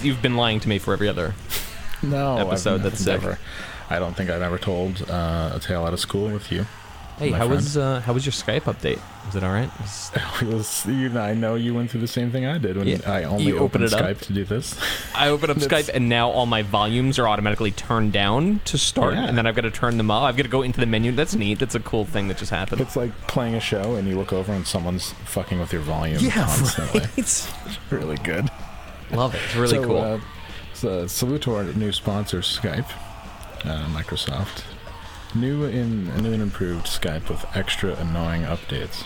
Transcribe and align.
This, 0.00 0.04
you've 0.06 0.22
been 0.22 0.36
lying 0.36 0.60
to 0.60 0.68
me 0.68 0.78
for 0.78 0.92
every 0.92 1.08
other. 1.08 1.34
no 2.02 2.38
Episode, 2.38 2.76
I've 2.76 2.82
that's 2.84 2.98
sick. 3.04 3.20
never. 3.20 3.38
I 3.88 3.98
don't 3.98 4.16
think 4.16 4.30
I've 4.30 4.42
ever 4.42 4.58
told 4.58 5.02
uh, 5.10 5.52
a 5.54 5.60
tale 5.60 5.84
out 5.84 5.92
of 5.92 6.00
school 6.00 6.28
with 6.30 6.50
you. 6.52 6.66
Hey, 7.18 7.32
how 7.32 7.38
friend. 7.38 7.50
was 7.50 7.76
uh, 7.76 8.00
how 8.00 8.14
was 8.14 8.24
your 8.24 8.32
Skype 8.32 8.62
update? 8.62 8.98
Was 9.26 9.36
it 9.36 9.44
all 9.44 9.52
right? 9.52 9.68
Was- 9.78 10.10
It 10.40 10.48
was, 10.48 10.86
you 10.86 11.10
know, 11.10 11.20
I 11.20 11.34
know 11.34 11.54
you 11.54 11.74
went 11.74 11.90
through 11.90 12.00
the 12.00 12.08
same 12.08 12.30
thing 12.30 12.46
I 12.46 12.56
did 12.56 12.78
when 12.78 12.86
Yeah, 12.88 12.98
I 13.04 13.24
only 13.24 13.44
you 13.44 13.58
open 13.58 13.82
opened 13.82 13.92
up. 13.92 14.00
Skype 14.00 14.20
to 14.28 14.32
do 14.32 14.44
this. 14.46 14.74
I 15.14 15.28
open 15.28 15.50
up 15.50 15.56
Skype 15.58 15.90
and 15.92 16.08
now 16.08 16.30
all 16.30 16.46
my 16.46 16.62
volumes 16.62 17.18
are 17.18 17.28
automatically 17.28 17.72
turned 17.72 18.14
down 18.14 18.60
to 18.64 18.78
start, 18.78 19.14
Yeah. 19.14 19.26
and 19.26 19.36
then 19.36 19.46
I've 19.46 19.54
got 19.54 19.62
to 19.62 19.70
turn 19.70 19.98
them 19.98 20.10
up. 20.10 20.22
I've 20.22 20.36
got 20.38 20.44
to 20.44 20.48
go 20.48 20.62
into 20.62 20.80
the 20.80 20.86
menu. 20.86 21.12
That's 21.12 21.34
neat. 21.34 21.58
That's 21.58 21.74
a 21.74 21.80
cool 21.80 22.06
thing 22.06 22.28
that 22.28 22.38
just 22.38 22.50
happened. 22.52 22.80
It's 22.80 22.96
like 22.96 23.12
playing 23.26 23.54
a 23.54 23.60
show 23.60 23.96
and 23.96 24.08
you 24.08 24.16
look 24.16 24.32
over 24.32 24.50
and 24.52 24.66
someone's 24.66 25.12
fucking 25.26 25.60
with 25.60 25.74
your 25.74 25.82
volume 25.82 26.30
constantly. 26.30 27.02
It's 27.18 27.52
really 27.90 28.16
good. 28.18 28.48
Love 29.12 29.34
it. 29.34 29.40
It's 29.44 29.56
really 29.56 29.76
so, 29.76 29.84
cool. 29.84 29.98
Uh, 29.98 30.20
so 30.74 31.06
salute 31.06 31.42
to 31.42 31.54
our 31.54 31.64
new 31.64 31.92
sponsor, 31.92 32.40
Skype, 32.40 32.90
uh, 33.64 33.86
Microsoft. 33.88 34.62
New 35.34 35.64
in 35.64 36.06
new 36.22 36.32
and 36.32 36.42
improved 36.42 36.86
Skype 36.86 37.28
with 37.28 37.44
extra 37.54 37.94
annoying 37.94 38.42
updates. 38.42 39.04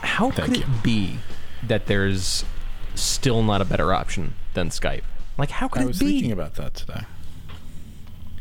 how 0.00 0.30
thank 0.30 0.48
could 0.48 0.56
you. 0.58 0.62
it 0.64 0.82
be 0.82 1.18
that 1.62 1.86
there's 1.86 2.44
still 2.94 3.42
not 3.42 3.60
a 3.60 3.64
better 3.64 3.92
option 3.92 4.34
than 4.54 4.70
Skype? 4.70 5.02
Like, 5.38 5.50
how 5.50 5.68
could 5.68 5.82
I 5.82 5.84
it 5.84 5.88
was 5.88 5.98
thinking 5.98 6.32
about 6.32 6.54
that 6.56 6.74
today. 6.74 7.02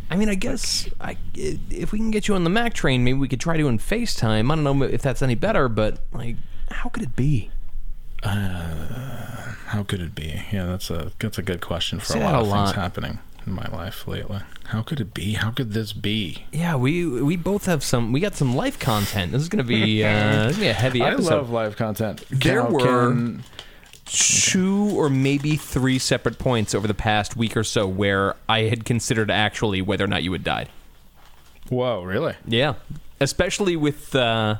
I 0.10 0.16
mean, 0.16 0.30
I 0.30 0.36
guess 0.36 0.88
I, 1.02 1.18
if 1.34 1.92
we 1.92 1.98
can 1.98 2.12
get 2.12 2.28
you 2.28 2.36
on 2.36 2.44
the 2.44 2.50
Mac 2.50 2.74
train, 2.74 3.04
maybe 3.04 3.18
we 3.18 3.28
could 3.28 3.40
try 3.40 3.58
doing 3.58 3.80
FaceTime. 3.80 4.52
I 4.52 4.56
don't 4.56 4.64
know 4.64 4.84
if 4.84 5.02
that's 5.02 5.24
any 5.24 5.34
better, 5.34 5.68
but 5.68 6.00
like, 6.12 6.36
how 6.70 6.90
could 6.90 7.02
it 7.04 7.16
be? 7.16 7.50
How 8.24 9.84
could 9.84 10.02
it 10.02 10.16
be? 10.16 10.44
Yeah, 10.52 10.66
that's 10.66 10.90
a 10.90 11.12
that's 11.20 11.38
a 11.38 11.42
good 11.42 11.62
question 11.62 12.00
for 12.00 12.18
a 12.18 12.20
lot 12.22 12.36
a 12.36 12.38
of 12.40 12.48
lot. 12.48 12.66
things 12.68 12.76
happening 12.76 13.20
in 13.46 13.54
my 13.54 13.66
life 13.68 14.08
lately. 14.08 14.40
How 14.66 14.82
could 14.82 15.00
it 15.02 15.14
be? 15.14 15.34
How 15.34 15.52
could 15.52 15.74
this 15.74 15.94
be? 15.94 16.46
Yeah, 16.52 16.76
we 16.76 17.06
we 17.06 17.36
both 17.36 17.66
have 17.66 17.84
some. 17.84 18.12
We 18.12 18.20
got 18.20 18.36
some 18.36 18.56
life 18.56 18.80
content. 18.80 19.32
This 19.32 19.42
is 19.42 19.50
gonna 19.50 19.64
be 19.64 20.04
uh, 20.04 20.08
this 20.48 20.52
is 20.52 20.58
gonna 20.58 20.66
be 20.66 20.70
a 20.70 20.74
heavy 20.74 21.02
I 21.04 21.12
episode. 21.14 21.30
love 21.36 21.50
live 21.50 21.76
content. 21.76 22.24
There 22.30 22.62
Can- 22.64 22.74
were- 22.74 22.80
can- 23.12 23.44
Two 24.06 24.92
or 24.96 25.10
maybe 25.10 25.56
three 25.56 25.98
separate 25.98 26.38
points 26.38 26.76
over 26.76 26.88
the 26.88 26.94
past 26.94 27.38
week 27.38 27.56
or 27.56 27.64
so 27.64 27.88
where 27.88 28.36
I 28.50 28.64
had 28.64 28.84
considered 28.84 29.32
actually 29.32 29.82
whether 29.82 30.04
or 30.04 30.08
not 30.08 30.24
you 30.24 30.34
had 30.34 30.44
died. 30.44 30.68
Whoa, 31.70 32.04
really? 32.04 32.36
Yeah, 32.46 32.74
especially 33.22 33.78
with 33.78 34.14
uh, 34.14 34.58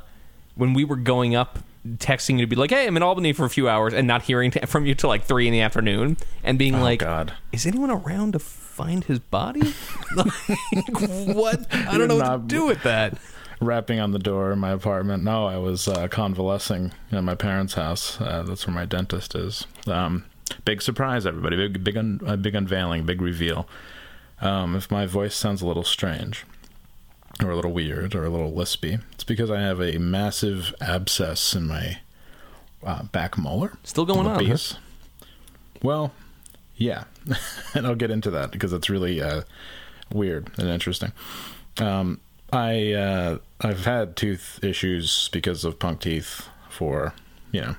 when 0.56 0.72
we 0.72 0.84
were 0.84 0.96
going 0.96 1.36
up, 1.36 1.58
texting 1.86 2.34
you 2.38 2.40
to 2.42 2.46
be 2.46 2.56
like, 2.56 2.70
"Hey, 2.70 2.86
I'm 2.86 2.96
in 2.96 3.02
Albany 3.02 3.32
for 3.32 3.44
a 3.44 3.50
few 3.50 3.68
hours," 3.68 3.92
and 3.94 4.06
not 4.06 4.22
hearing 4.22 4.50
t- 4.50 4.60
from 4.66 4.86
you 4.86 4.94
till 4.94 5.08
like 5.08 5.24
three 5.24 5.46
in 5.46 5.52
the 5.52 5.60
afternoon, 5.60 6.16
and 6.42 6.58
being 6.58 6.74
Oh 6.76 6.82
like, 6.82 7.00
God. 7.00 7.32
"Is 7.52 7.66
anyone 7.66 7.90
around 7.90 8.32
to 8.32 8.38
find 8.38 9.04
his 9.04 9.18
body?" 9.18 9.60
like, 10.16 10.26
what? 11.26 11.66
I 11.72 11.98
don't 11.98 12.08
know 12.08 12.16
what 12.16 12.32
to 12.32 12.38
do 12.46 12.66
with 12.66 12.82
that. 12.84 13.18
Rapping 13.60 14.00
on 14.00 14.10
the 14.10 14.18
door 14.18 14.50
in 14.52 14.58
my 14.58 14.70
apartment. 14.72 15.22
No, 15.22 15.46
I 15.46 15.56
was 15.58 15.86
uh, 15.88 16.08
convalescing 16.08 16.92
in 17.10 17.24
my 17.24 17.34
parents' 17.34 17.74
house. 17.74 18.20
Uh, 18.20 18.42
that's 18.46 18.66
where 18.66 18.74
my 18.74 18.84
dentist 18.84 19.34
is. 19.34 19.66
Um, 19.86 20.24
big 20.64 20.82
surprise, 20.82 21.24
everybody! 21.24 21.56
Big, 21.56 21.84
big, 21.84 21.96
un- 21.96 22.20
uh, 22.26 22.36
big 22.36 22.54
unveiling, 22.54 23.04
big 23.06 23.22
reveal. 23.22 23.68
Um, 24.40 24.74
if 24.74 24.90
my 24.90 25.06
voice 25.06 25.34
sounds 25.34 25.62
a 25.62 25.66
little 25.66 25.84
strange, 25.84 26.44
or 27.42 27.50
a 27.50 27.56
little 27.56 27.72
weird, 27.72 28.14
or 28.14 28.24
a 28.24 28.30
little 28.30 28.52
lispy, 28.52 29.00
it's 29.12 29.24
because 29.24 29.50
I 29.50 29.60
have 29.60 29.80
a 29.80 29.98
massive 29.98 30.74
abscess 30.80 31.54
in 31.54 31.66
my 31.66 31.98
uh, 32.84 33.04
back 33.04 33.36
molar. 33.38 33.76
Still 33.82 34.04
going 34.06 34.26
on, 34.26 34.44
huh? 34.44 34.56
Well, 35.82 36.12
yeah, 36.76 37.04
and 37.74 37.86
I'll 37.86 37.94
get 37.94 38.10
into 38.10 38.30
that 38.30 38.50
because 38.50 38.72
it's 38.72 38.88
really 38.88 39.20
uh, 39.20 39.42
weird 40.12 40.50
and 40.58 40.68
interesting. 40.68 41.12
Um, 41.78 42.20
I 42.52 42.92
uh, 42.92 43.38
I've 43.60 43.84
had 43.84 44.16
tooth 44.16 44.60
issues 44.62 45.28
because 45.32 45.64
of 45.64 45.78
punk 45.78 46.00
teeth 46.00 46.48
for 46.68 47.14
you 47.52 47.60
know, 47.62 47.76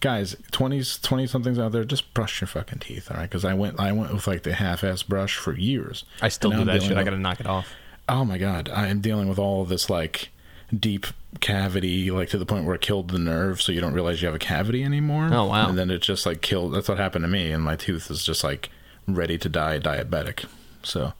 guys, 0.00 0.36
twenties, 0.50 0.98
twenty 0.98 1.26
somethings 1.26 1.58
out 1.58 1.72
there, 1.72 1.84
just 1.84 2.12
brush 2.14 2.40
your 2.40 2.48
fucking 2.48 2.80
teeth, 2.80 3.10
all 3.10 3.16
right? 3.16 3.22
Because 3.28 3.44
I 3.44 3.54
went 3.54 3.80
I 3.80 3.92
went 3.92 4.12
with 4.12 4.26
like 4.26 4.42
the 4.42 4.52
half-ass 4.54 5.02
brush 5.02 5.36
for 5.36 5.52
years. 5.56 6.04
I 6.20 6.28
still 6.28 6.50
do 6.50 6.58
I'm 6.60 6.66
that 6.66 6.74
shit. 6.82 6.90
dealing 6.90 6.96
I 6.98 7.00
with- 7.00 7.06
gotta 7.06 7.18
knock 7.22 7.40
it 7.40 7.46
off. 7.46 7.68
Oh 8.08 8.24
my 8.24 8.38
god, 8.38 8.68
I 8.72 8.88
am 8.88 9.00
dealing 9.00 9.28
with 9.28 9.38
all 9.38 9.62
of 9.62 9.68
this 9.68 9.90
like 9.90 10.30
deep 10.76 11.06
cavity, 11.40 12.10
like 12.10 12.28
to 12.30 12.38
the 12.38 12.46
point 12.46 12.64
where 12.64 12.74
it 12.74 12.80
killed 12.80 13.10
the 13.10 13.18
nerve, 13.18 13.60
so 13.60 13.72
you 13.72 13.80
don't 13.80 13.92
realize 13.92 14.22
you 14.22 14.26
have 14.26 14.34
a 14.34 14.38
cavity 14.38 14.82
anymore. 14.82 15.28
Oh, 15.32 15.46
wow. 15.46 15.68
And 15.68 15.78
then 15.78 15.90
it 15.90 16.00
just 16.02 16.26
like 16.26 16.40
killed. 16.40 16.74
That's 16.74 16.88
what 16.88 16.98
happened 16.98 17.24
to 17.24 17.28
me, 17.28 17.50
and 17.52 17.62
my 17.62 17.76
tooth 17.76 18.10
is 18.10 18.24
just 18.24 18.42
like 18.44 18.70
ready 19.06 19.38
to 19.38 19.48
die 19.48 19.78
diabetic. 19.78 20.46
So 20.82 21.12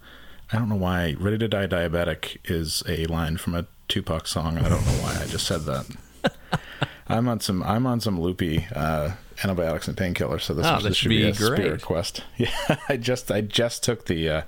I 0.53 0.59
don't 0.59 0.69
know 0.69 0.77
why 0.77 1.15
"Ready 1.19 1.39
to 1.39 1.49
Die 1.49 1.67
Diabetic" 1.67 2.39
is 2.45 2.83
a 2.89 3.05
line 3.07 3.37
from 3.37 3.55
a 3.55 3.67
Tupac 3.89 4.27
song. 4.27 4.59
I 4.59 4.69
don't 4.69 4.85
know 4.85 5.03
why 5.03 5.19
I 5.21 5.27
just 5.27 5.47
said 5.47 5.63
that. 5.63 5.87
I'm 7.09 7.29
on 7.29 7.41
some 7.41 7.63
I'm 7.63 7.87
on 7.87 8.01
some 8.01 8.21
loopy 8.21 8.67
uh, 8.75 9.13
antibiotics 9.43 9.89
and 9.89 9.97
painkillers, 9.97 10.43
so 10.43 10.55
this, 10.55 10.67
Oh, 10.67 10.81
this 10.81 10.97
should 10.97 11.09
be, 11.09 11.23
be 11.23 11.29
a 11.29 11.35
spirit 11.35 11.83
quest. 11.83 12.23
Yeah, 12.37 12.77
I 12.89 12.97
just 12.97 13.31
I 13.31 13.41
just 13.43 13.83
took 13.83 14.07
the 14.07 14.29
uh, 14.29 14.43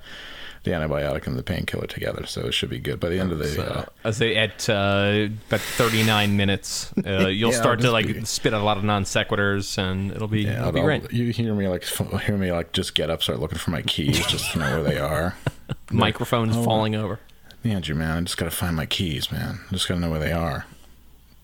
the 0.65 0.73
antibiotic 0.73 1.27
and 1.27 1.37
the 1.39 1.43
painkiller 1.43 1.87
together, 1.87 2.27
so 2.27 2.43
it 2.43 2.53
should 2.53 2.69
be 2.71 2.79
good 2.79 3.01
by 3.01 3.09
the 3.09 3.19
end 3.19 3.33
of 3.33 3.39
the. 3.39 3.49
So, 3.49 3.63
uh, 3.63 3.85
I 4.05 4.11
say 4.11 4.37
at 4.37 4.69
uh, 4.69 5.29
about 5.49 5.61
39 5.61 6.37
minutes, 6.37 6.93
uh, 7.07 7.27
you'll 7.29 7.51
Yeah, 7.53 7.57
start 7.57 7.81
to 7.81 7.91
like 7.91 8.07
be- 8.07 8.25
spit 8.27 8.53
out 8.53 8.61
a 8.61 8.65
lot 8.65 8.77
of 8.77 8.85
non 8.85 9.05
sequiturs, 9.05 9.79
and 9.79 10.11
it'll 10.13 10.29
be 10.29 10.43
yeah, 10.43 10.61
it'll 10.61 10.73
be 10.73 10.81
great. 10.83 11.11
you 11.13 11.31
hear 11.33 11.55
me 11.55 11.67
like 11.69 11.85
hear 11.85 12.37
me 12.37 12.53
like 12.53 12.73
just 12.73 12.95
get 12.95 13.09
up, 13.11 13.23
start 13.23 13.41
looking 13.41 13.59
for 13.59 13.71
my 13.71 13.83
keys, 13.83 14.25
just 14.27 14.53
to 14.53 14.59
know 14.59 14.71
where 14.71 14.83
they 14.83 14.99
are. 14.99 15.37
Microphones 15.91 16.57
Oh. 16.57 16.63
falling 16.63 16.95
over. 16.95 17.19
Andrew, 17.65 17.95
man, 17.95 18.17
I 18.17 18.21
just 18.23 18.37
gotta 18.37 18.51
find 18.51 18.75
my 18.77 18.87
keys, 18.87 19.31
man. 19.33 19.61
I 19.69 19.73
just 19.73 19.87
gotta 19.89 20.01
know 20.01 20.11
where 20.11 20.21
they 20.21 20.33
are. 20.33 20.67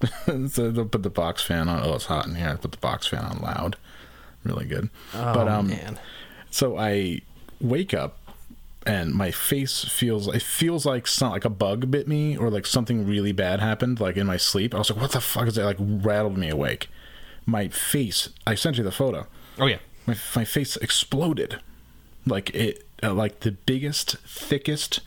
so 0.49 0.71
they'll 0.71 0.85
put 0.85 1.03
the 1.03 1.11
box 1.11 1.43
fan 1.43 1.69
on. 1.69 1.83
Oh, 1.83 1.95
it's 1.95 2.05
hot 2.07 2.27
in 2.27 2.35
here. 2.35 2.51
I 2.51 2.57
put 2.57 2.73
the 2.73 2.79
box 2.79 3.07
fan 3.07 3.25
on 3.25 3.39
loud. 3.39 3.77
Really 4.45 4.67
good. 4.67 4.91
Oh 5.15 5.33
but 5.35 5.49
um, 5.49 5.69
man, 5.69 5.99
so 6.51 6.79
I 6.79 7.21
wake 7.61 7.95
up 7.95 8.19
and 8.87 9.13
my 9.13 9.31
face 9.33 9.85
feels 9.85 10.29
it 10.29 10.43
feels 10.43 10.87
like 10.87 11.07
some 11.07 11.33
like 11.33 11.45
a 11.45 11.51
bug 11.51 11.91
bit 11.91 12.07
me 12.07 12.37
or 12.37 12.51
like 12.51 12.67
something 12.67 13.05
really 13.05 13.33
bad 13.33 13.61
happened 13.61 14.01
like 14.01 14.17
in 14.17 14.27
my 14.27 14.37
sleep. 14.37 14.75
I 14.75 14.79
was 14.79 14.91
like, 14.91 15.01
what 15.01 15.11
the 15.13 15.21
fuck 15.21 15.49
is 15.49 15.57
that? 15.57 15.65
Like 15.65 15.77
rattled 15.81 16.39
me 16.39 16.49
awake. 16.49 16.89
My 17.45 17.69
face. 17.69 18.31
I 18.47 18.55
sent 18.55 18.79
you 18.79 18.85
the 18.85 18.93
photo. 18.93 19.27
oh 19.59 19.67
yeah, 19.67 19.79
My 20.07 20.17
my 20.35 20.45
face 20.45 20.77
exploded, 20.77 21.61
like 22.27 22.51
it 22.55 22.87
uh, 23.03 23.13
like 23.13 23.41
the 23.41 23.53
biggest 23.53 24.17
thickest 24.19 25.01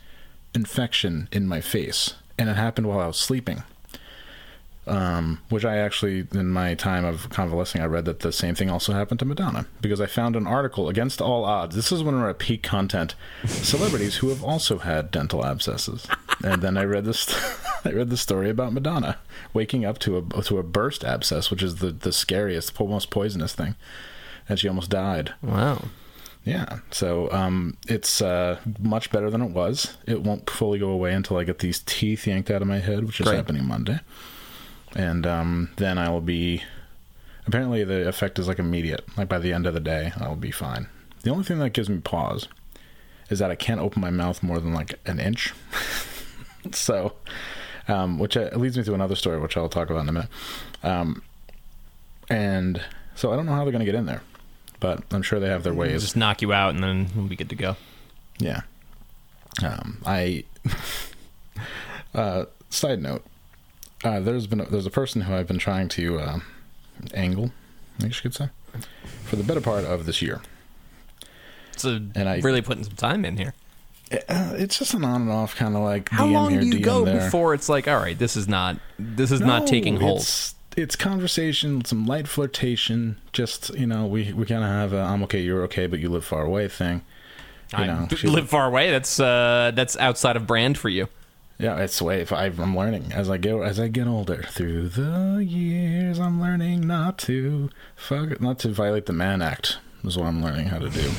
infection 0.54 1.28
in 1.32 1.46
my 1.48 1.60
face, 1.60 2.14
and 2.38 2.48
it 2.48 2.56
happened 2.56 2.86
while 2.86 3.00
I 3.00 3.06
was 3.06 3.18
sleeping. 3.18 3.62
Um, 4.90 5.40
which 5.50 5.64
I 5.64 5.76
actually, 5.76 6.26
in 6.32 6.48
my 6.48 6.74
time 6.74 7.04
of 7.04 7.30
convalescing, 7.30 7.80
I 7.80 7.86
read 7.86 8.06
that 8.06 8.20
the 8.20 8.32
same 8.32 8.54
thing 8.54 8.68
also 8.68 8.92
happened 8.92 9.20
to 9.20 9.24
Madonna 9.24 9.66
because 9.80 10.00
I 10.00 10.06
found 10.06 10.34
an 10.36 10.46
article 10.46 10.88
against 10.88 11.20
all 11.20 11.44
odds. 11.44 11.76
This 11.76 11.92
is 11.92 12.02
when 12.02 12.20
we're 12.20 12.30
at 12.30 12.38
peak 12.38 12.62
content. 12.62 13.14
Celebrities 13.46 14.16
who 14.16 14.28
have 14.30 14.42
also 14.42 14.78
had 14.78 15.10
dental 15.10 15.44
abscesses, 15.46 16.06
and 16.44 16.60
then 16.62 16.76
I 16.76 16.84
read 16.84 17.04
this. 17.04 17.28
I 17.84 17.90
read 17.92 18.10
the 18.10 18.16
story 18.16 18.50
about 18.50 18.72
Madonna 18.72 19.18
waking 19.54 19.84
up 19.84 19.98
to 20.00 20.18
a 20.18 20.42
to 20.42 20.58
a 20.58 20.62
burst 20.62 21.04
abscess, 21.04 21.50
which 21.50 21.62
is 21.62 21.76
the 21.76 21.92
the 21.92 22.12
scariest, 22.12 22.78
most 22.80 23.10
poisonous 23.10 23.54
thing, 23.54 23.76
and 24.48 24.58
she 24.58 24.68
almost 24.68 24.90
died. 24.90 25.34
wow. 25.42 25.84
Yeah, 26.42 26.78
so 26.90 27.30
um, 27.32 27.76
it's 27.86 28.22
uh, 28.22 28.58
much 28.78 29.10
better 29.12 29.28
than 29.28 29.42
it 29.42 29.50
was. 29.50 29.98
It 30.06 30.22
won't 30.22 30.48
fully 30.48 30.78
go 30.78 30.88
away 30.88 31.12
until 31.12 31.36
I 31.36 31.44
get 31.44 31.58
these 31.58 31.80
teeth 31.80 32.26
yanked 32.26 32.50
out 32.50 32.62
of 32.62 32.68
my 32.68 32.78
head, 32.78 33.04
which 33.04 33.20
is 33.20 33.26
Great. 33.26 33.36
happening 33.36 33.66
Monday. 33.66 34.00
And 34.94 35.26
um, 35.26 35.70
then 35.76 35.98
I 35.98 36.08
will 36.10 36.20
be. 36.20 36.62
Apparently, 37.46 37.84
the 37.84 38.06
effect 38.06 38.38
is 38.38 38.46
like 38.46 38.58
immediate. 38.58 39.04
Like 39.16 39.28
by 39.28 39.38
the 39.38 39.52
end 39.52 39.66
of 39.66 39.74
the 39.74 39.80
day, 39.80 40.12
I'll 40.18 40.36
be 40.36 40.50
fine. 40.50 40.88
The 41.22 41.30
only 41.30 41.44
thing 41.44 41.58
that 41.58 41.70
gives 41.70 41.88
me 41.88 41.98
pause 41.98 42.48
is 43.28 43.38
that 43.38 43.50
I 43.50 43.54
can't 43.54 43.80
open 43.80 44.00
my 44.00 44.10
mouth 44.10 44.42
more 44.42 44.60
than 44.60 44.74
like 44.74 44.94
an 45.06 45.18
inch. 45.20 45.54
so, 46.72 47.14
um, 47.88 48.18
which 48.18 48.36
uh, 48.36 48.50
leads 48.54 48.76
me 48.76 48.84
to 48.84 48.94
another 48.94 49.16
story, 49.16 49.38
which 49.38 49.56
I'll 49.56 49.68
talk 49.68 49.90
about 49.90 50.00
in 50.02 50.08
a 50.08 50.12
minute. 50.12 50.30
Um, 50.82 51.22
and 52.28 52.82
so 53.14 53.32
I 53.32 53.36
don't 53.36 53.46
know 53.46 53.52
how 53.52 53.64
they're 53.64 53.72
going 53.72 53.84
to 53.84 53.90
get 53.90 53.94
in 53.94 54.06
there, 54.06 54.22
but 54.78 55.02
I'm 55.10 55.22
sure 55.22 55.40
they 55.40 55.48
have 55.48 55.62
their 55.62 55.74
ways. 55.74 56.02
Just 56.02 56.16
knock 56.16 56.42
you 56.42 56.52
out, 56.52 56.74
and 56.74 56.82
then 56.82 57.08
we'll 57.14 57.26
be 57.26 57.36
good 57.36 57.50
to 57.50 57.56
go. 57.56 57.76
Yeah. 58.38 58.62
Um, 59.62 60.00
I. 60.06 60.44
uh, 62.14 62.46
side 62.70 63.02
note: 63.02 63.24
uh, 64.04 64.20
There's 64.20 64.46
been 64.46 64.60
a, 64.60 64.64
there's 64.66 64.86
a 64.86 64.90
person 64.90 65.22
who 65.22 65.34
I've 65.34 65.46
been 65.46 65.58
trying 65.58 65.88
to 65.90 66.18
uh, 66.18 66.38
angle, 67.14 67.50
I 68.00 68.04
guess 68.08 68.16
you 68.16 68.22
could 68.30 68.34
say, 68.34 68.48
for 69.24 69.36
the 69.36 69.42
better 69.44 69.60
part 69.60 69.84
of 69.84 70.06
this 70.06 70.20
year. 70.22 70.40
So 71.76 71.96
And 72.14 72.28
I- 72.28 72.38
really 72.40 72.62
putting 72.62 72.84
some 72.84 72.94
time 72.96 73.24
in 73.24 73.36
here. 73.36 73.54
Uh, 74.28 74.54
it's 74.56 74.76
just 74.76 74.92
an 74.94 75.04
on 75.04 75.22
and 75.22 75.30
off 75.30 75.54
kind 75.54 75.76
of 75.76 75.82
like 75.82 76.08
How 76.08 76.26
DM 76.26 76.32
long 76.32 76.50
here, 76.50 76.60
do 76.62 76.66
you 76.66 76.74
DM 76.80 76.82
go 76.82 77.04
there. 77.04 77.20
before 77.26 77.54
it's 77.54 77.68
like, 77.68 77.86
all 77.86 77.96
right, 77.98 78.18
this 78.18 78.36
is 78.36 78.48
not 78.48 78.76
this 78.98 79.30
is 79.30 79.40
not 79.40 79.68
taking 79.68 80.00
hold? 80.00 80.18
It's, 80.22 80.56
it's 80.76 80.96
conversation, 80.96 81.84
some 81.84 82.06
light 82.06 82.26
flirtation. 82.26 83.18
Just 83.32 83.72
you 83.78 83.86
know, 83.86 84.06
we 84.06 84.32
we 84.32 84.46
kind 84.46 84.64
of 84.64 84.70
have 84.70 84.92
a 84.92 84.98
"I'm 85.00 85.22
okay, 85.24 85.40
you're 85.40 85.62
okay, 85.64 85.86
but 85.86 86.00
you 86.00 86.08
live 86.08 86.24
far 86.24 86.42
away" 86.42 86.66
thing. 86.66 87.02
You 87.72 87.78
I 87.78 87.86
know, 87.86 88.08
live 88.24 88.48
far 88.48 88.66
away. 88.66 88.90
That's 88.90 89.20
uh, 89.20 89.70
that's 89.76 89.96
outside 89.96 90.34
of 90.34 90.44
brand 90.44 90.76
for 90.76 90.88
you. 90.88 91.06
Yeah, 91.60 91.76
it's 91.76 92.00
way. 92.00 92.20
If 92.22 92.32
I, 92.32 92.46
I'm 92.46 92.76
learning 92.76 93.12
as 93.12 93.28
I 93.28 93.36
go 93.36 93.62
as 93.62 93.78
I 93.78 93.88
get 93.88 94.06
older. 94.06 94.44
Through 94.50 94.88
the 94.88 95.44
years, 95.44 96.18
I'm 96.18 96.40
learning 96.40 96.86
not 96.86 97.18
to 97.18 97.68
fuck, 97.94 98.40
not 98.40 98.58
to 98.60 98.68
violate 98.70 99.06
the 99.06 99.12
Mann 99.12 99.42
Act. 99.42 99.78
Is 100.02 100.16
what 100.16 100.26
I'm 100.26 100.42
learning 100.42 100.66
how 100.68 100.78
to 100.78 100.88
do. 100.88 101.10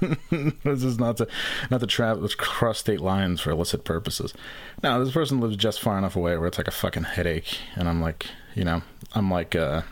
this 0.64 0.82
is 0.82 0.98
not 0.98 1.16
to 1.18 1.26
not 1.70 1.80
to 1.80 1.86
travel 1.86 2.28
cross 2.36 2.78
state 2.78 3.00
lines 3.00 3.40
for 3.40 3.50
illicit 3.50 3.84
purposes. 3.84 4.34
Now, 4.82 4.98
this 5.02 5.12
person 5.12 5.40
lives 5.40 5.56
just 5.56 5.80
far 5.80 5.96
enough 5.96 6.16
away 6.16 6.36
where 6.36 6.48
it's 6.48 6.58
like 6.58 6.68
a 6.68 6.72
fucking 6.72 7.04
headache, 7.04 7.58
and 7.76 7.88
I'm 7.88 8.02
like, 8.02 8.26
you 8.54 8.64
know, 8.64 8.82
I'm 9.14 9.30
like, 9.30 9.54
uh, 9.56 9.82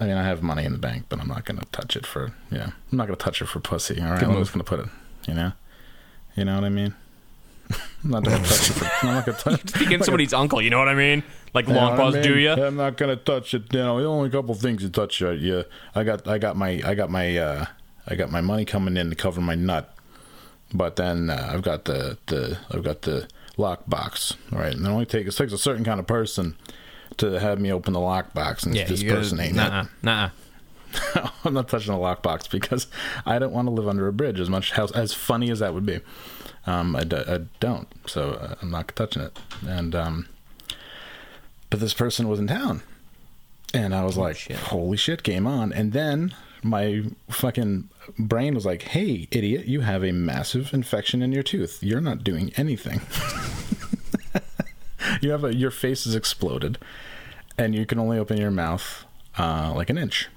I 0.00 0.06
mean, 0.06 0.16
I 0.16 0.24
have 0.24 0.42
money 0.42 0.64
in 0.64 0.72
the 0.72 0.78
bank, 0.78 1.04
but 1.08 1.20
I'm 1.20 1.28
not 1.28 1.44
gonna 1.44 1.62
touch 1.70 1.94
it 1.96 2.06
for, 2.06 2.34
you 2.50 2.58
know, 2.58 2.72
I'm 2.90 2.98
not 2.98 3.06
gonna 3.06 3.16
touch 3.16 3.40
it 3.40 3.46
for 3.46 3.60
pussy. 3.60 4.00
All 4.00 4.08
right, 4.10 4.18
Good 4.18 4.28
I'm 4.28 4.34
move. 4.34 4.42
just 4.42 4.52
gonna 4.52 4.64
put 4.64 4.80
it, 4.80 4.86
you 5.28 5.34
know, 5.34 5.52
you 6.34 6.44
know 6.44 6.54
what 6.56 6.64
I 6.64 6.70
mean. 6.70 6.94
I'm 8.04 8.10
not 8.10 8.24
gonna 8.24 8.38
touch 8.44 8.70
it. 8.70 8.82
I'm 9.02 9.14
not 9.14 9.26
gonna 9.26 9.38
touch. 9.38 9.68
Speaking 9.70 9.94
of 10.00 10.04
somebody's 10.04 10.32
uncle, 10.34 10.60
you 10.60 10.70
know 10.70 10.78
what 10.78 10.88
I 10.88 10.94
mean? 10.94 11.22
Like 11.54 11.66
You 11.68 11.74
know 11.74 11.80
long 11.80 11.90
what 11.92 12.00
I 12.00 12.02
pause, 12.20 12.24
do 12.26 12.34
mean? 12.34 12.42
you? 12.42 12.50
I'm 12.52 12.76
not 12.76 12.96
gonna 12.96 13.16
touch 13.16 13.54
it. 13.54 13.72
You 13.72 13.78
know, 13.80 13.98
the 14.00 14.06
only 14.06 14.28
couple 14.30 14.54
things 14.54 14.82
you 14.82 14.88
touch. 14.90 15.22
Uh, 15.22 15.30
yeah, 15.30 15.62
I 15.94 16.04
got, 16.04 16.26
I 16.28 16.38
got 16.38 16.56
my, 16.56 16.80
I 16.84 16.94
got 16.94 17.10
my, 17.10 17.36
uh, 17.36 17.66
I 18.06 18.14
got 18.16 18.30
my 18.30 18.40
money 18.42 18.64
coming 18.64 18.96
in 18.96 19.08
to 19.10 19.16
cover 19.16 19.40
my 19.40 19.54
nut, 19.54 19.94
but 20.74 20.96
then 20.96 21.30
uh, 21.30 21.50
I've 21.52 21.62
got 21.62 21.86
the, 21.86 22.18
the, 22.26 22.58
I've 22.70 22.82
got 22.84 23.02
the 23.02 23.28
lock 23.56 23.88
box, 23.88 24.34
right? 24.50 24.74
And 24.74 24.84
it 24.84 24.88
only 24.90 25.06
takes, 25.06 25.34
it 25.34 25.38
takes 25.38 25.52
a 25.52 25.58
certain 25.58 25.84
kind 25.84 25.98
of 26.00 26.06
person 26.06 26.56
to 27.16 27.38
have 27.40 27.58
me 27.60 27.72
open 27.72 27.92
the 27.94 28.00
lock 28.00 28.34
box, 28.34 28.64
and 28.64 28.74
Yeah, 28.74 28.84
this 28.84 29.02
person 29.02 29.40
ain't 29.40 29.54
Nuh-uh, 29.54 29.84
nuh-uh. 30.02 30.30
I'm 31.44 31.54
not 31.54 31.68
touching 31.68 31.92
a 31.94 31.96
lockbox 31.96 32.48
because 32.50 32.86
I 33.26 33.38
don't 33.38 33.52
want 33.52 33.66
to 33.66 33.72
live 33.72 33.88
under 33.88 34.06
a 34.06 34.12
bridge. 34.12 34.38
As 34.38 34.48
much 34.50 34.72
as 34.78 34.92
as 34.92 35.12
funny 35.12 35.50
as 35.50 35.58
that 35.60 35.74
would 35.74 35.84
be, 35.86 36.00
um, 36.66 36.96
I, 36.96 37.04
d- 37.04 37.16
I 37.16 37.38
don't. 37.60 37.88
So 38.06 38.32
uh, 38.32 38.54
I'm 38.62 38.70
not 38.70 38.94
touching 38.94 39.22
it. 39.22 39.38
And 39.66 39.94
um, 39.94 40.28
but 41.70 41.80
this 41.80 41.94
person 41.94 42.28
was 42.28 42.38
in 42.38 42.46
town, 42.46 42.82
and 43.72 43.94
I 43.94 44.04
was 44.04 44.16
like, 44.16 44.36
shit. 44.36 44.56
"Holy 44.56 44.96
shit, 44.96 45.22
game 45.22 45.46
on!" 45.46 45.72
And 45.72 45.92
then 45.92 46.34
my 46.62 47.02
fucking 47.30 47.88
brain 48.18 48.54
was 48.54 48.64
like, 48.66 48.82
"Hey, 48.82 49.28
idiot, 49.30 49.66
you 49.66 49.80
have 49.80 50.04
a 50.04 50.12
massive 50.12 50.72
infection 50.72 51.22
in 51.22 51.32
your 51.32 51.42
tooth. 51.42 51.82
You're 51.82 52.00
not 52.00 52.24
doing 52.24 52.52
anything. 52.56 53.00
you 55.20 55.30
have 55.30 55.44
a 55.44 55.54
your 55.54 55.70
face 55.70 56.06
is 56.06 56.14
exploded, 56.14 56.78
and 57.58 57.74
you 57.74 57.86
can 57.86 57.98
only 57.98 58.18
open 58.18 58.38
your 58.38 58.50
mouth 58.50 59.04
uh, 59.38 59.72
like 59.74 59.90
an 59.90 59.98
inch." 59.98 60.28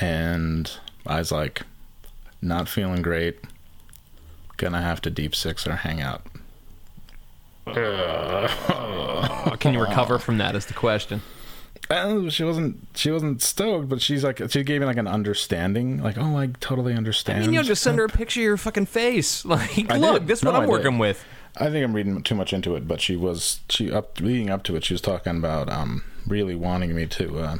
and 0.00 0.70
I 1.06 1.18
was 1.18 1.32
like, 1.32 1.62
not 2.40 2.68
feeling 2.68 3.02
great. 3.02 3.38
Gonna 4.60 4.82
have 4.82 5.00
to 5.02 5.10
deep 5.10 5.34
six 5.34 5.66
or 5.66 5.76
hang 5.76 6.02
out. 6.02 6.20
Uh, 7.66 8.46
Can 9.60 9.72
you 9.72 9.80
recover 9.80 10.18
from 10.18 10.36
that? 10.36 10.54
Is 10.54 10.66
the 10.66 10.74
question. 10.74 11.22
Uh, 11.88 12.28
she 12.28 12.44
wasn't. 12.44 12.86
She 12.94 13.10
wasn't 13.10 13.40
stoked, 13.40 13.88
but 13.88 14.02
she's 14.02 14.22
like. 14.22 14.40
She 14.50 14.62
gave 14.62 14.80
me 14.82 14.86
like 14.86 14.98
an 14.98 15.08
understanding. 15.08 16.02
Like, 16.02 16.18
oh, 16.18 16.36
I 16.36 16.48
totally 16.60 16.92
I 16.92 16.96
understand. 16.96 17.40
mean, 17.40 17.54
you 17.54 17.60
know, 17.60 17.64
just 17.64 17.82
send 17.82 17.96
her 17.98 18.04
a 18.04 18.08
picture 18.10 18.40
of 18.40 18.44
your 18.44 18.56
fucking 18.58 18.84
face. 18.86 19.44
Like, 19.50 19.90
I 19.90 19.96
look, 19.96 20.20
did. 20.20 20.28
this 20.28 20.40
is 20.40 20.44
No, 20.44 20.50
what 20.52 20.56
I'm 20.58 20.62
I 20.64 20.66
did. 20.66 20.72
working 20.72 20.98
with. 20.98 21.24
I 21.56 21.70
think 21.70 21.82
I'm 21.82 21.94
reading 21.96 22.22
too 22.22 22.34
much 22.34 22.52
into 22.52 22.76
it, 22.76 22.86
but 22.86 23.00
she 23.00 23.16
was. 23.16 23.60
She 23.70 23.90
up 23.90 24.20
leading 24.20 24.50
up 24.50 24.62
to 24.64 24.76
it. 24.76 24.84
She 24.84 24.92
was 24.92 25.00
talking 25.00 25.36
about 25.38 25.70
um 25.70 26.04
really 26.26 26.54
wanting 26.54 26.94
me 26.94 27.06
to, 27.06 27.38
uh, 27.38 27.56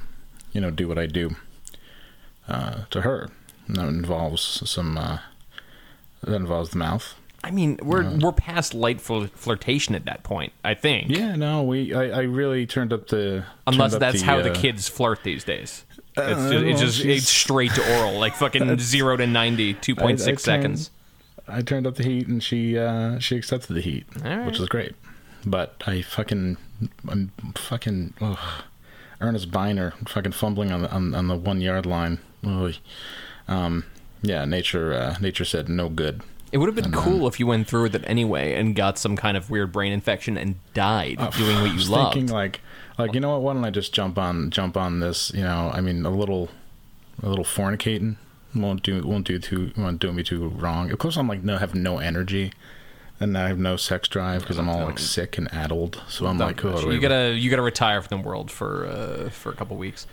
you 0.52 0.60
know, 0.60 0.70
do 0.70 0.86
what 0.86 0.98
I 0.98 1.06
do. 1.06 1.30
Uh, 2.46 2.82
to 2.90 3.00
her, 3.02 3.30
and 3.66 3.76
that 3.76 3.88
involves 3.88 4.42
some. 4.68 4.98
Uh, 4.98 5.18
that 6.22 6.34
involves 6.34 6.70
the 6.70 6.78
mouth. 6.78 7.14
I 7.42 7.50
mean, 7.50 7.78
we're 7.82 8.18
we're 8.18 8.32
past 8.32 8.74
light 8.74 9.00
fl- 9.00 9.24
flirtation 9.34 9.94
at 9.94 10.04
that 10.04 10.22
point. 10.22 10.52
I 10.62 10.74
think. 10.74 11.10
Yeah, 11.10 11.36
no, 11.36 11.62
we. 11.62 11.94
I, 11.94 12.18
I 12.18 12.20
really 12.22 12.66
turned 12.66 12.92
up 12.92 13.08
the. 13.08 13.44
Unless 13.66 13.94
up 13.94 14.00
that's 14.00 14.20
how 14.20 14.42
the 14.42 14.52
uh, 14.52 14.54
kids 14.54 14.88
flirt 14.88 15.22
these 15.24 15.42
days. 15.44 15.84
Uh, 16.18 16.22
It's 16.22 16.40
just, 16.50 16.64
it's 16.64 16.80
just 16.80 17.04
it's 17.06 17.28
straight 17.28 17.72
to 17.74 17.98
oral, 17.98 18.18
like 18.18 18.34
fucking 18.34 18.78
zero 18.80 19.16
to 19.16 19.26
90, 19.26 19.74
2.6 19.74 20.00
I- 20.00 20.02
I 20.04 20.16
turned- 20.16 20.40
seconds. 20.40 20.90
I 21.48 21.62
turned 21.62 21.86
up 21.86 21.96
the 21.96 22.04
heat 22.04 22.28
and 22.28 22.42
she 22.42 22.76
uh, 22.78 23.18
she 23.18 23.36
accepted 23.36 23.72
the 23.74 23.80
heat, 23.80 24.04
right. 24.22 24.44
which 24.46 24.58
was 24.58 24.68
great. 24.68 24.94
But 25.46 25.82
I 25.86 26.02
fucking 26.02 26.58
I'm 27.08 27.32
fucking 27.56 28.14
ugh. 28.20 28.38
Ernest 29.22 29.50
Byner 29.50 29.94
fucking 30.08 30.32
fumbling 30.32 30.70
on 30.72 30.82
the 30.82 30.90
on, 30.92 31.14
on 31.14 31.26
the 31.28 31.36
one 31.36 31.60
yard 31.62 31.86
line. 31.86 32.18
Um, 33.48 33.84
yeah, 34.22 34.44
nature 34.44 34.92
uh, 34.92 35.16
nature 35.20 35.44
said 35.44 35.68
no 35.68 35.88
good. 35.88 36.22
It 36.52 36.58
would 36.58 36.66
have 36.66 36.74
been 36.74 36.92
cool 36.92 37.28
if 37.28 37.38
you 37.38 37.46
went 37.46 37.68
through 37.68 37.82
with 37.82 37.94
it 37.94 38.02
anyway 38.06 38.54
and 38.54 38.74
got 38.74 38.98
some 38.98 39.16
kind 39.16 39.36
of 39.36 39.50
weird 39.50 39.70
brain 39.70 39.92
infection 39.92 40.36
and 40.36 40.56
died 40.74 41.16
doing 41.36 41.60
what 41.60 41.70
you 41.70 41.76
was 41.76 41.88
loved. 41.88 42.14
thinking 42.14 42.34
like 42.34 42.60
like 42.98 43.14
you 43.14 43.20
know 43.20 43.30
what? 43.30 43.42
Why 43.42 43.54
don't 43.54 43.64
I 43.64 43.70
just 43.70 43.94
jump 43.94 44.18
on 44.18 44.50
jump 44.50 44.76
on 44.76 45.00
this? 45.00 45.32
You 45.32 45.42
know, 45.42 45.70
I 45.72 45.80
mean 45.80 46.04
a 46.04 46.10
little 46.10 46.48
a 47.22 47.28
little 47.28 47.44
fornicating. 47.44 48.16
won't 48.54 48.82
do 48.82 49.02
won't 49.02 49.26
do 49.26 49.38
too 49.38 49.72
won't 49.76 50.00
do 50.00 50.12
me 50.12 50.22
too 50.22 50.48
wrong. 50.48 50.90
Of 50.90 50.98
course, 50.98 51.16
I'm 51.16 51.28
like 51.28 51.44
no 51.44 51.56
have 51.56 51.74
no 51.74 51.98
energy, 51.98 52.52
and 53.20 53.38
I 53.38 53.48
have 53.48 53.58
no 53.58 53.76
sex 53.76 54.08
drive 54.08 54.40
because 54.40 54.58
I'm 54.58 54.68
all 54.68 54.84
like 54.84 54.98
sick 54.98 55.38
and 55.38 55.52
addled. 55.54 56.02
So 56.08 56.26
I'm 56.26 56.38
like, 56.38 56.64
oh, 56.64 56.90
you 56.90 56.98
gotta 57.00 57.36
you 57.38 57.48
gotta 57.48 57.62
retire 57.62 58.02
from 58.02 58.20
the 58.20 58.26
world 58.26 58.50
for 58.50 58.86
uh, 58.86 59.30
for 59.30 59.52
a 59.52 59.54
couple 59.54 59.76
weeks. 59.76 60.06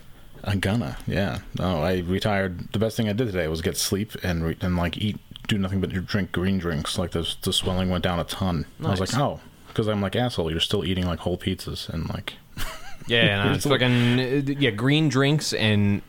I'm 0.44 0.60
gonna, 0.60 0.98
yeah. 1.08 1.39
No, 1.60 1.82
I 1.82 2.00
retired. 2.00 2.72
The 2.74 2.79
best 2.79 2.98
thing 2.98 3.10
I 3.10 3.13
did 3.13 3.27
today 3.27 3.48
was 3.48 3.62
get 3.62 3.77
sleep 3.77 4.12
and 4.24 4.44
re- 4.44 4.58
and 4.62 4.75
like 4.75 4.98
eat, 4.98 5.17
do 5.48 5.58
nothing 5.58 5.82
but 5.82 5.89
drink 6.06 6.32
green 6.32 6.58
drinks. 6.58 6.98
Like 6.98 7.12
the 7.12 7.27
the 7.41 7.53
swelling 7.53 7.89
went 7.89 8.03
down 8.03 8.20
a 8.20 8.24
ton. 8.24 8.65
I 8.84 8.89
was 8.89 9.00
like, 9.00 9.15
oh, 9.17 9.39
because 9.67 9.88
I'm 9.88 10.01
like 10.01 10.15
asshole. 10.15 10.51
You're 10.51 10.60
still 10.60 10.86
eating 10.86 11.06
like 11.06 11.20
whole 11.20 11.38
pizzas 11.38 11.89
and 11.89 12.10
like 12.10 12.34
Yeah, 13.08 13.46
no, 13.46 13.53
it's 13.53 13.65
fucking 13.67 14.20
uh, 14.20 14.53
yeah, 14.60 14.72
green 14.72 15.08
drinks 15.10 15.53
and 15.53 16.01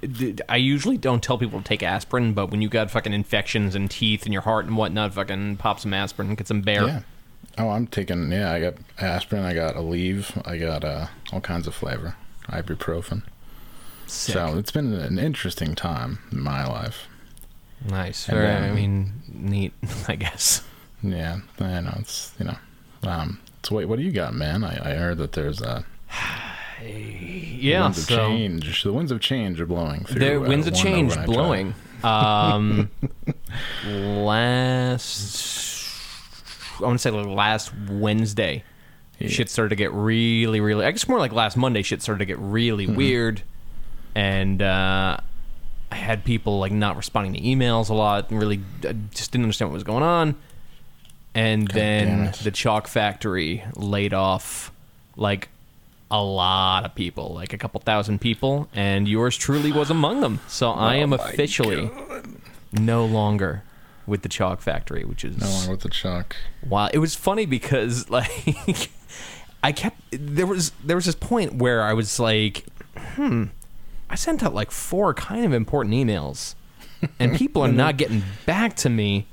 I 0.49 0.57
usually 0.57 0.97
don't 0.99 1.23
tell 1.23 1.39
people 1.39 1.61
to 1.61 1.65
take 1.65 1.83
aspirin, 1.83 2.33
but 2.35 2.51
when 2.51 2.61
you 2.61 2.69
got 2.69 2.91
fucking 2.91 3.13
infections 3.13 3.75
and 3.75 3.91
teeth 3.91 4.25
and 4.25 4.33
your 4.33 4.43
heart 4.43 4.67
and 4.67 4.77
whatnot, 4.77 5.15
fucking 5.15 5.59
pop 5.59 5.79
some 5.81 5.95
aspirin, 5.95 6.35
get 6.35 6.49
some 6.49 6.63
bear. 6.63 6.87
yeah. 6.87 7.01
Oh, 7.57 7.71
I'm 7.71 7.87
taking 7.89 8.31
yeah. 8.31 8.53
I 8.53 8.61
got 8.61 8.75
aspirin. 9.01 9.43
I 9.45 9.53
got 9.53 9.75
Aleve. 9.75 10.41
I 10.47 10.59
got 10.59 10.85
uh, 10.85 11.07
all 11.33 11.41
kinds 11.41 11.67
of 11.67 11.75
flavor. 11.75 12.15
Ibuprofen. 12.49 13.23
Sick. 14.09 14.33
So 14.35 14.57
it's 14.59 14.71
been 14.71 14.93
an 14.95 15.19
interesting 15.19 15.75
time 15.75 16.19
in 16.33 16.41
my 16.43 16.67
life. 16.67 17.07
nice. 17.89 18.27
Very, 18.27 18.47
then- 18.47 18.71
I 18.71 18.73
mean, 18.75 19.13
neat. 19.33 19.73
I 20.09 20.17
guess. 20.17 20.63
Yeah, 21.03 21.39
I 21.61 21.81
know 21.81 21.97
it's 22.01 22.33
you 22.39 22.47
know. 22.47 22.57
Um, 23.05 23.41
so 23.63 23.77
wait, 23.77 23.85
what 23.87 23.99
do 23.99 24.05
you 24.05 24.11
got, 24.13 24.35
man? 24.35 24.65
I, 24.65 24.93
I 24.93 24.95
heard 24.95 25.19
that 25.19 25.33
there's 25.33 25.61
a 25.61 25.85
Yeah. 26.85 27.83
winds 27.83 27.99
of 27.99 28.09
change. 28.09 28.83
The 28.83 28.93
winds 28.93 29.11
of 29.13 29.21
change 29.21 29.61
are 29.61 29.67
blowing 29.67 30.05
through. 30.05 30.21
there, 30.21 30.39
uh, 30.39 30.49
winds 30.49 30.67
of 30.67 30.75
change 30.75 31.15
blowing. 31.25 31.75
Um, 32.05 32.89
last, 34.29 35.89
I 36.81 36.85
want 36.85 36.95
to 36.95 37.03
say 37.03 37.11
like 37.11 37.27
last 37.27 37.73
Wednesday, 37.91 38.63
Yeah. 39.19 39.29
shit 39.29 39.51
started 39.51 39.71
to 39.71 39.77
get 39.77 39.93
really, 39.93 40.61
really. 40.61 40.85
I 40.85 40.91
guess 40.93 41.09
more 41.09 41.19
like 41.19 41.33
last 41.33 41.57
Monday, 41.57 41.83
shit 41.83 42.03
started 42.03 42.21
to 42.21 42.27
get 42.27 42.39
really 42.39 42.87
Mm-hmm. 42.87 42.97
weird, 42.97 43.43
and 44.19 44.61
uh, 44.61 45.17
I 45.93 45.95
had 45.95 46.25
people 46.25 46.59
like 46.59 46.73
not 46.73 46.97
responding 46.97 47.35
to 47.35 47.41
emails 47.41 47.89
a 47.89 47.95
lot, 47.95 48.31
and 48.31 48.41
really 48.41 48.61
I 48.85 48.95
just 49.15 49.31
didn't 49.31 49.45
understand 49.45 49.71
what 49.71 49.75
was 49.75 49.85
going 49.85 50.03
on. 50.03 50.35
And 51.35 51.69
damn 51.69 52.25
then 52.25 52.33
the 52.43 52.51
chalk 52.51 52.89
factory 52.89 53.63
laid 53.77 54.13
off 54.13 54.73
like 55.17 55.51
a 56.11 56.21
lot 56.23 56.85
of 56.85 56.95
people, 56.97 57.33
like 57.35 57.53
a 57.53 57.59
couple 57.59 57.81
thousand 57.81 58.21
people, 58.21 58.69
and 58.75 59.07
yours 59.07 59.37
truly 59.37 59.71
was 59.71 59.89
among 59.89 60.21
them. 60.21 60.41
So 60.49 60.71
I 60.73 60.97
am 60.97 61.13
Oh 61.13 61.17
officially 61.17 61.89
no 62.73 63.05
longer 63.05 63.63
with 64.07 64.23
the 64.23 64.29
chalk 64.29 64.61
factory, 64.61 65.05
which 65.05 65.25
is 65.25 65.39
No 65.39 65.49
longer 65.49 65.71
with 65.73 65.81
the 65.83 65.91
chalk. 65.91 66.35
wow. 66.67 66.89
It 66.93 66.99
was 66.99 67.15
funny 67.15 67.47
because 67.47 68.11
like 68.19 68.91
I 69.63 69.71
kept 69.71 70.01
there 70.11 70.47
was 70.47 70.73
there 70.83 70.97
was 70.97 71.05
this 71.05 71.15
point 71.15 71.55
where 71.55 71.83
I 71.85 71.93
was 71.93 72.19
like, 72.19 72.65
hmm, 73.15 73.45
I 74.11 74.15
sent 74.15 74.43
out 74.43 74.55
like 74.55 74.71
four 74.71 75.15
kind 75.15 75.45
of 75.45 75.53
important 75.53 75.95
emails, 75.95 76.55
and 77.19 77.37
people 77.37 77.63
are 77.63 77.73
not 77.73 77.97
getting 77.97 78.23
back 78.47 78.77
to 78.77 78.89
me. 78.91 79.27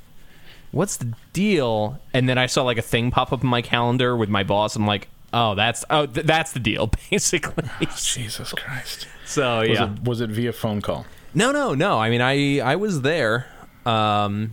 What's 0.71 0.97
the 0.97 1.13
deal? 1.31 1.99
And 2.13 2.27
then 2.27 2.37
I 2.37 2.47
saw 2.47 2.63
like 2.63 2.77
a 2.77 2.81
thing 2.81 3.11
pop 3.11 3.31
up 3.31 3.41
in 3.43 3.49
my 3.49 3.61
calendar 3.61 4.15
with 4.15 4.29
my 4.29 4.43
boss. 4.43 4.75
I'm 4.75 4.85
like, 4.85 5.07
oh, 5.33 5.55
that's 5.55 5.85
oh, 5.89 6.05
th- 6.05 6.25
that's 6.25 6.51
the 6.51 6.59
deal, 6.59 6.87
basically. 7.09 7.69
Jesus 7.95 8.51
Christ. 8.51 9.07
so 9.25 9.59
Was 9.59 9.69
yeah, 9.69 9.93
it 9.93 10.03
was 10.03 10.21
it 10.21 10.29
via 10.29 10.51
phone 10.51 10.81
call? 10.81 11.05
no, 11.33 11.51
no, 11.51 11.73
no. 11.73 11.97
I 11.99 12.09
mean, 12.09 12.21
I 12.21 12.59
I 12.59 12.75
was 12.75 13.01
there, 13.01 13.47
um, 13.85 14.51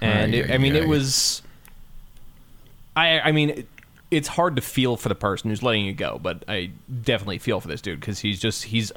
and 0.00 0.34
it, 0.34 0.50
I 0.50 0.58
mean, 0.58 0.76
it 0.76 0.86
was. 0.86 1.42
I 2.94 3.20
I 3.20 3.32
mean, 3.32 3.50
it, 3.50 3.68
it's 4.12 4.28
hard 4.28 4.56
to 4.56 4.62
feel 4.62 4.96
for 4.96 5.08
the 5.08 5.14
person 5.14 5.50
who's 5.50 5.62
letting 5.62 5.84
you 5.86 5.92
go, 5.92 6.20
but 6.22 6.44
I 6.46 6.70
definitely 7.02 7.38
feel 7.38 7.60
for 7.60 7.68
this 7.68 7.80
dude 7.80 7.98
because 7.98 8.20
he's 8.20 8.38
just 8.38 8.64
he's 8.64 8.92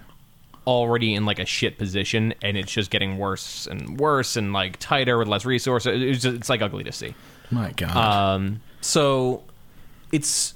already 0.68 1.14
in 1.14 1.26
like 1.26 1.40
a 1.40 1.46
shit 1.46 1.78
position, 1.78 2.34
and 2.42 2.58
it's 2.58 2.72
just 2.72 2.90
getting 2.92 3.18
worse 3.18 3.68
and 3.68 4.00
worse, 4.00 4.36
and 4.36 4.54
like 4.54 4.78
tighter 4.80 5.18
with 5.18 5.28
less 5.28 5.46
resources. 5.46 6.02
It's 6.02 6.24
just, 6.24 6.36
it's 6.36 6.50
like 6.50 6.62
ugly 6.62 6.84
to 6.84 6.92
see. 6.92 7.16
My 7.52 7.72
God. 7.72 7.96
Um, 7.96 8.62
so 8.82 9.44
it's 10.12 10.54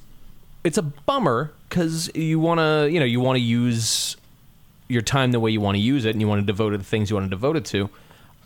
it's 0.63 0.77
a 0.77 0.83
bummer 0.83 1.51
because 1.67 2.09
you 2.15 2.39
want 2.39 2.59
to 2.59 2.89
you 2.91 2.99
know 2.99 3.05
you 3.05 3.19
want 3.19 3.37
to 3.37 3.41
use 3.41 4.17
your 4.87 5.01
time 5.01 5.31
the 5.31 5.39
way 5.39 5.51
you 5.51 5.61
want 5.61 5.75
to 5.75 5.81
use 5.81 6.05
it, 6.05 6.11
and 6.11 6.21
you 6.21 6.27
want 6.27 6.41
to 6.41 6.45
devote 6.45 6.73
it 6.73 6.77
to 6.77 6.83
the 6.83 6.89
things 6.89 7.09
you 7.09 7.15
want 7.15 7.25
to 7.25 7.29
devote 7.29 7.55
it 7.55 7.65
to. 7.65 7.89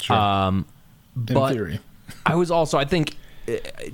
sure. 0.01 0.15
Um, 0.15 0.65
in 1.15 1.33
but 1.33 1.53
theory. 1.53 1.79
I 2.25 2.35
was 2.35 2.51
also 2.51 2.77
I 2.77 2.85
think 2.85 3.15
uh, 3.47 3.53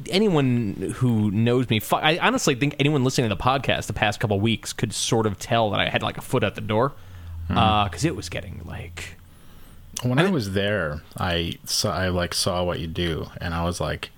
anyone 0.09 0.93
who 0.95 1.31
knows 1.31 1.69
me, 1.69 1.81
I 1.91 2.17
honestly 2.17 2.55
think 2.55 2.75
anyone 2.79 3.03
listening 3.03 3.29
to 3.29 3.35
the 3.35 3.41
podcast 3.41 3.87
the 3.87 3.93
past 3.93 4.19
couple 4.19 4.39
weeks 4.39 4.73
could 4.73 4.93
sort 4.93 5.25
of 5.25 5.37
tell 5.37 5.69
that 5.71 5.79
I 5.79 5.89
had 5.89 6.01
like 6.01 6.17
a 6.17 6.21
foot 6.21 6.43
at 6.43 6.55
the 6.55 6.61
door 6.61 6.93
because 7.49 8.05
it 8.05 8.15
was 8.15 8.29
getting 8.29 8.61
like 8.65 9.15
When 10.03 10.17
I, 10.19 10.29
was 10.29 10.51
there, 10.53 11.01
I 11.17 11.57
saw 11.65 11.93
I 11.93 12.07
like 12.09 12.33
saw 12.33 12.63
what 12.63 12.79
you 12.79 12.87
do, 12.87 13.27
and 13.41 13.53
I 13.53 13.63
was 13.65 13.81
like, 13.81 14.11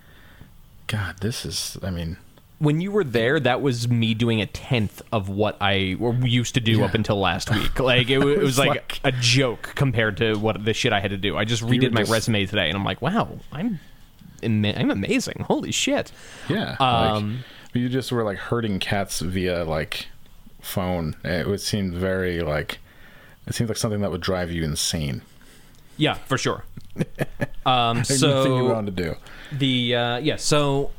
God, 0.88 1.18
this 1.22 1.46
is. 1.46 1.78
I 1.82 1.90
mean, 1.90 2.18
when 2.60 2.80
you 2.82 2.92
were 2.92 3.04
there, 3.04 3.40
that 3.40 3.62
was 3.62 3.88
me 3.90 4.14
doing 4.14 4.40
a 4.42 4.46
tenth 4.46 5.02
of 5.12 5.30
what 5.30 5.58
I 5.62 5.74
used 5.74 6.54
to 6.56 6.60
do 6.62 6.74
Yeah. 6.74 6.86
up 6.86 6.94
until 6.94 7.20
last 7.20 7.50
week. 7.56 7.80
Like 7.80 8.10
it, 8.10 8.20
wa- 8.20 8.28
it 8.28 8.40
was 8.40 8.60
like, 8.60 8.70
like- 8.70 9.00
a 9.04 9.12
joke 9.14 9.72
compared 9.76 10.18
to 10.18 10.36
what 10.36 10.64
the 10.64 10.74
shit 10.74 10.94
I 10.94 11.00
had 11.00 11.12
to 11.12 11.18
do. 11.18 11.38
I 11.38 11.46
just 11.46 11.64
redid 11.64 11.92
my 11.94 12.02
just- 12.02 12.12
resume 12.12 12.46
today, 12.46 12.68
and 12.68 12.78
I'm 12.78 12.84
like, 12.86 13.02
wow, 13.02 13.40
I'm 13.52 13.80
I'm 14.44 14.92
amazing. 14.92 15.46
Holy 15.48 15.72
shit! 15.72 16.12
yeah. 16.50 16.76
Um, 16.80 17.38
like, 17.74 17.76
you 17.82 17.90
just 17.90 18.12
were 18.12 18.24
like 18.24 18.38
herding 18.38 18.80
cats 18.80 19.22
via 19.22 19.64
like 19.64 20.08
phone. 20.62 21.16
It 21.24 21.48
would 21.48 21.62
seem 21.62 21.92
very 21.94 22.42
like. 22.42 22.78
It 23.51 23.55
seems 23.55 23.70
like 23.70 23.75
something 23.75 24.00
that 24.00 24.12
would 24.12 24.22
drive 24.22 24.50
you 24.50 24.63
insane. 24.63 25.24
Yeah, 25.98 26.13
for 26.13 26.38
sure. 26.38 26.63
um, 27.65 27.98
Anything 27.98 28.55
you 28.55 28.63
want 28.63 28.86
to 28.86 28.93
do. 28.93 29.15
the 29.51 29.93
uh, 29.93 30.17
yeah, 30.20 30.38
so 30.38 30.91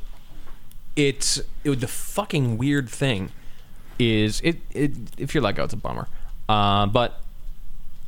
it's 0.94 1.40
it, 1.64 1.80
the 1.80 1.88
fucking 1.88 2.58
weird 2.58 2.90
thing 2.90 3.30
is 3.98 4.42
it, 4.42 4.58
it 4.72 4.90
if 5.16 5.34
you're 5.34 5.42
let 5.42 5.54
go, 5.54 5.64
it's 5.64 5.72
a 5.72 5.78
bummer. 5.78 6.08
Uh, 6.46 6.84
but 6.84 7.22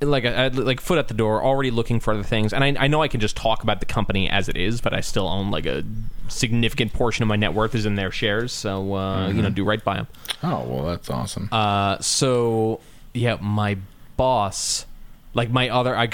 like 0.02 0.26
I, 0.26 0.48
like 0.48 0.82
foot 0.82 0.98
at 0.98 1.08
the 1.08 1.14
door, 1.14 1.42
already 1.42 1.70
looking 1.70 2.00
for 2.00 2.12
other 2.12 2.22
things, 2.22 2.52
and 2.52 2.62
I, 2.62 2.84
I 2.84 2.86
know 2.86 3.00
I 3.00 3.08
can 3.08 3.20
just 3.20 3.38
talk 3.38 3.62
about 3.62 3.80
the 3.80 3.86
company 3.86 4.28
as 4.28 4.50
it 4.50 4.58
is, 4.58 4.82
but 4.82 4.92
I 4.92 5.00
still 5.00 5.26
own 5.26 5.50
like 5.50 5.64
a 5.64 5.84
significant 6.28 6.92
portion 6.92 7.22
of 7.22 7.28
my 7.28 7.36
net 7.36 7.54
worth 7.54 7.74
is 7.74 7.86
in 7.86 7.94
their 7.94 8.10
shares, 8.10 8.52
so 8.52 8.92
uh, 8.94 9.28
you 9.28 9.40
know 9.40 9.48
do 9.48 9.64
right 9.64 9.82
by 9.82 9.96
them. 9.96 10.06
Oh 10.42 10.66
well, 10.68 10.84
that's 10.84 11.08
awesome. 11.08 11.48
Uh, 11.50 11.98
so 12.00 12.82
yeah, 13.14 13.38
my 13.40 13.78
boss, 14.16 14.87
like 15.35 15.50
my 15.50 15.68
other, 15.68 15.97
I, 15.97 16.09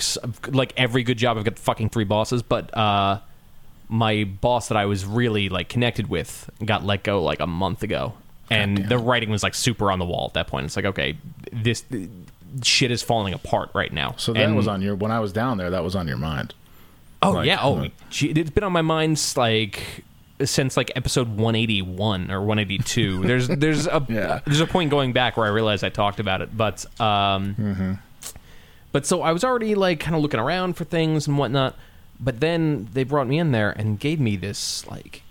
like 0.49 0.73
every 0.76 1.02
good 1.02 1.19
job, 1.19 1.37
I've 1.38 1.45
got 1.45 1.59
fucking 1.59 1.90
three 1.90 2.04
bosses, 2.04 2.42
but 2.42 2.76
uh, 2.76 3.21
my 3.88 4.25
boss 4.25 4.69
that 4.69 4.76
I 4.76 4.87
was 4.87 5.04
really 5.04 5.49
like 5.49 5.69
connected 5.69 6.09
with 6.09 6.49
got 6.64 6.85
let 6.85 7.02
go 7.02 7.23
like 7.23 7.40
a 7.40 7.47
month 7.47 7.83
ago, 7.83 8.14
and 8.50 8.76
the 8.88 8.99
writing 8.99 9.30
was 9.30 9.42
like 9.42 9.54
super 9.54 9.90
on 9.92 9.99
the 9.99 10.04
wall 10.04 10.26
at 10.28 10.35
that 10.35 10.47
point. 10.47 10.66
It's 10.66 10.76
like 10.76 10.85
okay, 10.85 11.16
this 11.52 11.85
shit 12.62 12.90
is 12.90 13.02
falling 13.02 13.33
apart 13.35 13.71
right 13.75 13.92
now. 13.92 14.14
so 14.16 14.33
that 14.33 14.42
And- 14.42 14.57
was 14.57 14.66
on 14.69 14.83
your 14.83 14.95
when 14.97 15.11
I 15.12 15.21
was 15.21 15.33
down 15.33 15.57
there. 15.59 15.71
That 15.71 15.85
was 15.85 15.95
on 15.95 16.09
your 16.09 16.16
mind. 16.16 16.54
Oh 17.23 17.33
Like, 17.33 17.47
yeah. 17.47 17.59
Oh, 17.61 17.76
uh, 17.78 17.88
gee, 18.11 18.30
it's 18.30 18.50
been 18.50 18.64
on 18.64 18.73
my 18.73 18.83
mind 18.83 19.21
like 19.37 20.04
since 20.44 20.76
like 20.76 20.90
episode 20.97 21.28
181 21.28 22.30
or 22.30 22.40
182. 22.40 23.23
There's 23.26 23.49
there's 23.49 23.87
a 23.87 24.04
Yeah. 24.09 24.40
there's 24.44 24.61
a 24.61 24.66
point 24.66 24.90
going 24.90 25.12
back 25.12 25.37
where 25.37 25.47
I 25.47 25.50
realized 25.50 25.85
I 25.85 25.88
talked 25.88 26.20
about 26.20 26.40
it, 26.42 26.56
but 26.56 26.85
um, 27.00 27.54
Mm-hmm. 27.54 27.92
but 28.92 29.06
so 29.06 29.23
I 29.23 29.32
was 29.32 29.44
already 29.44 29.75
like 29.75 30.00
kind 30.00 30.16
of 30.16 30.23
looking 30.23 30.40
around 30.40 30.75
for 30.76 30.85
things 30.85 31.26
and 31.26 31.38
whatnot. 31.38 31.76
But 32.18 32.40
then 32.40 32.88
they 32.92 33.04
brought 33.04 33.26
me 33.26 33.38
in 33.38 33.50
there 33.52 33.70
and 33.70 33.99
gave 33.99 34.20
me 34.20 34.37
this 34.37 34.87
like 34.87 35.23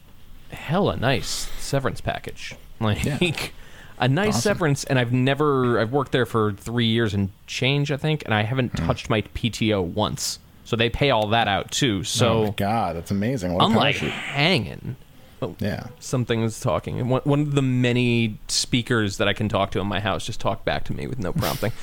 hella 0.51 0.96
nice 0.98 1.50
severance 1.60 2.01
package, 2.01 2.56
like 2.80 3.04
Yeah. 3.06 3.18
a 4.00 4.08
nice 4.08 4.30
Awesome. 4.30 4.42
severance. 4.42 4.84
And 4.86 4.98
I've 4.98 5.13
never 5.13 5.80
I've 5.80 5.92
worked 5.92 6.12
there 6.12 6.25
for 6.25 6.54
three 6.54 6.88
years 6.88 7.13
and 7.13 7.30
change, 7.48 7.92
I 7.92 7.98
think, 7.98 8.24
and 8.25 8.34
I 8.34 8.42
haven't 8.44 8.78
Hmm. 8.80 8.86
touched 8.88 9.10
my 9.10 9.22
PTO 9.22 9.82
once. 9.84 10.39
So 10.70 10.76
they 10.76 10.88
pay 10.92 11.10
all 11.10 11.30
that 11.30 11.48
out 11.48 11.72
too. 11.72 12.02
oh 12.02 12.04
So 12.04 12.44
my 12.44 12.50
God, 12.52 12.96
that's 12.96 13.10
amazing. 13.10 13.54
What 13.56 13.64
a 13.64 13.66
I'm 13.66 13.74
like 13.74 13.96
parachute. 13.96 14.12
hanging. 14.12 14.96
yeah. 15.58 15.88
Something's 16.00 16.60
talking. 16.60 17.10
One, 17.10 17.22
one 17.24 17.40
of 17.42 17.56
the 17.56 17.64
many 17.64 18.38
speakers 18.50 19.18
that 19.18 19.28
I 19.28 19.34
can 19.34 19.50
talk 19.50 19.72
to 19.72 19.80
in 19.80 19.88
my 19.88 20.00
house 20.00 20.28
just 20.28 20.40
talk 20.40 20.64
back 20.66 20.84
to 20.84 20.94
me 20.94 21.08
with 21.08 21.18
no 21.18 21.34
prompting. 21.34 21.72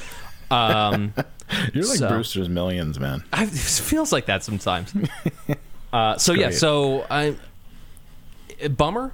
Um, 0.49 1.13
You're 1.75 1.85
like 1.85 1.99
So- 1.99 2.09
Brewster's 2.09 2.49
Millions, 2.49 3.01
man. 3.01 3.25
I, 3.33 3.43
it 3.43 3.49
feels 3.51 4.13
like 4.13 4.27
that 4.27 4.45
sometimes. 4.45 4.95
Uh, 5.93 6.17
so 6.19 6.33
yeah, 6.35 6.51
so 6.51 7.05
I 7.11 7.35
bummer. 8.69 9.13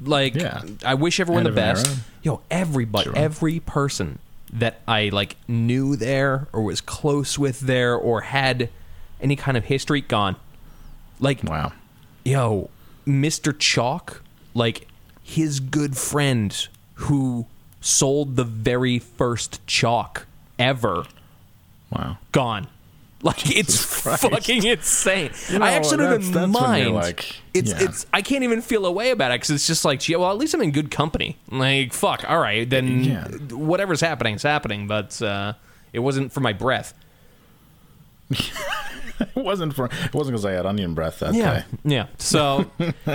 Like 0.00 0.34
Yeah. 0.34 0.62
I 0.84 0.94
wish 0.94 1.20
everyone 1.20 1.46
End 1.46 1.54
the 1.54 1.60
best. 1.60 1.86
Yo, 2.22 2.40
everybody, 2.50 3.04
Sure. 3.04 3.16
every 3.16 3.60
person 3.60 4.18
that 4.52 4.80
I 4.86 5.08
like 5.10 5.36
knew 5.48 5.96
there 5.96 6.48
or 6.52 6.62
was 6.62 6.80
close 6.80 7.38
with 7.38 7.60
there 7.60 7.94
or 7.94 8.22
had 8.22 8.68
any 9.20 9.36
kind 9.36 9.56
of 9.56 9.64
history, 9.64 10.00
gone. 10.00 10.36
Like, 11.20 11.42
Wow. 11.44 11.72
yo, 12.24 12.70
Mr. 13.06 13.56
Chalk, 13.58 14.22
like 14.54 14.86
his 15.22 15.60
good 15.60 15.96
friend 15.96 16.68
who 16.94 17.46
sold 17.80 18.36
the 18.36 18.44
very 18.44 18.98
first 18.98 19.64
chalk 19.66 20.26
ever, 20.58 21.04
Wow. 21.90 22.18
gone. 22.32 22.68
Like 23.26 23.56
it's 23.56 24.02
Christ. 24.02 24.22
fucking 24.22 24.64
insane. 24.64 25.30
You 25.50 25.58
know, 25.58 25.64
I 25.64 25.72
actually 25.72 25.96
don't 25.96 26.22
even 26.22 26.50
mind. 26.50 26.94
like- 26.94 27.36
it's 27.52 27.70
yeah. 27.70 27.82
it's 27.88 28.06
I 28.12 28.22
can't 28.22 28.44
even 28.44 28.60
feel 28.62 28.86
a 28.86 28.92
way 28.92 29.10
about 29.10 29.32
it 29.32 29.36
because 29.40 29.50
it's 29.50 29.66
just 29.66 29.84
like, 29.84 30.08
yeah, 30.08 30.18
well, 30.18 30.30
at 30.30 30.36
least 30.38 30.54
I'm 30.54 30.62
in 30.62 30.70
good 30.70 30.90
company. 30.92 31.36
Like, 31.50 31.92
fuck, 31.92 32.24
all 32.28 32.38
right, 32.38 32.68
then 32.68 33.02
Yeah. 33.02 33.26
whatever's 33.54 34.00
happening 34.00 34.34
is 34.36 34.42
happening, 34.42 34.86
but 34.86 35.20
uh, 35.22 35.54
it 35.92 35.98
wasn't 36.00 36.32
for 36.32 36.40
my 36.40 36.52
breath. 36.52 36.94
It 39.36 39.36
wasn't 39.36 39.74
for. 39.74 39.86
It 39.86 40.14
wasn't 40.14 40.34
because 40.34 40.44
I 40.44 40.52
had 40.52 40.66
onion 40.66 40.94
breath 40.94 41.20
that 41.20 41.34
Yeah, 41.34 41.60
day. 41.60 41.64
yeah. 41.84 42.06
So, 42.18 42.70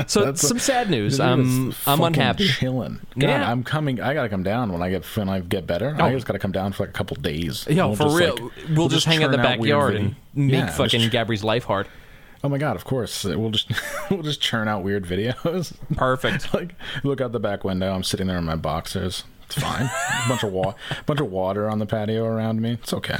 so 0.07 0.33
some 0.35 0.59
sad 0.59 0.89
news. 0.89 1.19
I'm 1.19 1.73
I'm 1.85 2.01
unhappy. 2.01 2.47
Chilling. 2.47 2.99
God, 3.19 3.27
Yeah. 3.29 3.51
I'm 3.51 3.63
coming. 3.63 3.99
I 4.01 4.13
gotta 4.13 4.29
come 4.29 4.43
down 4.43 4.71
when 4.71 4.81
I 4.81 4.89
get 4.89 5.05
when 5.17 5.29
I 5.29 5.39
get 5.41 5.67
better. 5.67 5.95
Oh. 5.99 6.03
I 6.05 6.13
just 6.13 6.25
gotta 6.25 6.39
come 6.39 6.51
down 6.51 6.71
for 6.73 6.83
like 6.83 6.89
a 6.89 6.93
couple 6.93 7.17
days. 7.17 7.65
Yeah, 7.69 7.85
We'll 7.85 7.95
for 7.95 8.03
just, 8.05 8.17
real, 8.17 8.35
like- 8.35 8.51
we'll, 8.77 8.87
just 8.89 9.05
hang 9.05 9.23
out 9.23 9.25
in 9.25 9.31
the 9.31 9.37
churn 9.37 9.45
out 9.45 9.59
weird 9.59 9.77
backyard 9.79 9.95
and 9.95 10.15
make 10.33 10.51
Yeah, 10.59 10.67
fucking 10.71 11.01
ch- 11.01 11.11
Gabri's 11.11 11.43
life 11.43 11.65
hard. 11.65 11.87
Oh 12.43 12.49
my 12.49 12.57
god! 12.57 12.75
Of 12.75 12.85
course, 12.85 13.23
we'll 13.23 13.51
just 13.51 13.69
we'll 14.09 14.23
just 14.23 14.41
churn 14.41 14.67
out 14.67 14.83
weird 14.83 15.05
videos. 15.05 15.73
Perfect. 15.95 16.53
like 16.53 16.73
look 17.03 17.21
out 17.21 17.31
the 17.33 17.39
back 17.39 17.63
window. 17.63 17.93
I'm 17.93 18.03
sitting 18.03 18.27
there 18.27 18.37
in 18.39 18.45
my 18.45 18.55
boxers. 18.55 19.23
It's 19.45 19.61
fine. 19.61 19.83
a 19.85 20.29
bunch 20.29 20.43
of 20.43 20.51
wa- 20.53 20.73
bunch 21.05 21.19
of 21.19 21.29
water 21.29 21.69
on 21.69 21.79
the 21.79 21.85
patio 21.85 22.23
around 22.25 22.61
me. 22.61 22.71
It's 22.81 22.93
okay. 22.93 23.17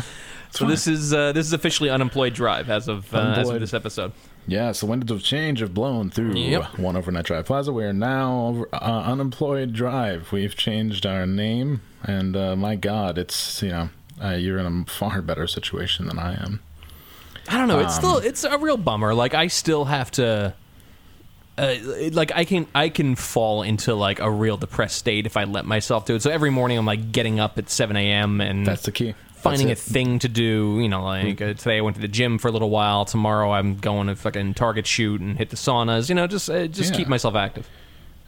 It's 0.52 0.60
So 0.60 0.66
fine. 0.66 0.70
this 0.72 0.86
is 0.88 1.14
uh, 1.14 1.32
this 1.32 1.46
is 1.48 1.54
officially 1.54 1.90
unemployed 1.90 2.34
drive 2.34 2.70
as 2.70 2.88
of 2.88 3.14
uh, 3.14 3.36
as 3.38 3.50
of 3.50 3.60
this 3.60 3.74
episode. 3.74 4.12
Yeah, 4.48 4.72
so 4.72 4.88
winds 4.88 5.12
of 5.12 5.22
change 5.24 5.60
have 5.60 5.74
blown 5.74 6.10
through 6.10 6.34
Yep. 6.36 6.78
one 6.80 6.96
overnight 6.96 7.26
drive 7.26 7.46
plaza. 7.46 7.72
We 7.72 7.84
are 7.86 7.94
now 7.94 8.48
over, 8.48 8.68
uh, 8.74 9.04
unemployed 9.04 9.72
drive. 9.74 10.32
We've 10.32 10.56
changed 10.56 11.06
our 11.06 11.26
name, 11.28 11.82
and 12.04 12.36
uh, 12.36 12.56
my 12.56 12.76
God, 12.76 13.18
it's 13.18 13.62
you 13.64 13.70
know 13.70 13.90
uh, 14.24 14.30
you're 14.32 14.58
in 14.60 14.66
a 14.88 14.92
far 14.92 15.22
better 15.22 15.48
situation 15.48 16.08
than 16.08 16.20
I 16.20 16.34
am. 16.44 16.60
I 17.48 17.58
don't 17.58 17.68
know. 17.68 17.80
It's 17.80 17.96
Um, 17.98 18.00
still 18.00 18.18
it's 18.18 18.44
a 18.44 18.58
real 18.58 18.78
bummer. 18.78 19.14
Like 19.14 19.34
I 19.34 19.48
still 19.48 19.86
have 19.86 20.12
to. 20.12 20.54
Uh, 21.58 21.76
like 22.14 22.32
I 22.34 22.46
can 22.46 22.66
I 22.74 22.90
can 22.90 23.16
fall 23.16 23.62
into 23.62 23.94
like 23.94 24.20
a 24.20 24.32
real 24.32 24.58
depressed 24.58 24.98
state 24.98 25.26
if 25.26 25.38
I 25.38 25.44
let 25.44 25.66
myself 25.66 26.06
do 26.06 26.16
it. 26.16 26.22
So 26.24 26.32
every 26.32 26.50
morning 26.50 26.78
I'm 26.78 26.86
like 26.86 27.12
getting 27.12 27.40
up 27.40 27.58
at 27.58 27.70
seven 27.70 27.96
a.m. 27.96 28.42
and 28.42 28.66
That's 28.66 28.84
the 28.84 28.92
key. 28.92 29.14
Finding 29.42 29.72
a 29.72 29.76
thing 29.76 30.20
to 30.20 30.28
do. 30.30 30.80
You 30.82 30.90
know, 30.90 31.04
like 31.04 31.42
uh, 31.42 31.54
today 31.54 31.78
I 31.78 31.82
went 31.82 31.96
to 31.96 32.02
the 32.02 32.08
gym 32.08 32.38
for 32.38 32.48
a 32.48 32.52
little 32.52 32.70
while. 32.70 33.06
Tomorrow 33.06 33.52
I'm 33.52 33.78
going 33.78 34.08
to 34.08 34.16
fucking 34.16 34.54
Target 34.56 34.88
shoot 34.88 35.22
and 35.22 35.38
hit 35.38 35.50
the 35.50 35.56
saunas. 35.56 36.10
You 36.10 36.16
know, 36.16 36.28
just 36.28 36.50
uh, 36.50 36.68
just 36.68 36.92
Yeah. 36.92 36.98
keep 36.98 37.08
myself 37.08 37.36
active. 37.36 37.68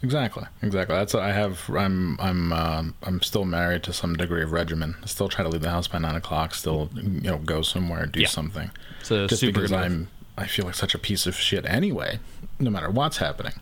Exactly, 0.02 0.44
exactly. 0.62 0.96
That's 0.98 1.14
what 1.14 1.24
I 1.24 1.32
have. 1.32 1.70
I'm 1.70 2.20
I'm 2.20 2.52
um, 2.52 2.96
I'm 3.04 3.22
still 3.22 3.46
married 3.46 3.84
to 3.84 3.94
some 3.94 4.16
degree 4.18 4.44
of 4.44 4.52
regimen. 4.52 4.96
I 5.02 5.06
still 5.06 5.30
try 5.30 5.44
to 5.44 5.50
leave 5.50 5.62
the 5.62 5.70
house 5.70 5.88
by 5.88 5.98
nine 6.00 6.16
o'clock. 6.16 6.54
Still, 6.56 6.90
you 6.94 7.22
know, 7.22 7.38
go 7.38 7.62
somewhere, 7.62 8.06
do 8.06 8.20
Yeah. 8.20 8.28
something. 8.28 8.70
It's 9.00 9.12
a 9.12 9.28
Just 9.28 9.40
super 9.40 9.62
because. 9.62 9.72
I'm 9.72 10.10
I 10.38 10.48
feel 10.48 10.66
like 10.66 10.76
such 10.76 10.94
a 10.96 11.00
piece 11.00 11.26
of 11.28 11.36
shit 11.36 11.64
anyway, 11.66 12.20
no 12.60 12.70
matter 12.72 12.90
what's 12.90 13.18
happening. 13.18 13.54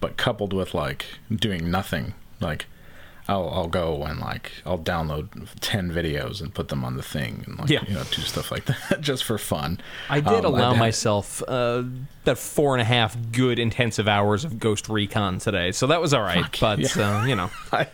But 0.00 0.16
coupled 0.16 0.52
with 0.52 0.74
like 0.74 1.04
doing 1.30 1.70
nothing, 1.70 2.14
like 2.40 2.66
I'll 3.28 3.48
I'll 3.50 3.66
go 3.68 4.02
and 4.04 4.20
like 4.20 4.52
I'll 4.64 4.78
download 4.78 5.48
ten 5.60 5.90
videos 5.90 6.40
and 6.40 6.54
put 6.54 6.68
them 6.68 6.84
on 6.84 6.96
the 6.96 7.02
thing 7.02 7.42
and 7.46 7.58
like 7.58 7.68
Yeah. 7.70 7.80
you 7.88 7.94
know 7.94 8.02
do 8.04 8.22
stuff 8.22 8.50
like 8.52 8.66
that 8.66 9.00
just 9.00 9.24
for 9.24 9.36
fun. 9.38 9.80
I 10.08 10.20
did 10.20 10.44
Um, 10.44 10.54
allow 10.54 10.70
had- 10.74 10.78
myself 10.78 11.42
uh, 11.48 11.82
that 12.24 12.38
four 12.38 12.74
and 12.74 12.80
a 12.82 12.84
half 12.84 13.16
good 13.32 13.58
intensive 13.58 14.06
hours 14.06 14.44
of 14.44 14.58
Ghost 14.60 14.88
Recon 14.88 15.38
today, 15.38 15.72
so 15.72 15.86
that 15.88 16.00
was 16.00 16.14
all 16.14 16.22
right. 16.22 16.44
Fuck, 16.44 16.58
but 16.60 16.96
yeah. 16.96 17.18
uh, 17.20 17.24
you 17.24 17.34
know, 17.34 17.50
I, 17.72 17.88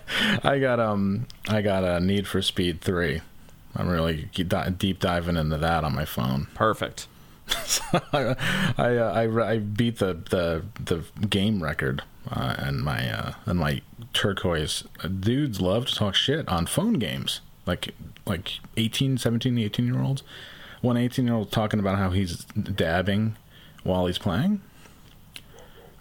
I 0.45 0.59
got 0.59 0.81
um 0.81 1.27
I 1.49 1.63
got 1.63 1.83
a 1.85 1.99
Need 2.01 2.27
for 2.27 2.43
Speed 2.43 2.81
three. 2.81 3.21
I'm 3.75 3.89
really 3.89 4.29
deep 4.77 4.99
diving 5.01 5.37
into 5.39 5.57
that 5.57 5.83
on 5.83 5.95
my 5.95 6.05
phone. 6.05 6.47
perfect. 6.55 7.07
I 8.03 8.37
I, 8.79 8.97
uh, 8.97 9.13
I 9.13 9.53
I 9.53 9.59
beat 9.59 9.99
the 9.99 10.15
the 10.31 10.65
the 10.83 11.27
game 11.27 11.63
record 11.63 12.03
uh, 12.31 12.55
and 12.59 12.83
my 12.83 13.11
uh, 13.11 13.33
and 13.47 13.59
my 13.59 13.83
turquoise. 14.13 14.85
Dudes 15.21 15.61
love 15.61 15.87
to 15.87 15.95
talk 15.95 16.15
shit 16.15 16.49
on 16.49 16.67
phone 16.67 16.95
games. 16.95 17.41
Like 17.67 17.95
like 18.27 18.59
18 18.77 19.19
17 19.19 19.57
18 19.59 19.87
year 19.87 20.03
olds 20.03 20.23
one 20.83 20.97
18 20.97 21.27
year 21.27 21.35
old 21.35 21.51
talking 21.51 21.81
about 21.81 21.97
how 21.97 22.11
he's 22.11 22.45
dabbing 22.55 23.37
while 23.85 24.07
he's 24.07 24.19
playing. 24.19 24.61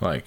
Like 0.01 0.25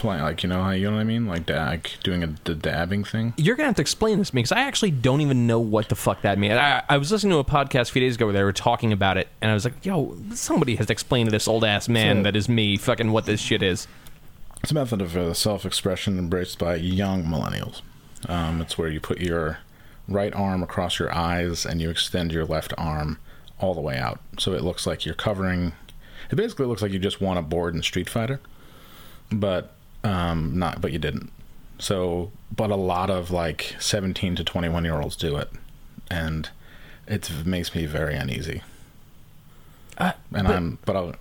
playing 0.00 0.22
like 0.22 0.42
you 0.42 0.48
know 0.48 0.62
how 0.64 0.70
you 0.70 0.88
know 0.90 0.96
what 0.96 1.00
I 1.02 1.04
mean 1.04 1.26
like 1.26 1.46
da- 1.46 1.66
like 1.66 1.98
doing 2.02 2.22
a 2.24 2.34
the 2.44 2.54
dabbing 2.54 3.04
thing 3.04 3.34
You're 3.36 3.54
gonna 3.54 3.68
have 3.68 3.76
to 3.76 3.82
explain 3.82 4.18
this 4.18 4.30
to 4.30 4.34
me 4.36 4.40
because 4.42 4.52
I 4.52 4.62
actually 4.62 4.90
don't 4.90 5.20
even 5.20 5.46
know 5.46 5.60
what 5.60 5.88
the 5.88 5.94
fuck 5.94 6.22
that 6.22 6.38
means. 6.38 6.54
I, 6.54 6.82
I 6.88 6.96
was 6.96 7.12
listening 7.12 7.32
to 7.32 7.38
a 7.38 7.44
podcast 7.44 7.90
a 7.90 7.92
few 7.92 8.00
days 8.00 8.16
ago 8.16 8.26
where 8.26 8.32
they 8.32 8.42
were 8.42 8.52
talking 8.52 8.92
about 8.92 9.16
it, 9.16 9.28
and 9.40 9.50
I 9.50 9.54
was 9.54 9.64
like, 9.64 9.84
"Yo, 9.84 10.16
somebody 10.34 10.74
has 10.76 10.86
to 10.86 10.92
explain 10.92 11.26
to 11.26 11.30
this 11.30 11.46
old 11.46 11.64
ass 11.64 11.88
man 11.88 12.18
So- 12.18 12.22
that 12.24 12.34
is 12.36 12.48
me 12.48 12.76
fucking 12.76 13.12
what 13.12 13.26
this 13.26 13.40
shit 13.40 13.62
is." 13.62 13.86
It's 14.62 14.72
a 14.72 14.74
method 14.74 15.00
of 15.00 15.16
uh, 15.16 15.32
self-expression 15.32 16.18
embraced 16.18 16.58
by 16.58 16.74
young 16.74 17.24
millennials. 17.24 17.80
Um, 18.28 18.60
it's 18.60 18.76
where 18.76 18.88
you 18.88 19.00
put 19.00 19.18
your 19.20 19.58
right 20.08 20.34
arm 20.34 20.62
across 20.62 20.98
your 20.98 21.14
eyes 21.14 21.64
and 21.64 21.80
you 21.80 21.88
extend 21.88 22.32
your 22.32 22.44
left 22.44 22.74
arm 22.76 23.18
all 23.58 23.74
the 23.74 23.80
way 23.80 23.96
out, 23.96 24.18
so 24.38 24.52
it 24.52 24.62
looks 24.62 24.86
like 24.86 25.04
you're 25.06 25.14
covering. 25.14 25.72
It 26.30 26.36
basically 26.36 26.66
looks 26.66 26.82
like 26.82 26.92
you 26.92 26.98
just 26.98 27.20
won 27.20 27.36
a 27.36 27.42
board 27.42 27.74
in 27.74 27.82
Street 27.82 28.08
Fighter, 28.08 28.40
but 29.32 29.74
um, 30.04 30.58
not. 30.58 30.80
But 30.80 30.92
you 30.92 30.98
didn't. 30.98 31.30
So, 31.78 32.30
but 32.54 32.70
a 32.70 32.76
lot 32.76 33.10
of 33.10 33.30
like 33.30 33.74
17 33.78 34.36
to 34.36 34.44
21 34.44 34.84
year 34.84 35.00
olds 35.00 35.16
do 35.16 35.36
it, 35.36 35.50
and 36.10 36.48
it 37.06 37.30
makes 37.46 37.74
me 37.74 37.86
very 37.86 38.14
uneasy. 38.14 38.62
Uh, 39.98 40.12
And 40.34 40.46
but- 40.46 40.56
I'm, 40.56 40.78
but 40.84 40.96
I'll, 40.96 41.14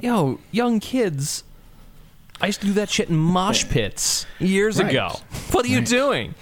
Yo, 0.00 0.40
young 0.50 0.80
kids. 0.80 1.44
I 2.40 2.46
used 2.46 2.60
to 2.62 2.66
do 2.66 2.72
that 2.74 2.90
shit 2.90 3.08
in 3.08 3.16
mosh 3.16 3.64
pits 3.68 4.26
years 4.40 4.78
Right. 4.82 4.90
ago. 4.90 5.20
What 5.52 5.64
are 5.64 5.68
you 5.68 5.80
doing? 5.80 6.34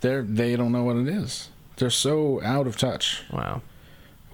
they're 0.00 0.22
they 0.22 0.54
don't 0.56 0.72
know 0.72 0.82
what 0.84 0.96
it 0.96 1.08
is. 1.08 1.48
They're 1.76 1.90
so 1.90 2.42
out 2.42 2.66
of 2.66 2.76
touch 2.78 3.22
Wow. 3.30 3.60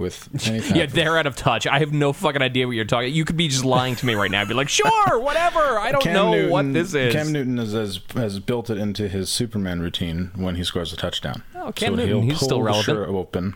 With 0.01 0.29
any 0.49 0.59
Yeah, 0.77 0.87
they're 0.87 1.17
out 1.17 1.27
of 1.27 1.37
touch. 1.37 1.67
I 1.67 1.79
have 1.79 1.93
no 1.93 2.13
fucking 2.13 2.43
idea 2.43 2.67
what 2.67 2.75
you're 2.75 2.85
talking. 2.85 3.15
You 3.15 3.25
could 3.25 3.37
be 3.37 3.47
just 3.47 3.65
lying 3.65 3.95
to 3.97 4.07
me 4.07 4.15
right 4.15 4.31
now. 4.31 4.41
I'd 4.41 4.49
be 4.49 4.55
like, 4.55 4.69
sure, 4.69 5.19
whatever. 5.21 5.61
I 5.79 5.93
don't 5.93 6.03
Cam 6.03 6.15
know 6.15 6.33
Newton, 6.33 6.51
what 6.51 6.73
this 6.73 6.95
is. 6.95 7.13
Cam 7.13 7.31
Newton 7.31 7.59
has, 7.59 7.73
has 7.73 8.01
has 8.15 8.39
built 8.41 8.71
it 8.71 8.79
into 8.79 9.07
his 9.09 9.29
Superman 9.31 9.81
routine 9.81 10.33
when 10.35 10.57
he 10.57 10.65
scores 10.65 10.93
a 10.93 10.97
touchdown. 10.97 11.45
Oh, 11.55 11.71
Cam 11.71 11.93
so 11.93 11.97
Newton, 11.97 12.09
he'll 12.09 12.23
he's 12.23 12.39
pull 12.39 12.49
still 12.49 12.59
the 12.59 12.65
relevant. 12.65 12.85
shirt 12.87 13.09
open 13.09 13.55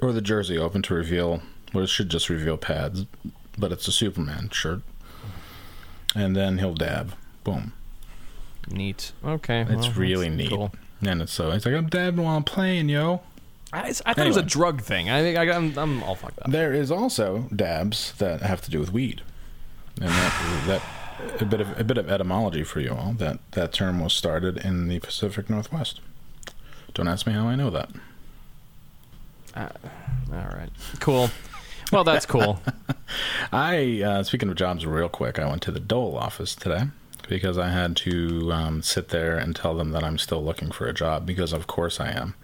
or 0.00 0.12
the 0.12 0.20
jersey 0.20 0.56
open 0.58 0.82
to 0.82 0.94
reveal. 0.94 1.42
Well, 1.72 1.84
it 1.84 1.88
should 1.88 2.08
just 2.10 2.28
reveal 2.28 2.56
pads, 2.56 3.06
but 3.58 3.72
it's 3.72 3.88
a 3.88 3.92
Superman 3.92 4.50
shirt, 4.50 4.82
and 6.14 6.36
then 6.36 6.58
he'll 6.58 6.74
dab. 6.74 7.14
Boom. 7.42 7.72
Neat. 8.70 9.12
Okay. 9.24 9.62
It's 9.62 9.88
well, 9.88 9.92
really 9.96 10.28
neat. 10.30 10.50
Cool. 10.50 10.72
And 11.06 11.20
it's 11.20 11.32
so 11.32 11.50
he's 11.50 11.66
like, 11.66 11.74
I'm 11.74 11.88
dabbing 11.88 12.24
while 12.24 12.36
I'm 12.36 12.44
playing, 12.44 12.88
yo. 12.88 13.20
I, 13.74 13.88
I 14.06 14.14
thought 14.14 14.18
it 14.18 14.28
was 14.28 14.36
a 14.36 14.42
drug 14.42 14.82
thing. 14.82 15.10
I 15.10 15.20
think 15.20 15.36
I, 15.36 15.50
I'm, 15.50 15.76
I'm 15.76 16.02
all 16.02 16.14
fucked 16.14 16.40
up. 16.40 16.50
There 16.50 16.72
is 16.72 16.90
also 16.90 17.48
dabs 17.54 18.12
that 18.18 18.42
have 18.42 18.60
to 18.62 18.70
do 18.70 18.78
with 18.78 18.92
weed, 18.92 19.22
and 20.00 20.10
that 20.10 20.62
that 20.66 20.82
a 21.40 21.44
bit 21.44 21.60
of 21.60 21.78
a 21.78 21.84
bit 21.84 21.98
of 21.98 22.10
etymology 22.10 22.64
for 22.64 22.80
you 22.80 22.90
all. 22.92 23.14
That 23.14 23.38
that 23.52 23.72
term 23.72 24.00
was 24.00 24.12
started 24.12 24.58
in 24.58 24.88
the 24.88 25.00
Pacific 25.00 25.50
Northwest. 25.50 26.00
Don't 26.94 27.08
ask 27.08 27.26
me 27.26 27.32
how 27.32 27.48
I 27.48 27.56
know 27.56 27.70
that. 27.70 27.90
All 30.32 30.56
right. 30.56 30.70
Cool. 31.00 31.30
Well, 31.92 32.04
that's 32.04 32.26
cool. 32.26 32.60
I 33.52 34.02
uh, 34.02 34.22
speaking 34.22 34.48
of 34.48 34.56
jobs, 34.56 34.86
real 34.86 35.08
quick, 35.08 35.38
I 35.38 35.46
went 35.48 35.62
to 35.62 35.70
the 35.70 35.80
Dole 35.80 36.16
office 36.16 36.54
today 36.54 36.84
because 37.28 37.58
I 37.58 37.70
had 37.70 37.96
to 37.98 38.52
um, 38.52 38.82
sit 38.82 39.08
there 39.08 39.36
and 39.36 39.54
tell 39.54 39.74
them 39.74 39.90
that 39.92 40.04
I'm 40.04 40.18
still 40.18 40.42
looking 40.44 40.70
for 40.70 40.86
a 40.86 40.92
job 40.92 41.26
because 41.26 41.52
of 41.52 41.66
course 41.66 42.00
I 42.00 42.10
am. 42.10 42.34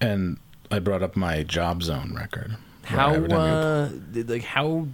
And 0.00 0.38
I 0.70 0.78
brought 0.78 1.02
up 1.02 1.16
my 1.16 1.42
job 1.42 1.82
zone 1.82 2.14
record. 2.14 2.56
How 2.84 3.14
uh, 3.14 3.88
did- 4.12 4.28
like 4.30 4.42
how 4.44 4.88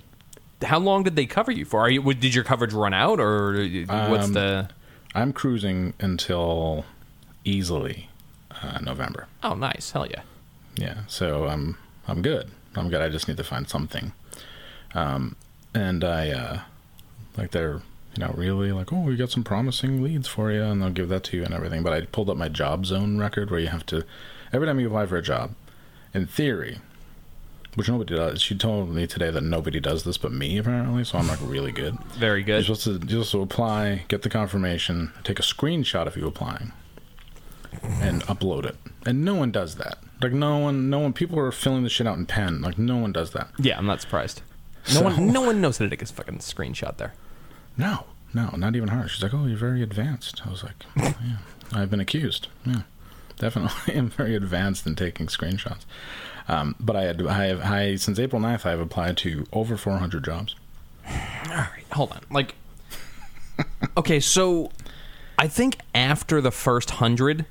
how 0.63 0.79
long 0.79 1.03
did 1.03 1.17
they 1.17 1.27
cover 1.27 1.51
you 1.51 1.65
for? 1.65 1.81
Are 1.81 1.91
you 1.91 2.03
did 2.15 2.35
your 2.35 2.45
coverage 2.45 2.73
run 2.73 2.93
out 2.95 3.19
or 3.21 3.55
what's 3.87 4.27
Um, 4.27 4.33
the? 4.35 4.69
I'm 5.15 5.33
cruising 5.33 5.95
until 5.99 6.85
easily 7.45 8.09
uh, 8.63 8.79
November. 8.81 9.27
Oh, 9.43 9.55
nice. 9.55 9.91
Hell 9.91 10.07
yeah. 10.07 10.23
Yeah, 10.77 10.99
so 11.09 11.47
I'm 11.49 11.77
I'm 12.07 12.23
good. 12.23 12.51
I'm 12.77 12.91
good. 12.91 13.01
I 13.01 13.09
just 13.09 13.27
need 13.27 13.37
to 13.39 13.45
find 13.45 13.69
something. 13.69 14.13
Um, 14.95 15.37
and 15.75 16.05
I 16.05 16.31
uh, 16.31 16.61
like 17.37 17.51
they're 17.51 17.81
you 18.17 18.25
know 18.25 18.33
really 18.37 18.71
like 18.73 18.93
oh 18.93 19.01
we 19.01 19.17
got 19.17 19.31
some 19.31 19.45
promising 19.45 20.03
leads 20.03 20.27
for 20.29 20.51
you 20.53 20.63
and 20.63 20.81
they'll 20.83 20.91
give 20.91 21.09
that 21.09 21.25
to 21.25 21.37
you 21.37 21.45
and 21.45 21.55
everything. 21.55 21.83
But 21.83 21.93
I 21.93 22.03
pulled 22.03 22.31
up 22.31 22.37
my 22.37 22.49
job 22.49 22.87
zone 22.87 23.19
record 23.19 23.51
where 23.51 23.61
you 23.61 23.69
have 23.69 23.87
to 23.87 24.05
every 24.53 24.67
time 24.67 24.81
you 24.81 24.87
apply 24.89 25.07
for 25.07 25.17
a 25.17 25.23
job, 25.23 25.55
in 26.15 26.27
theory, 26.27 26.79
which 27.77 27.89
nobody 27.89 28.17
does. 28.17 28.43
She 28.43 28.57
told 28.57 28.91
me 28.95 29.07
today 29.07 29.31
that 29.31 29.43
nobody 29.43 29.79
does 29.81 30.03
this 30.05 30.19
but 30.19 30.33
me, 30.33 30.59
apparently. 30.59 31.05
So 31.05 31.19
I'm 31.19 31.29
like 31.29 31.39
really 31.43 31.73
good. 31.73 31.99
Very 32.19 32.43
good. 32.43 32.67
You're 32.67 32.75
supposed 32.77 33.03
to 33.03 33.07
you're 33.07 33.25
supposed 33.25 33.33
to 33.33 33.43
apply, 33.43 34.05
get 34.09 34.23
the 34.23 34.29
confirmation, 34.31 35.13
take 35.25 35.39
a 35.39 35.43
screenshot 35.43 36.07
of 36.07 36.17
you 36.17 36.27
applying, 36.27 36.73
and 37.83 38.23
upload 38.25 38.65
it. 38.67 38.77
And 39.07 39.25
no 39.25 39.35
one 39.35 39.51
does 39.53 39.77
that. 39.77 39.99
Like 40.21 40.33
no 40.33 40.59
one, 40.59 40.91
no 40.91 40.99
one. 40.99 41.13
People 41.13 41.39
are 41.39 41.53
filling 41.53 41.83
the 41.85 41.89
shit 41.89 42.07
out 42.07 42.19
in 42.19 42.27
pen. 42.27 42.61
Like 42.61 42.77
no 42.79 42.97
one 42.97 43.13
does 43.13 43.31
that. 43.33 43.49
Yeah, 43.59 43.79
I'm 43.79 43.87
not 43.87 44.01
surprised. 44.01 44.43
No 44.89 44.95
So- 44.95 45.05
one, 45.05 45.33
no 45.33 45.41
one 45.43 45.61
knows 45.61 45.79
how 45.79 45.85
to 45.85 45.91
take 45.91 46.03
a 46.03 46.07
fucking 46.07 46.39
screenshot 46.39 46.97
there. 46.97 47.15
No, 47.77 48.05
no, 48.35 48.51
not 48.57 48.75
even 48.77 48.89
her. 48.89 49.09
She's 49.09 49.23
like, 49.23 49.33
"Oh, 49.33 49.47
you're 49.47 49.57
very 49.57 49.83
advanced." 49.83 50.43
I 50.47 50.51
was 50.51 50.63
like, 50.65 50.85
"Yeah, 50.97 51.37
I've 51.73 51.91
been 51.91 52.01
accused. 52.01 52.49
Yeah, 52.67 52.83
definitely, 53.41 53.95
am 53.95 54.09
very 54.11 54.37
advanced 54.37 54.87
in 54.87 54.95
taking 54.95 55.27
screenshots." 55.27 55.85
Um, 56.47 56.77
but 56.79 56.97
I 56.97 57.03
had, 57.03 57.27
I 57.27 57.45
have, 57.47 57.61
I 57.61 57.97
since 57.97 58.19
April 58.19 58.41
9th, 58.41 58.67
I've 58.67 58.81
applied 58.81 59.17
to 59.19 59.47
over 59.53 59.77
400 59.77 60.25
jobs. 60.25 60.55
All 61.07 61.57
right, 61.57 61.85
hold 61.93 62.13
on. 62.13 62.21
Like, 62.31 62.55
okay, 63.97 64.21
so 64.21 64.71
I 65.39 65.49
think 65.49 65.79
after 65.95 66.41
the 66.41 66.51
first 66.51 66.91
hundred, 66.91 67.47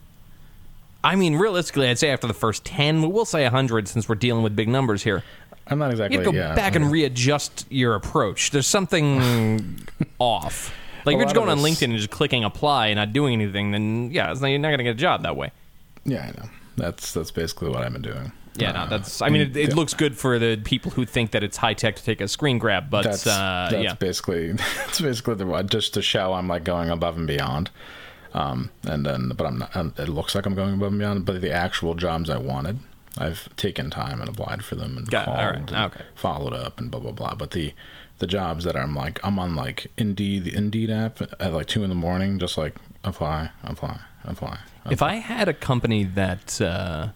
I 1.04 1.16
mean, 1.16 1.36
realistically, 1.36 1.88
I'd 1.88 2.00
say 2.00 2.10
after 2.10 2.28
the 2.28 2.34
first 2.34 2.64
ten, 2.64 3.02
but 3.02 3.10
we'll 3.10 3.26
say 3.26 3.46
hundred 3.46 3.88
since 3.88 4.08
we're 4.08 4.16
dealing 4.16 4.44
with 4.44 4.56
big 4.56 4.70
numbers 4.70 5.04
here. 5.04 5.24
I'm 5.68 5.80
not 5.80 5.92
exactly. 5.92 6.18
You 6.18 6.24
have 6.24 6.32
to 6.32 6.32
go 6.32 6.38
yeah, 6.38 6.56
back 6.56 6.76
and 6.76 6.92
readjust 6.92 7.66
your 7.70 7.96
approach. 7.96 8.52
There's 8.52 8.68
something 8.68 9.88
off. 10.20 10.74
Like 11.06 11.14
if 11.14 11.18
you're 11.18 11.26
just 11.26 11.36
going 11.36 11.50
on 11.50 11.60
LinkedIn 11.60 11.84
and 11.84 11.98
just 11.98 12.10
clicking 12.10 12.44
apply 12.44 12.88
and 12.88 12.98
not 12.98 13.14
doing 13.14 13.34
anything, 13.34 13.72
then 13.72 14.12
yeah, 14.12 14.32
it's 14.32 14.42
not, 14.42 14.48
you're 14.48 14.60
not 14.60 14.70
going 14.70 14.80
to 14.80 14.84
get 14.84 14.92
a 14.92 14.96
job 14.96 15.24
that 15.24 15.36
way. 15.36 15.52
Yeah, 16.10 16.24
I 16.28 16.40
know. 16.42 16.50
That's 16.78 17.14
that's 17.14 17.32
basically 17.32 17.70
what 17.70 17.84
I've 17.84 17.94
been 17.94 18.02
doing. 18.02 18.32
Yeah, 18.56 18.70
Uh, 18.72 18.84
no, 18.86 18.90
that's. 18.90 19.22
I 19.22 19.30
mean, 19.30 19.42
it, 19.42 19.56
it 19.56 19.70
yeah. 19.70 19.76
looks 19.76 19.94
good 19.94 20.18
for 20.18 20.40
the 20.40 20.58
people 20.64 20.92
who 20.92 21.06
think 21.06 21.32
that 21.32 21.44
it's 21.44 21.58
high 21.58 21.74
tech 21.74 21.96
to 21.98 22.04
take 22.04 22.20
a 22.22 22.28
screen 22.28 22.58
grab, 22.58 22.90
but 22.90 23.04
that's, 23.04 23.26
uh, 23.28 23.68
that's 23.72 23.84
yeah, 23.84 23.94
basically 23.94 24.52
that's 24.78 25.00
basically 25.02 25.36
the 25.36 25.46
one 25.46 25.68
just 25.70 25.94
to 25.94 26.02
show 26.02 26.34
I'm 26.34 26.48
like 26.48 26.64
going 26.64 26.90
above 26.90 27.18
and 27.18 27.28
beyond. 27.28 27.70
Um, 28.34 28.70
and 28.84 29.06
then, 29.06 29.32
but 29.36 29.46
I'm 29.48 29.60
not. 29.60 29.76
It 30.00 30.10
looks 30.10 30.36
like 30.36 30.46
I'm 30.46 30.56
going 30.56 30.74
above 30.76 30.92
and 30.92 31.00
beyond. 31.00 31.26
But 31.26 31.42
the 31.42 31.52
actual 31.52 31.96
jobs 31.96 32.30
I 32.30 32.38
wanted, 32.38 32.80
I've 33.18 33.54
taken 33.56 33.90
time 33.90 34.20
and 34.22 34.30
applied 34.30 34.64
for 34.64 34.76
them 34.76 34.98
and 34.98 35.10
Got 35.10 35.26
called, 35.26 35.38
All 35.40 35.46
right. 35.48 35.58
and 35.58 35.76
Okay. 35.76 36.04
followed 36.16 36.54
up 36.54 36.80
and 36.80 36.92
blah 36.92 37.00
blah 37.00 37.12
blah. 37.12 37.36
But 37.36 37.52
the 37.52 37.74
the 38.20 38.28
jobs 38.28 38.66
that 38.66 38.76
I'm 38.76 38.94
like, 38.96 39.20
I'm 39.24 39.40
on 39.40 39.56
like 39.56 39.88
Indeed, 39.98 40.44
the 40.44 40.56
Indeed 40.56 40.90
app 40.90 41.22
at 41.40 41.54
like 41.54 41.68
two 41.68 41.84
in 41.84 41.90
the 41.90 41.96
morning, 41.96 42.38
just 42.40 42.58
like 42.58 42.76
apply, 43.04 43.50
apply, 43.64 44.00
apply. 44.26 44.60
If 44.92 45.02
I 45.02 45.16
had 45.16 45.48
a 45.48 45.54
company 45.54 46.04
that 46.04 46.60
uh, 46.62 47.10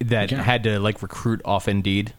that 0.00 0.30
Yeah. 0.30 0.42
had 0.42 0.62
to 0.64 0.78
like 0.80 1.02
recruit 1.02 1.40
off 1.44 1.68
Indeed, 1.68 2.12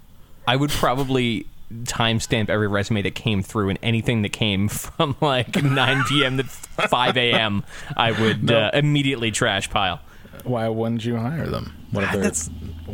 I 0.47 0.55
would 0.55 0.69
probably 0.71 1.45
timestamp 1.83 2.49
every 2.49 2.67
resume 2.67 3.01
that 3.01 3.13
came 3.15 3.43
through 3.43 3.69
and 3.69 3.79
anything 3.83 4.21
that 4.21 4.29
came 4.29 4.67
from 4.69 5.15
like 5.21 5.61
9 5.61 6.03
p.m. 6.07 6.37
to 6.37 6.43
5 6.45 7.17
a.m. 7.17 7.63
I 7.95 8.11
would 8.13 8.49
uh, 8.49 8.71
immediately 8.73 9.31
trash 9.31 9.69
pile. 9.69 9.99
Why 10.43 10.67
wouldn't 10.69 11.03
you 11.03 11.17
hire 11.17 11.47
them? 11.47 11.73
What 11.91 12.03
if 12.05 12.09
Ah, 12.09 12.13
they're 12.13 12.31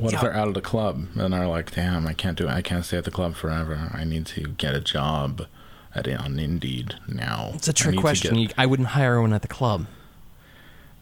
what 0.01 0.13
if 0.13 0.21
they're 0.21 0.35
out 0.35 0.47
of 0.47 0.53
the 0.55 0.61
club 0.61 1.05
and 1.15 1.33
they're 1.33 1.47
like, 1.47 1.71
"Damn, 1.75 2.07
I 2.07 2.13
can't 2.13 2.35
do 2.37 2.47
it. 2.47 2.51
I 2.51 2.61
can't 2.63 2.83
stay 2.83 2.97
at 2.97 3.03
the 3.03 3.11
club 3.11 3.35
forever. 3.35 3.91
I 3.93 4.03
need 4.05 4.25
to 4.27 4.41
get 4.57 4.73
a 4.73 4.79
job 4.81 5.45
at 5.93 6.07
on 6.07 6.39
Indeed 6.39 6.95
now." 7.07 7.51
It's 7.53 7.67
a 7.67 7.73
trick 7.73 7.97
question. 7.97 8.37
You, 8.37 8.49
I 8.57 8.65
wouldn't 8.65 8.89
hire 8.89 9.21
one 9.21 9.33
at 9.33 9.43
the 9.43 9.47
club. 9.47 9.85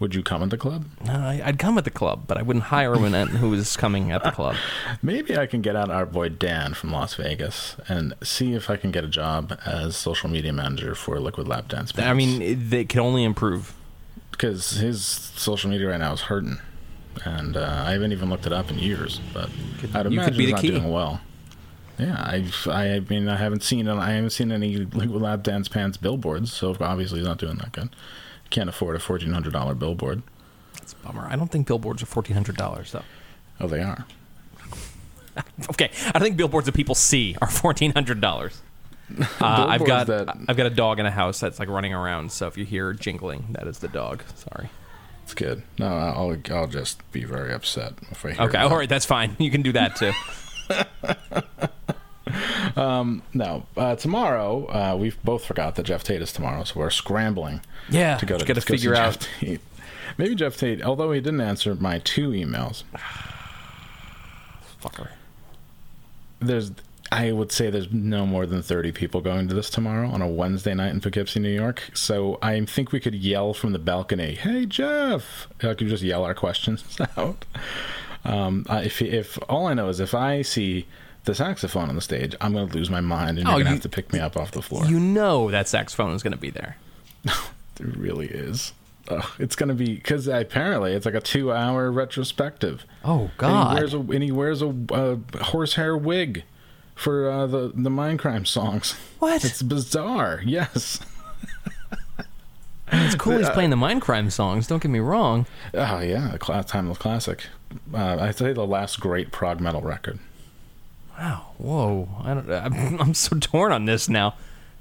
Would 0.02 0.16
you 0.16 0.24
come 0.24 0.42
at 0.42 0.50
the 0.50 0.58
club? 0.58 0.86
No, 1.06 1.14
I, 1.14 1.44
I'd 1.46 1.60
come 1.60 1.78
at 1.78 1.84
the 1.84 1.92
club, 1.92 2.24
but 2.26 2.36
I 2.36 2.42
wouldn't 2.42 2.66
hire 2.66 2.96
at, 2.96 3.28
who 3.30 3.52
was 3.52 3.78
coming 3.78 4.12
at 4.12 4.24
the 4.24 4.32
club. 4.32 4.56
Maybe 5.04 5.38
I 5.38 5.46
can 5.46 5.62
get 5.62 5.76
out 5.76 5.92
our 5.92 6.08
boy 6.08 6.30
Dan 6.30 6.74
from 6.74 6.92
Las 6.92 7.14
Vegas 7.14 7.76
and 7.88 8.16
see 8.24 8.54
if 8.56 8.68
I 8.72 8.78
can 8.78 8.90
get 8.90 9.04
a 9.04 9.08
job 9.08 9.56
as 9.64 9.96
social 9.96 10.28
media 10.28 10.54
manager 10.54 10.96
for 10.96 11.20
Liquid 11.20 11.48
Lap 11.48 11.68
Dance. 11.68 11.98
I 12.00 12.14
mean, 12.14 12.42
it, 12.42 12.56
they 12.72 12.84
can 12.84 13.00
only 13.00 13.24
improve. 13.24 13.76
because 14.32 14.72
his 14.72 15.06
social 15.06 15.70
media 15.70 15.88
right 15.90 16.00
now 16.00 16.14
is 16.14 16.22
hurting, 16.22 16.58
and 17.24 17.56
uh, 17.56 17.84
I 17.86 17.92
haven't 17.92 18.12
even 18.12 18.32
looked 18.32 18.48
it 18.48 18.54
up 18.54 18.72
in 18.72 18.80
years. 18.80 19.22
But 19.36 19.52
I'd 19.94 20.06
you 20.08 20.14
imagine 20.14 20.24
could 20.34 20.38
be 20.38 20.44
it's 20.46 20.50
the 20.50 20.52
not 20.54 20.62
key. 20.62 20.72
doing 20.72 20.92
well. 20.92 21.22
Yeah, 22.00 22.16
I, 22.18 22.44
I 22.72 23.02
mean, 23.08 23.28
I 23.28 23.38
haven't 23.38 23.62
seen 23.62 23.88
I 23.88 24.14
haven't 24.14 24.32
seen 24.32 24.52
any 24.52 24.78
Liquid 24.78 25.22
Lap 25.22 25.44
Dance 25.44 25.68
Pants 25.68 25.98
billboards, 25.98 26.52
so 26.52 26.76
obviously 26.80 27.20
he's 27.20 27.28
not 27.28 27.38
doing 27.38 27.58
that 27.58 27.72
good. 27.74 27.90
Can't 28.52 28.70
afford 28.70 28.96
a 28.96 29.00
fourteen 29.00 29.32
hundred 29.34 29.54
dollar 29.54 29.74
billboard. 29.74 30.22
That's 30.76 30.94
a 30.94 30.96
bummer. 30.98 31.28
I 31.28 31.36
don't 31.36 31.52
think 31.52 31.66
billboards 31.68 32.04
are 32.04 32.06
fourteen 32.06 32.36
hundred 32.36 32.56
dollars 32.58 32.92
though. 32.92 33.04
Oh, 33.60 33.68
they 33.68 33.82
are. 33.82 34.06
Okay, 35.70 35.90
I 36.14 36.20
think 36.20 36.36
billboards 36.36 36.66
that 36.66 36.74
people 36.76 36.94
see 36.94 37.38
are 37.42 37.50
fourteen 37.50 37.92
hundred 37.94 38.20
dollars. 38.22 38.62
Uh, 39.42 39.66
I've 39.70 39.86
got 39.86 40.08
that- 40.08 40.38
I've 40.48 40.56
got 40.56 40.68
a 40.68 40.70
dog 40.70 41.00
in 41.00 41.06
a 41.06 41.12
house 41.12 41.40
that's 41.42 41.60
like 41.60 41.68
running 41.68 41.94
around. 41.94 42.32
So 42.32 42.48
if 42.48 42.58
you 42.58 42.64
hear 42.66 42.94
jingling, 42.94 43.48
that 43.52 43.68
is 43.68 43.80
the 43.80 43.88
dog. 43.90 44.24
Sorry. 44.36 44.70
It's 45.24 45.34
good. 45.34 45.64
No, 45.80 45.88
I'll 45.88 46.38
I'll 46.50 46.68
just 46.68 47.10
be 47.12 47.24
very 47.26 47.52
upset 47.54 47.94
if 48.10 48.26
I 48.26 48.32
hear. 48.34 48.42
Okay, 48.44 48.52
that. 48.54 48.72
all 48.72 48.78
right, 48.78 48.88
that's 48.90 49.06
fine. 49.06 49.36
You 49.40 49.52
can 49.52 49.62
do 49.64 49.72
that 49.74 49.96
too. 49.98 50.12
No, 53.34 53.64
uh, 53.78 53.96
tomorrow 53.96 54.66
uh, 54.68 54.96
we 54.98 55.12
both 55.24 55.46
forgot 55.46 55.76
that 55.76 55.84
Geoff 55.84 56.04
Tate 56.04 56.22
is 56.22 56.32
tomorrow, 56.34 56.64
so 56.64 56.80
we're 56.80 56.90
scrambling. 56.90 57.62
Yeah, 57.90 58.18
to 58.18 58.26
go 58.26 58.38
to, 58.38 58.46
to 58.46 58.54
to 58.54 58.54
go 58.54 58.60
see 58.60 58.74
figure 58.74 58.96
Geoff 58.96 59.16
out. 59.16 59.28
Tate. 59.40 59.62
Maybe 60.18 60.36
Geoff 60.36 60.58
Tate, 60.58 60.82
although 60.84 61.12
he 61.12 61.22
didn't 61.22 61.42
answer 61.42 61.74
my 61.76 62.00
two 62.00 62.30
emails, 62.32 62.84
Fucker. 64.84 65.10
there's 66.40 66.72
I 67.14 67.34
would 67.34 67.52
say 67.52 67.70
there's 67.70 67.92
no 67.92 68.26
more 68.26 68.46
than 68.46 68.62
30 68.62 68.94
people 68.94 69.20
going 69.20 69.50
to 69.50 69.54
this 69.54 69.70
tomorrow 69.70 70.10
on 70.10 70.22
a 70.22 70.28
Wednesday 70.28 70.74
night 70.74 70.92
in 70.92 71.02
Poughkeepsie, 71.02 71.42
New 71.42 71.50
York. 71.50 71.92
So 71.94 72.40
I 72.42 72.64
think 72.64 72.94
we 72.94 73.02
could 73.02 73.14
yell 73.16 73.54
from 73.54 73.74
the 73.74 73.80
balcony, 73.80 74.36
"Hey 74.36 74.66
Geoff!" 74.66 75.48
I 75.62 75.74
could 75.74 75.88
just 75.88 76.04
yell 76.04 76.24
our 76.24 76.34
questions 76.34 76.98
out. 77.18 77.44
Um, 78.24 78.66
if 78.70 79.02
if 79.02 79.38
all 79.50 79.68
I 79.68 79.74
know 79.74 79.90
is 79.90 80.00
if 80.00 80.14
I 80.14 80.42
see 80.42 80.86
the 81.26 81.36
saxophone 81.36 81.90
on 81.90 81.96
the 81.96 82.02
stage, 82.02 82.36
I'm 82.42 82.54
going 82.54 82.68
to 82.70 82.76
lose 82.76 82.90
my 82.90 83.02
mind, 83.02 83.38
and 83.40 83.48
Oh, 83.48 83.52
you're 83.52 83.58
going 83.60 83.66
to 83.66 83.70
you- 83.72 83.76
have 83.76 83.82
to 83.84 83.90
pick 83.90 84.12
me 84.12 84.20
up 84.20 84.36
off 84.38 84.52
the 84.52 84.62
floor. 84.62 84.86
You 84.86 85.00
know 85.00 85.52
that 85.52 85.68
saxophone 85.68 86.14
is 86.16 86.24
going 86.24 86.34
to 86.34 86.40
be 86.40 86.50
there. 86.50 86.78
It 87.80 87.96
really 87.98 88.28
is. 88.28 88.74
Ugh, 89.08 89.26
it's 89.40 89.56
going 89.56 89.70
to 89.70 89.74
be 89.76 89.96
because 89.96 90.28
apparently 90.28 90.94
it's 90.94 91.06
like 91.06 91.16
a 91.16 91.22
two-hour 91.22 91.90
retrospective. 91.92 92.86
Oh 93.04 93.22
And 93.22 93.32
God. 93.38 93.70
he 93.70 93.76
wears 93.80 93.94
a 93.96 94.00
and 94.00 94.24
he 94.24 94.32
wears 94.32 94.62
a 94.62 94.76
uh, 94.92 95.16
horsehair 95.46 95.98
wig 95.98 96.44
for 96.94 97.28
uh, 97.32 97.48
the 97.48 97.72
the 97.74 97.90
Mindcrime 97.90 98.46
songs. 98.46 98.94
What? 99.18 99.44
It's 99.44 99.64
bizarre. 99.64 100.42
Yes. 100.46 101.00
It's 102.94 103.16
cool 103.16 103.38
he's 103.38 103.50
playing 103.50 103.70
the 103.70 103.78
Mindcrime 103.78 104.32
songs. 104.32 104.68
Don't 104.68 104.82
get 104.84 104.92
me 104.92 105.00
wrong. 105.00 105.46
Oh 105.74 106.00
yeah, 106.02 106.34
a 106.34 106.38
class 106.38 106.66
timeless 106.66 106.98
classic. 106.98 107.46
Uh, 107.94 108.18
I'd 108.20 108.38
say 108.38 108.52
the 108.52 108.68
last 108.68 109.00
great 109.00 109.32
prog 109.32 109.62
metal 109.62 109.82
record. 109.82 110.20
Wow. 111.22 111.46
Whoa. 111.60 112.10
I 112.24 112.34
don't. 112.34 112.50
I'm, 112.52 113.00
I'm 113.00 113.14
so 113.14 113.38
torn 113.40 113.72
on 113.72 113.86
this 113.86 114.10
now. 114.10 114.34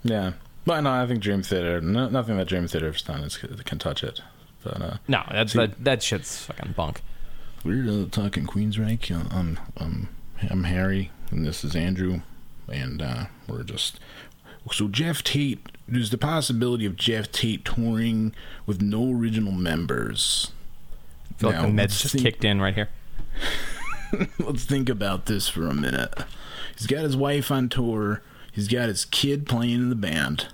Yeah. 0.03 0.33
But 0.65 0.81
no, 0.83 0.91
I 0.91 1.07
think 1.07 1.21
Dream 1.21 1.43
Theater. 1.43 1.81
No, 1.81 2.09
nothing 2.09 2.37
that 2.39 2.49
Dream 2.49 2.67
Theater 2.67 2.91
has 2.93 3.03
done 3.03 3.23
is, 3.25 3.37
can 3.37 3.79
touch 3.79 4.03
it. 4.03 4.21
But 4.65 4.81
uh, 4.81 4.97
No, 5.09 5.23
that's 5.31 5.53
See- 5.53 5.59
that. 5.59 5.85
That 5.85 6.03
shit's 6.03 6.45
fucking 6.47 6.73
bunk. 6.73 7.03
we're 7.65 7.89
uh, 7.89 8.07
talking 8.11 8.47
Queensryche. 8.47 9.11
I'm 9.35 9.59
I'm 9.77 10.09
I'm 10.51 10.65
Harry, 10.65 11.11
and 11.31 11.45
this 11.47 11.63
is 11.65 11.77
Andrew, 11.77 12.21
and 12.71 13.03
uh, 13.03 13.25
we're 13.49 13.63
just 13.63 14.01
so 14.73 14.89
Geoff 14.89 15.23
Tate. 15.23 15.67
There's 15.89 16.11
the 16.11 16.19
possibility 16.19 16.87
of 16.87 16.97
Geoff 16.97 17.33
Tate 17.33 17.65
touring 17.65 18.35
with 18.67 18.81
no 18.81 19.11
original 19.13 19.53
members. 19.53 20.53
I 21.31 21.35
feel 21.41 21.51
Now, 21.53 21.63
like 21.65 21.75
the 21.75 21.83
meds 21.83 22.01
just 22.03 22.13
think- 22.15 22.25
kicked 22.25 22.45
in 22.45 22.61
right 22.61 22.75
here. 22.75 22.89
Let's 24.39 24.65
think 24.65 24.89
about 24.89 25.27
this 25.27 25.49
for 25.49 25.67
a 25.67 25.75
minute. 25.75 26.15
He's 26.77 26.87
got 26.87 27.01
his 27.03 27.17
wife 27.17 27.51
on 27.51 27.69
tour. 27.69 28.23
He's 28.53 28.69
got 28.69 28.89
his 28.89 29.05
kid 29.05 29.47
playing 29.47 29.75
in 29.75 29.89
the 29.91 29.95
band. 29.97 30.49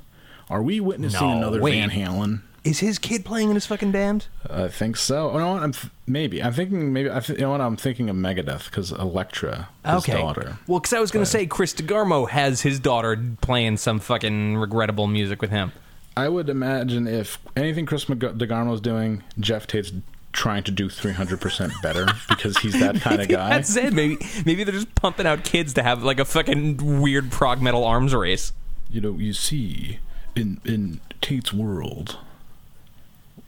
Are 0.51 0.63
we 0.63 0.81
witnessing 0.81 1.21
No, 1.29 1.37
another 1.39 1.61
wait. 1.61 1.75
Van 1.81 1.91
Halen? 1.91 2.43
Is 2.63 2.81
his 2.81 2.99
kid 2.99 3.25
playing 3.25 3.49
in 3.49 3.55
his 3.55 3.65
fucking 3.65 3.93
band? 3.93 4.27
I 4.51 4.67
think 4.67 4.97
so. 4.97 5.31
Oh, 5.31 5.39
no, 5.39 5.57
I'm 5.59 5.73
th- 5.73 5.93
maybe. 6.09 6.43
I'm 6.43 6.53
thinking 6.53 6.93
maybe. 6.93 7.09
I 7.09 7.21
th- 7.21 7.39
you 7.39 7.45
know 7.45 7.53
what? 7.53 7.61
I'm 7.61 7.77
thinking 7.77 8.11
of 8.11 8.17
Megadeth 8.17 8.65
because 8.67 8.91
Electra, 8.91 9.69
his 9.85 9.95
okay. 9.99 10.15
daughter. 10.15 10.59
Well, 10.67 10.81
because 10.81 10.93
I 10.93 10.99
was 10.99 11.13
going 11.13 11.25
to 11.25 11.31
say 11.31 11.47
Chris 11.47 11.73
DeGarmo 11.75 12.29
has 12.29 12.63
his 12.63 12.81
daughter 12.81 13.23
playing 13.41 13.77
some 13.77 14.01
fucking 14.01 14.57
regrettable 14.57 15.07
music 15.07 15.41
with 15.41 15.51
him. 15.51 15.71
I 16.17 16.29
would 16.29 16.49
imagine 16.49 17.07
if 17.07 17.39
anything 17.55 17.87
Chris 17.87 18.09
Mag- 18.09 18.19
DeGarmo's 18.19 18.81
doing, 18.81 19.23
Geoff 19.39 19.69
Tate's 19.69 19.93
trying 20.37 20.63
to 20.63 20.71
do 20.71 20.89
300% 20.89 21.83
better 21.83 22.07
because 22.29 22.59
he's 22.59 22.79
that 22.79 23.01
kind 23.01 23.21
of 23.21 23.29
guy. 23.29 23.49
That's 23.49 23.75
it. 23.75 23.93
Maybe 23.93 24.19
maybe 24.45 24.63
they're 24.63 24.75
just 24.75 24.95
pumping 24.95 25.27
out 25.27 25.43
kids 25.43 25.75
to 25.75 25.83
have 25.83 26.03
like 26.03 26.21
a 26.21 26.25
fucking 26.25 27.01
weird 27.01 27.33
prog 27.33 27.61
metal 27.61 27.83
arms 27.83 28.15
race. 28.15 28.53
You 28.89 29.01
know, 29.01 29.15
you 29.15 29.33
see, 29.33 29.99
in 30.37 30.61
in 30.65 31.01
Tate's 31.21 31.53
world, 31.53 32.19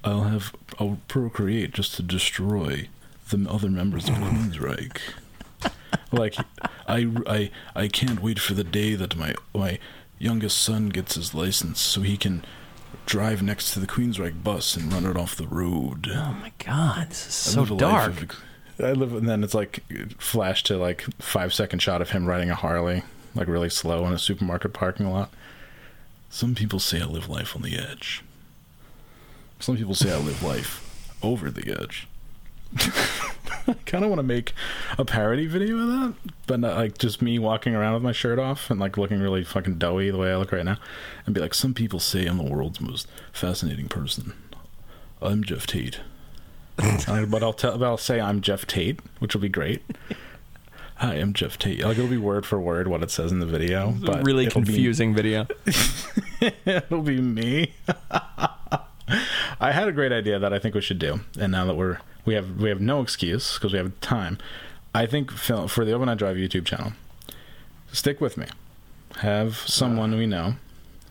I'll 0.03 0.25
have 0.25 0.55
I'll 0.81 0.99
procreate 1.07 1.73
just 1.73 1.95
to 1.97 2.03
destroy 2.03 2.89
the 3.29 3.49
other 3.49 3.69
members 3.69 4.09
of 4.09 4.17
Queensryche. 4.17 5.01
like 6.13 6.37
I, 6.89 7.09
I 7.27 7.51
I 7.77 7.89
can't 7.89 8.23
wait 8.23 8.39
for 8.39 8.55
the 8.55 8.65
day 8.65 8.95
that 8.95 9.15
my 9.15 9.35
my 9.55 9.79
youngest 10.19 10.59
son 10.59 10.89
gets 10.89 11.15
his 11.15 11.35
license 11.35 11.81
so 11.81 12.01
he 12.01 12.17
can 12.17 12.45
drive 13.09 13.43
next 13.43 13.73
to 13.73 13.81
the 13.81 13.87
Queensryche 13.87 14.45
bus 14.45 14.77
and 14.77 14.93
run 14.93 15.07
it 15.07 15.17
off 15.17 15.35
the 15.35 15.47
road. 15.47 16.09
Oh 16.13 16.37
my 16.41 16.53
god, 16.65 17.09
this 17.09 17.27
is 17.27 17.35
so 17.35 17.65
dark. 17.65 18.35
of 18.35 18.45
I 18.85 18.93
live, 18.93 19.15
and 19.15 19.27
then 19.27 19.43
it's 19.43 19.55
like 19.55 19.83
flash 20.19 20.63
to 20.65 20.77
like 20.77 21.07
five 21.19 21.55
second 21.55 21.79
shot 21.79 22.03
of 22.03 22.11
him 22.11 22.27
riding 22.27 22.51
a 22.51 22.55
Harley, 22.55 23.03
like 23.35 23.49
really 23.49 23.71
slow 23.71 24.07
in 24.07 24.13
a 24.13 24.19
supermarket 24.19 24.75
parking 24.75 25.11
lot. 25.11 25.31
Some 26.29 26.55
people 26.55 26.79
say 26.79 27.01
I 27.01 27.07
live 27.07 27.31
life 27.31 27.57
on 27.57 27.63
the 27.63 27.79
edge. 27.79 28.23
Some 29.59 29.79
people 29.79 29.95
say 29.95 30.13
I 30.13 30.19
live 30.19 30.43
life 30.43 31.17
over 31.23 31.51
the 31.51 31.73
edge. 31.81 32.08
I 33.69 33.75
kind 33.85 34.03
of 34.05 34.11
want 34.11 34.19
to 34.19 34.25
make 34.25 34.55
a 34.97 35.05
parody 35.05 35.47
video 35.47 35.79
of 35.79 35.89
that, 35.89 36.15
but 36.47 36.61
not 36.61 36.77
like 36.77 36.97
just 36.99 37.21
me 37.21 37.39
walking 37.39 37.75
around 37.75 37.95
with 37.95 38.03
my 38.03 38.13
shirt 38.13 38.39
off 38.39 38.71
and 38.71 38.81
like 38.81 38.97
looking 38.97 39.21
really 39.21 39.45
fucking 39.45 39.79
doughy 39.79 40.11
the 40.11 40.17
way 40.19 40.33
I 40.33 40.37
look 40.37 40.53
right 40.53 40.65
now, 40.65 40.79
and 41.27 41.35
be 41.35 41.41
like, 41.41 41.55
some 41.55 41.75
people 41.75 42.01
say 42.01 42.27
I'm 42.27 42.39
the 42.39 42.45
world's 42.45 42.81
most 42.81 43.09
fascinating 43.33 43.89
person. 43.89 44.33
I'm 45.21 45.45
Geoff 45.45 45.67
Tate. 45.67 46.01
Uh, 47.09 47.27
but 47.27 47.43
I'll 47.43 47.53
tell, 47.53 47.77
but 47.77 47.85
I'll 47.87 47.97
say 47.97 48.21
I'm 48.21 48.41
Geoff 48.41 48.65
Tate, 48.65 49.01
which 49.19 49.35
will 49.35 49.41
be 49.41 49.49
great. 49.49 49.83
Hi, 50.97 51.15
I'm 51.15 51.33
Geoff 51.33 51.59
Tate. 51.59 51.81
Like 51.81 51.99
it'll 51.99 52.09
be 52.09 52.17
word 52.17 52.47
for 52.47 52.61
word 52.61 52.87
what 52.87 53.03
it 53.03 53.11
says 53.11 53.33
in 53.33 53.41
the 53.41 53.47
video, 53.47 53.97
but 54.01 54.25
really 54.25 54.47
it'll 54.47 54.61
be- 54.61 54.67
confusing 54.67 55.13
video. 55.13 55.49
it'll 56.65 57.03
be 57.03 57.21
me. 57.21 57.75
I 59.61 59.73
had 59.73 59.89
a 59.89 59.93
great 59.93 60.13
idea 60.13 60.39
that 60.39 60.53
I 60.53 60.61
think 60.61 60.77
we 60.77 60.81
should 60.81 61.01
do, 61.01 61.19
and 61.39 61.51
now 61.51 61.65
that 61.65 61.75
we're 61.75 61.99
we 62.29 62.35
have 62.35 62.61
we 62.61 62.69
have 62.69 62.81
no 62.81 63.01
excuse 63.01 63.55
because 63.55 63.73
we 63.73 63.79
have 63.79 63.99
time. 64.01 64.37
I 64.95 65.07
think 65.07 65.31
for 65.31 65.67
the 65.67 65.93
Overnight 65.93 66.19
Drive 66.19 66.37
YouTube 66.37 66.67
channel, 66.67 66.93
stick 67.91 68.21
with 68.21 68.37
me. 68.37 68.47
Have 69.21 69.57
someone 69.57 70.17
we 70.17 70.27
know 70.27 70.57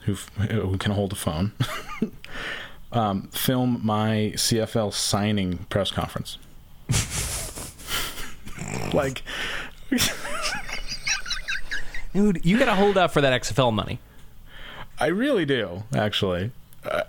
who 0.01 0.13
who 0.13 0.77
can 0.77 0.91
hold 0.91 1.11
a 1.11 1.15
phone. 1.15 1.53
um, 2.91 3.29
film 3.29 3.81
my 3.83 4.33
CFL 4.35 4.93
signing 4.93 5.65
press 5.69 5.89
conference. 5.89 6.37
like 8.93 9.23
Dude, 12.13 12.45
you 12.45 12.59
gotta 12.59 12.75
hold 12.75 12.95
out 12.95 13.11
for 13.11 13.21
that 13.21 13.41
XFL 13.41 13.73
money. 13.73 13.99
I 14.99 15.07
really 15.07 15.45
do, 15.45 15.83
actually. 15.95 16.51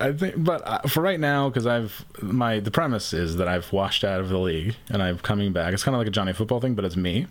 I 0.00 0.12
think, 0.12 0.34
but 0.42 0.62
uh, 0.66 0.80
for 0.88 1.00
right 1.02 1.20
now, 1.20 1.48
because 1.48 1.66
I've 1.66 2.04
my 2.22 2.60
the 2.60 2.70
premise 2.70 3.12
is 3.12 3.36
that 3.36 3.48
I've 3.48 3.72
washed 3.72 4.04
out 4.04 4.20
of 4.20 4.28
the 4.28 4.38
league 4.38 4.76
and 4.88 5.02
I'm 5.02 5.18
coming 5.18 5.52
back. 5.52 5.72
It's 5.74 5.82
kind 5.84 5.94
of 5.94 5.98
like 5.98 6.08
a 6.08 6.10
Johnny 6.10 6.32
Football 6.32 6.60
thing, 6.60 6.74
but 6.74 6.84
it's 6.84 6.96
me. 6.96 7.26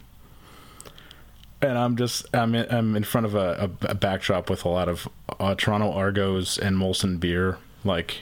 And 1.61 1.77
I'm 1.77 1.95
just 1.97 2.25
I'm 2.35 2.53
in, 2.53 2.67
I'm 2.69 2.95
in 2.95 3.03
front 3.03 3.25
of 3.25 3.33
a, 3.35 3.69
a, 3.81 3.87
a 3.91 3.95
backdrop 3.95 4.49
with 4.49 4.63
a 4.63 4.69
lot 4.69 4.87
of 4.87 5.07
uh, 5.39 5.55
Toronto 5.55 5.91
Argos 5.91 6.57
and 6.59 6.77
Molson 6.77 7.19
beer, 7.19 7.57
like 7.83 8.19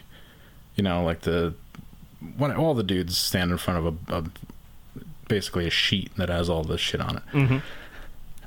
you 0.75 0.83
know, 0.83 1.03
like 1.03 1.21
the 1.21 1.53
when 2.37 2.51
all 2.53 2.73
the 2.73 2.83
dudes 2.83 3.17
stand 3.17 3.51
in 3.51 3.57
front 3.57 3.85
of 3.85 3.97
a, 4.09 4.17
a 4.17 4.23
basically 5.27 5.67
a 5.67 5.69
sheet 5.69 6.15
that 6.15 6.29
has 6.29 6.49
all 6.49 6.63
this 6.63 6.79
shit 6.79 7.01
on 7.01 7.17
it 7.17 7.23
Mm-hmm. 7.33 7.57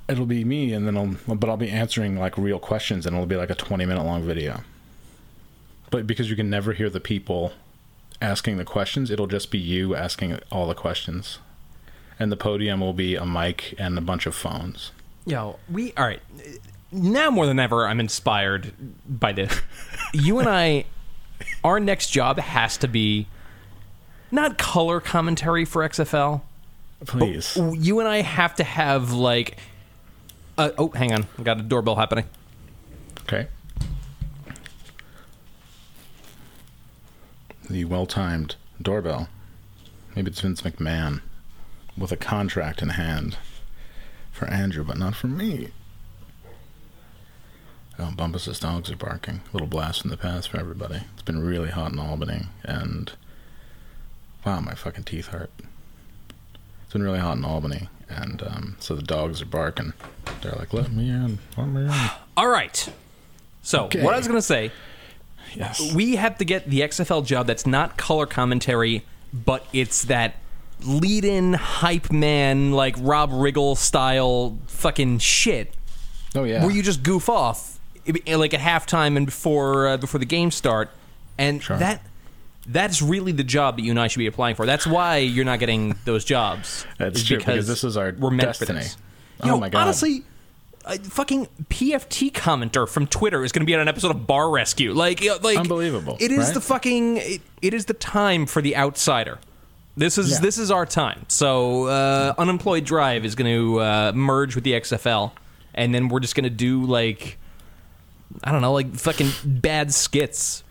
it'll 0.09 0.27
be 0.27 0.45
me 0.45 0.73
and 0.73 0.87
then 0.87 0.97
I'll 0.97 1.35
but 1.35 1.51
I'll 1.51 1.57
be 1.57 1.69
answering 1.71 2.17
like 2.19 2.39
real 2.39 2.59
questions 2.59 3.05
and 3.05 3.15
it'll 3.15 3.27
be 3.27 3.37
like 3.37 3.51
a 3.51 3.55
20 3.55 3.85
minute 3.85 4.05
long 4.05 4.23
video. 4.23 4.63
But 5.91 6.07
because 6.07 6.31
you 6.31 6.37
can 6.37 6.51
never 6.51 6.73
hear 6.73 6.91
the 6.91 7.01
people 7.01 7.53
asking 8.21 8.57
the 8.57 8.65
questions, 8.65 9.11
it'll 9.11 9.27
just 9.27 9.51
be 9.51 9.59
you 9.59 9.95
asking 9.95 10.39
all 10.51 10.67
the 10.67 10.75
questions. 10.75 11.39
And 12.19 12.33
the 12.33 12.37
podium 12.37 12.81
will 12.81 12.93
be 12.93 13.15
a 13.15 13.25
mic 13.25 13.75
and 13.79 13.97
a 13.97 14.01
bunch 14.01 14.27
of 14.27 14.35
phones. 14.35 14.91
Yo, 15.25 15.59
we 15.71 15.93
all 15.97 16.07
right. 16.07 16.21
Now 16.91 17.31
more 17.31 17.47
than 17.47 17.59
ever, 17.59 17.87
I'm 17.87 18.01
inspired 18.01 18.73
by 19.07 19.33
this. 19.33 19.61
you 20.13 20.39
and 20.39 20.49
I, 20.49 20.85
our 21.63 21.79
next 21.79 22.11
job 22.11 22.39
has 22.39 22.77
to 22.79 22.89
be 22.89 23.29
not 24.31 24.59
color 24.59 25.01
commentary 25.01 25.65
for 25.65 25.87
XFL. 25.89 26.41
Please. 27.07 27.57
You 27.57 28.01
and 28.01 28.09
I 28.09 28.23
have 28.23 28.55
to 28.57 28.65
have 28.65 29.13
like. 29.13 29.59
Uh, 30.57 30.71
oh, 30.77 30.89
hang 30.89 31.13
on, 31.13 31.27
I 31.39 31.43
got 31.43 31.61
a 31.61 31.63
doorbell 31.63 31.95
happening. 31.95 32.25
Okay. 33.21 33.47
The 37.69 37.85
well 37.85 38.07
timed 38.07 38.57
doorbell. 38.81 39.29
Maybe 40.15 40.31
it's 40.31 40.41
Vince 40.41 40.63
McMahon 40.63 41.21
with 41.97 42.13
a 42.13 42.17
contract 42.17 42.83
in 42.83 42.91
hand 42.91 43.37
for 44.33 44.47
Andrew, 44.49 44.85
but 44.85 44.99
not 44.99 45.15
for 45.15 45.27
me. 45.27 45.69
Oh, 47.99 48.13
Bumpus's 48.17 48.61
dogs 48.61 48.91
are 48.91 48.97
barking. 48.97 49.41
little 49.53 49.67
blast 49.67 50.03
from 50.03 50.11
the 50.11 50.17
past 50.17 50.49
for 50.51 50.59
everybody. 50.59 51.01
It's 51.15 51.23
been 51.23 51.45
really 51.45 51.71
hot 51.71 51.93
in 51.93 51.99
Albany, 51.99 52.47
and 52.63 53.13
wow, 54.47 54.61
my 54.61 54.75
fucking 54.75 55.05
teeth 55.05 55.27
hurt. 55.29 55.51
It's 56.85 56.93
been 56.93 57.03
really 57.03 57.19
hot 57.19 57.37
in 57.37 57.45
Albany, 57.45 57.89
and 58.09 58.41
um, 58.45 58.77
so 58.79 58.95
the 58.95 59.03
dogs 59.03 59.43
are 59.43 59.47
barking. 59.47 59.93
They're 60.43 60.53
like, 60.53 60.73
"Let 60.73 60.93
me 60.93 61.11
in, 61.11 61.39
let 61.57 61.67
me 61.67 61.83
in." 61.87 61.91
All 62.37 62.49
right. 62.49 62.89
So 63.63 63.87
Okay. 63.87 64.03
what 64.03 64.15
I 64.15 64.17
was 64.19 64.29
gonna 64.29 64.41
say, 64.41 64.71
Yes. 65.55 65.93
we 65.95 66.17
have 66.17 66.39
to 66.39 66.45
get 66.45 66.69
the 66.69 66.81
XFL 66.81 67.25
job 67.25 67.47
that's 67.47 67.67
not 67.67 67.97
color 67.97 68.27
commentary, 68.27 69.05
but 69.33 69.67
it's 69.73 70.03
that 70.05 70.37
lead-in 70.85 71.55
hype 71.55 72.13
man 72.13 72.73
like 72.73 72.95
Rob 72.99 73.31
Riggle 73.31 73.77
style 73.77 74.57
fucking 74.69 75.19
shit 75.19 75.75
Oh 76.35 76.45
yeah. 76.45 76.63
where 76.65 76.73
you 76.75 76.83
just 76.83 77.03
goof 77.03 77.29
off 77.29 77.81
like 78.07 78.55
at 78.55 78.61
halftime 78.61 79.17
and 79.17 79.27
before 79.27 79.89
uh, 79.89 79.97
before 79.97 80.19
the 80.21 80.25
game 80.27 80.51
start, 80.51 80.91
and 81.37 81.63
Sure. 81.63 81.77
that 81.79 82.03
that's 82.67 83.03
really 83.03 83.33
the 83.33 83.45
job 83.45 83.77
that 83.77 83.83
you 83.83 83.91
and 83.91 84.01
I 84.01 84.09
should 84.09 84.19
be 84.21 84.27
applying 84.27 84.55
for. 84.55 84.65
That's 84.67 84.87
why 84.87 85.19
you're 85.19 85.45
not 85.45 85.59
getting 85.59 85.95
those 86.05 86.25
jobs. 86.25 86.87
That's 86.99 87.25
true, 87.25 87.39
because 87.39 87.67
this 87.67 87.83
is 87.85 87.97
our 87.97 88.15
we're 88.19 88.31
meant 88.31 88.57
for 88.57 88.65
destiny. 88.67 88.79
this. 88.81 88.97
Oh 89.43 89.47
Yo, 89.49 89.59
my 89.59 89.69
God. 89.69 89.83
Honestly. 89.83 90.23
A 90.89 90.99
fucking 90.99 91.47
PFT 91.69 92.33
commenter 92.33 92.89
from 92.89 93.07
Twitter 93.07 93.45
is 93.45 93.53
going 93.53 93.61
to 93.61 93.67
be 93.67 93.75
on 93.75 93.81
an 93.81 93.89
episode 93.89 94.11
of 94.11 94.27
Bar 94.27 94.49
Rescue. 94.49 94.95
Like, 94.95 95.23
uh, 95.23 95.39
like 95.43 95.59
Unbelievable, 95.59 96.17
It 96.19 96.33
is 96.33 96.47
right? 96.47 96.55
the 96.55 96.61
fucking. 96.63 97.17
It, 97.19 97.43
it 97.61 97.75
is 97.75 97.85
the 97.85 97.93
time 97.95 98.47
for 98.47 98.63
the 98.63 98.75
outsider. 98.75 99.39
This 99.99 100.17
is 100.17 100.31
Yeah. 100.33 100.41
this 100.41 100.57
is 100.59 100.71
our 100.71 100.87
time. 100.87 101.27
So, 101.29 101.85
uh, 101.89 102.35
unemployed 102.39 102.85
drive 102.85 103.25
is 103.27 103.35
going 103.35 103.53
to 103.55 103.81
uh, 103.81 104.13
merge 104.15 104.55
with 104.55 104.65
the 104.65 104.73
XFL, 104.73 105.33
and 105.75 105.95
then 105.95 106.09
we're 106.09 106.21
just 106.21 106.35
going 106.35 106.45
to 106.45 106.51
do 106.51 106.85
like 106.85 107.37
I 108.43 108.53
don't 108.53 108.63
know, 108.63 108.73
like 108.73 108.95
fucking 108.95 109.31
bad 109.45 109.93
skits 109.93 110.63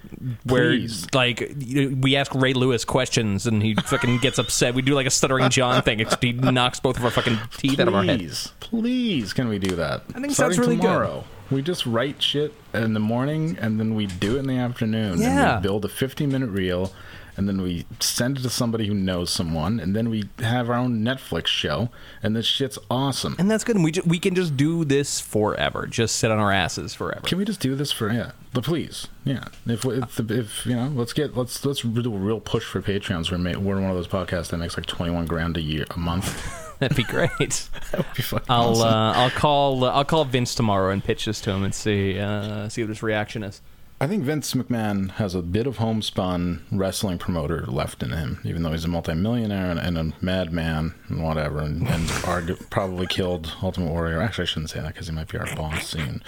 where 0.44 0.70
Please. 0.72 1.08
like 1.14 1.54
we 1.58 2.16
ask 2.16 2.34
Ray 2.36 2.54
Lewis 2.54 2.86
questions 2.86 3.48
and 3.48 3.62
he 3.62 3.76
fucking 3.76 4.18
gets 4.20 4.38
upset. 4.40 4.74
We 4.74 4.82
do 4.82 4.94
like 4.96 5.08
a 5.08 5.12
stuttering 5.12 5.50
John 5.50 5.82
thing. 5.82 6.00
Except 6.00 6.24
he 6.24 6.34
knocks 6.34 6.80
both 6.80 6.98
of 6.98 7.06
our 7.06 7.12
fucking 7.12 7.38
teeth 7.58 7.80
out 7.80 7.88
of 7.88 7.96
our 7.96 8.04
head. 8.04 8.20
Please, 8.20 8.52
please, 8.60 9.34
can 9.34 9.48
we 9.48 9.60
do 9.60 9.76
that? 9.76 10.04
I 10.16 10.20
think 10.20 10.32
Starting 10.34 10.56
sounds 10.56 10.60
really 10.60 10.76
good. 10.76 10.82
tomorrow, 10.84 11.24
We 11.52 11.62
just 11.62 11.86
write 11.86 12.22
shit 12.22 12.54
in 12.74 12.94
the 12.94 13.00
morning 13.00 13.58
and 13.60 13.80
then 13.80 13.96
we 13.96 14.06
do 14.08 14.36
it 14.36 14.40
in 14.40 14.48
the 14.48 14.58
afternoon. 14.58 15.14
And 15.14 15.22
Yeah. 15.22 15.56
we 15.58 15.62
build 15.64 15.86
a 15.86 15.90
15 15.90 16.30
minute 16.32 16.50
reel 16.50 16.92
and 17.38 17.48
then 17.48 17.62
we 17.62 17.86
send 18.00 18.40
it 18.40 18.42
to 18.42 18.50
somebody 18.50 18.88
who 18.88 18.94
knows 18.94 19.30
someone 19.30 19.80
and 19.80 19.96
then 19.96 20.10
we 20.10 20.28
have 20.40 20.70
our 20.70 20.76
own 20.76 21.02
Netflix 21.04 21.48
show 21.48 21.90
and 22.24 22.36
this 22.36 22.46
shit's 22.46 22.80
awesome. 22.90 23.36
And 23.38 23.50
that's 23.50 23.64
good. 23.64 23.76
And 23.76 23.86
we 23.86 23.92
ju- 23.92 24.04
we 24.06 24.20
can 24.20 24.36
just 24.36 24.58
do 24.58 24.84
this 24.84 25.20
forever. 25.22 25.86
Just 25.88 26.16
sit 26.18 26.32
on 26.32 26.40
our 26.40 26.52
asses 26.52 26.94
forever. 26.96 27.22
Can 27.22 27.38
we 27.38 27.46
just 27.46 27.60
do 27.60 27.76
this 27.76 27.92
for 27.92 28.12
yeah? 28.12 28.32
But 28.54 28.64
please, 28.64 29.08
yeah. 29.24 29.46
If 29.68 29.86
if, 29.86 30.20
if 30.32 30.66
you 30.66 30.76
know, 30.76 30.88
let's 30.96 31.14
get 31.14 31.38
let's 31.38 31.64
let's 31.64 31.82
do 31.82 32.14
a 32.14 32.18
real 32.18 32.40
push 32.40 32.64
for 32.66 32.82
Patreons. 32.82 33.32
We're 33.32 33.38
ma- 33.38 33.60
we're 33.60 33.80
one 33.80 33.90
of 33.92 33.96
those 33.96 34.08
podcasts 34.08 34.50
that 34.50 34.58
makes 34.58 34.76
like 34.76 34.88
twenty 34.88 35.12
one 35.12 35.26
grand 35.26 35.58
a 35.58 35.62
year 35.62 35.86
a 35.92 36.00
month. 36.00 36.64
That'd 36.80 36.98
be 36.98 37.04
great. 37.04 37.30
that 37.40 37.98
would 37.98 38.14
be 38.16 38.24
fucking 38.24 38.46
I'll 38.50 38.70
awesome. 38.72 38.88
uh, 38.88 39.14
I'll 39.14 39.30
call 39.32 39.84
uh, 39.84 39.92
I'll 39.92 40.06
call 40.06 40.26
Vince 40.26 40.56
tomorrow 40.56 40.92
and 40.92 41.04
pitch 41.04 41.26
this 41.26 41.40
to 41.42 41.52
him 41.52 41.64
and 41.64 41.74
see 41.76 42.18
uh, 42.20 42.68
see 42.70 42.82
what 42.82 42.90
his 42.90 43.04
reaction 43.04 43.44
is. 43.44 43.62
I 44.00 44.06
think 44.06 44.24
Vince 44.24 44.54
McMahon 44.54 45.10
has 45.14 45.34
a 45.34 45.42
bit 45.42 45.66
of 45.66 45.78
homespun 45.78 46.64
wrestling 46.72 47.18
promoter 47.18 47.66
left 47.66 48.04
in 48.04 48.12
him, 48.12 48.40
even 48.44 48.62
though 48.62 48.72
he's 48.72 48.86
a 48.86 48.88
multimillionaire 48.88 49.72
and, 49.72 49.80
and 49.80 49.98
a 49.98 50.14
madman 50.24 50.94
and 51.08 51.24
whatever, 51.24 51.60
and, 51.62 51.88
and 51.88 52.04
argu- 52.24 52.70
probably 52.70 53.08
killed 53.08 53.52
Ultimate 53.64 53.90
Warrior. 53.92 54.22
Actually, 54.22 54.44
I 54.44 54.46
shouldn't 54.46 54.70
say 54.70 54.82
that 54.82 54.94
because 54.94 55.08
he 55.08 55.14
might 55.14 55.30
be 55.30 55.40
our 55.40 55.48
boss 55.56 55.88
soon. 55.88 56.22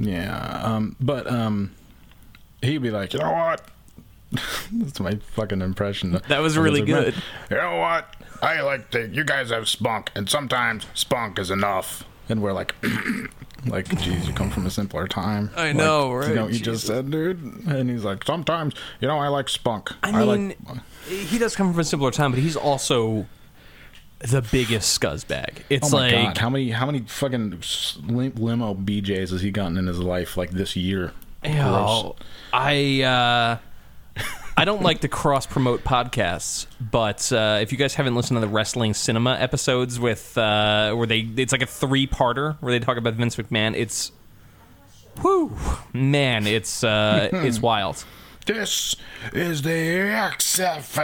Yeah, 0.00 0.60
um, 0.64 0.96
but 1.00 1.30
um, 1.30 1.72
he'd 2.62 2.78
be 2.78 2.90
like, 2.90 3.12
you 3.12 3.20
know 3.20 3.30
what? 3.30 3.68
That's 4.72 4.98
my 4.98 5.14
fucking 5.34 5.62
impression. 5.62 6.20
That 6.28 6.40
was 6.40 6.58
really 6.58 6.82
good. 6.82 7.14
You 7.48 7.56
know 7.56 7.76
what? 7.76 8.14
I 8.42 8.60
like 8.62 8.90
to. 8.90 9.08
You 9.08 9.22
guys 9.24 9.50
have 9.50 9.68
spunk, 9.68 10.10
and 10.16 10.28
sometimes 10.28 10.84
spunk 10.94 11.38
is 11.38 11.50
enough. 11.50 12.04
And 12.28 12.42
we're 12.42 12.52
like, 12.52 12.74
like, 13.66 13.88
geez, 14.00 14.26
you 14.28 14.32
come 14.34 14.50
from 14.50 14.66
a 14.66 14.70
simpler 14.70 15.06
time. 15.08 15.50
I 15.56 15.68
Like, 15.68 15.76
know, 15.76 16.10
You 16.10 16.16
right? 16.18 16.34
know 16.34 16.44
what 16.44 16.52
you 16.54 16.60
just 16.60 16.86
said, 16.86 17.10
dude? 17.10 17.42
And 17.66 17.90
he's 17.90 18.04
like, 18.04 18.24
sometimes, 18.24 18.74
you 19.00 19.08
know, 19.08 19.18
I 19.18 19.28
like 19.28 19.48
spunk. 19.48 19.90
I 20.02 20.12
mean, 20.12 20.54
like, 20.68 20.78
he 21.08 21.38
does 21.38 21.56
come 21.56 21.70
from 21.72 21.80
a 21.80 21.84
simpler 21.84 22.10
time, 22.10 22.30
but 22.30 22.40
he's 22.40 22.56
also 22.56 23.26
the 24.20 24.42
biggest 24.42 25.00
scuzzbag. 25.00 25.62
It's 25.70 25.92
Oh 25.92 25.96
my 25.96 26.10
like 26.10 26.24
god! 26.34 26.38
How 26.38 26.50
many 26.50 26.70
how 26.70 26.86
many 26.86 27.00
fucking 27.00 27.60
lim- 28.06 28.34
limo 28.34 28.74
BJ's 28.74 29.30
has 29.30 29.42
he 29.42 29.50
gotten 29.50 29.76
in 29.76 29.86
his 29.86 30.00
life 30.00 30.36
like 30.36 30.50
this 30.50 30.74
year? 30.76 31.12
Yo, 31.44 32.16
I 32.52 33.02
uh, 33.02 33.58
I 34.58 34.64
don't 34.64 34.82
like 34.82 35.02
to 35.02 35.08
cross 35.08 35.46
promote 35.46 35.84
podcasts, 35.84 36.66
but 36.80 37.32
uh, 37.32 37.60
if 37.62 37.70
you 37.70 37.78
guys 37.78 37.94
haven't 37.94 38.16
listened 38.16 38.38
to 38.38 38.40
the 38.40 38.48
wrestling 38.48 38.92
cinema 38.92 39.34
episodes 39.34 40.00
with 40.00 40.36
uh, 40.36 40.94
where 40.94 41.06
they 41.06 41.20
it's 41.36 41.52
like 41.52 41.62
a 41.62 41.66
three 41.66 42.08
parter 42.08 42.56
where 42.58 42.72
they 42.72 42.80
talk 42.80 42.96
about 42.96 43.14
Vince 43.14 43.36
McMahon, 43.36 43.76
it's 43.76 44.10
whoo 45.22 45.52
man, 45.92 46.48
it's 46.48 46.82
uh, 46.82 47.28
it's 47.32 47.60
wild. 47.60 48.04
This 48.46 48.96
is 49.32 49.62
the 49.62 49.70
XFL. 49.70 51.00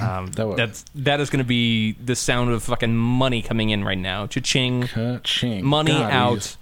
Um, 0.00 0.26
that 0.28 0.56
that's 0.56 0.84
that 0.94 1.18
is 1.18 1.30
going 1.30 1.42
to 1.42 1.48
be 1.48 1.94
the 1.94 2.14
sound 2.14 2.52
of 2.52 2.62
fucking 2.62 2.94
money 2.94 3.42
coming 3.42 3.70
in 3.70 3.82
right 3.82 3.98
now. 3.98 4.28
Cha-ching, 4.28 4.86
ka-ching. 4.86 5.64
money 5.64 5.90
God, 5.90 6.12
out. 6.12 6.56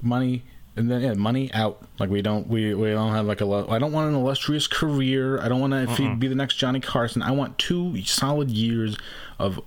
money 0.00 0.44
and 0.76 0.90
then 0.90 1.02
yeah, 1.02 1.14
money 1.14 1.52
out. 1.52 1.82
Like 1.98 2.10
we 2.10 2.22
don't 2.22 2.48
we, 2.48 2.74
we 2.74 2.90
don't 2.90 3.12
have 3.12 3.26
like 3.26 3.40
a. 3.40 3.66
I 3.68 3.78
don't 3.78 3.92
want 3.92 4.08
an 4.08 4.14
illustrious 4.14 4.66
career. 4.66 5.40
I 5.40 5.48
don't 5.48 5.60
want 5.60 5.96
to 5.96 6.16
be 6.16 6.28
the 6.28 6.34
next 6.34 6.56
Johnny 6.56 6.80
Carson. 6.80 7.22
I 7.22 7.30
want 7.32 7.58
two 7.58 8.02
solid 8.04 8.50
years 8.50 8.96
of 9.38 9.60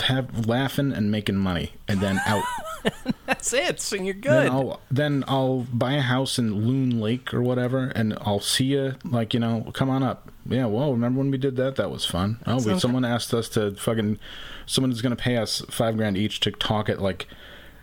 have 0.00 0.46
laughing 0.46 0.92
and 0.92 1.10
making 1.10 1.36
money, 1.36 1.72
and 1.88 2.00
then 2.00 2.20
out. 2.26 2.44
That's 3.26 3.52
it. 3.52 3.80
So 3.80 3.96
you're 3.96 4.14
Then 4.14 4.20
good. 4.22 4.46
I'll 4.48 4.80
then 4.90 5.24
I'll 5.26 5.66
buy 5.72 5.94
a 5.94 6.00
house 6.00 6.38
in 6.38 6.66
Loon 6.66 7.00
Lake 7.00 7.34
or 7.34 7.42
whatever, 7.42 7.92
and 7.94 8.16
I'll 8.20 8.40
see 8.40 8.66
you. 8.66 8.94
Like 9.04 9.34
you 9.34 9.40
know, 9.40 9.70
come 9.74 9.90
on 9.90 10.02
up. 10.02 10.30
Yeah, 10.46 10.66
Well, 10.66 10.92
Remember 10.92 11.18
when 11.18 11.30
we 11.30 11.38
did 11.38 11.56
that? 11.56 11.76
That 11.76 11.90
was 11.90 12.06
fun. 12.06 12.38
Oh, 12.46 12.56
wait, 12.64 12.80
someone 12.80 13.04
asked 13.04 13.34
us 13.34 13.48
to 13.50 13.72
fucking. 13.74 14.18
Someone's 14.66 15.02
gonna 15.02 15.16
pay 15.16 15.36
us 15.36 15.62
five 15.68 15.96
grand 15.96 16.16
each 16.16 16.40
to 16.40 16.50
talk 16.52 16.88
at 16.88 17.00
like, 17.00 17.26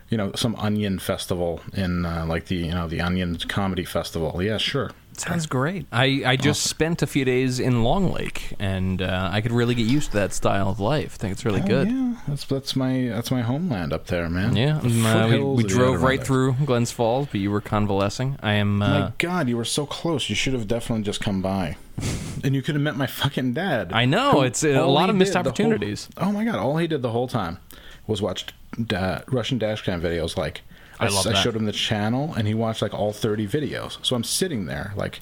you 0.09 0.17
know, 0.17 0.31
some 0.35 0.55
Onion 0.57 0.99
festival 0.99 1.61
in 1.73 2.05
uh, 2.05 2.25
like 2.27 2.45
the 2.45 2.55
you 2.55 2.71
know 2.71 2.87
the 2.87 3.01
Onion 3.01 3.37
Comedy 3.47 3.83
Festival. 3.85 4.41
Yeah, 4.41 4.57
sure. 4.57 4.91
Sounds 5.17 5.47
great. 5.47 5.87
I, 5.91 6.21
I 6.23 6.35
just 6.35 6.61
spent 6.61 7.01
a 7.01 7.07
few 7.07 7.25
days 7.25 7.59
in 7.59 7.83
Long 7.83 8.11
Lake, 8.13 8.53
and 8.59 9.01
uh, 9.01 9.29
I 9.33 9.41
could 9.41 9.51
really 9.51 9.73
get 9.73 9.87
used 9.87 10.11
to 10.11 10.17
that 10.17 10.31
style 10.31 10.69
of 10.69 10.79
life. 10.79 11.15
I 11.15 11.17
think 11.17 11.31
it's 11.31 11.43
really 11.43 11.61
Oh, 11.63 11.65
good. 11.67 11.89
yeah, 11.89 12.13
that's 12.27 12.45
that's 12.45 12.75
my 12.75 13.07
that's 13.09 13.31
my 13.31 13.41
homeland 13.41 13.93
up 13.93 14.05
there, 14.05 14.29
man. 14.29 14.55
Yeah, 14.55 14.77
The 14.77 15.07
uh, 15.09 15.27
we, 15.27 15.39
we 15.39 15.63
drove 15.63 16.03
right 16.03 16.19
Adirondacks. 16.21 16.27
through 16.27 16.53
Glens 16.67 16.91
Falls, 16.91 17.27
but 17.31 17.39
you 17.41 17.49
were 17.49 17.61
convalescing. 17.61 18.37
I 18.43 18.53
am. 18.53 18.79
Uh, 18.83 18.87
My 18.99 19.13
God, 19.17 19.49
you 19.49 19.57
were 19.57 19.65
so 19.65 19.87
close. 19.87 20.29
You 20.29 20.35
should 20.35 20.53
have 20.53 20.67
definitely 20.67 21.03
just 21.03 21.19
come 21.19 21.41
by, 21.41 21.77
and 22.43 22.53
you 22.53 22.61
could 22.61 22.75
have 22.75 22.83
met 22.83 22.95
my 22.95 23.07
fucking 23.07 23.53
dad. 23.53 23.91
I 23.93 24.05
know, 24.05 24.43
it's 24.43 24.63
a 24.63 24.81
lot 24.85 25.09
of 25.09 25.15
missed 25.15 25.33
did 25.33 25.39
the 25.39 25.49
whole- 25.49 25.51
opportunities. 25.51 26.09
oh 26.17 26.31
my 26.31 26.45
God! 26.45 26.57
All 26.59 26.77
he 26.77 26.85
did 26.85 27.01
the 27.01 27.11
whole 27.11 27.27
time 27.27 27.57
was 28.05 28.21
watch 28.21 28.45
da- 28.85 29.21
Russian 29.27 29.59
dashcam 29.59 30.01
videos. 30.01 30.37
Like 30.37 30.61
I 30.99 31.07
I 31.07 31.09
that. 31.09 31.35
showed 31.37 31.55
him 31.55 31.65
the 31.65 31.71
channel, 31.71 32.33
and 32.35 32.47
he 32.47 32.53
watched 32.53 32.81
like 32.81 32.93
all 32.93 33.13
thirty 33.13 33.47
videos. 33.47 34.03
So 34.05 34.15
I'm 34.15 34.23
sitting 34.23 34.65
there, 34.65 34.93
like, 34.95 35.19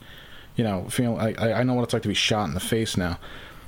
you 0.55 0.63
know, 0.63 0.87
feeling. 0.89 1.19
I 1.19 1.33
I 1.33 1.59
I 1.59 1.63
know 1.63 1.73
what 1.73 1.83
it's 1.83 1.93
like 1.93 2.03
to 2.03 2.07
be 2.07 2.13
shot 2.13 2.47
in 2.47 2.53
the 2.53 2.59
face 2.59 2.97
now. 2.97 3.19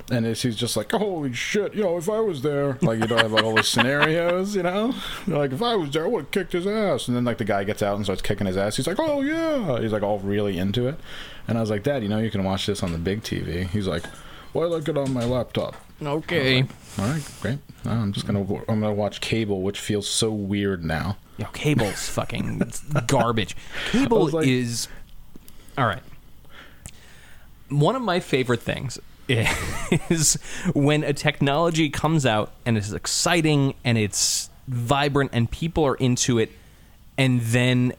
And 0.10 0.26
it's, 0.26 0.42
he's 0.42 0.56
just 0.56 0.78
like, 0.78 0.90
holy 0.94 1.34
shit, 1.34 1.74
you 1.76 1.84
know, 1.84 1.98
if 1.98 2.10
I 2.10 2.22
was 2.22 2.42
there, 2.42 2.78
like, 2.82 2.98
you 3.02 3.08
know, 3.08 3.18
I 3.18 3.24
have 3.24 3.34
like 3.34 3.44
all 3.44 3.56
these 3.56 3.68
scenarios, 3.68 4.56
you 4.56 4.64
know, 4.64 4.96
like 5.28 5.52
if 5.52 5.62
I 5.62 5.76
was 5.76 5.90
there, 5.92 6.06
I 6.06 6.08
would 6.08 6.22
have 6.22 6.32
kicked 6.32 6.54
his 6.54 6.66
ass. 6.66 7.10
And 7.10 7.18
then 7.18 7.26
like 7.26 7.40
the 7.40 7.44
guy 7.44 7.66
gets 7.66 7.84
out 7.84 7.98
and 7.98 8.06
starts 8.06 8.22
kicking 8.22 8.48
his 8.48 8.56
ass. 8.56 8.78
He's 8.78 8.88
like, 8.88 9.00
oh 9.02 9.20
yeah, 9.20 9.82
he's 9.82 9.92
like 9.92 10.04
all 10.04 10.20
really 10.20 10.58
into 10.58 10.88
it. 10.88 10.96
And 11.46 11.58
I 11.58 11.62
was 11.62 11.70
like, 11.70 11.84
Dad, 11.84 12.04
you 12.04 12.08
know, 12.10 12.20
you 12.20 12.32
can 12.32 12.46
watch 12.46 12.68
this 12.68 12.84
on 12.84 12.94
the 12.94 12.98
big 12.98 13.22
TV. 13.22 13.68
He's 13.68 13.86
like, 13.86 14.06
why 14.54 14.64
like 14.64 14.88
it 14.88 14.98
on 14.98 15.12
my 15.12 15.26
laptop? 15.26 15.76
Okay. 16.02 16.62
All 17.00 17.06
right, 17.06 17.24
great. 17.42 17.60
Oh, 17.86 17.92
I'm 17.92 18.12
just 18.14 18.26
gonna 18.28 18.42
I'm 18.68 18.80
gonna 18.82 18.94
watch 18.94 19.22
cable, 19.22 19.62
which 19.62 19.80
feels 19.80 20.08
so 20.08 20.32
weird 20.32 20.84
now. 20.84 21.18
Yo, 21.38 21.46
cable's 21.54 22.10
fucking 22.10 22.72
garbage. 23.08 23.56
Cable 23.92 24.30
like- 24.30 24.48
is 24.48 24.88
all 25.78 25.86
right. 25.86 26.02
One 27.70 27.96
of 27.96 28.02
my 28.02 28.20
favorite 28.20 28.62
things 28.62 28.98
is 29.28 30.36
when 30.74 31.04
a 31.04 31.12
technology 31.14 31.90
comes 31.90 32.26
out 32.26 32.54
and 32.66 32.78
it's 32.78 32.94
exciting 32.94 33.74
and 33.84 33.98
it's 33.98 34.50
vibrant 34.68 35.32
and 35.34 35.52
people 35.52 35.86
are 35.86 35.96
into 35.96 36.40
it, 36.40 36.52
and 37.18 37.42
then 37.42 37.94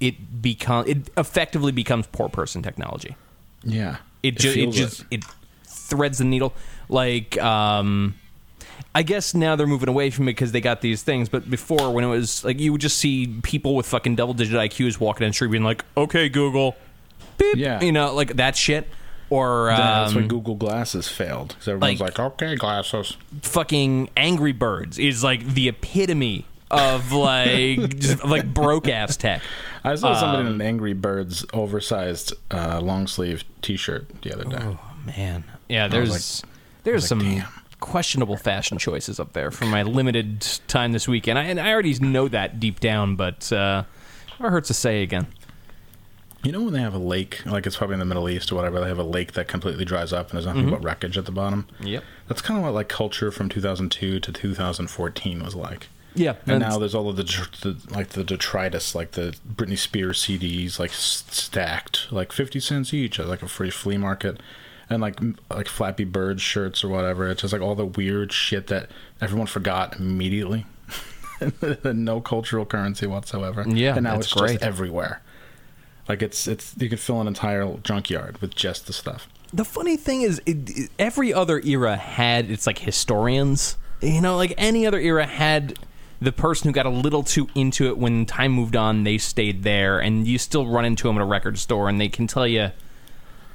it 0.00 0.42
become 0.42 0.84
it 0.88 1.08
effectively 1.16 1.72
becomes 1.72 2.06
poor 2.08 2.28
person 2.28 2.60
technology. 2.62 3.16
Yeah, 3.62 3.98
It, 4.22 4.36
ju- 4.38 4.50
it 4.50 4.54
feels 4.54 4.76
just 4.76 5.04
it 5.10 5.24
threads 5.64 6.18
the 6.18 6.24
needle. 6.24 6.52
Like, 6.94 7.36
um, 7.42 8.14
I 8.94 9.02
guess 9.02 9.34
now 9.34 9.56
they're 9.56 9.66
moving 9.66 9.88
away 9.88 10.10
from 10.10 10.28
it 10.28 10.32
because 10.32 10.52
they 10.52 10.60
got 10.60 10.80
these 10.80 11.02
things. 11.02 11.28
But 11.28 11.50
before, 11.50 11.92
when 11.92 12.04
it 12.04 12.08
was 12.08 12.44
like 12.44 12.60
you 12.60 12.70
would 12.72 12.80
just 12.80 12.98
see 12.98 13.26
people 13.42 13.74
with 13.74 13.86
fucking 13.86 14.14
double 14.16 14.34
digit 14.34 14.54
IQs 14.56 15.00
walking 15.00 15.24
down 15.24 15.30
the 15.30 15.34
street 15.34 15.50
being 15.50 15.64
like, 15.64 15.84
"Okay, 15.96 16.28
Google, 16.28 16.76
beep," 17.36 17.56
Yeah. 17.56 17.80
you 17.82 17.90
know, 17.92 18.14
like 18.14 18.36
that 18.36 18.56
shit. 18.56 18.86
Or 19.30 19.66
That's 19.70 20.14
why 20.14 20.20
um, 20.20 20.28
Google 20.28 20.54
Glasses 20.54 21.08
failed 21.08 21.48
because 21.48 21.66
everyone's 21.66 21.98
like- 22.00 22.18
like, 22.18 22.32
okay, 22.34 22.54
glasses. 22.56 23.16
fucking 23.42 24.10
Angry 24.16 24.52
Birds 24.52 24.98
is 24.98 25.24
like 25.24 25.44
the 25.54 25.66
epitome 25.68 26.44
of 26.70 27.10
like 27.10 27.98
just 27.98 28.24
like 28.24 28.52
broke 28.52 28.86
ass 28.86 29.16
tech. 29.16 29.42
I 29.82 29.94
saw 29.96 30.14
somebody 30.14 30.42
in 30.42 30.46
Um, 30.48 30.60
an 30.60 30.66
Angry 30.66 30.92
Birds 30.92 31.44
oversized 31.52 32.34
uh, 32.50 32.80
long 32.80 33.06
sleeve 33.06 33.44
T-shirt 33.62 34.06
the 34.22 34.32
other 34.34 34.44
day. 34.44 34.58
Oh 34.60 34.78
man, 35.06 35.42
yeah. 35.68 35.88
There's 35.88 36.10
like- 36.42 36.50
there's 36.84 37.02
like, 37.02 37.08
some 37.08 37.18
damn. 37.20 37.48
questionable 37.80 38.36
fashion 38.36 38.78
choices 38.78 39.18
up 39.18 39.32
there 39.32 39.50
for 39.50 39.64
my 39.66 39.82
limited 39.82 40.40
time 40.68 40.92
this 40.92 41.08
weekend. 41.08 41.38
I, 41.38 41.44
and 41.44 41.60
I 41.60 41.72
already 41.72 41.94
know 41.98 42.28
that 42.28 42.60
deep 42.60 42.80
down, 42.80 43.16
but 43.16 43.52
uh, 43.52 43.84
never 44.38 44.50
hurts 44.50 44.68
to 44.68 44.74
say 44.74 45.02
again. 45.02 45.26
You 46.42 46.52
know 46.52 46.60
when 46.60 46.74
they 46.74 46.80
have 46.80 46.92
a 46.94 46.98
lake, 46.98 47.44
like 47.46 47.66
it's 47.66 47.76
probably 47.78 47.94
in 47.94 48.00
the 48.00 48.04
Middle 48.04 48.28
East 48.28 48.52
or 48.52 48.56
whatever, 48.56 48.78
they 48.78 48.88
have 48.88 48.98
a 48.98 49.02
lake 49.02 49.32
that 49.32 49.48
completely 49.48 49.86
dries 49.86 50.12
up 50.12 50.28
and 50.28 50.36
there's 50.36 50.44
nothing 50.44 50.62
Mm-hmm. 50.64 50.72
but 50.72 50.84
wreckage 50.84 51.16
at 51.16 51.24
the 51.24 51.32
bottom. 51.32 51.66
Yep. 51.80 52.04
That's 52.28 52.42
kind 52.42 52.58
of 52.58 52.64
what 52.64 52.74
like 52.74 52.88
culture 52.90 53.30
from 53.30 53.48
2002 53.48 54.20
to 54.20 54.32
2014 54.32 55.42
was 55.42 55.54
like. 55.54 55.88
Yeah, 56.16 56.36
And 56.46 56.60
now 56.60 56.78
there's 56.78 56.94
all 56.94 57.08
of 57.08 57.16
the, 57.16 57.24
the 57.24 57.76
like 57.92 58.10
the 58.10 58.22
detritus, 58.22 58.94
like 58.94 59.12
the 59.12 59.34
Britney 59.52 59.76
Spears 59.78 60.22
CDs, 60.22 60.78
like 60.78 60.92
stacked, 60.92 62.12
like 62.12 62.30
50 62.30 62.60
cents 62.60 62.94
each 62.94 63.18
at 63.18 63.26
like 63.26 63.42
a 63.42 63.48
free 63.48 63.70
flea 63.70 63.96
market, 63.96 64.40
and 64.90 65.00
like 65.02 65.18
like 65.50 65.68
Flappy 65.68 66.04
Bird 66.04 66.40
shirts 66.40 66.82
or 66.84 66.88
whatever. 66.88 67.28
It's 67.28 67.40
just 67.42 67.52
like 67.52 67.62
all 67.62 67.74
the 67.74 67.86
weird 67.86 68.32
shit 68.32 68.66
that 68.68 68.90
everyone 69.20 69.46
forgot 69.46 69.96
immediately. 69.98 70.66
no 71.84 72.20
cultural 72.20 72.64
currency 72.64 73.06
whatsoever. 73.06 73.64
Yeah, 73.68 73.94
and 73.96 74.04
now 74.04 74.16
it's 74.18 74.32
great. 74.32 74.52
just 74.54 74.62
everywhere. 74.64 75.20
Like 76.08 76.22
it's 76.22 76.46
it's 76.46 76.74
you 76.78 76.88
could 76.88 77.00
fill 77.00 77.20
an 77.20 77.26
entire 77.28 77.74
junkyard 77.82 78.38
with 78.40 78.54
just 78.54 78.86
the 78.86 78.92
stuff. 78.92 79.28
the 79.52 79.64
funny 79.64 79.96
thing 79.96 80.22
is, 80.22 80.40
it, 80.46 80.70
it- 80.78 80.90
every 80.98 81.32
other 81.32 81.60
era 81.60 81.96
had 81.96 82.50
its 82.50 82.66
like 82.66 82.78
historians. 82.78 83.76
You 84.02 84.20
know, 84.20 84.36
like 84.36 84.52
any 84.58 84.86
other 84.86 84.98
era 84.98 85.26
had 85.26 85.78
the 86.20 86.32
person 86.32 86.68
who 86.68 86.72
got 86.72 86.86
a 86.86 86.90
little 86.90 87.22
too 87.22 87.48
into 87.54 87.86
it 87.88 87.96
when 87.98 88.26
time 88.26 88.52
moved 88.52 88.76
on. 88.76 89.04
They 89.04 89.18
stayed 89.18 89.62
there, 89.62 89.98
and 89.98 90.26
you 90.26 90.38
still 90.38 90.66
run 90.66 90.84
into 90.84 91.08
them 91.08 91.16
at 91.16 91.22
a 91.22 91.26
record 91.26 91.58
store, 91.58 91.88
and 91.88 92.00
they 92.00 92.08
can 92.08 92.26
tell 92.26 92.46
you. 92.46 92.70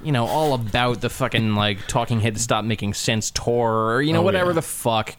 You 0.02 0.12
know 0.12 0.26
all 0.26 0.54
about 0.54 1.00
the 1.00 1.10
fucking 1.10 1.54
like 1.54 1.86
Talking 1.86 2.20
Heads 2.20 2.40
Stop 2.42 2.64
Making 2.64 2.94
Sense 2.94 3.30
tour, 3.30 3.94
or 3.94 4.02
you 4.02 4.12
know 4.12 4.20
Oh, 4.20 4.22
whatever 4.22 4.50
yeah. 4.50 4.54
the 4.54 4.62
fuck. 4.62 5.16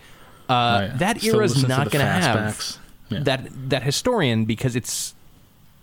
Uh, 0.49 0.87
Right. 0.89 0.99
That 0.99 1.19
Still 1.21 1.35
era's 1.37 1.67
not 1.67 1.91
going 1.91 2.03
to 2.05 2.11
have. 2.11 2.77
Yeah. 3.09 3.19
that 3.23 3.69
that 3.69 3.83
historian 3.83 4.45
because 4.45 4.75
it's 4.75 5.13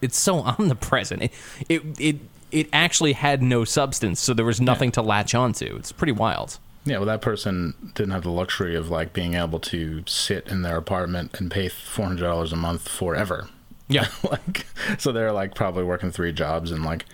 it's 0.00 0.18
so 0.18 0.40
omnipresent. 0.58 1.22
It 1.22 1.32
it 1.68 1.82
it, 2.00 2.16
it 2.50 2.68
actually 2.72 3.12
had 3.12 3.42
no 3.42 3.64
substance, 3.64 4.20
so 4.20 4.32
there 4.34 4.44
was 4.46 4.60
nothing 4.60 4.90
to 4.92 5.02
latch 5.02 5.34
onto. 5.34 5.76
It's 5.76 5.92
pretty 5.92 6.12
wild. 6.12 6.58
Yeah, 6.84 6.96
well, 6.98 7.06
that 7.06 7.20
person 7.20 7.92
didn't 7.94 8.12
have 8.12 8.22
the 8.22 8.30
luxury 8.30 8.74
of 8.74 8.88
like 8.88 9.12
being 9.12 9.34
able 9.34 9.60
to 9.60 10.02
sit 10.06 10.46
in 10.48 10.62
their 10.62 10.76
apartment 10.78 11.38
and 11.38 11.50
pay 11.50 11.68
four 11.68 12.06
hundred 12.06 12.22
dollars 12.24 12.52
a 12.52 12.56
month 12.56 12.88
forever. 12.88 13.48
Yeah. 13.88 14.08
like, 14.30 14.66
so 14.98 15.12
they're 15.12 15.32
like 15.32 15.54
probably 15.54 15.84
working 15.84 16.10
three 16.10 16.32
jobs 16.32 16.70
and 16.70 16.84
like 16.84 17.04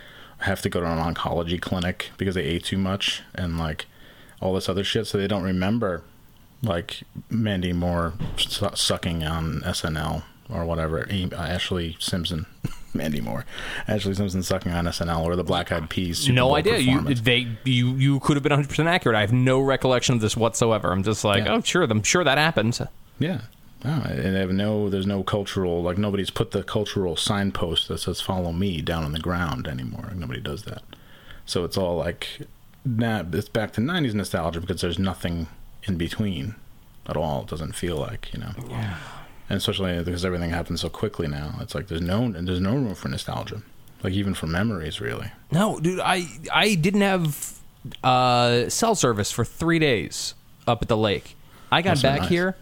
have 0.41 0.61
to 0.63 0.69
go 0.69 0.81
to 0.81 0.87
an 0.87 1.15
oncology 1.15 1.61
clinic 1.61 2.11
because 2.19 2.35
they 2.35 2.45
ate 2.45 2.65
too 2.65 2.79
much 2.79 3.23
and 3.35 3.59
like 3.59 3.87
all 4.41 4.55
this 4.55 4.69
other 4.69 4.85
shit. 4.85 5.07
So 5.07 5.19
they 5.19 5.27
don't 5.27 5.43
remember 5.43 6.03
like 6.63 7.03
Mandy 7.31 7.73
Moore 7.73 8.15
su- 8.37 8.69
sucking 8.75 9.25
on 9.25 9.61
SNL 9.63 10.23
or 10.51 10.65
whatever. 10.65 11.05
Ashlee 11.05 12.01
Simpson, 12.03 12.47
Mandy 12.95 13.21
Moore, 13.21 13.45
Ashlee 13.89 14.17
Simpson 14.17 14.43
sucking 14.43 14.73
on 14.73 14.85
SNL 14.87 15.25
or 15.25 15.37
the 15.37 15.45
Black 15.45 15.71
Eyed 15.73 15.89
Peas. 15.91 16.19
Super 16.19 16.35
no 16.35 16.47
Bowl 16.49 16.57
idea. 16.57 16.79
You 16.79 17.01
they 17.15 17.47
you 17.65 17.95
you 17.97 18.21
could 18.21 18.37
have 18.37 18.43
been 18.43 18.51
100 18.53 18.69
percent 18.69 18.89
accurate. 18.89 19.17
I 19.17 19.21
have 19.23 19.33
no 19.33 19.61
recollection 19.61 20.15
of 20.15 20.21
this 20.21 20.37
whatsoever. 20.37 20.91
I'm 20.93 21.03
just 21.03 21.25
like, 21.25 21.45
Yeah. 21.45 21.55
oh 21.55 21.61
sure, 21.61 21.83
I'm 21.85 22.03
sure 22.03 22.25
that 22.25 22.39
happened. 22.39 22.79
Yeah. 23.19 23.43
No, 23.85 24.03
and 24.09 24.35
they 24.35 24.41
have 24.41 24.51
no. 24.53 24.89
There's 24.89 25.07
no 25.07 25.23
cultural 25.23 25.83
like 25.83 25.99
nobody's 25.99 26.31
put 26.31 26.53
the 26.53 26.63
cultural 26.63 27.17
signpost 27.17 27.89
that 27.89 27.99
says 27.99 28.21
"Follow 28.21 28.53
me" 28.53 28.81
down 28.81 29.05
on 29.05 29.13
the 29.13 29.21
ground 29.21 29.69
anymore. 29.69 30.13
Nobody 30.15 30.41
does 30.41 30.63
that. 30.65 30.83
So 31.45 31.65
it's 31.65 31.77
all 31.77 31.97
like, 31.97 32.41
nah, 32.85 33.23
it's 33.33 33.49
back 33.51 33.73
to 33.75 33.81
'90s 33.83 34.15
nostalgia 34.15 34.61
because 34.61 34.81
there's 34.81 34.99
nothing 34.99 35.49
in 35.85 35.97
between. 35.97 36.55
at 37.07 37.17
all. 37.19 37.43
It 37.43 37.49
doesn't 37.49 37.75
feel 37.75 37.97
like 37.97 38.33
you 38.33 38.41
know. 38.41 38.53
Yeah. 38.69 38.97
And 39.51 39.59
especially 39.59 40.03
because 40.03 40.25
everything 40.25 40.51
happens 40.51 40.81
so 40.81 40.89
quickly 40.89 41.29
now, 41.29 41.57
it's 41.61 41.75
like 41.75 41.89
there's 41.89 42.01
no 42.01 42.23
and 42.23 42.49
there's 42.49 42.61
no 42.63 42.73
room 42.73 42.95
for 42.95 43.09
nostalgia, 43.09 43.61
like 44.03 44.15
even 44.15 44.33
for 44.33 44.47
memories, 44.47 45.03
really. 45.03 45.31
No, 45.53 45.79
dude, 45.79 46.01
I 46.01 46.25
I 46.51 46.75
didn't 46.77 47.03
have 47.03 47.59
uh, 48.03 48.71
cell 48.71 48.95
service 48.95 49.31
for 49.31 49.45
three 49.45 49.79
days 49.79 50.35
up 50.67 50.81
at 50.81 50.89
the 50.89 50.97
lake. 50.97 51.37
I 51.71 51.83
got 51.83 51.91
That's 51.91 52.03
back 52.03 52.21
nice. 52.21 52.29
here. 52.31 52.57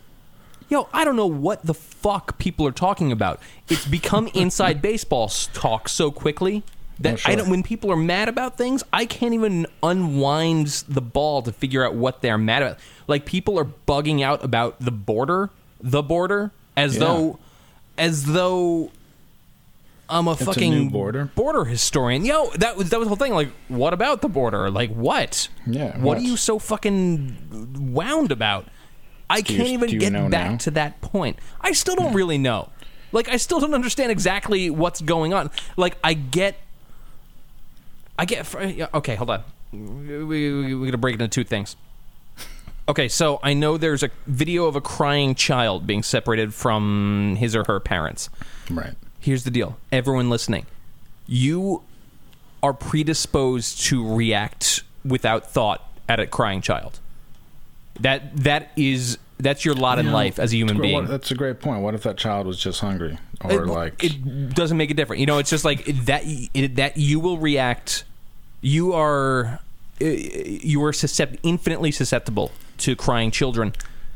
Yo, 0.73 0.89
I 0.91 1.05
don't 1.05 1.16
know 1.16 1.27
what 1.27 1.66
the 1.66 1.75
fuck 1.75 2.39
people 2.39 2.66
are 2.66 2.73
talking 2.73 3.12
about. 3.12 3.41
It's 3.68 3.87
become 3.87 4.27
inside 4.35 4.81
baseball 4.81 5.29
talk 5.29 5.87
so 5.87 6.11
quickly 6.11 6.62
that 6.99 7.12
Oh, 7.12 7.16
sure. 7.16 7.31
I 7.33 7.35
don't. 7.35 7.51
When 7.51 7.62
people 7.62 7.93
are 7.93 7.97
mad 7.97 8.31
about 8.31 8.57
things, 8.57 8.83
I 8.91 9.05
can't 9.05 9.35
even 9.35 9.66
unwind 9.83 10.68
the 10.89 11.03
ball 11.03 11.43
to 11.43 11.53
figure 11.53 11.85
out 11.85 11.95
what 11.95 12.23
they're 12.23 12.39
mad 12.39 12.62
about. 12.62 12.79
Like 13.07 13.27
people 13.27 13.59
are 13.59 13.66
bugging 13.87 14.23
out 14.23 14.43
about 14.43 14.81
the 14.81 14.91
border, 14.91 15.51
the 15.79 16.03
border, 16.03 16.53
as 16.75 16.95
Yeah. 16.95 17.01
though, 17.01 17.39
as 17.99 18.25
though 18.25 18.91
I'm 20.09 20.27
a 20.29 20.31
a 20.31 20.37
fucking 20.37 20.70
new 20.73 20.89
border? 20.91 21.27
border 21.35 21.66
historian. 21.66 22.25
Yo, 22.25 22.49
that 22.57 22.79
was 22.79 22.89
that 22.89 22.99
was 22.99 23.07
the 23.07 23.11
whole 23.11 23.16
thing. 23.16 23.35
Like, 23.35 23.51
what 23.68 23.93
about 23.93 24.23
the 24.23 24.29
border? 24.31 24.70
Like, 24.70 24.91
what? 24.95 25.49
Yeah, 25.66 25.99
What, 25.99 26.01
what? 26.01 26.16
are 26.18 26.23
you 26.23 26.39
so 26.39 26.59
fucking 26.59 27.93
wound 27.93 28.33
about? 28.33 28.66
I 29.33 29.43
can't 29.43 29.68
even 29.68 29.99
get 29.99 30.12
back 30.30 30.51
now? 30.51 30.57
to 30.59 30.70
that 30.72 31.01
point. 31.01 31.39
I 31.61 31.72
still 31.72 31.97
don't 31.97 32.12
really 32.14 32.39
know. 32.39 32.68
Like, 33.12 33.28
I 33.28 33.37
still 33.37 33.61
don't 33.61 33.74
understand 33.74 34.11
exactly 34.12 34.70
what's 34.70 35.01
going 35.01 35.35
on. 35.35 35.51
Like, 35.76 35.97
I 36.05 36.14
get, 36.14 36.57
I 38.18 38.24
get. 38.24 38.55
Okay, 38.95 39.14
hold 39.14 39.30
on. 39.30 39.43
We, 39.72 40.24
we, 40.24 40.74
we're 40.74 40.87
gonna 40.87 40.99
break 40.99 41.14
it 41.14 41.20
into 41.22 41.35
two 41.35 41.45
things. 41.45 41.76
Okay, 42.89 43.09
so 43.09 43.39
I 43.43 43.55
know 43.55 43.78
there's 43.78 44.03
a 44.03 44.11
video 44.26 44.66
of 44.66 44.76
a 44.76 44.80
crying 44.80 45.35
child 45.35 45.87
being 45.87 46.03
separated 46.03 46.53
from 46.53 47.37
his 47.39 47.55
or 47.55 47.64
her 47.64 47.78
parents 47.80 48.28
Right. 48.68 48.95
here's 49.20 49.45
the 49.45 49.51
deal 49.53 49.78
everyone 49.93 50.28
listening 50.30 50.66
you 51.26 51.83
are 52.61 52.72
predisposed 52.72 53.80
to 53.85 54.14
react 54.14 54.83
without 55.05 55.49
thought 55.49 55.89
at 56.09 56.18
a 56.18 56.26
crying 56.26 56.61
child 56.61 56.99
that 58.01 58.36
that 58.36 58.72
is 58.76 59.18
that's 59.38 59.64
your 59.64 59.74
lot 59.74 59.99
in 59.99 60.07
Yeah. 60.07 60.12
life 60.12 60.38
as 60.38 60.53
a 60.53 60.57
human 60.57 60.80
being. 60.80 60.95
what- 60.95 61.09
that's 61.09 61.30
a 61.30 61.34
great 61.34 61.61
point. 61.61 61.82
What 61.82 61.95
if 61.95 62.03
that 62.05 62.16
child 62.16 62.47
was 62.47 62.59
just 62.59 62.80
hungry, 62.80 63.18
or 63.43 63.51
it, 63.53 63.66
like 63.66 64.03
it 64.05 64.55
doesn't 64.55 64.76
make 64.76 64.90
it 64.90 64.95
different 64.97 65.20
you 65.20 65.26
know 65.26 65.38
it's 65.38 65.51
just 65.51 65.64
like 65.64 65.84
that 66.07 66.22
it, 66.55 66.76
that 66.76 66.97
you 66.97 67.18
will 67.20 67.38
react 67.38 68.05
you 68.61 68.93
are 68.93 69.61
uh, 70.01 70.05
you 70.05 70.82
are 70.84 70.93
suscept- 70.93 71.38
infinitely 71.43 71.90
susceptible 71.90 72.51
to 72.78 72.95
crying 72.97 73.30
children. 73.30 73.72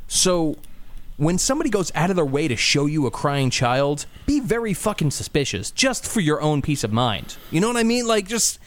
So 0.08 0.56
when 1.16 1.38
somebody 1.38 1.70
goes 1.70 1.90
out 1.94 2.10
of 2.10 2.16
their 2.16 2.24
way 2.24 2.46
to 2.46 2.56
show 2.56 2.86
you 2.86 3.06
a 3.06 3.10
crying 3.10 3.50
child 3.50 4.06
be 4.26 4.38
very 4.40 4.74
fucking 4.74 5.10
suspicious 5.10 5.70
just 5.70 6.06
for 6.06 6.20
your 6.20 6.40
own 6.42 6.62
peace 6.62 6.84
of 6.84 6.92
mind. 6.92 7.36
You 7.50 7.60
know 7.60 7.68
what 7.68 7.76
i 7.76 7.82
mean? 7.82 8.06
Like 8.06 8.28
just 8.28 8.58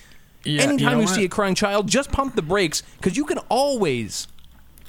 Yeah, 0.44 0.64
anytime 0.64 0.98
you 0.98 1.04
you, 1.04 1.08
see 1.08 1.26
a 1.26 1.30
crying 1.30 1.56
child 1.56 1.88
just 1.88 2.12
pump 2.12 2.36
the 2.36 2.42
brakes 2.42 2.82
because 2.98 3.16
you 3.18 3.24
can 3.26 3.38
always 3.50 4.28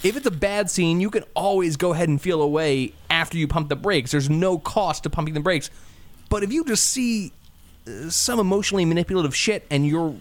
if 0.03 0.17
it's 0.17 0.27
a 0.27 0.31
bad 0.31 0.71
scene, 0.71 1.01
you 1.01 1.11
can 1.11 1.25
always 1.35 1.77
go 1.77 1.93
ahead 1.93 2.09
and 2.09 2.21
feel 2.21 2.41
away 2.43 2.95
after 3.11 3.37
you 3.37 3.47
pump 3.49 3.69
the 3.69 3.77
brakes. 3.77 4.11
There's 4.11 4.31
no 4.31 4.59
cost 4.59 5.03
to 5.05 5.11
pumping 5.11 5.35
the 5.35 5.41
brakes. 5.41 5.71
But 6.29 6.43
if 6.43 6.53
you 6.53 6.65
just 6.65 6.85
see 6.85 7.33
uh, 7.87 8.09
some 8.11 8.39
emotionally 8.39 8.85
manipulative 8.85 9.35
shit 9.37 9.67
and 9.71 9.87
your 9.87 10.17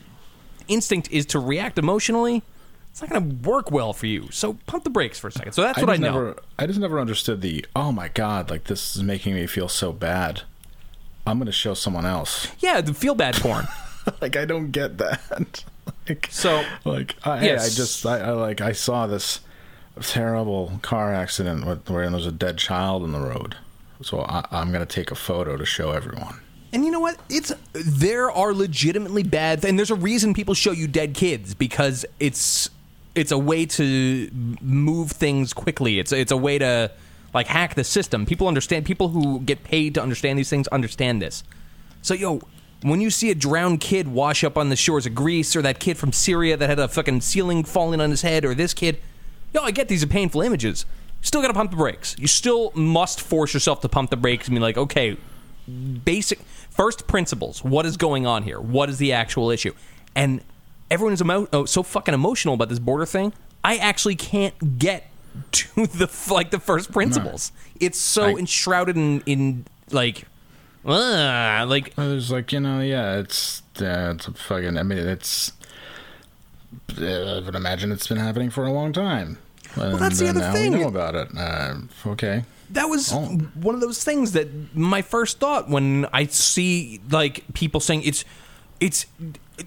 instinct 0.67 1.09
is 1.11 1.25
to 1.27 1.39
react 1.39 1.77
emotionally, 1.77 2.41
it's 2.91 3.01
not 3.01 3.09
going 3.09 3.29
to 3.29 3.49
work 3.49 3.71
well 3.71 3.93
for 3.93 4.07
you. 4.07 4.29
So 4.31 4.57
pump 4.65 4.83
the 4.83 4.89
brakes 4.89 5.19
for 5.19 5.27
a 5.27 5.31
second. 5.31 5.53
So 5.53 5.61
that's 5.61 5.77
I 5.77 5.81
what 5.81 5.89
I 5.91 5.97
know. 5.97 6.11
never, 6.11 6.35
I 6.57 6.65
just 6.67 6.79
never 6.79 6.99
understood 6.99 7.41
the. 7.41 7.65
Oh 7.75 7.91
my 7.91 8.07
god! 8.09 8.49
Like 8.49 8.65
this 8.65 8.95
is 8.95 9.03
making 9.03 9.35
me 9.35 9.45
feel 9.47 9.67
so 9.69 9.91
bad. 9.93 10.41
I'm 11.27 11.37
gonna 11.37 11.51
show 11.51 11.75
someone 11.75 12.05
else. 12.05 12.47
Yeah, 12.59 12.81
the 12.81 12.93
feel 12.93 13.13
bad 13.15 13.35
porn. 13.35 13.67
like 14.21 14.35
I 14.35 14.45
don't 14.45 14.71
get 14.71 14.97
that. 14.97 15.63
like 16.09 16.27
So- 16.31 16.65
like 16.85 17.15
I, 17.23 17.37
hey, 17.39 17.51
I 17.51 17.53
Yes. 17.53 17.75
just 17.75 18.05
I, 18.05 18.19
I 18.19 18.31
like 18.31 18.59
I 18.61 18.71
saw 18.71 19.05
this 19.05 19.41
terrible 20.01 20.79
car 20.81 21.13
accident 21.13 21.65
where 21.65 21.75
there 21.75 22.11
was 22.11 22.25
a 22.25 22.31
dead 22.31 22.57
child 22.57 23.03
in 23.03 23.11
the 23.11 23.19
road. 23.19 23.55
So 24.01 24.21
I, 24.21 24.45
I'm 24.51 24.71
gonna 24.71 24.85
take 24.85 25.11
a 25.11 25.15
photo 25.15 25.57
to 25.57 25.65
show 25.65 25.91
everyone. 25.91 26.39
And 26.71 26.85
you 26.85 26.91
know 26.91 26.99
what? 26.99 27.19
It's 27.29 27.51
there 27.73 28.31
are 28.31 28.53
legitimately 28.53 29.23
bad, 29.23 29.65
and 29.65 29.77
there's 29.77 29.91
a 29.91 29.95
reason 29.95 30.33
people 30.33 30.53
show 30.53 30.71
you 30.71 30.87
dead 30.87 31.13
kids 31.15 31.53
because 31.53 32.05
it's 32.19 32.69
it's 33.15 33.31
a 33.31 33.37
way 33.37 33.65
to 33.65 34.29
move 34.61 35.11
things 35.11 35.53
quickly. 35.53 35.99
It's 35.99 36.11
it's 36.11 36.31
a 36.31 36.37
way 36.37 36.59
to 36.59 36.91
like 37.33 37.47
hack 37.47 37.75
the 37.75 37.83
system. 37.83 38.25
People 38.25 38.47
understand. 38.47 38.85
People 38.85 39.09
who 39.09 39.39
get 39.39 39.63
paid 39.63 39.95
to 39.95 40.01
understand 40.01 40.37
these 40.37 40.49
things 40.49 40.67
understand 40.67 41.21
this. 41.21 41.43
So 42.01 42.13
yo, 42.13 42.41
when 42.81 43.01
you 43.01 43.09
see 43.09 43.31
a 43.31 43.35
drowned 43.35 43.81
kid 43.81 44.07
wash 44.07 44.43
up 44.43 44.57
on 44.57 44.69
the 44.69 44.75
shores 44.75 45.05
of 45.05 45.15
Greece, 45.15 45.55
or 45.55 45.61
that 45.63 45.79
kid 45.79 45.97
from 45.97 46.13
Syria 46.13 46.55
that 46.55 46.69
had 46.69 46.79
a 46.79 46.87
fucking 46.87 47.21
ceiling 47.21 47.63
falling 47.63 47.99
on 47.99 48.11
his 48.11 48.21
head, 48.21 48.45
or 48.45 48.53
this 48.53 48.73
kid, 48.73 48.99
yo, 49.53 49.61
I 49.63 49.71
get 49.71 49.87
these 49.87 50.03
are 50.03 50.07
painful 50.07 50.41
images. 50.41 50.85
Still 51.21 51.41
got 51.41 51.47
to 51.49 51.53
pump 51.53 51.71
the 51.71 51.77
brakes. 51.77 52.15
You 52.17 52.27
still 52.27 52.71
must 52.75 53.19
force 53.19 53.53
yourself 53.53 53.81
to 53.81 53.89
pump 53.89 54.09
the 54.09 54.17
brakes 54.17 54.47
and 54.47 54.55
be 54.55 54.61
like, 54.61 54.77
okay, 54.77 55.17
basic 56.05 56.39
first 56.69 57.07
principles. 57.07 57.63
What 57.63 57.85
is 57.85 57.97
going 57.97 58.25
on 58.25 58.43
here? 58.43 58.59
What 58.59 58.89
is 58.89 58.97
the 58.99 59.11
actual 59.13 59.49
issue? 59.51 59.73
And 60.15 60.41
everyone 60.89 61.13
is 61.13 61.21
emo- 61.21 61.47
oh, 61.51 61.65
so 61.65 61.83
fucking 61.83 62.13
emotional 62.13 62.53
about 62.53 62.69
this 62.69 62.79
border 62.79 63.05
thing. 63.05 63.33
I 63.63 63.77
actually 63.77 64.15
can't 64.15 64.79
get 64.79 65.07
to 65.51 65.67
the 65.87 66.09
like 66.31 66.51
the 66.51 66.59
first 66.59 66.91
principles. 66.91 67.51
It's 67.79 67.97
so 67.99 68.23
I- 68.23 68.39
enshrouded 68.39 68.95
in 68.95 69.21
in 69.25 69.65
like, 69.91 70.23
uh, 70.85 71.65
like 71.67 71.93
There's 71.95 72.31
like 72.31 72.53
you 72.53 72.61
know 72.61 72.79
yeah 72.79 73.17
it's 73.19 73.61
uh, 73.81 74.13
it's 74.15 74.27
a 74.27 74.33
fucking 74.33 74.77
I 74.77 74.83
mean 74.83 74.99
it's 74.99 75.51
I 76.97 77.41
would 77.45 77.55
imagine 77.55 77.91
it's 77.91 78.07
been 78.07 78.17
happening 78.17 78.49
for 78.49 78.65
a 78.65 78.71
long 78.71 78.93
time. 78.93 79.37
Well, 79.77 79.97
that's 79.97 80.19
the 80.19 80.29
other 80.29 80.39
now 80.39 80.53
thing. 80.53 80.73
we 80.73 80.79
know 80.79 80.87
about 80.87 81.15
it. 81.15 81.29
Uh, 81.37 81.75
okay. 82.07 82.43
that 82.71 82.85
was 82.85 83.13
Oh. 83.13 83.25
one 83.53 83.75
of 83.75 83.81
those 83.81 84.03
things 84.03 84.31
that 84.31 84.75
my 84.75 85.01
first 85.01 85.39
thought 85.39 85.69
when 85.69 86.07
I 86.11 86.25
see 86.25 86.99
like 87.09 87.43
people 87.53 87.79
saying 87.79 88.01
it's 88.03 88.25
it's 88.79 89.05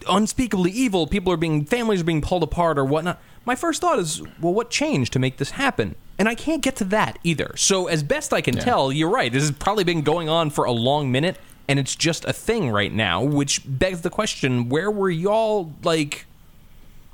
unspeakably 0.09 0.71
evil. 0.71 1.07
People 1.07 1.33
are 1.33 1.37
being 1.37 1.65
families 1.65 2.01
are 2.01 2.05
being 2.05 2.21
pulled 2.23 2.43
apart 2.43 2.79
or 2.79 2.85
whatnot. 2.85 3.21
My 3.45 3.55
first 3.57 3.81
thought 3.81 3.99
is, 3.99 4.23
well, 4.41 4.55
what 4.55 4.71
changed 4.71 5.13
to 5.15 5.19
make 5.19 5.37
this 5.39 5.53
happen? 5.53 5.97
And 6.19 6.29
I 6.29 6.35
can't 6.37 6.63
get 6.63 6.77
to 6.77 6.85
that 6.85 7.19
either. 7.25 7.53
So 7.57 7.89
as 7.89 8.03
best 8.05 8.33
I 8.33 8.41
can 8.41 8.55
tell, 8.55 8.93
you're 8.93 9.09
right. 9.11 9.33
This 9.33 9.43
has 9.43 9.51
probably 9.51 9.83
been 9.83 10.03
going 10.03 10.29
on 10.29 10.51
for 10.51 10.65
a 10.65 10.71
long 10.73 11.11
minute, 11.11 11.39
and 11.67 11.79
it's 11.81 11.97
just 11.97 12.25
a 12.25 12.33
thing 12.33 12.71
right 12.71 12.93
now, 12.93 13.23
which 13.23 13.63
begs 13.67 14.03
the 14.03 14.11
question: 14.11 14.69
Where 14.69 14.91
were 14.91 15.11
y'all 15.11 15.73
like 15.83 16.27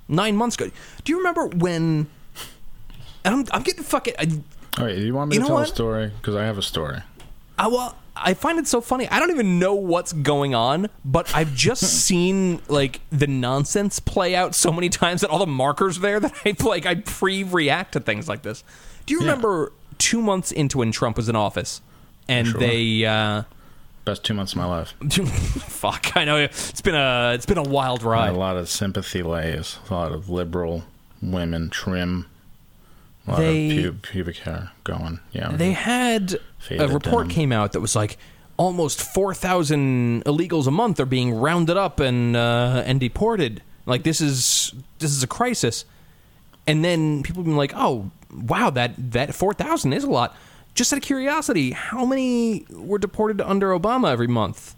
nine 0.08 0.36
months 0.36 0.56
ago? 0.56 0.70
Do 1.04 1.12
you 1.12 1.18
remember 1.18 1.46
when? 1.46 2.06
And 3.24 3.34
I'm, 3.34 3.44
I'm 3.52 3.62
getting 3.62 3.82
fucking. 3.84 4.14
I, 4.18 4.28
All 4.78 4.86
right. 4.86 4.96
Do 4.96 5.04
you 5.04 5.14
want 5.14 5.30
me 5.30 5.36
You 5.36 5.42
to 5.42 5.46
tell 5.48 5.56
what? 5.56 5.68
a 5.68 5.74
story? 5.74 6.10
Because 6.16 6.34
I 6.34 6.44
have 6.44 6.58
a 6.58 6.62
story. 6.62 7.00
I, 7.58 7.66
well, 7.68 7.96
I 8.14 8.34
find 8.34 8.58
it 8.58 8.66
so 8.68 8.80
funny. 8.80 9.08
I 9.08 9.18
don't 9.18 9.30
even 9.30 9.58
know 9.58 9.74
what's 9.74 10.12
going 10.12 10.54
on, 10.54 10.88
but 11.04 11.32
I've 11.34 11.54
just 11.54 11.82
seen 12.06 12.60
like 12.68 13.00
the 13.10 13.26
nonsense 13.26 13.98
play 14.00 14.34
out 14.34 14.54
so 14.54 14.72
many 14.72 14.88
times 14.88 15.20
that 15.22 15.30
all 15.30 15.38
the 15.40 15.46
markers 15.46 15.98
there 15.98 16.20
that 16.20 16.32
I 16.44 16.54
like 16.64 16.86
I 16.86 16.96
pre-react 16.96 17.92
to 17.92 18.00
things 18.00 18.28
like 18.28 18.42
this. 18.42 18.62
Do 19.06 19.14
you 19.14 19.20
Yeah. 19.20 19.26
remember 19.26 19.72
two 19.98 20.22
months 20.22 20.52
into 20.52 20.78
when 20.78 20.92
Trump 20.92 21.16
was 21.16 21.28
in 21.28 21.34
office, 21.36 21.80
and 22.28 22.46
Sure. 22.48 22.60
they 22.60 23.04
uh, 23.04 23.42
Best 24.08 24.24
two 24.24 24.32
months 24.32 24.52
of 24.52 24.58
my 24.58 24.64
life. 24.64 24.94
fuck? 25.68 26.16
I 26.16 26.24
know 26.24 26.36
it's 26.38 26.80
been 26.80 26.94
a 26.94 27.32
it's 27.34 27.44
been 27.44 27.58
a 27.58 27.62
wild 27.62 28.02
ride. 28.02 28.30
A 28.30 28.38
lot 28.38 28.56
of 28.56 28.68
sympathy 28.70 29.22
lays. 29.22 29.78
A 29.90 29.94
lot 29.94 30.12
of 30.12 30.30
liberal 30.30 30.84
women 31.20 31.68
trim. 31.68 32.24
A 33.26 33.30
lot 33.32 33.38
They- 33.40 33.84
of 33.84 33.94
pub- 33.96 34.02
pubic 34.10 34.38
hair 34.38 34.70
going. 34.84 35.20
Yeah. 35.32 35.50
They 35.52 35.72
had 35.72 36.38
a 36.70 36.88
report 36.88 37.24
denim. 37.24 37.28
came 37.28 37.52
out 37.52 37.72
that 37.72 37.80
was 37.80 37.94
like 37.94 38.16
almost 38.56 39.02
four 39.02 39.34
thousand 39.34 40.24
illegals 40.24 40.66
a 40.66 40.70
month 40.70 40.98
are 41.00 41.06
being 41.06 41.34
rounded 41.34 41.76
up 41.76 42.00
and 42.00 42.34
uh, 42.34 42.82
and 42.86 42.98
deported. 43.00 43.62
Like 43.84 44.04
this 44.04 44.22
is 44.22 44.72
this 45.00 45.10
is 45.10 45.22
a 45.22 45.26
crisis. 45.26 45.84
And 46.66 46.82
then 46.84 47.22
people 47.22 47.40
have 47.42 47.46
been 47.46 47.56
like, 47.56 47.72
"Oh, 47.74 48.10
wow, 48.32 48.70
that 48.70 48.92
that 49.12 49.34
four 49.34 49.52
thousand 49.52 49.92
is 49.92 50.04
a 50.04 50.10
lot." 50.10 50.34
Just 50.78 50.92
out 50.92 50.98
of 50.98 51.02
curiosity, 51.02 51.72
how 51.72 52.04
many 52.04 52.64
were 52.70 52.98
deported 52.98 53.40
under 53.40 53.76
Obama 53.76 54.12
every 54.12 54.28
month? 54.28 54.76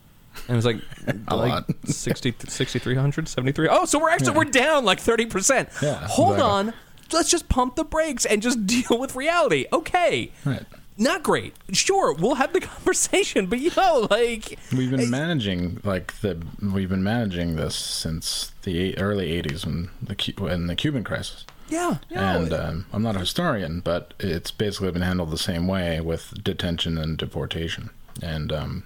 And 0.48 0.55
it 0.55 0.57
was 0.57 0.64
like, 0.64 0.78
A 1.28 1.36
like 1.36 1.51
lot. 1.51 1.64
60, 1.86 2.34
6,300, 2.48 3.28
73. 3.28 3.68
Oh, 3.70 3.84
so 3.84 3.98
we're 3.98 4.09
actually 4.09 4.30
we're 4.36 4.44
down 4.44 4.86
like 4.86 4.98
thirty 4.98 5.26
percent. 5.26 5.68
Yeah, 5.82 6.07
Hold 6.09 6.36
exactly. 6.36 6.51
on, 6.51 6.72
let's 7.12 7.30
just 7.30 7.51
pump 7.51 7.76
the 7.76 7.84
brakes 7.84 8.24
and 8.24 8.40
just 8.40 8.66
deal 8.74 8.98
with 8.98 9.14
reality. 9.14 9.66
Okay, 9.74 10.32
Right. 10.46 10.64
not 10.96 11.22
great. 11.22 11.55
Sure, 11.72 12.14
we'll 12.14 12.36
have 12.36 12.55
the 12.55 12.61
conversation, 12.62 13.44
but 13.46 13.59
yo, 13.61 14.07
like, 14.11 14.59
We've 14.74 14.90
been 14.90 15.01
eh, 15.01 15.07
managing 15.07 15.80
like 15.84 16.18
the 16.22 16.40
we've 16.62 16.88
been 16.88 17.05
managing 17.05 17.57
this 17.57 17.74
since 17.76 18.53
the 18.62 18.96
early 18.96 19.30
'80s 19.42 19.66
when 19.66 19.90
the 20.01 20.34
when 20.38 20.66
the 20.66 20.76
Cuban 20.76 21.05
crisis. 21.05 21.44
Yeah, 21.71 21.99
yeah. 22.09 22.37
and 22.37 22.53
um, 22.53 22.87
I'm 22.93 23.03
not 23.03 23.16
a 23.16 23.21
historian, 23.21 23.81
but 23.81 24.14
it's 24.18 24.51
basically 24.51 24.91
been 24.91 25.03
handled 25.03 25.31
the 25.31 25.39
same 25.39 25.66
way 25.66 26.01
with 26.01 26.43
detention 26.43 26.99
and 26.99 27.16
deportation. 27.16 27.91
And 28.23 28.53
um, 28.53 28.85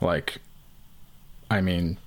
like, 0.00 0.38
I 1.50 1.60
mean, 1.60 1.98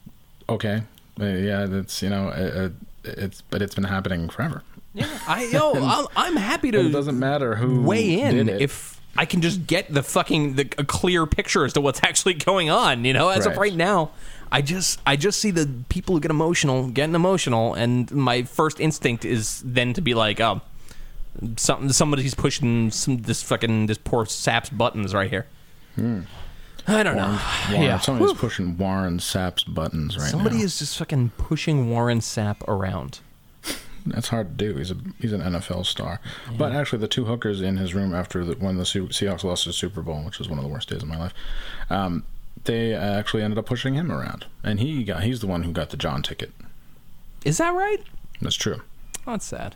okay, 0.49 0.81
uh, 1.19 1.25
yeah, 1.25 1.65
that's 1.65 2.01
you 2.01 2.09
know, 2.09 2.29
uh, 2.29 2.69
uh, 2.69 2.69
it's 3.03 3.41
but 3.41 3.61
it's 3.61 3.75
been 3.75 3.85
happening 3.85 4.29
forever. 4.29 4.63
yeah. 4.93 5.19
I 5.27 5.45
yo, 5.45 5.73
I'm, 5.75 6.07
I'm 6.15 6.35
happy 6.35 6.71
to 6.71 6.79
It 6.79 6.89
doesn't 6.89 7.19
matter 7.19 7.55
who 7.55 7.81
weigh 7.83 8.21
in 8.21 8.49
if 8.49 8.99
I 9.15 9.25
can 9.25 9.41
just 9.41 9.65
get 9.65 9.91
the 9.91 10.03
fucking 10.03 10.55
the 10.55 10.63
a 10.77 10.83
clear 10.83 11.25
picture 11.25 11.65
as 11.65 11.73
to 11.73 11.81
what's 11.81 11.99
actually 12.03 12.35
going 12.35 12.69
on. 12.69 13.05
You 13.05 13.13
know, 13.13 13.29
as 13.29 13.45
of 13.45 13.57
right 13.57 13.75
now, 13.75 14.11
I 14.51 14.61
just 14.61 14.99
I 15.05 15.15
just 15.15 15.39
see 15.39 15.51
the 15.51 15.69
people 15.89 16.15
who 16.15 16.21
get 16.21 16.31
emotional 16.31 16.87
getting 16.89 17.15
emotional, 17.15 17.73
and 17.73 18.09
my 18.11 18.43
first 18.43 18.79
instinct 18.79 19.25
is 19.25 19.61
then 19.65 19.93
to 19.93 20.01
be 20.01 20.13
like, 20.13 20.39
oh, 20.39 20.61
something 21.57 21.91
somebody's 21.91 22.33
pushing 22.35 22.91
some 22.91 23.17
this 23.17 23.43
fucking 23.43 23.87
this 23.87 23.97
poor 23.97 24.25
sap's 24.25 24.69
buttons 24.69 25.13
right 25.13 25.29
here. 25.29 25.47
I 26.89 27.03
don't 27.03 27.17
know. 27.17 27.39
Warren, 27.69 27.81
yeah, 27.83 27.99
somebody's 27.99 28.31
Whew. 28.31 28.39
pushing 28.39 28.77
Warren 28.77 29.19
Sapp's 29.19 29.63
buttons 29.63 30.17
right 30.17 30.29
somebody 30.29 30.57
now. 30.57 30.63
is 30.63 30.79
just 30.79 30.97
fucking 30.97 31.31
pushing 31.37 31.89
Warren 31.89 32.19
Sapp 32.19 32.65
around. 32.67 33.19
That's 34.05 34.29
hard 34.29 34.57
to 34.57 34.65
do. 34.65 34.77
He's 34.77 34.91
a 34.91 34.97
he's 35.19 35.33
an 35.33 35.41
NFL 35.41 35.85
star. 35.85 36.21
But 36.57 36.71
actually, 36.71 36.99
the 36.99 37.09
two 37.09 37.25
hookers 37.25 37.61
in 37.61 37.75
his 37.75 37.93
room 37.93 38.15
after 38.15 38.45
the, 38.45 38.53
when 38.53 38.77
the 38.77 38.83
Seahawks 38.83 39.43
lost 39.43 39.65
the 39.65 39.73
Super 39.73 40.01
Bowl, 40.01 40.23
which 40.23 40.39
was 40.39 40.47
one 40.47 40.59
of 40.59 40.63
the 40.63 40.69
worst 40.71 40.87
days 40.89 41.01
of 41.03 41.09
my 41.09 41.17
life, 41.17 41.33
um, 41.89 42.23
they 42.67 42.93
actually 42.93 43.41
ended 43.41 43.57
up 43.57 43.65
pushing 43.65 43.95
him 43.95 44.11
around, 44.11 44.45
and 44.63 44.79
he 44.79 45.03
got 45.03 45.23
he's 45.23 45.39
the 45.39 45.47
one 45.47 45.63
who 45.63 45.71
got 45.71 45.89
the 45.89 45.97
John 45.97 46.21
ticket. 46.21 46.51
Is 47.43 47.57
that 47.57 47.73
right? 47.73 48.03
That's 48.41 48.55
true. 48.55 48.81
Oh, 49.25 49.31
that's 49.31 49.45
sad. 49.45 49.75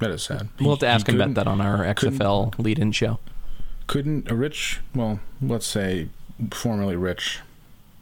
That 0.00 0.10
is 0.10 0.24
sad. 0.24 0.48
We'll 0.60 0.70
have 0.70 0.80
to 0.80 0.88
ask 0.88 1.08
him 1.08 1.20
about 1.20 1.34
that 1.34 1.46
on 1.46 1.60
our 1.60 1.78
XFL 1.84 2.58
lead-in 2.58 2.90
show. 2.90 3.20
Couldn't 3.86 4.30
a 4.30 4.34
rich, 4.34 4.80
well, 4.94 5.20
let's 5.40 5.66
say 5.66 6.08
formerly 6.50 6.96
rich. 6.96 7.40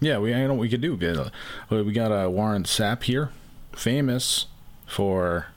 Yeah, 0.01 0.19
we 0.19 0.33
I 0.33 0.47
know 0.47 0.55
what 0.55 0.61
we 0.61 0.71
could 0.71 0.81
do. 0.81 0.95
We 0.95 0.99
got, 0.99 1.33
uh, 1.71 1.85
we 1.85 1.93
got 1.93 2.11
uh, 2.11 2.31
Warren 2.31 2.65
Sapp 2.65 3.03
here, 3.03 3.31
famous 3.73 4.47
for 4.87 5.49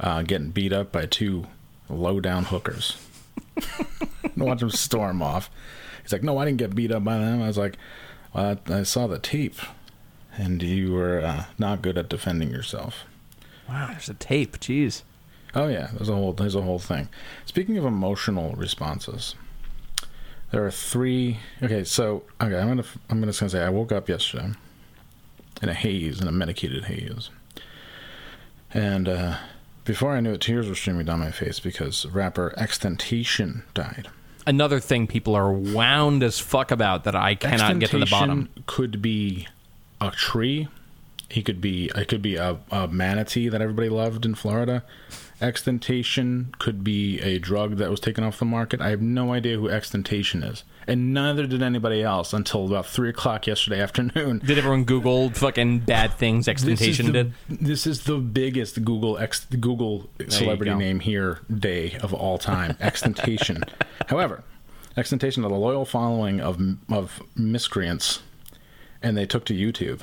uh, 0.00 0.22
getting 0.22 0.50
beat 0.50 0.72
up 0.72 0.92
by 0.92 1.04
two 1.06 1.46
low 1.90 2.20
down 2.20 2.44
hookers. 2.44 2.96
Watch 4.36 4.62
him 4.62 4.70
storm 4.70 5.22
off. 5.22 5.50
He's 6.06 6.12
like, 6.12 6.22
"No, 6.22 6.38
I 6.38 6.44
didn't 6.44 6.58
get 6.58 6.76
beat 6.76 6.92
up 6.92 7.02
by 7.02 7.18
them." 7.18 7.42
I 7.42 7.48
was 7.48 7.58
like, 7.58 7.76
well, 8.32 8.56
I, 8.68 8.72
"I 8.72 8.82
saw 8.84 9.08
the 9.08 9.18
tape, 9.18 9.58
and 10.38 10.62
you 10.62 10.92
were 10.92 11.20
uh, 11.20 11.46
not 11.58 11.82
good 11.82 11.98
at 11.98 12.08
defending 12.08 12.50
yourself." 12.50 13.02
Wow, 13.68 13.88
there's 13.90 14.08
a 14.08 14.14
tape. 14.14 14.58
Jeez. 14.58 15.02
Oh 15.52 15.66
yeah, 15.66 15.88
there's 15.94 16.08
a 16.08 16.14
whole 16.14 16.32
there's 16.32 16.54
a 16.54 16.62
whole 16.62 16.78
thing. 16.78 17.08
Speaking 17.44 17.76
of 17.76 17.84
emotional 17.84 18.52
responses, 18.52 19.34
there 20.52 20.64
are 20.64 20.70
three. 20.70 21.38
Okay, 21.60 21.82
so 21.82 22.22
okay, 22.40 22.56
I'm 22.56 22.68
gonna 22.68 22.84
I'm 23.10 23.18
gonna 23.18 23.32
just 23.32 23.40
gonna 23.40 23.50
say 23.50 23.64
I 23.64 23.70
woke 23.70 23.90
up 23.90 24.08
yesterday 24.08 24.52
in 25.60 25.68
a 25.68 25.74
haze, 25.74 26.20
in 26.20 26.28
a 26.28 26.32
medicated 26.32 26.84
haze, 26.84 27.30
and 28.72 29.08
uh, 29.08 29.38
before 29.84 30.12
I 30.12 30.20
knew 30.20 30.34
it, 30.34 30.40
tears 30.40 30.68
were 30.68 30.74
streaming 30.74 31.06
down 31.06 31.20
my 31.20 31.30
face 31.30 31.58
because 31.58 32.06
rapper 32.06 32.52
Extentation 32.56 33.62
died. 33.72 34.08
Another 34.46 34.78
thing 34.78 35.06
people 35.06 35.34
are 35.34 35.52
wound 35.52 36.22
as 36.22 36.38
fuck 36.38 36.70
about 36.70 37.04
that 37.04 37.16
I 37.16 37.34
cannot 37.34 37.78
get 37.80 37.90
to 37.90 37.98
the 37.98 38.06
bottom. 38.06 38.48
Could 38.66 39.02
be 39.02 39.48
a 40.00 40.10
tree. 40.10 40.68
He 41.28 41.42
could 41.42 41.60
be. 41.60 41.90
It 41.96 42.06
could 42.06 42.22
be 42.22 42.36
a, 42.36 42.58
a 42.70 42.86
manatee 42.86 43.48
that 43.48 43.60
everybody 43.60 43.88
loved 43.88 44.24
in 44.24 44.34
Florida. 44.36 44.84
Extentation 45.40 46.54
could 46.58 46.82
be 46.82 47.20
a 47.20 47.38
drug 47.38 47.76
that 47.76 47.90
was 47.90 48.00
taken 48.00 48.24
off 48.24 48.38
the 48.38 48.44
market. 48.44 48.80
I 48.80 48.88
have 48.90 49.02
no 49.02 49.32
idea 49.32 49.56
who 49.56 49.68
Extentation 49.68 50.42
is, 50.42 50.64
and 50.86 51.12
neither 51.12 51.46
did 51.46 51.62
anybody 51.62 52.02
else 52.02 52.32
until 52.32 52.66
about 52.66 52.86
three 52.86 53.10
o'clock 53.10 53.46
yesterday 53.46 53.80
afternoon. 53.82 54.38
Did 54.44 54.56
everyone 54.58 54.84
Google 54.84 55.30
fucking 55.30 55.80
bad 55.80 56.14
things 56.14 56.48
Extentation 56.48 57.12
did? 57.12 57.34
This 57.48 57.86
is 57.86 58.04
the 58.04 58.16
biggest 58.18 58.84
Google 58.84 59.18
ex, 59.18 59.44
Google 59.46 60.08
celebrity 60.28 60.74
name 60.74 61.00
here 61.00 61.40
day 61.54 61.96
of 62.02 62.14
all 62.14 62.38
time. 62.38 62.76
Extentation. 62.80 63.62
However, 64.08 64.42
Extentation 64.96 65.42
had 65.42 65.52
a 65.52 65.56
loyal 65.56 65.84
following 65.84 66.40
of 66.40 66.58
of 66.90 67.22
miscreants, 67.34 68.22
and 69.02 69.16
they 69.16 69.26
took 69.26 69.44
to 69.46 69.54
YouTube. 69.54 70.00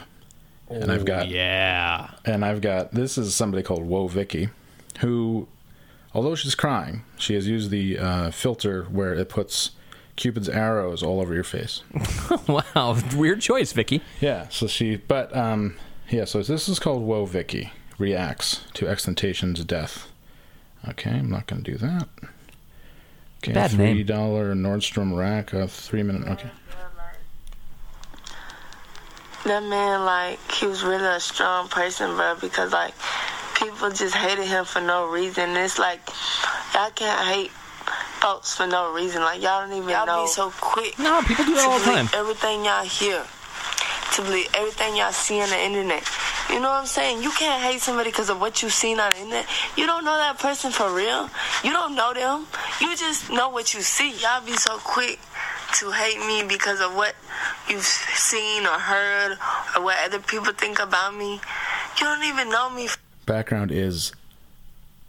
And 0.70 0.92
I've 0.92 1.06
got 1.06 1.28
Yeah. 1.28 2.12
and 2.26 2.46
I've 2.46 2.62
got 2.62 2.92
this 2.94 3.18
is 3.18 3.36
somebody 3.36 3.62
called 3.64 3.88
Woah 3.88 4.10
Vicky, 4.10 4.50
who, 5.00 5.48
although 6.14 6.36
she's 6.36 6.56
crying, 6.56 7.04
she 7.18 7.34
has 7.36 7.48
used 7.48 7.70
the 7.70 7.98
uh, 7.98 8.32
filter 8.32 8.84
where 8.86 9.14
it 9.14 9.30
puts 9.30 9.72
Cupid's 10.16 10.50
arrows 10.50 11.02
all 11.02 11.20
over 11.20 11.34
your 11.34 11.44
face. 11.44 11.82
wow. 12.48 12.98
Weird 13.16 13.42
choice, 13.42 13.72
Vicky. 13.72 14.02
Yeah, 14.22 14.48
so 14.50 14.68
she, 14.68 14.98
but 14.98 15.36
um, 15.36 15.76
yeah, 16.10 16.26
so 16.26 16.44
this 16.44 16.70
is 16.70 16.80
called 16.80 17.04
Woah 17.04 17.28
Vicky 17.28 17.72
reacts 17.98 18.62
to 18.74 18.88
Extentation's 18.88 19.64
death. 19.64 20.10
Okay, 20.88 21.12
I'm 21.12 21.30
not 21.30 21.48
going 21.48 21.64
to 21.64 21.72
do 21.72 21.78
that. 21.78 22.08
Okay, 23.44 23.54
Bad 23.54 23.72
three 23.72 24.04
dollar 24.04 24.54
Nordstrom 24.54 25.18
rack, 25.18 25.54
a 25.54 25.68
three 25.68 26.04
minute. 26.04 26.28
Okay, 26.28 26.50
That 29.46 29.64
man, 29.64 30.06
like, 30.06 30.40
he 30.52 30.68
was 30.68 30.84
really 30.84 31.06
a 31.06 31.20
strong 31.20 31.68
person, 31.68 32.16
bro, 32.16 32.36
because, 32.40 32.72
like, 32.72 32.94
people 33.64 33.90
just 33.92 34.16
hated 34.16 34.46
him 34.46 34.66
for 34.66 34.82
no 34.82 35.08
reason. 35.10 35.56
It's 35.56 35.80
like, 35.80 36.02
y'all 36.74 36.92
can't 36.92 37.28
hate 37.28 37.52
folks 38.22 38.56
for 38.56 38.68
no 38.68 38.94
reason. 38.94 39.22
Like, 39.22 39.42
y'all 39.42 39.68
don't 39.68 39.78
even 39.78 39.90
y'all 39.90 40.06
know. 40.06 40.24
be 40.24 40.28
so 40.28 40.52
quick. 40.62 40.98
No, 41.00 41.22
people 41.22 41.46
do 41.46 41.56
that 41.56 41.68
all 41.68 41.80
the 41.80 41.86
time. 41.86 42.10
Everything 42.14 42.66
y'all 42.66 42.84
hear, 42.84 43.24
to 44.16 44.22
believe 44.22 44.48
everything 44.54 44.96
y'all 44.96 45.12
see 45.12 45.42
on 45.42 45.50
the 45.50 45.60
internet. 45.60 46.04
You 46.50 46.60
know 46.60 46.70
what 46.70 46.82
I'm 46.82 46.86
saying? 46.86 47.24
You 47.24 47.32
can't 47.32 47.64
hate 47.64 47.82
somebody 47.82 48.12
because 48.12 48.30
of 48.30 48.40
what 48.40 48.62
you've 48.62 48.74
seen 48.74 49.00
on 49.00 49.14
the 49.14 49.20
internet. 49.20 49.48
You 49.78 49.86
don't 49.86 50.04
know 50.04 50.16
that 50.16 50.40
person 50.40 50.72
for 50.72 50.94
real. 50.94 51.30
You 51.64 51.72
don't 51.72 51.96
know 51.96 52.14
them. 52.14 52.46
You 52.82 52.96
just 52.96 53.32
know 53.32 53.50
what 53.50 53.74
you 53.74 53.82
see. 53.82 54.12
Y'all 54.22 54.46
be 54.46 54.54
so 54.54 54.78
quick 54.78 55.20
to 55.80 55.92
hate 55.92 56.20
me 56.20 56.44
because 56.48 56.80
of 56.80 56.96
what 56.96 57.16
you've 57.70 57.84
seen 57.84 58.66
or 58.66 58.78
heard 58.78 59.38
or 59.76 59.84
what 59.84 59.98
other 60.06 60.20
people 60.20 60.54
think 60.54 60.80
about 60.80 61.16
me. 61.16 61.42
You 62.00 62.06
don't 62.06 62.24
even 62.26 62.50
know 62.50 62.70
me. 62.70 62.88
Background 63.26 63.72
is 63.72 64.12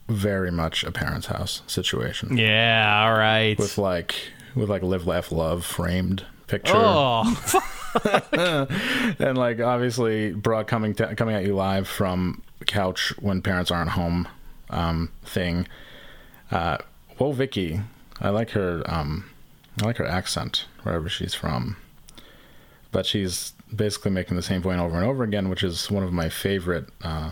very 0.09 0.51
much 0.51 0.85
a 0.85 0.93
parents' 0.93 1.27
house 1.29 1.63
situation 1.67 2.37
Yeah, 2.37 3.05
all 3.07 3.15
right. 3.17 3.59
with 3.59 3.79
like 3.79 4.15
with 4.55 4.69
like 4.69 4.83
live, 4.83 5.07
laugh, 5.07 5.33
love 5.33 5.65
framed 5.65 6.25
picture. 6.47 6.73
oh, 6.77 7.25
and 9.19 9.39
like 9.39 9.61
obviously 9.61 10.33
broad 10.33 10.67
coming 10.67 10.95
to, 10.95 11.15
coming 11.17 11.35
at 11.35 11.45
you 11.45 11.55
live 11.55 11.89
from 11.89 12.43
couch 12.67 13.13
when 13.21 13.41
parents 13.43 13.71
aren't 13.71 13.91
home 13.91 14.27
um 14.71 15.11
thing 15.25 15.67
uh 16.51 16.77
whoa 17.19 17.31
vicky 17.33 17.81
i 18.21 18.29
like 18.31 18.51
her 18.51 18.83
um 18.87 19.25
i 19.83 19.87
like 19.87 19.97
her 19.99 20.07
accent 20.07 20.65
wherever 20.83 21.09
she's 21.09 21.35
from 21.35 21.77
but 22.91 23.05
she's 23.07 23.53
basically 23.75 24.11
making 24.11 24.37
the 24.37 24.43
same 24.43 24.63
point 24.63 24.81
over 24.81 24.97
and 24.97 25.05
over 25.05 25.23
again 25.25 25.49
which 25.49 25.63
is 25.63 25.91
one 25.91 26.03
of 26.03 26.13
my 26.13 26.29
favorite 26.29 26.89
uh 27.03 27.31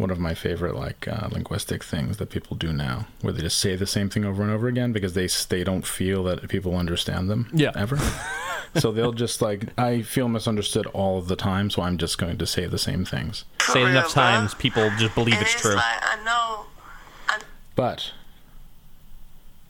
one 0.00 0.10
of 0.10 0.18
my 0.18 0.34
favorite 0.34 0.74
like 0.74 1.06
uh, 1.06 1.28
linguistic 1.30 1.84
things 1.84 2.16
that 2.16 2.30
people 2.30 2.56
do 2.56 2.72
now 2.72 3.06
where 3.20 3.32
they 3.32 3.42
just 3.42 3.58
say 3.58 3.76
the 3.76 3.86
same 3.86 4.08
thing 4.08 4.24
over 4.24 4.42
and 4.42 4.50
over 4.50 4.66
again 4.66 4.92
because 4.92 5.12
they 5.14 5.28
they 5.54 5.62
don't 5.62 5.86
feel 5.86 6.24
that 6.24 6.48
people 6.48 6.74
understand 6.76 7.28
them 7.30 7.48
Yeah. 7.52 7.72
ever 7.76 7.98
so 8.76 8.90
they'll 8.92 9.12
just 9.12 9.42
like 9.42 9.66
i 9.78 10.00
feel 10.02 10.28
misunderstood 10.28 10.86
all 10.88 11.18
of 11.18 11.28
the 11.28 11.36
time 11.36 11.68
so 11.70 11.82
i'm 11.82 11.98
just 11.98 12.16
going 12.18 12.38
to 12.38 12.46
say 12.46 12.66
the 12.66 12.78
same 12.78 13.04
things 13.04 13.44
For 13.58 13.72
say 13.72 13.80
it 13.80 13.84
real, 13.84 13.90
enough 13.92 14.14
bro. 14.14 14.22
times, 14.22 14.54
people 14.54 14.90
just 14.98 15.14
believe 15.14 15.34
And 15.34 15.42
it's 15.42 15.52
it's 15.54 15.62
true. 15.62 15.74
like, 15.74 15.84
I 15.84 16.16
know. 16.24 16.64
but 17.76 18.12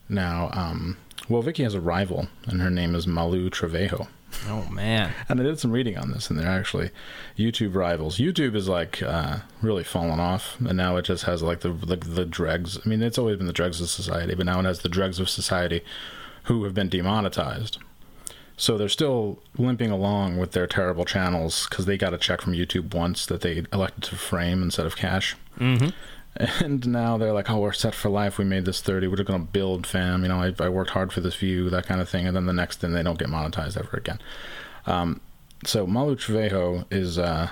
now 0.09 0.51
um 0.53 0.97
well 1.31 1.43
vicky 1.43 1.63
has 1.63 1.75
a 1.75 1.81
rival 1.81 2.29
and 2.47 2.61
her 2.61 2.71
name 2.71 2.95
is 2.95 3.07
malu 3.07 3.49
trevejo 3.49 4.07
oh 4.49 4.67
man. 4.71 5.13
and 5.29 5.41
I 5.41 5.43
did 5.43 5.59
some 5.59 5.73
reading 5.73 5.97
on 5.97 6.13
this, 6.13 6.31
and 6.31 6.39
they're 6.39 6.49
actually 6.49 6.91
YouTube 7.37 7.75
rivals. 7.75 8.19
YouTube 8.19 8.55
is 8.55 8.69
like 8.69 9.03
uh, 9.03 9.39
really 9.63 9.85
fallen 9.85 10.21
off, 10.21 10.59
and 10.61 10.77
now 10.77 10.97
it 10.97 11.05
just 11.05 11.25
has 11.25 11.43
like 11.43 11.61
the, 11.61 11.73
the 11.73 11.97
the 11.97 12.25
dregs. 12.25 12.79
I 12.85 12.89
mean, 12.89 13.03
it's 13.03 13.19
always 13.19 13.37
been 13.37 13.47
the 13.47 13.53
dregs 13.53 13.81
of 13.81 13.89
society, 13.89 14.35
but 14.35 14.47
now 14.47 14.61
it 14.61 14.65
has 14.65 14.81
the 14.81 14.89
dregs 14.89 15.19
of 15.19 15.29
society 15.29 15.83
who 16.45 16.65
have 16.65 16.75
been 16.75 16.89
demonetized. 16.89 17.79
So 18.57 18.77
they're 18.77 18.91
still 18.91 19.39
limping 19.57 19.91
along 19.91 20.37
with 20.37 20.53
their 20.53 20.67
terrible 20.67 21.07
channels 21.07 21.67
because 21.69 21.87
they 21.87 21.97
got 21.97 22.13
a 22.13 22.19
check 22.19 22.43
from 22.43 22.53
YouTube 22.53 22.93
once 22.95 23.25
that 23.27 23.41
they 23.41 23.65
elected 23.73 24.05
to 24.05 24.17
frame 24.17 24.63
instead 24.63 24.85
of 24.85 24.97
cash. 24.97 25.35
Mm-hmm. 25.59 25.89
And 26.37 26.87
now 26.87 27.19
they're 27.19 27.33
like, 27.33 27.51
oh, 27.51 27.59
we're 27.59 27.73
set 27.73 27.95
for 27.95 28.09
life. 28.09 28.39
We 28.39 28.45
made 28.45 28.65
this 28.65 28.81
30. 28.81 29.09
We're 29.09 29.17
just 29.17 29.27
going 29.29 29.45
to 29.45 29.53
build, 29.53 29.87
fam. 29.87 30.23
You 30.23 30.29
know, 30.29 30.41
I, 30.41 30.55
I 30.65 30.69
worked 30.69 30.91
hard 30.91 31.13
for 31.13 31.21
this 31.21 31.35
view, 31.35 31.69
that 31.71 31.87
kind 31.87 32.01
of 32.01 32.09
thing. 32.09 32.27
And 32.27 32.37
then 32.37 32.47
the 32.47 32.53
next 32.53 32.81
thing, 32.81 32.93
they 32.93 33.03
don't 33.03 33.19
get 33.19 33.29
monetized 33.29 33.77
ever 33.77 33.97
again. 33.97 34.21
Um, 34.87 35.21
so 35.65 35.87
Malu 35.87 36.17
Trevejo 36.17 36.87
is 36.91 37.19
uh, 37.19 37.51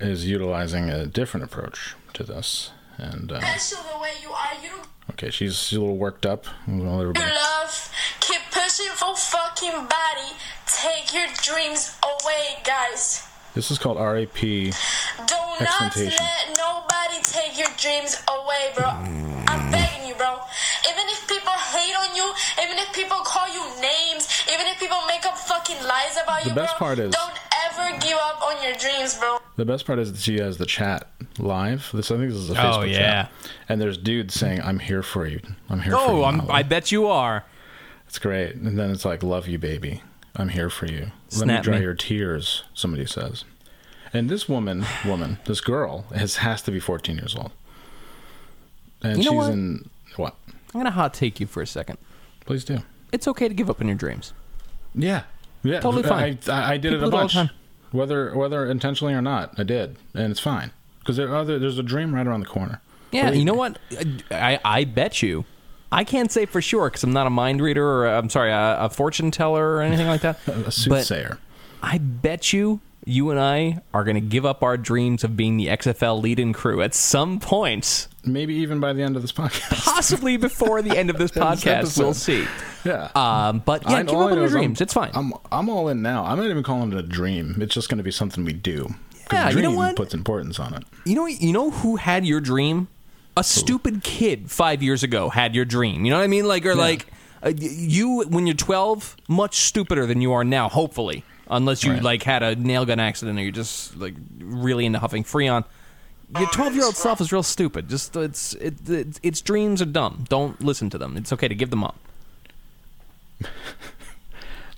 is 0.00 0.26
utilizing 0.26 0.88
a 0.90 1.06
different 1.06 1.44
approach 1.44 1.94
to 2.14 2.22
this. 2.22 2.70
And 2.96 3.30
uh, 3.32 3.40
That's 3.40 3.70
the 3.70 3.98
way 3.98 4.12
you 4.22 4.30
are. 4.30 4.54
You 4.62 4.70
don't 4.70 4.86
okay, 5.10 5.30
she's, 5.30 5.58
she's 5.58 5.76
a 5.76 5.80
little 5.80 5.96
worked 5.96 6.24
up. 6.24 6.46
Well, 6.66 7.00
everybody- 7.00 7.30
love. 7.30 7.92
Keep 8.20 8.40
pushing 8.52 8.86
for 8.94 9.16
fucking 9.16 9.72
body. 9.72 10.32
Take 10.66 11.12
your 11.12 11.26
dreams 11.42 11.98
away, 12.02 12.56
guys. 12.64 13.26
This 13.54 13.70
is 13.70 13.78
called 13.78 13.98
RAP. 13.98 14.34
Do 14.40 14.70
not 15.60 15.96
let 15.96 16.56
nobody 16.56 16.89
take 17.22 17.58
your 17.58 17.68
dreams 17.76 18.22
away, 18.28 18.70
bro. 18.76 18.86
I'm 19.50 19.70
begging 19.70 20.06
you, 20.08 20.14
bro. 20.14 20.38
Even 20.88 21.04
if 21.08 21.26
people 21.28 21.52
hate 21.52 21.94
on 21.96 22.14
you, 22.14 22.32
even 22.62 22.78
if 22.78 22.92
people 22.92 23.18
call 23.24 23.48
you 23.48 23.62
names, 23.80 24.28
even 24.52 24.66
if 24.66 24.78
people 24.78 24.98
make 25.08 25.24
up 25.26 25.36
fucking 25.36 25.82
lies 25.86 26.16
about 26.22 26.42
The 26.42 26.50
you, 26.50 26.54
best 26.54 26.78
bro, 26.78 26.86
part 26.86 26.98
is- 26.98 27.14
don't 27.14 27.38
ever 27.66 27.98
give 27.98 28.16
up 28.18 28.40
on 28.42 28.62
your 28.62 28.74
dreams, 28.74 29.16
bro. 29.18 29.38
The 29.56 29.64
best 29.64 29.84
part 29.86 29.98
is 29.98 30.12
that 30.12 30.20
she 30.20 30.38
has 30.38 30.58
the 30.58 30.66
chat 30.66 31.08
live. 31.38 31.90
This 31.92 32.10
I 32.10 32.16
think 32.16 32.30
this 32.30 32.38
is 32.38 32.50
a 32.50 32.52
oh, 32.52 32.56
Facebook 32.56 32.78
Oh, 32.78 32.82
yeah. 32.82 32.98
chat. 32.98 33.32
And 33.68 33.80
there's 33.80 33.98
dudes 33.98 34.34
saying, 34.34 34.60
"I'm 34.62 34.78
here 34.78 35.02
for 35.02 35.26
you. 35.26 35.40
I'm 35.68 35.80
here 35.80 35.92
for 35.92 35.98
oh, 35.98 36.16
you." 36.16 36.22
Oh, 36.22 36.24
I'm, 36.24 36.36
Molly." 36.38 36.50
I 36.50 36.62
bet 36.62 36.90
you 36.92 37.06
are. 37.08 37.44
It's 38.06 38.18
great. 38.18 38.54
And 38.56 38.78
then 38.78 38.90
it's 38.90 39.04
like, 39.04 39.22
"Love 39.22 39.48
you, 39.48 39.58
baby. 39.58 40.02
I'm 40.36 40.48
here 40.48 40.70
for 40.70 40.86
you. 40.86 41.10
Let 41.36 41.46
me 41.48 41.60
dry 41.60 41.76
me. 41.78 41.82
your 41.84 41.94
tears." 41.94 42.62
Somebody 42.74 43.06
says. 43.06 43.44
And 44.12 44.28
this 44.28 44.48
woman, 44.48 44.84
woman, 45.06 45.38
this 45.44 45.60
girl 45.60 46.04
has 46.14 46.36
has 46.36 46.62
to 46.62 46.70
be 46.70 46.80
14 46.80 47.16
years 47.16 47.34
old. 47.36 47.52
And 49.02 49.18
You 49.18 49.24
know 49.24 49.30
she's 49.30 49.36
what? 49.38 49.50
in 49.52 49.90
what? 50.16 50.34
I'm 50.74 50.80
gonna 50.80 50.90
hot 50.90 51.14
take 51.14 51.40
you 51.40 51.46
for 51.46 51.62
a 51.62 51.66
second. 51.66 51.98
Please 52.44 52.64
do. 52.64 52.80
It's 53.12 53.26
okay 53.28 53.48
to 53.48 53.54
give 53.54 53.70
up 53.70 53.80
on 53.80 53.86
your 53.86 53.96
dreams. 53.96 54.32
Yeah, 54.94 55.22
yeah, 55.62 55.80
Totally 55.80 56.02
fine. 56.02 56.38
I, 56.48 56.52
I, 56.52 56.72
I 56.72 56.76
did 56.76 56.92
People 56.92 57.06
it 57.06 57.08
a 57.08 57.10
do 57.10 57.16
it 57.16 57.20
all 57.20 57.28
bunch, 57.44 57.50
whether 57.92 58.34
whether 58.36 58.66
intentionally 58.66 59.14
or 59.14 59.22
not. 59.22 59.58
I 59.58 59.62
did, 59.62 59.96
and 60.14 60.30
it's 60.30 60.40
fine 60.40 60.72
because 61.00 61.16
there 61.16 61.28
are 61.28 61.36
other, 61.36 61.58
there's 61.58 61.78
a 61.78 61.82
dream 61.82 62.14
right 62.14 62.26
around 62.26 62.40
the 62.40 62.46
corner. 62.46 62.80
Yeah, 63.12 63.26
Believe 63.26 63.38
you 63.40 63.44
know 63.44 63.52
me. 63.54 63.58
what? 63.58 63.78
I 64.30 64.58
I 64.64 64.84
bet 64.84 65.22
you. 65.22 65.44
I 65.92 66.04
can't 66.04 66.30
say 66.30 66.46
for 66.46 66.62
sure 66.62 66.88
because 66.88 67.02
I'm 67.02 67.12
not 67.12 67.26
a 67.26 67.30
mind 67.30 67.60
reader 67.60 67.84
or 67.84 68.06
I'm 68.06 68.30
sorry, 68.30 68.52
a, 68.52 68.76
a 68.80 68.90
fortune 68.90 69.30
teller 69.32 69.74
or 69.76 69.82
anything 69.82 70.06
like 70.06 70.20
that. 70.20 70.38
A 70.46 70.70
soothsayer. 70.70 71.38
I 71.82 71.98
bet 71.98 72.52
you 72.52 72.80
you 73.06 73.30
and 73.30 73.40
I 73.40 73.80
are 73.94 74.04
going 74.04 74.14
to 74.16 74.20
give 74.20 74.44
up 74.44 74.62
our 74.62 74.76
dreams 74.76 75.24
of 75.24 75.36
being 75.36 75.56
the 75.56 75.68
XFL 75.68 76.20
lead-in 76.22 76.52
crew 76.52 76.82
at 76.82 76.94
some 76.94 77.38
point, 77.40 78.06
Maybe 78.24 78.54
even 78.56 78.80
by 78.80 78.92
the 78.92 79.02
end 79.02 79.16
of 79.16 79.22
this 79.22 79.32
podcast. 79.32 79.84
possibly 79.84 80.36
before 80.36 80.82
the 80.82 80.96
end 80.96 81.08
of 81.10 81.16
this 81.16 81.30
This 81.32 81.42
podcast. 81.42 81.98
We'll 81.98 82.12
see. 82.14 82.46
yeah. 82.84 83.10
Um, 83.14 83.60
but 83.64 83.82
yeah, 83.88 83.96
I- 83.96 84.02
give 84.02 84.14
up 84.14 84.30
on 84.32 84.36
your 84.36 84.44
is 84.44 84.54
I'm- 84.54 84.60
dreams. 84.62 84.80
it's 84.82 84.92
fine. 84.92 85.10
I'm 85.14 85.32
I'm 85.50 85.68
all 85.70 85.88
in 85.88 86.02
now. 86.02 86.24
I'm 86.24 86.36
not 86.38 86.46
even 86.50 86.62
calling 86.62 86.92
it 86.92 86.98
a 86.98 87.02
dream. 87.02 87.56
It's 87.60 87.74
just 87.74 87.88
going 87.88 87.98
to 87.98 88.04
be 88.04 88.10
something 88.10 88.44
we 88.44 88.52
do. 88.52 88.88
Yeah, 89.32 89.48
you 89.50 89.62
know 89.62 89.70
what? 89.70 89.94
puts 89.96 90.12
importance 90.12 90.58
on 90.58 90.74
it. 90.74 90.82
You 91.06 91.14
know, 91.14 91.26
you 91.26 91.52
know 91.52 91.70
who 91.70 91.96
had 91.96 92.26
your 92.26 92.40
dream? 92.40 92.88
A 93.36 93.44
stupid 93.44 94.02
kid 94.02 94.50
five 94.50 94.82
years 94.82 95.02
ago 95.04 95.28
had 95.30 95.54
your 95.54 95.64
dream. 95.64 96.04
You 96.04 96.10
know 96.10 96.18
what 96.18 96.24
I 96.24 96.26
mean? 96.26 96.46
Like, 96.48 96.66
or 96.66 96.74
like 96.74 97.06
uh, 97.44 97.52
you 97.56 98.24
when 98.28 98.46
you're 98.48 98.56
12, 98.56 99.16
much 99.28 99.60
stupider 99.60 100.04
than 100.04 100.20
you 100.20 100.32
are 100.32 100.42
now. 100.44 100.68
Hopefully, 100.68 101.24
unless 101.50 101.84
you 101.84 101.92
Right. 101.92 102.02
like 102.02 102.22
had 102.22 102.42
a 102.42 102.54
nail 102.56 102.84
gun 102.86 103.00
accident 103.00 103.38
or 103.38 103.42
you're 103.42 103.50
just 103.52 103.96
like 103.96 104.14
really 104.38 104.86
into 104.86 104.98
huffing 104.98 105.24
freon. 105.24 105.64
Your 106.38 106.48
12 106.48 106.76
year 106.76 106.84
old 106.84 106.96
self 106.96 107.20
is 107.20 107.32
real 107.32 107.42
stupid. 107.42 107.88
Just 107.88 108.14
it's 108.16 108.54
it, 108.54 108.88
it, 108.88 109.18
its 109.22 109.40
dreams 109.40 109.82
are 109.82 109.86
dumb. 109.86 110.24
Don't 110.28 110.60
listen 110.62 110.88
to 110.90 110.98
them. 110.98 111.16
It's 111.16 111.32
okay 111.32 111.48
to 111.48 111.54
give 111.54 111.70
them 111.70 111.82
up. 111.84 111.96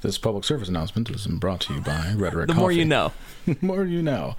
This 0.01 0.19
public 0.19 0.43
service 0.43 0.69
announcement 0.69 1.09
is 1.11 1.29
brought 1.29 1.61
to 1.61 1.75
you 1.75 1.81
by 1.81 2.13
Rhetoric 2.17 2.49
The 2.49 2.55
more 2.55 2.71
Coffee. 2.71 2.79
you 2.81 2.85
know. 2.85 3.13
the 3.47 3.57
more 3.61 3.85
you 3.85 4.03
know. 4.03 4.35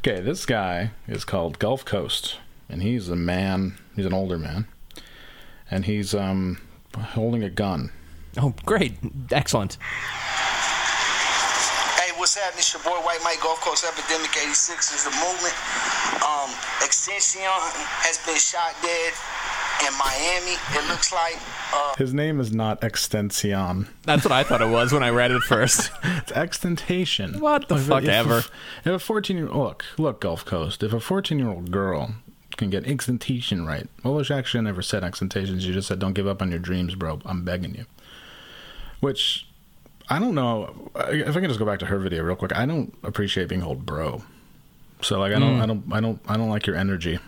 Okay, 0.00 0.20
this 0.20 0.44
guy 0.44 0.90
is 1.08 1.24
called 1.24 1.58
Gulf 1.58 1.86
Coast, 1.86 2.36
and 2.68 2.82
he's 2.82 3.08
a 3.08 3.16
man. 3.16 3.78
He's 3.94 4.04
an 4.04 4.12
older 4.12 4.36
man, 4.38 4.66
and 5.70 5.86
he's 5.86 6.14
um 6.14 6.60
holding 6.94 7.42
a 7.42 7.48
gun. 7.48 7.92
Oh, 8.36 8.52
great, 8.66 8.92
excellent. 9.32 9.78
Hey, 12.26 12.30
what's 12.32 12.34
happening? 12.34 12.58
It's 12.58 12.72
your 12.74 12.82
boy 12.82 12.98
White 13.06 13.20
Mike 13.22 13.40
Gulf 13.40 13.60
Coast 13.60 13.84
Epidemic 13.84 14.30
86 14.36 14.92
is 14.94 15.04
the 15.04 15.10
movement. 15.10 15.54
Um, 16.26 16.50
Extension 16.82 17.42
has 18.02 18.18
been 18.26 18.34
shot 18.36 18.74
dead 18.82 19.12
in 19.86 19.92
Miami. 19.96 20.58
It 20.74 20.88
looks 20.90 21.12
like. 21.12 21.36
Uh, 21.72 21.94
His 21.96 22.12
name 22.12 22.40
is 22.40 22.52
not 22.52 22.82
Extension. 22.82 23.86
That's 24.02 24.24
what 24.24 24.32
I 24.32 24.42
thought 24.42 24.60
it 24.60 24.68
was 24.68 24.92
when 24.92 25.04
I 25.04 25.10
read 25.10 25.30
it 25.30 25.42
first. 25.42 25.92
It's 26.02 26.32
Extentation. 26.32 27.38
What 27.38 27.68
the 27.68 27.76
If- 27.76 27.82
fuck 27.86 28.02
if 28.02 28.08
ever. 28.08 28.38
If 28.84 28.86
a 28.86 28.98
14 28.98 29.36
year 29.36 29.48
look, 29.48 29.84
look, 29.96 30.20
Gulf 30.20 30.44
Coast. 30.44 30.82
If 30.82 30.92
a 30.92 30.98
14 30.98 31.38
year 31.38 31.48
old 31.48 31.70
girl 31.70 32.16
can 32.56 32.70
get 32.70 32.86
Extentation 32.88 33.64
right, 33.64 33.86
well, 34.02 34.20
she 34.24 34.34
actually 34.34 34.64
never 34.64 34.82
said 34.82 35.04
Extentation. 35.04 35.60
She 35.60 35.72
just 35.72 35.86
said, 35.86 36.00
"Don't 36.00 36.14
give 36.14 36.26
up 36.26 36.42
on 36.42 36.50
your 36.50 36.58
dreams, 36.58 36.96
bro. 36.96 37.20
I'm 37.24 37.44
begging 37.44 37.76
you." 37.76 37.84
Which 38.98 39.45
I 40.08 40.18
don't 40.18 40.34
know. 40.34 40.90
If 41.08 41.36
I 41.36 41.40
can 41.40 41.48
just 41.48 41.58
go 41.58 41.64
back 41.66 41.80
to 41.80 41.86
her 41.86 41.98
video 41.98 42.22
real 42.22 42.36
quick, 42.36 42.56
I 42.56 42.64
don't 42.66 42.94
appreciate 43.02 43.48
being 43.48 43.60
called 43.62 43.84
bro. 43.84 44.22
So 45.02 45.18
like, 45.18 45.32
I 45.32 45.36
Mm. 45.36 45.40
don't, 45.40 45.60
I 45.60 45.66
don't, 45.66 45.92
I 45.92 46.00
don't, 46.00 46.20
I 46.28 46.36
don't 46.36 46.48
like 46.48 46.66
your 46.66 46.76
energy, 46.76 47.18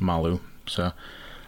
Malu. 0.00 0.40
So, 0.66 0.92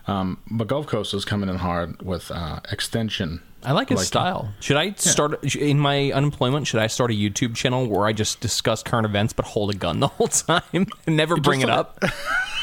um, 0.06 0.38
but 0.50 0.66
Gulf 0.66 0.86
Coast 0.86 1.14
is 1.14 1.24
coming 1.24 1.48
in 1.48 1.56
hard 1.56 2.02
with 2.02 2.30
uh, 2.30 2.60
extension. 2.70 3.40
I 3.62 3.72
like 3.72 3.88
his 3.88 3.98
Like- 4.00 4.06
style. 4.06 4.52
Should 4.60 4.76
I 4.76 4.92
start 4.94 5.42
in 5.56 5.78
my 5.78 6.12
unemployment? 6.12 6.66
Should 6.66 6.80
I 6.80 6.86
start 6.88 7.10
a 7.10 7.14
YouTube 7.14 7.54
channel 7.54 7.86
where 7.86 8.06
I 8.06 8.12
just 8.12 8.40
discuss 8.40 8.82
current 8.82 9.06
events 9.06 9.32
but 9.32 9.46
hold 9.46 9.70
a 9.70 9.76
gun 9.78 10.00
the 10.00 10.08
whole 10.08 10.28
time 10.28 10.62
and 11.06 11.16
never 11.16 11.36
bring 11.36 11.62
it 11.62 11.68
like- 11.68 11.78
up? 11.78 12.04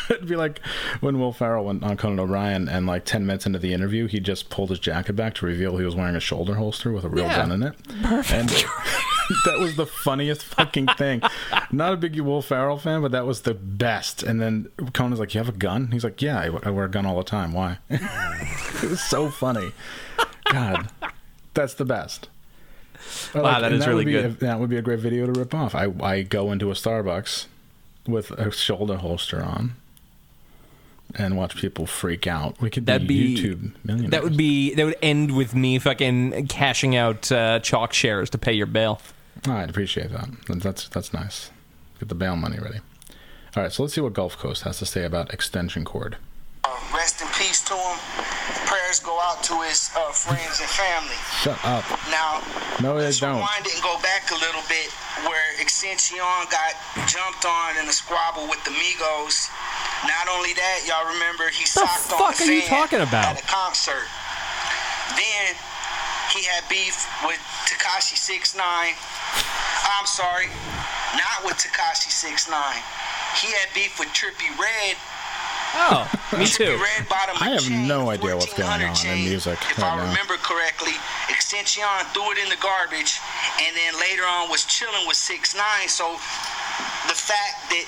It'd 0.09 0.27
be 0.27 0.35
like 0.35 0.59
when 0.99 1.19
Will 1.19 1.31
Ferrell 1.33 1.65
went 1.65 1.83
on 1.83 1.97
Conan 1.97 2.19
O'Brien, 2.19 2.67
and 2.67 2.85
like 2.87 3.05
ten 3.05 3.25
minutes 3.25 3.45
into 3.45 3.59
the 3.59 3.73
interview, 3.73 4.07
he 4.07 4.19
just 4.19 4.49
pulled 4.49 4.69
his 4.69 4.79
jacket 4.79 5.13
back 5.13 5.33
to 5.35 5.45
reveal 5.45 5.77
he 5.77 5.85
was 5.85 5.95
wearing 5.95 6.15
a 6.15 6.19
shoulder 6.19 6.55
holster 6.55 6.91
with 6.91 7.03
a 7.05 7.09
real 7.09 7.25
Yeah. 7.25 7.35
gun 7.37 7.51
in 7.51 7.63
it. 7.63 7.73
Perfect. 8.03 8.31
And 8.33 8.49
that 9.45 9.59
was 9.59 9.75
the 9.75 9.85
funniest 9.85 10.43
fucking 10.43 10.87
thing. 10.97 11.21
Not 11.71 11.93
a 11.93 11.97
big 11.97 12.19
Will 12.19 12.41
Ferrell 12.41 12.77
fan, 12.77 13.01
but 13.01 13.11
that 13.11 13.25
was 13.25 13.41
the 13.41 13.53
best. 13.53 14.23
And 14.23 14.41
then 14.41 14.67
Conan's 14.93 15.19
like, 15.19 15.33
"You 15.33 15.39
have 15.39 15.49
a 15.49 15.57
gun?" 15.57 15.91
He's 15.91 16.03
like, 16.03 16.21
"Yeah, 16.21 16.39
I, 16.39 16.67
I 16.67 16.69
wear 16.71 16.85
a 16.85 16.89
gun 16.89 17.05
all 17.05 17.17
the 17.17 17.23
time. 17.23 17.53
Why?" 17.53 17.77
it 17.89 18.89
was 18.89 19.01
so 19.01 19.29
funny. 19.29 19.71
God, 20.45 20.89
that's 21.53 21.73
the 21.75 21.85
best. 21.85 22.27
Or 23.33 23.41
Wow, 23.43 23.59
that 23.61 23.71
and 23.71 23.81
is 23.81 23.87
really 23.87 23.99
would 23.99 24.05
be 24.05 24.11
good. 24.13 24.25
a- 24.25 24.45
that 24.45 24.59
would 24.59 24.69
be 24.69 24.77
a 24.77 24.81
great 24.81 24.99
video 24.99 25.25
to 25.25 25.31
rip 25.39 25.53
off. 25.53 25.73
I 25.75 25.87
I 26.01 26.21
go 26.23 26.51
into 26.51 26.69
a 26.69 26.73
Starbucks 26.73 27.45
with 28.07 28.31
a 28.31 28.51
shoulder 28.51 28.97
holster 28.97 29.41
on 29.43 29.75
and 31.15 31.37
watch 31.37 31.55
people 31.55 31.85
freak 31.85 32.27
out. 32.27 32.59
We 32.61 32.69
could 32.69 32.85
That'd 32.85 33.07
be, 33.07 33.35
be 33.35 33.41
YouTube 33.41 33.71
millionaires. 33.83 34.11
That 34.11 34.23
would 34.23 34.37
be 34.37 34.73
that 34.75 34.85
would 34.85 34.97
end 35.01 35.35
with 35.35 35.55
me 35.55 35.79
fucking 35.79 36.47
cashing 36.47 36.95
out 36.95 37.31
uh, 37.31 37.59
chalk 37.59 37.93
shares 37.93 38.29
to 38.31 38.37
pay 38.37 38.53
your 38.53 38.67
bail. 38.67 39.01
Oh, 39.47 39.53
I'd 39.53 39.69
appreciate 39.69 40.11
that. 40.11 40.29
That's 40.47 40.87
that's 40.89 41.13
nice. 41.13 41.51
Get 41.99 42.09
the 42.09 42.15
bail 42.15 42.35
money 42.35 42.59
ready. 42.59 42.79
All 43.55 43.63
right, 43.63 43.71
so 43.71 43.83
let's 43.83 43.93
see 43.95 44.01
what 44.01 44.13
Gulf 44.13 44.37
Coast 44.37 44.63
has 44.63 44.79
to 44.79 44.85
say 44.85 45.03
about 45.03 45.33
extension 45.33 45.83
cord. 45.83 46.17
uh, 46.63 46.69
rest 46.93 47.21
in 47.21 47.27
peace 47.27 47.30
to 47.30 47.30
him. 47.30 47.30
Go 49.03 49.17
out 49.17 49.41
to 49.49 49.57
his 49.65 49.89
uh, 49.97 50.13
friends 50.13 50.61
and 50.61 50.69
family. 50.69 51.17
Shut 51.41 51.57
up. 51.65 51.81
Now, 52.13 52.37
No, 52.85 52.93
they 52.97 53.09
let's 53.09 53.17
don't. 53.19 53.41
rewind 53.41 53.65
it 53.65 53.73
and 53.73 53.81
go 53.81 53.97
back 54.05 54.29
a 54.29 54.37
little 54.37 54.61
bit 54.69 54.93
where 55.25 55.41
Extension 55.59 56.17
got 56.21 56.73
jumped 57.09 57.45
on 57.45 57.77
in 57.81 57.89
a 57.89 57.93
squabble 57.93 58.45
with 58.45 58.61
the 58.63 58.69
Migos. 58.77 59.49
Not 60.05 60.29
only 60.29 60.53
that, 60.53 60.85
y'all 60.85 61.09
remember 61.09 61.49
he 61.49 61.65
The 61.65 61.81
socked 61.81 62.13
on 62.13 62.19
fuck 62.29 62.37
a 62.41 62.43
are 62.45 62.53
you 62.53 62.61
fan 62.61 62.69
talking 62.69 63.01
about? 63.01 63.33
at 63.33 63.41
a 63.41 63.45
concert. 63.49 64.05
Then 65.17 65.57
he 66.37 66.45
had 66.45 66.61
beef 66.69 67.01
with 67.25 67.41
Tekashi 67.65 68.15
69. 68.15 68.61
I'm 68.61 70.05
sorry, 70.05 70.45
not 71.17 71.41
with 71.43 71.57
Tekashi 71.57 72.13
69. 72.13 72.53
He 73.41 73.49
had 73.49 73.67
beef 73.73 73.97
with 73.97 74.09
Trippie 74.13 74.53
Redd. 74.61 74.95
Oh, 75.73 76.03
me 76.37 76.45
too. 76.45 76.75
Red 76.75 77.07
bought 77.07 77.29
him 77.29 77.37
a 77.39 77.43
I 77.43 77.49
have 77.55 77.69
no 77.71 78.09
idea 78.11 78.35
what's 78.35 78.51
going 78.53 78.67
1400 78.67 78.91
on 78.91 79.17
in 79.17 79.23
music 79.23 79.55
If 79.71 79.79
right 79.79 79.87
I 79.87 79.95
now. 79.95 80.09
remember 80.11 80.35
correctly, 80.43 80.93
Extension 81.29 81.83
threw 82.11 82.31
it 82.31 82.39
in 82.43 82.49
the 82.51 82.59
garbage, 82.59 83.19
and 83.63 83.71
then 83.75 83.95
later 83.99 84.23
on 84.27 84.49
was 84.49 84.65
chilling 84.65 85.07
with 85.07 85.15
Six 85.15 85.55
Nine. 85.55 85.87
So 85.87 86.11
the 87.07 87.15
fact 87.15 87.71
that 87.71 87.87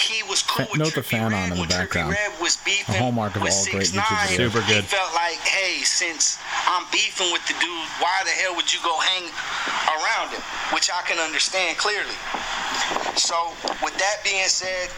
he 0.00 0.22
was 0.24 0.42
cool 0.42 0.64
Fa- 0.64 0.72
with 0.72 0.80
note 0.80 0.94
the 0.94 1.02
fan 1.02 1.32
Red 1.32 1.52
on 1.52 1.52
in 1.52 1.58
the 1.60 1.66
background. 1.68 2.16
Was 2.40 2.56
beefing 2.64 2.94
hallmark 2.94 3.36
of 3.36 3.42
with 3.42 3.52
all 3.52 3.64
great 3.68 3.84
6ix9ine, 3.90 4.00
YouTube 4.00 4.38
videos. 4.38 4.52
Super 4.54 4.62
good. 4.64 4.82
He 4.86 4.94
felt 4.94 5.12
like, 5.12 5.40
hey, 5.44 5.82
since 5.84 6.38
I'm 6.70 6.86
beefing 6.92 7.28
with 7.32 7.44
the 7.50 7.54
dude, 7.60 7.88
why 8.00 8.22
the 8.24 8.30
hell 8.30 8.54
would 8.56 8.72
you 8.72 8.80
go 8.80 8.94
hang 9.00 9.26
around 9.90 10.30
him? 10.32 10.40
Which 10.72 10.88
I 10.88 11.02
can 11.04 11.18
understand 11.18 11.76
clearly. 11.76 12.14
So, 13.18 13.52
with 13.82 13.98
that 13.98 14.22
being 14.24 14.46
said, 14.46 14.88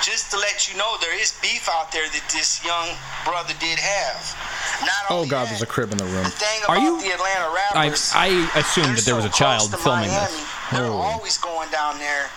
just 0.00 0.30
to 0.30 0.38
let 0.38 0.70
you 0.70 0.76
know, 0.78 0.96
there 1.00 1.14
is 1.18 1.32
beef 1.42 1.68
out 1.68 1.92
there 1.92 2.08
that 2.08 2.24
this 2.32 2.64
young 2.64 2.88
brother 3.24 3.54
did 3.60 3.78
have. 3.78 4.22
Not 4.80 4.90
Oh 5.10 5.26
God, 5.26 5.44
that, 5.44 5.48
there's 5.50 5.62
a 5.62 5.66
crib 5.66 5.92
in 5.92 5.98
the 5.98 6.04
room. 6.04 6.24
The 6.24 6.30
thing 6.30 6.60
Are 6.68 6.76
about 6.76 6.82
you- 6.84 7.00
the 7.02 7.12
Atlanta 7.12 7.46
I 7.52 7.84
rappers, 7.86 8.12
I 8.14 8.26
assumed 8.58 8.96
that 8.96 9.04
there 9.04 9.14
was 9.16 9.24
so 9.24 9.30
a 9.30 9.32
child 9.32 9.70
filming 9.70 10.08
Miami, 10.08 10.26
this. 10.26 10.46
They're 10.72 10.84
Oh. 10.86 10.96
always 10.96 11.36
going 11.38 11.70
down 11.70 11.98
there 11.98 12.30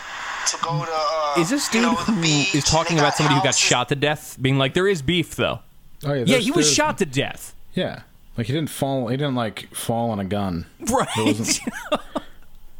to 0.48 0.58
go 0.62 0.86
to. 0.86 0.92
Uh, 0.92 1.40
Is 1.42 1.50
this 1.50 1.68
you 1.74 1.80
dude 1.80 1.82
know, 1.84 1.96
who 1.96 2.22
beach, 2.22 2.54
is 2.54 2.64
talking 2.66 2.98
about 3.00 3.12
got 3.12 3.18
somebody 3.18 3.36
who 3.40 3.44
got 3.44 3.56
shot 3.56 3.90
to 3.90 3.96
death, 3.96 4.38
being 4.40 4.58
like, 4.58 4.74
"There 4.74 4.88
is 4.88 5.02
beef, 5.02 5.36
though." 5.36 5.60
Oh 6.04 6.14
yeah, 6.14 6.24
Yeah, 6.28 6.38
he 6.38 6.52
was 6.52 6.72
shot 6.72 6.98
to 7.00 7.06
death. 7.06 7.56
Yeah, 7.74 8.02
like 8.38 8.46
he 8.48 8.54
didn't 8.54 8.70
fall. 8.70 9.08
He 9.08 9.18
didn't 9.18 9.36
like 9.36 9.74
fall 9.74 10.12
on 10.12 10.20
a 10.20 10.26
gun. 10.26 10.66
Right. 10.82 11.60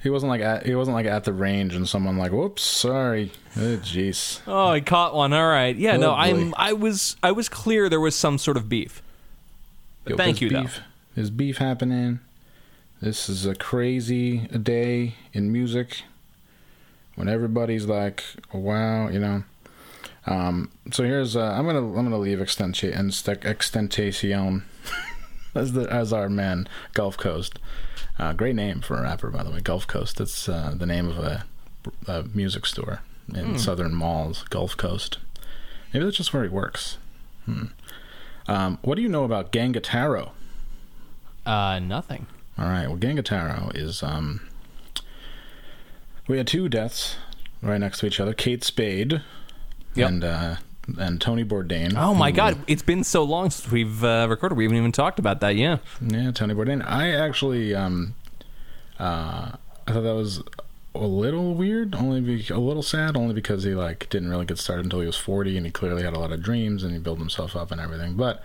He 0.06 0.12
wasn't 0.12 0.30
like 0.30 0.42
at, 0.42 0.68
he 0.68 0.76
wasn't 0.76 0.94
like 0.94 1.08
at 1.08 1.24
the 1.24 1.34
range 1.34 1.74
and 1.74 1.90
someone 1.90 2.16
like, 2.16 2.32
"Whoops, 2.32 2.62
sorry." 2.62 3.32
Oh, 3.58 3.78
jeez. 3.78 4.40
oh, 4.46 4.68
I 4.68 4.80
caught 4.80 5.16
one. 5.16 5.34
All 5.34 5.48
right. 5.48 5.76
Yeah. 5.76 5.98
no, 5.98 6.12
Oh, 6.12 6.14
I'm. 6.14 6.54
I 6.58 6.74
was. 6.74 7.16
I 7.24 7.32
was 7.32 7.50
clear 7.50 7.90
there 7.90 8.00
was 8.00 8.16
some 8.16 8.38
sort 8.38 8.56
of 8.56 8.70
beef. 8.70 9.02
Yo, 10.06 10.16
thank 10.16 10.42
you, 10.42 10.50
beef. 10.50 10.80
There's 11.16 11.32
beef 11.32 11.58
happening. 11.58 12.20
This 13.02 13.30
is 13.30 13.48
a 13.48 13.56
crazy 13.56 14.42
day 14.42 15.16
in 15.34 15.52
music 15.52 16.04
when 17.16 17.28
everybody's 17.28 17.88
like, 17.88 18.24
"Wow," 18.54 19.08
you 19.10 19.18
know. 19.18 19.44
Um, 20.28 20.70
so 20.92 21.04
here's 21.04 21.36
uh, 21.36 21.42
I'm 21.58 21.66
gonna 21.66 21.80
I'm 21.80 22.04
gonna 22.04 22.20
leave 22.20 22.42
extension 22.42 22.94
extentation 22.94 24.66
as 25.56 25.74
the 25.74 25.92
as 25.92 26.12
our 26.14 26.30
man 26.30 26.68
Gulf 26.94 27.18
Coast. 27.18 27.58
Uh, 28.20 28.34
great 28.34 28.56
name 28.56 28.82
for 28.82 28.98
a 28.98 29.02
rapper, 29.02 29.30
by 29.30 29.44
the 29.44 29.52
way. 29.52 29.60
Gulf 29.62 29.88
Coast. 29.88 30.22
It's 30.22 30.48
uh, 30.48 30.74
the 30.76 30.86
name 30.86 31.10
of 31.10 31.18
a, 31.18 31.46
a 32.08 32.24
music 32.34 32.66
store 32.66 33.02
in 33.34 33.58
southern 33.60 33.94
malls. 33.94 34.44
Gulf 34.50 34.78
Coast. 34.78 35.18
Maybe 35.94 36.06
that's 36.06 36.18
just 36.18 36.34
where 36.34 36.44
he 36.44 36.50
works. 36.50 36.98
Hmm. 37.46 37.66
Um, 38.48 38.78
what 38.84 38.96
do 38.96 39.02
you 39.02 39.10
know 39.10 39.24
about 39.24 39.52
Gangataro? 39.52 40.32
Uh, 41.46 41.80
nothing. 41.80 42.28
All 42.58 42.66
right. 42.66 42.88
Well, 42.88 42.98
Gangataro 42.98 43.76
is. 43.76 44.02
Um, 44.04 44.48
we 46.28 46.38
had 46.38 46.48
two 46.48 46.70
deaths 46.70 47.18
right 47.62 47.78
next 47.80 48.00
to 48.00 48.08
each 48.08 48.20
other. 48.20 48.34
Kate 48.34 48.64
Spade 48.64 49.22
Yep. 49.96 50.10
and 50.10 50.24
uh, 50.24 50.56
and 51.00 51.20
Tony 51.20 51.44
Bourdain. 51.44 51.94
Oh 51.96 52.14
my 52.14 52.32
who- 52.32 52.36
God! 52.36 52.58
It's 52.68 52.82
been 52.84 53.04
so 53.04 53.24
long 53.24 53.50
since 53.50 53.72
we've 53.72 54.04
uh, 54.04 54.28
recorded. 54.30 54.56
We 54.56 54.66
haven't 54.66 54.78
even 54.78 54.92
talked 54.92 55.20
about 55.20 55.40
that. 55.42 55.56
Yeah. 55.56 55.78
Yeah, 56.02 56.32
Tony 56.32 56.54
Bourdain. 56.54 56.86
I 56.86 57.12
actually, 57.12 57.74
um, 57.76 58.16
uh, 59.00 59.52
I 59.88 59.92
thought 59.92 60.02
that 60.02 60.16
was 60.16 60.44
a 60.94 61.06
little 61.06 61.54
weird, 61.56 61.94
only 61.96 62.22
be, 62.22 62.48
a 62.50 62.58
little 62.58 62.84
sad, 62.84 63.18
only 63.18 63.34
because 63.34 63.64
he 63.64 63.76
like 63.76 64.10
didn't 64.10 64.30
really 64.30 64.46
get 64.46 64.58
started 64.58 64.86
until 64.86 65.02
he 65.02 65.06
was 65.08 65.18
forty, 65.18 65.58
and 65.58 65.66
he 65.66 65.72
clearly 65.72 66.04
had 66.04 66.14
a 66.14 66.20
lot 66.20 66.32
of 66.32 66.42
dreams, 66.42 66.84
and 66.84 66.94
he 66.94 67.00
built 67.00 67.20
himself 67.20 67.56
up 67.56 67.72
and 67.72 67.82
everything. 67.82 68.16
But 68.16 68.42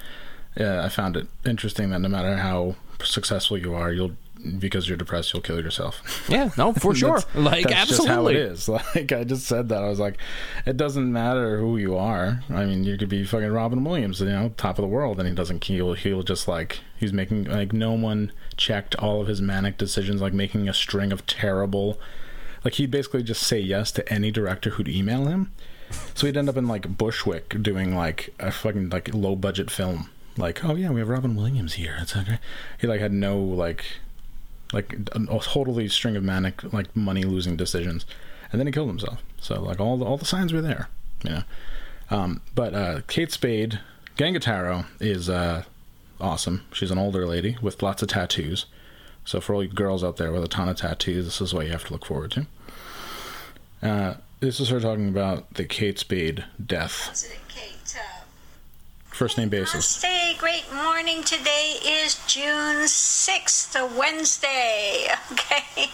yeah, 0.57 0.84
I 0.84 0.88
found 0.88 1.16
it 1.16 1.28
interesting 1.45 1.91
that 1.91 2.01
no 2.01 2.09
matter 2.09 2.38
how 2.38 2.74
successful 3.03 3.57
you 3.57 3.74
are, 3.74 3.93
you'll 3.93 4.16
because 4.59 4.88
you're 4.88 4.97
depressed, 4.97 5.32
you'll 5.32 5.43
kill 5.43 5.61
yourself. 5.61 6.03
Yeah. 6.30 6.51
No, 6.57 6.72
for 6.72 6.95
sure. 6.95 7.18
That's- 7.18 7.34
like 7.36 7.68
that's 7.68 7.91
absolutely. 7.91 8.34
just 8.34 8.66
how 8.68 8.76
it 8.76 8.80
is. 8.82 8.95
Like 8.95 9.12
I 9.12 9.24
just 9.24 9.47
said 9.47 9.68
that. 9.70 9.82
I 9.82 9.88
was 9.88 9.99
like, 9.99 10.18
it 10.64 10.76
doesn't 10.76 11.12
matter 11.12 11.59
who 11.59 11.76
you 11.76 11.97
are. 11.97 12.43
I 12.49 12.64
mean, 12.64 12.84
you 12.84 12.97
could 12.97 13.09
be 13.09 13.24
fucking 13.24 13.51
Robin 13.51 13.82
Williams, 13.84 14.20
you 14.20 14.26
know, 14.26 14.53
top 14.57 14.78
of 14.78 14.82
the 14.82 14.88
world, 14.88 15.18
and 15.18 15.28
he 15.28 15.34
doesn't. 15.34 15.64
He'll 15.64 15.95
he'll 15.95 16.22
just 16.22 16.47
like 16.47 16.80
he's 16.99 17.12
making 17.12 17.45
like 17.45 17.72
no 17.72 17.93
one 17.93 18.32
checked 18.57 18.95
all 18.97 19.20
of 19.20 19.26
his 19.26 19.41
manic 19.43 19.76
decisions, 19.78 20.20
like 20.20 20.32
making 20.32 20.68
a 20.68 20.74
string 20.74 21.12
of 21.12 21.26
terrible. 21.26 21.99
Like 22.64 22.74
he'd 22.74 22.91
basically 22.91 23.22
just 23.22 23.43
say 23.43 23.59
yes 23.59 23.91
to 23.93 24.12
any 24.12 24.30
director 24.30 24.70
who'd 24.70 24.88
email 24.88 25.26
him. 25.26 25.53
So 26.14 26.26
he'd 26.26 26.36
end 26.36 26.49
up 26.49 26.57
in 26.57 26.68
like 26.68 26.97
Bushwick 26.97 27.61
doing 27.62 27.97
like 27.97 28.32
a 28.38 28.53
fucking 28.53 28.91
like 28.91 29.12
low 29.12 29.34
budget 29.34 29.70
film. 29.70 30.11
Like, 30.36 30.64
oh 30.64 30.76
yeah, 30.76 30.91
we 30.91 31.01
have 31.01 31.09
Robin 31.09 31.34
Williams 31.34 31.74
here. 31.74 31.97
It's 32.01 32.16
okay. 32.16 32.38
He 32.80 32.86
like 32.86 33.01
had 33.01 33.12
no 33.12 33.38
like 33.41 33.84
like 34.73 34.95
a, 35.12 35.39
totally 35.43 35.89
string 35.89 36.16
of 36.16 36.23
manic 36.23 36.73
like 36.73 36.95
money 36.97 37.25
losing 37.25 37.57
decisions. 37.57 38.07
And 38.53 38.59
then 38.59 38.66
he 38.66 38.73
killed 38.73 38.89
himself. 38.89 39.23
So 39.41 39.61
like 39.61 39.81
all 39.81 39.97
the, 39.97 40.05
all 40.05 40.16
the 40.16 40.25
signs 40.25 40.53
were 40.53 40.61
there 40.61 40.89
you 41.25 41.31
know. 41.31 41.43
Um, 42.11 42.41
but 42.55 42.75
uh, 42.75 43.01
kate 43.07 43.33
spade 43.33 43.81
gangataro 44.16 44.87
is 45.01 45.29
uh, 45.29 45.64
awesome. 46.21 46.62
She's 46.73 46.91
an 46.91 46.99
older 46.99 47.27
lady 47.27 47.57
with 47.62 47.83
lots 47.83 48.03
of 48.03 48.09
tattoos. 48.09 48.66
So 49.25 49.41
for 49.41 49.55
all 49.55 49.62
you 49.62 49.68
girls 49.68 50.03
out 50.03 50.16
there 50.16 50.33
with 50.33 50.43
a 50.43 50.49
ton 50.49 50.68
of 50.68 50.77
tattoos 50.77 51.27
this 51.27 51.41
is 51.41 51.55
what 51.55 51.66
you 51.66 51.73
have 51.73 51.85
to 51.87 51.93
look 51.93 52.05
forward 52.05 52.33
to. 52.33 52.47
Uh, 53.83 54.14
this 54.41 54.61
is 54.61 54.68
her 54.71 54.81
talking 54.81 55.09
about 55.09 55.55
the 55.55 55.64
kate 55.64 55.99
spade 55.99 56.45
death 56.64 57.11
first 59.21 59.37
name 59.37 59.51
basis 59.51 59.99
Namaste. 60.03 60.39
Great 60.39 60.64
morning. 60.73 61.23
Today 61.23 61.75
is 61.85 62.18
June 62.27 62.87
6th, 62.89 63.77
a 63.79 63.85
Wednesday. 63.99 65.09
Okay. 65.33 65.91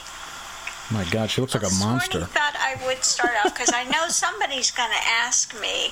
my 0.92 1.02
god 1.10 1.28
she 1.28 1.40
looks 1.40 1.52
like 1.52 1.64
a 1.64 1.66
This 1.66 1.82
monster 1.82 2.18
morning 2.20 2.32
thought 2.32 2.54
I 2.54 2.78
would 2.86 3.02
start 3.02 3.32
off 3.44 3.52
because 3.52 3.72
I 3.74 3.82
know 3.90 4.06
somebody's 4.24 4.70
going 4.70 4.90
to 4.92 5.04
ask 5.08 5.60
me 5.60 5.86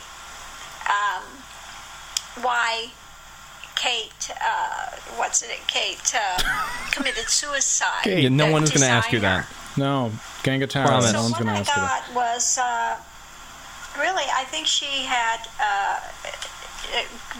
um, 0.86 1.24
why 2.44 2.90
Kate, 3.74 4.30
uh, 4.40 4.90
what's 5.16 5.42
it, 5.42 5.58
Kate, 5.66 6.14
uh, 6.14 6.38
committed 6.92 7.28
suicide. 7.28 8.06
Yeah, 8.06 8.28
no 8.28 8.46
the 8.46 8.52
one 8.52 8.62
is 8.62 8.70
going 8.70 8.82
to 8.82 8.86
ask 8.86 9.10
you 9.10 9.18
that. 9.20 9.48
no 9.76 10.12
gangataro 10.44 10.86
Promise. 10.86 11.12
no 11.12 11.18
So 11.18 11.22
one's 11.22 11.32
what 11.32 11.38
gonna 11.40 11.50
I 11.50 11.60
ask 11.62 11.74
you 11.74 11.82
that 11.82 12.04
got 12.06 12.14
was 12.14 12.58
uh, 12.58 12.96
really, 14.00 14.22
I 14.32 14.44
think 14.44 14.68
she 14.68 15.02
had 15.02 15.40
uh, 15.58 15.98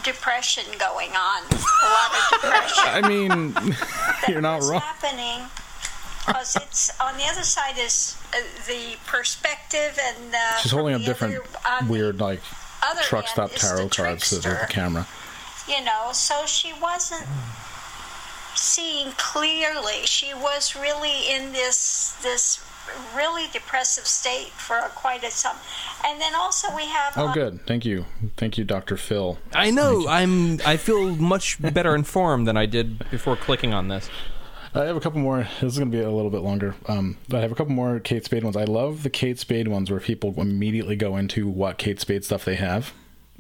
depression 0.03 0.65
going 0.79 1.11
on, 1.11 1.43
a 1.43 1.89
lot 1.89 2.11
of 2.13 2.41
depression. 2.43 2.85
i 2.87 3.09
mean 3.09 3.55
you're 4.29 4.41
not 4.41 4.57
What's 4.57 4.71
wrong 4.71 4.81
happening? 4.81 5.47
Because 6.27 6.57
it's 6.57 7.01
on 7.01 7.17
the 7.19 7.25
other 7.25 7.43
side 7.43 7.77
is 7.79 8.17
uh, 8.33 8.39
the 8.67 8.97
perspective, 9.07 9.99
and 10.03 10.35
uh, 10.35 10.57
She's 10.59 10.73
holding 10.73 10.95
up 10.95 11.03
different 11.03 11.37
other- 11.67 11.87
weird 11.91 12.19
like 12.21 12.41
truck 13.03 13.29
stop 13.29 13.51
tarot 13.53 13.89
cards 13.91 14.31
to 14.31 14.37
the 14.37 14.67
camera. 14.71 15.07
You 15.69 15.85
know, 15.85 16.11
so 16.13 16.45
she 16.47 16.73
wasn't 16.81 17.27
seeing 18.55 19.13
clearly. 19.13 20.05
She 20.07 20.33
was 20.35 20.75
really 20.77 21.31
in 21.31 21.53
this 21.53 22.17
this 22.23 22.59
really 23.17 23.47
depressive 23.53 24.07
state 24.07 24.49
for 24.49 24.81
quite 24.95 25.23
a 25.25 25.31
some. 25.31 25.57
And 26.07 26.21
then 26.21 26.35
also 26.35 26.75
we 26.75 26.87
have 26.87 27.15
Oh, 27.17 27.29
uh, 27.29 27.33
good. 27.35 27.67
Thank 27.67 27.85
you. 27.85 28.05
Thank 28.37 28.59
you, 28.59 28.65
Dr. 28.65 28.97
Phil. 28.97 29.39
I 29.53 29.71
know. 29.71 30.07
I'm. 30.09 30.61
I 30.67 30.77
feel 30.77 31.15
much 31.17 31.61
better 31.61 31.95
informed 31.95 32.47
than 32.47 32.57
I 32.57 32.67
did 32.67 33.11
before 33.11 33.37
clicking 33.37 33.73
on 33.75 33.89
this. 33.89 34.09
I 34.77 34.85
have 34.87 34.97
a 34.97 35.01
couple 35.01 35.21
more. 35.21 35.47
This 35.61 35.73
is 35.75 35.79
going 35.79 35.91
to 35.93 35.97
be 35.97 36.03
a 36.03 36.11
little 36.11 36.31
bit 36.33 36.41
longer. 36.41 36.75
Um, 36.89 37.17
but 37.29 37.39
I 37.39 37.41
have 37.43 37.53
a 37.53 37.55
couple 37.55 37.73
more 37.73 38.01
Kate 38.01 38.25
Spade 38.25 38.43
ones. 38.43 38.57
I 38.57 38.65
love 38.65 39.05
the 39.05 39.11
Kate 39.11 39.39
Spade 39.39 39.69
ones 39.69 39.89
where 39.91 40.01
people 40.01 40.35
immediately 40.37 40.97
go 40.97 41.17
into 41.17 41.47
what 41.47 41.79
Kate 41.79 42.01
Spade 42.01 42.25
stuff 42.25 42.45
they 42.45 42.57
have. 42.57 42.93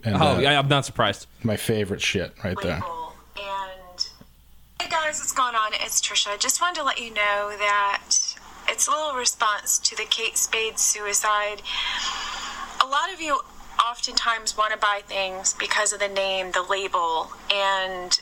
And, 0.05 0.15
Oh, 0.15 0.37
uh, 0.37 0.39
yeah, 0.39 0.59
I'm 0.59 0.69
not 0.69 0.85
surprised. 0.85 1.27
my 1.43 1.57
favorite 1.57 2.01
shit 2.03 2.33
right 2.45 2.57
there. 2.63 2.75
And 3.37 4.07
hey 4.81 4.89
guys, 4.89 5.19
what's 5.19 5.33
going 5.33 5.55
on? 5.57 5.73
It's 5.75 6.01
Trisha. 6.01 6.39
Just 6.39 6.61
wanted 6.61 6.77
to 6.77 6.85
let 6.85 7.01
you 7.01 7.09
know 7.13 7.55
that 7.59 8.03
it's 8.69 8.87
a 8.87 8.91
little 8.91 9.15
response 9.15 9.79
to 9.79 9.97
the 9.97 10.05
Kate 10.05 10.37
Spade 10.37 10.79
suicide. 10.79 11.63
A 12.83 12.87
lot 12.87 13.13
of 13.13 13.21
you 13.21 13.41
oftentimes 13.91 14.57
want 14.57 14.73
to 14.73 14.79
buy 14.79 15.01
things 15.07 15.55
because 15.55 15.93
of 15.93 16.01
the 16.01 16.09
name, 16.09 16.53
the 16.53 16.63
label, 16.63 17.29
and 17.53 18.21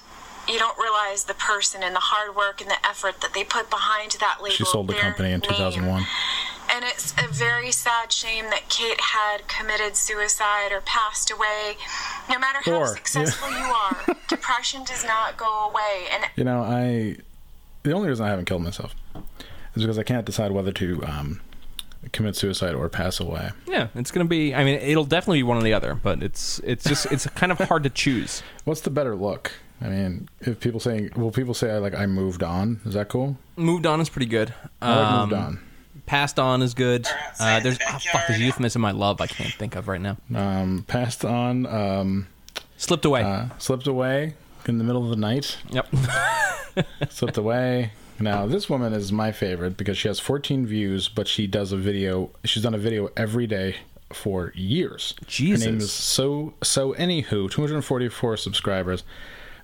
you 0.49 0.59
don't 0.59 0.79
realize 0.79 1.25
the 1.25 1.35
person 1.35 1.83
and 1.83 1.95
the 1.95 2.01
hard 2.01 2.35
work 2.35 2.61
and 2.61 2.69
the 2.69 2.87
effort 2.87 3.21
that 3.21 3.33
they 3.33 3.45
put 3.45 3.71
behind 3.71 4.13
that 4.21 4.39
label. 4.43 4.55
She 4.55 4.65
sold 4.65 4.89
the 4.89 4.95
company 4.95 5.33
in 5.33 5.41
name. 5.41 5.49
2001. 5.49 6.05
And 6.75 6.85
it's 6.87 7.13
a 7.23 7.29
very 7.29 7.71
sad 7.71 8.13
shame 8.13 8.47
that 8.47 8.69
Kate 8.69 9.01
had 9.01 9.47
committed 9.47 9.95
suicide 9.95 10.73
or 10.73 10.81
passed 10.81 11.31
away. 11.31 11.77
No 12.31 12.39
matter 12.39 12.59
how 12.65 12.81
Or, 12.81 12.87
successful 12.87 13.51
you 13.51 13.57
are, 13.57 14.17
depression 14.29 14.83
does 14.85 15.05
not 15.05 15.37
go 15.37 15.69
away. 15.69 16.07
And 16.13 16.25
You 16.35 16.45
know, 16.45 16.63
I. 16.63 17.17
The 17.83 17.93
only 17.93 18.09
reason 18.09 18.25
I 18.25 18.31
haven't 18.31 18.47
killed 18.47 18.63
myself 18.63 18.95
is 19.75 19.83
because 19.83 19.99
I 19.99 20.03
can't 20.03 20.25
decide 20.27 20.53
whether 20.53 20.73
to 20.73 21.03
um, 21.05 21.41
commit 22.13 22.37
suicide 22.37 22.75
or 22.75 22.89
pass 22.89 23.21
away. 23.21 23.51
Yeah, 23.67 23.89
it's 23.95 24.11
gonna 24.11 24.25
be. 24.27 24.55
I 24.55 24.65
mean, 24.65 24.77
it'll 24.81 25.05
definitely 25.05 25.39
be 25.39 25.43
one 25.45 25.57
or 25.57 25.63
the 25.63 25.73
other, 25.75 25.95
but 25.95 26.23
it's 26.23 26.59
it's 26.61 26.85
just 26.85 27.07
it's 27.13 27.27
kind 27.29 27.53
of 27.53 27.59
hard 27.59 27.83
to 27.85 27.91
choose. 27.91 28.43
What's 28.65 28.81
the 28.83 28.91
better 28.91 29.15
look? 29.15 29.53
I 29.81 29.89
mean, 29.89 30.29
if 30.41 30.61
people 30.61 30.79
saying, 30.79 31.11
will 31.17 31.33
people 31.33 31.55
say 31.55 31.71
I 31.73 31.79
like 31.79 31.95
I 31.95 32.07
moved 32.07 32.43
on? 32.45 32.81
Is 32.85 32.95
that 32.95 33.09
cool? 33.09 33.37
Moved 33.57 33.85
on 33.87 34.01
is 34.01 34.09
pretty 34.09 34.27
good. 34.27 34.55
I 34.81 34.97
like 35.01 35.21
moved 35.21 35.33
Um, 35.33 35.39
on. 35.47 35.61
Passed 36.07 36.39
on 36.39 36.63
is 36.63 36.75
good. 36.75 37.07
Uh, 37.41 37.59
there's 37.61 37.79
oh, 37.89 37.99
fuck. 38.13 38.27
There's 38.29 38.41
a 38.41 38.45
euphemism 38.45 38.85
I 38.85 38.91
love. 38.93 39.21
I 39.21 39.27
can't 39.27 39.53
think 39.55 39.75
of 39.77 39.89
right 39.89 40.01
now. 40.01 40.17
Um, 40.35 40.85
passed 40.87 41.25
on. 41.25 41.67
Um, 41.67 42.27
Slipped 42.77 43.05
away. 43.05 43.23
uh, 43.23 43.47
slipped 43.59 43.87
away 43.87 44.35
in 44.67 44.79
the 44.79 44.85
middle 44.85 45.03
of 45.05 45.11
the 45.11 45.17
night. 45.17 45.57
yep. 45.71 45.87
Slipped 47.11 47.37
away. 47.39 47.93
Now 48.23 48.47
this 48.47 48.71
woman 48.71 48.93
is 48.93 49.11
my 49.13 49.33
favorite 49.33 49.77
because 49.77 49.99
she 49.99 50.09
has 50.09 50.21
14 50.21 50.67
views, 50.67 51.09
but 51.09 51.27
she 51.27 51.47
does 51.47 51.73
a 51.73 51.77
video. 51.77 52.31
She's 52.45 52.63
done 52.63 52.75
a 52.75 52.79
video 52.79 53.11
every 53.17 53.47
day 53.47 53.77
for 54.13 54.53
years. 54.55 55.15
Her 55.29 55.57
name 55.57 55.79
is 55.79 55.93
so 55.93 56.55
so. 56.63 56.93
Anywho, 56.95 57.51
244 57.51 58.37
subscribers. 58.37 59.05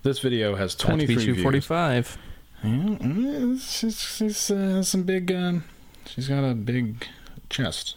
This 0.02 0.18
video 0.20 0.56
has 0.56 0.74
About 0.74 0.80
to 0.80 0.86
23 1.06 1.14
be 1.14 1.22
views. 1.22 1.36
245. 1.36 2.18
Yeah, 2.62 2.70
mm, 2.70 3.60
she's, 3.60 4.00
she's 4.00 4.50
uh, 4.50 4.56
has 4.56 4.88
some 4.88 5.04
big. 5.04 5.30
Uh, 5.30 5.54
she's 6.06 6.28
got 6.28 6.42
a 6.44 6.54
big 6.54 7.06
chest. 7.50 7.96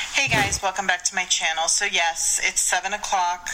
Hey 0.00 0.28
guys, 0.28 0.60
welcome 0.62 0.86
back 0.86 1.04
to 1.04 1.14
my 1.14 1.24
channel. 1.24 1.68
So, 1.68 1.84
yes, 1.84 2.40
it's 2.42 2.60
7 2.62 2.92
o'clock. 2.92 3.48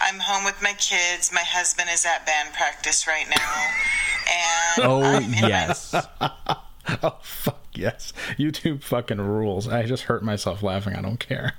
I'm 0.00 0.20
home 0.20 0.44
with 0.44 0.60
my 0.62 0.72
kids. 0.72 1.30
My 1.32 1.42
husband 1.44 1.90
is 1.92 2.04
at 2.06 2.24
band 2.26 2.54
practice 2.54 3.06
right 3.06 3.26
now. 3.28 3.66
And 4.26 4.86
Oh 4.86 5.02
I'm 5.02 5.24
in 5.24 5.30
my 5.42 5.48
yes. 5.48 5.94
Oh 7.02 7.18
fuck 7.22 7.60
yes. 7.74 8.12
YouTube 8.38 8.82
fucking 8.82 9.20
rules. 9.20 9.68
I 9.68 9.84
just 9.84 10.04
hurt 10.04 10.22
myself 10.24 10.62
laughing. 10.62 10.94
I 10.96 11.02
don't 11.02 11.20
care. 11.20 11.52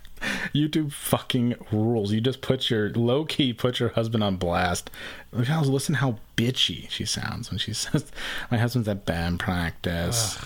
YouTube 0.53 0.91
fucking 0.91 1.55
rules. 1.71 2.11
You 2.11 2.19
just 2.19 2.41
put 2.41 2.69
your 2.69 2.89
low 2.91 3.25
key 3.25 3.53
put 3.53 3.79
your 3.79 3.89
husband 3.89 4.23
on 4.23 4.36
blast. 4.36 4.89
Look 5.31 5.47
how 5.47 5.61
listen 5.63 5.95
how 5.95 6.17
bitchy 6.36 6.89
she 6.89 7.05
sounds 7.05 7.49
when 7.51 7.57
she 7.59 7.73
says 7.73 8.11
my 8.51 8.57
husband's 8.57 8.88
at 8.89 9.05
band 9.05 9.39
practice. 9.39 10.38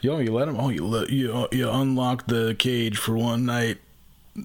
Yo, 0.00 0.18
you 0.18 0.32
let 0.32 0.48
him 0.48 0.56
oh 0.58 0.68
you 0.68 0.84
let 0.86 1.10
you 1.10 1.48
you 1.52 1.68
unlock 1.70 2.26
the 2.26 2.54
cage 2.58 2.96
for 2.98 3.16
one 3.16 3.44
night. 3.46 3.78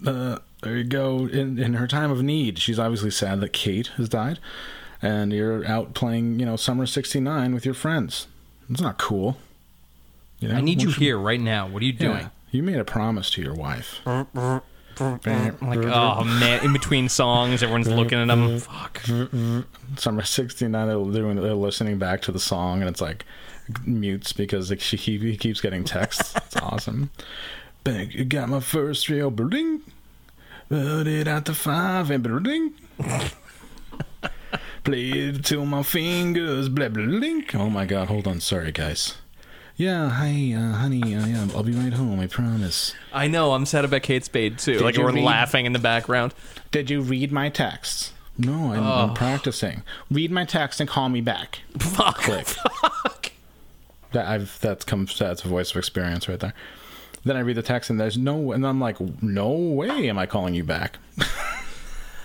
Uh, 0.06 0.38
there 0.64 0.78
you 0.78 0.84
go. 0.84 1.28
In 1.28 1.60
in 1.60 1.74
her 1.76 1.88
time 1.88 2.12
of 2.12 2.24
need, 2.24 2.60
she's 2.60 2.80
obviously 2.80 3.12
sad 3.12 3.42
that 3.42 3.54
Kate 3.54 3.88
has 3.98 4.08
died, 4.10 4.40
and 5.02 5.34
you're 5.34 5.66
out 5.68 5.94
playing, 5.94 6.40
you 6.40 6.46
know, 6.46 6.56
Summer 6.56 6.86
'69 6.86 7.54
with 7.54 7.66
your 7.66 7.74
friends. 7.74 8.28
It's 8.70 8.82
not 8.82 8.98
cool. 8.98 9.38
You 10.40 10.48
know? 10.48 10.56
I 10.56 10.62
need 10.62 10.82
you 10.82 10.92
should- 10.92 11.02
here 11.04 11.18
right 11.20 11.40
now. 11.42 11.68
What 11.68 11.82
are 11.84 11.86
you 11.86 11.94
doing? 11.94 12.18
Yeah, 12.18 12.30
you 12.52 12.64
made 12.64 12.78
a 12.78 12.86
promise 12.86 13.30
to 13.32 13.42
your 13.42 13.54
wife. 13.54 14.00
Like, 15.00 15.78
oh 15.80 16.24
man, 16.24 16.64
in 16.64 16.74
between 16.74 17.10
songs, 17.10 17.64
everyone's 17.64 17.88
looking 17.88 18.20
at 18.20 18.28
them. 18.28 18.60
Fuck. 18.60 19.02
Summer 19.98 20.22
'69, 20.22 20.72
they're, 20.88 21.22
doing, 21.22 21.38
they're 21.38 21.54
listening 21.56 21.98
back 21.98 22.22
to 22.24 22.32
the 22.32 22.40
song, 22.40 22.82
and 22.82 22.90
it's 22.90 23.02
like 23.02 23.26
mutes 23.86 24.34
because 24.34 24.70
like, 24.70 24.82
she, 24.82 24.98
he, 24.98 25.18
he 25.18 25.38
keeps 25.38 25.62
getting 25.62 25.84
texts. 25.84 26.36
It's 26.36 26.56
awesome. 26.62 27.10
Bang, 27.84 28.12
you 28.12 28.26
got 28.26 28.50
my 28.50 28.60
first 28.60 29.10
real 29.10 29.32
bling. 29.32 29.82
Put 30.70 31.08
it 31.08 31.28
out 31.28 31.46
to 31.46 31.54
five 31.54 32.12
and 32.12 32.24
bling. 32.24 32.74
Played 34.84 35.36
it 35.36 35.46
till 35.46 35.66
my 35.66 35.84
fingers 35.84 36.68
blah 36.70 36.90
blah 36.90 37.04
link. 37.04 37.54
Oh 37.54 37.70
my 37.70 37.86
god, 37.86 38.08
hold 38.08 38.28
on, 38.28 38.40
sorry 38.40 38.72
guys. 38.72 39.16
Yeah, 39.78 40.10
hi, 40.10 40.54
uh, 40.56 40.74
honey. 40.74 41.02
Uh, 41.16 41.26
yeah, 41.26 41.48
I'll 41.56 41.64
be 41.64 41.72
right 41.72 41.94
home. 41.94 42.20
I 42.20 42.28
promise. 42.28 42.94
I 43.12 43.28
know. 43.28 43.54
I'm 43.54 43.66
sad 43.66 43.86
about 43.86 44.04
Kate 44.04 44.24
Spade 44.24 44.60
too. 44.60 44.74
Did 44.74 44.82
like 44.82 44.98
we're 44.98 45.12
read- 45.12 45.24
laughing 45.24 45.66
in 45.66 45.74
the 45.74 45.80
background. 45.80 46.34
Did 46.72 46.90
you 46.90 47.02
read 47.02 47.32
my 47.32 47.50
texts? 47.50 48.14
No, 48.38 48.74
I'm, 48.74 48.84
I'm 48.84 49.14
practicing. 49.14 49.84
Read 50.10 50.32
my 50.32 50.46
text 50.46 50.80
and 50.80 50.90
call 50.90 51.10
me 51.10 51.22
back. 51.22 51.60
Fuck. 51.80 52.18
Click. 52.18 52.48
That 54.14 54.28
I've 54.28 54.60
that's 54.62 54.84
comes 54.86 55.18
that's 55.18 55.44
a 55.46 55.48
voice 55.48 55.72
of 55.72 55.78
experience 55.78 56.28
right 56.28 56.40
there. 56.40 56.54
Then 57.24 57.38
I 57.38 57.42
read 57.42 57.56
the 57.58 57.62
text 57.62 57.90
and 57.90 58.00
there's 58.00 58.18
no 58.18 58.52
and 58.52 58.66
I'm 58.66 58.80
like, 58.80 59.00
no 59.22 59.50
way 59.52 60.10
am 60.10 60.18
I 60.18 60.26
calling 60.26 60.54
you 60.54 60.64
back. 60.64 60.98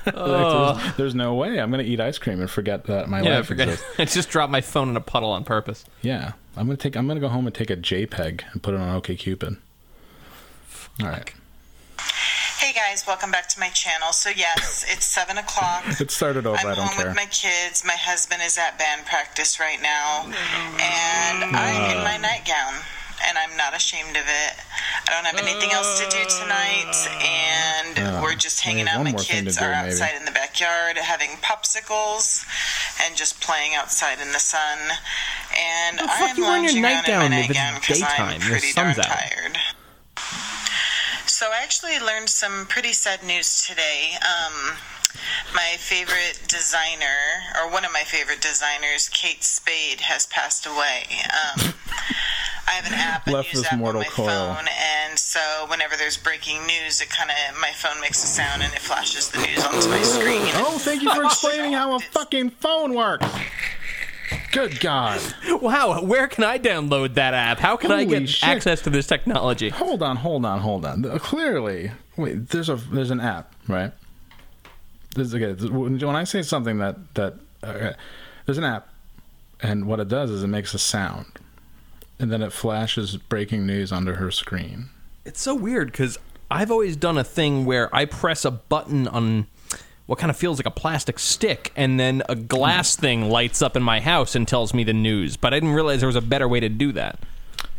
Like, 0.07 0.15
there's, 0.15 0.25
oh. 0.27 0.95
there's 0.97 1.15
no 1.17 1.35
way 1.35 1.59
I'm 1.61 1.69
gonna 1.73 1.83
eat 1.83 1.99
ice 1.99 2.17
cream 2.17 2.41
and 2.41 2.49
forget 2.49 2.85
that 2.85 3.09
my 3.09 3.23
Yeah, 3.23 3.39
life 3.39 3.47
forget. 3.47 3.67
exists. 3.67 3.87
I 3.99 4.05
just 4.05 4.29
dropped 4.29 4.53
my 4.53 4.61
phone 4.61 4.89
in 4.89 4.97
a 4.97 5.01
puddle 5.01 5.31
on 5.33 5.43
purpose. 5.43 5.85
Yeah, 6.01 6.35
I'm 6.57 6.67
gonna 6.69 6.77
take 6.77 6.97
I'm 6.97 7.09
gonna 7.09 7.19
go 7.19 7.27
home 7.29 7.45
and 7.49 7.53
take 7.53 7.71
a 7.71 7.77
JPEG 7.77 8.43
and 8.53 8.63
put 8.63 8.75
it 8.75 8.81
on 8.81 9.01
OkCupid. 9.03 9.57
All 11.03 11.09
right. 11.09 11.35
Hey 12.59 12.73
guys, 12.73 13.07
welcome 13.07 13.31
back 13.31 13.49
to 13.51 13.61
my 13.61 13.69
channel. 13.69 14.13
So, 14.13 14.31
yes, 14.31 14.85
it's 14.89 15.05
7 15.07 15.37
o'clock. 15.39 15.85
It 16.01 16.11
started 16.11 16.47
over. 16.47 16.57
I'm 16.59 16.67
I 16.69 16.75
don't 16.75 16.87
home 16.89 16.97
care. 16.97 17.07
with 17.09 17.17
my 17.17 17.27
kids. 17.27 17.85
My 17.85 17.95
husband 17.97 18.41
is 18.45 18.57
at 18.59 18.79
band 18.79 19.05
practice 19.07 19.61
right 19.61 19.81
now. 19.83 20.25
And 20.25 21.43
mm. 21.45 21.53
I'm 21.53 21.97
in 21.97 22.03
my 22.03 22.17
uh. 22.17 22.19
nightgown. 22.19 22.75
And 23.29 23.37
I'm 23.39 23.57
not 23.57 23.75
ashamed 23.75 24.17
of 24.17 24.25
it. 24.29 24.53
I 25.07 25.11
don't 25.13 25.25
have 25.25 25.39
anything 25.41 25.73
else 25.73 26.01
to 26.01 26.05
do 26.09 26.21
tonight. 26.29 26.97
And 27.25 28.17
Oh, 28.17 28.23
we're 28.23 28.35
just 28.37 28.61
hanging 28.61 28.89
out. 28.89 29.05
My 29.05 29.11
more 29.13 29.21
thing 29.21 29.45
to 29.45 29.45
kids 29.45 29.57
do, 29.59 29.65
are 29.65 29.71
maybe. 29.73 29.93
outside 29.93 30.17
in 30.17 30.25
the 30.25 30.33
backyard 30.33 30.97
having 30.99 31.31
popsicles 31.41 32.45
and 33.05 33.17
just 33.17 33.41
playing 33.41 33.75
outside 33.75 34.21
in 34.21 34.33
the 34.33 34.41
sun. 34.41 34.79
And 35.57 35.99
The 35.99 36.05
I'm 36.09 36.37
you 36.37 36.45
wearing 36.45 36.65
your 36.65 36.83
lounging 36.83 36.85
around 36.85 37.09
in 37.09 37.19
my 37.21 37.29
nightgown 37.29 37.77
if 37.77 37.91
it's 37.91 38.01
nightgown 38.01 38.29
because? 38.41 38.45
I'm 38.45 38.61
pretty 38.61 38.73
darn 38.73 38.89
out. 39.01 39.05
tired. 39.07 39.57
So 41.37 41.51
I 41.53 41.63
actually 41.63 41.99
learned 41.99 42.31
some 42.31 42.65
pretty 42.65 42.95
sad 42.95 43.23
news 43.23 43.67
today. 43.67 44.17
Um, 44.25 44.73
my 45.55 45.77
favorite 45.77 46.41
designer, 46.49 47.45
or 47.61 47.71
one 47.71 47.85
of 47.85 47.93
my 47.93 48.05
favorite 48.05 48.41
designers, 48.41 49.11
Kate 49.11 49.45
Spade, 49.45 50.01
has 50.01 50.25
passed 50.29 50.65
away. 50.65 51.05
Um, 51.29 51.75
I 52.67 52.71
have 52.71 52.87
an 52.87 52.95
app, 52.95 53.27
a 53.27 53.33
Left 53.33 53.53
news 53.53 53.65
this 53.65 53.71
app 53.71 53.79
mortal 53.79 54.01
on 54.01 54.07
my 54.07 54.11
coil. 54.11 54.55
phone, 54.55 54.65
and 54.81 55.19
so 55.19 55.67
whenever 55.69 55.95
there's 55.95 56.17
breaking 56.17 56.65
news, 56.67 57.03
it 57.03 57.11
kind 57.11 57.29
of 57.29 57.61
my 57.61 57.73
phone 57.73 58.01
makes 58.01 58.25
a 58.25 58.27
sound 58.27 58.63
and 58.63 58.73
it 58.73 58.79
flashes 58.79 59.29
the 59.31 59.37
news 59.37 59.63
onto 59.63 59.91
my 59.91 60.01
screen. 60.01 60.41
Oh, 60.55 60.79
thank 60.79 61.03
you 61.03 61.15
for 61.15 61.25
explaining 61.27 61.75
how 61.75 61.97
a 61.97 62.01
fucking 62.01 62.49
phone 62.49 62.95
works. 62.95 63.27
Good 64.53 64.81
God. 64.81 65.21
Wow, 65.61 66.03
where 66.03 66.29
can 66.29 66.45
I 66.45 66.59
download 66.59 67.15
that 67.15 67.35
app? 67.35 67.59
How 67.59 67.77
can 67.77 67.91
I 67.91 68.05
get 68.05 68.29
shit. 68.29 68.49
access 68.49 68.83
to 68.83 68.91
this 68.91 69.07
technology? 69.07 69.71
Hold 69.71 70.03
on, 70.03 70.17
hold 70.17 70.45
on, 70.45 70.61
hold 70.61 70.85
on. 70.85 71.05
Uh, 71.05 71.19
Clearly, 71.19 71.91
wait. 72.17 72.49
There's 72.51 72.69
a 72.69 72.77
there's 72.77 73.11
an 73.11 73.21
app, 73.21 73.55
right? 73.69 73.93
This, 75.15 75.35
okay, 75.35 75.53
when 75.69 75.99
when 75.99 76.17
I 76.17 76.25
say 76.25 76.43
something 76.43 76.79
that 76.79 77.15
that 77.15 77.35
okay, 77.65 77.95
there's 78.45 78.59
an 78.59 78.65
app, 78.65 78.89
and 79.63 79.87
what 79.87 80.01
it 80.01 80.09
does 80.09 80.31
is 80.31 80.43
it 80.43 80.49
makes 80.49 80.75
a 80.75 80.79
sound, 80.79 81.27
and 82.19 82.31
then 82.31 82.43
it 82.43 82.53
flashes 82.53 83.17
breaking 83.17 83.67
news 83.67 83.93
onto 83.93 84.13
her 84.13 84.31
screen. 84.31 84.91
It's 85.25 85.41
so 85.41 85.55
weird 85.55 85.91
because 85.91 86.19
I've 86.51 86.71
always 86.71 86.97
done 86.97 87.19
a 87.19 87.25
thing 87.25 87.65
where 87.65 87.95
I 87.95 88.05
press 88.05 88.45
a 88.45 88.51
button 88.51 89.09
on 89.09 89.47
what 90.07 90.19
kind 90.19 90.31
of 90.31 90.37
feels 90.37 90.59
like 90.59 90.67
a 90.67 90.71
plastic 90.71 91.19
stick, 91.19 91.73
and 91.77 91.99
then 92.01 92.23
a 92.29 92.35
glass 92.37 92.95
thing 92.97 93.29
lights 93.29 93.61
up 93.63 93.77
in 93.77 93.83
my 93.83 94.01
house 94.01 94.35
and 94.35 94.47
tells 94.47 94.73
me 94.73 94.85
the 94.85 94.93
news. 94.93 95.37
But 95.37 95.53
I 95.53 95.57
didn't 95.59 95.75
realize 95.75 96.01
there 96.01 96.07
was 96.07 96.17
a 96.17 96.21
better 96.21 96.47
way 96.49 96.61
to 96.61 96.69
do 96.69 96.93
that. 96.93 97.19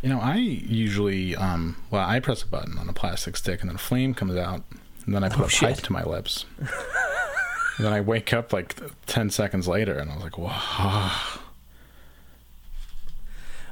You 0.02 0.10
know, 0.10 0.20
I 0.20 0.36
usually 0.36 1.34
um 1.36 1.76
well, 1.90 2.06
I 2.06 2.20
press 2.20 2.42
a 2.42 2.46
button 2.46 2.78
on 2.78 2.88
a 2.88 2.92
plastic 2.92 3.36
stick, 3.36 3.60
and 3.62 3.68
then 3.70 3.76
a 3.76 3.78
flame 3.80 4.14
comes 4.14 4.36
out, 4.36 4.62
and 5.06 5.14
then 5.14 5.24
I 5.24 5.28
put 5.28 5.46
a 5.46 5.48
shit. 5.48 5.68
pipe 5.76 5.84
to 5.84 5.92
my 5.92 6.02
lips. 6.04 6.44
and 6.58 7.86
then 7.86 7.92
I 7.92 8.00
wake 8.00 8.32
up 8.32 8.52
like 8.52 8.76
ten 9.06 9.30
seconds 9.30 9.66
later, 9.66 9.98
and 9.98 10.10
I 10.10 10.14
was 10.14 10.22
like, 10.24 10.38
"Wow." 10.38 11.12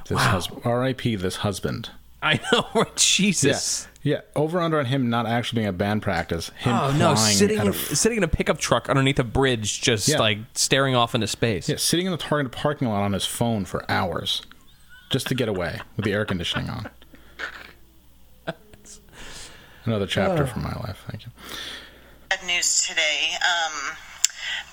This 0.07 0.15
Wow. 0.17 0.31
husband, 0.31 0.61
R.I.P. 0.63 1.15
This 1.17 1.37
husband. 1.37 1.89
I 2.23 2.39
know? 2.51 2.85
Jesus. 2.95 3.85
Yeah, 3.85 3.96
over 4.35 4.59
under 4.59 4.79
on 4.79 4.85
him 4.85 5.09
not 5.09 5.25
actually 5.25 5.57
being 5.57 5.67
at 5.67 5.77
band 5.77 6.01
practice. 6.01 6.49
Him 6.59 6.73
Oh 6.75 6.91
no, 6.97 7.15
sitting 7.15 7.57
at 7.59 7.65
in, 7.67 7.71
a 7.71 7.75
f- 7.75 7.87
sitting 7.89 8.17
in 8.17 8.23
a 8.23 8.27
pickup 8.27 8.57
truck 8.57 8.89
underneath 8.89 9.19
a 9.19 9.23
bridge, 9.23 9.81
just 9.81 10.07
Yeah. 10.07 10.19
like 10.19 10.37
staring 10.53 10.95
off 10.95 11.13
into 11.15 11.27
space. 11.27 11.67
yeah, 11.69 11.77
sitting 11.77 12.05
in 12.05 12.11
the 12.11 12.17
Target 12.17 12.51
parking 12.51 12.87
lot 12.87 13.01
on 13.03 13.13
his 13.13 13.25
phone 13.25 13.65
for 13.65 13.83
hours, 13.89 14.41
just 15.09 15.27
to 15.27 15.35
get 15.35 15.49
away 15.49 15.79
with 15.95 16.05
the 16.05 16.13
air 16.13 16.25
conditioning 16.25 16.69
on. 16.69 16.89
Another 19.85 20.07
chapter 20.07 20.45
from 20.45 20.63
my 20.63 20.73
life. 20.85 21.03
Thank 21.09 21.25
you. 21.25 21.31
Bad 22.29 22.45
news 22.45 22.85
today. 22.87 23.29
Um, 23.35 23.97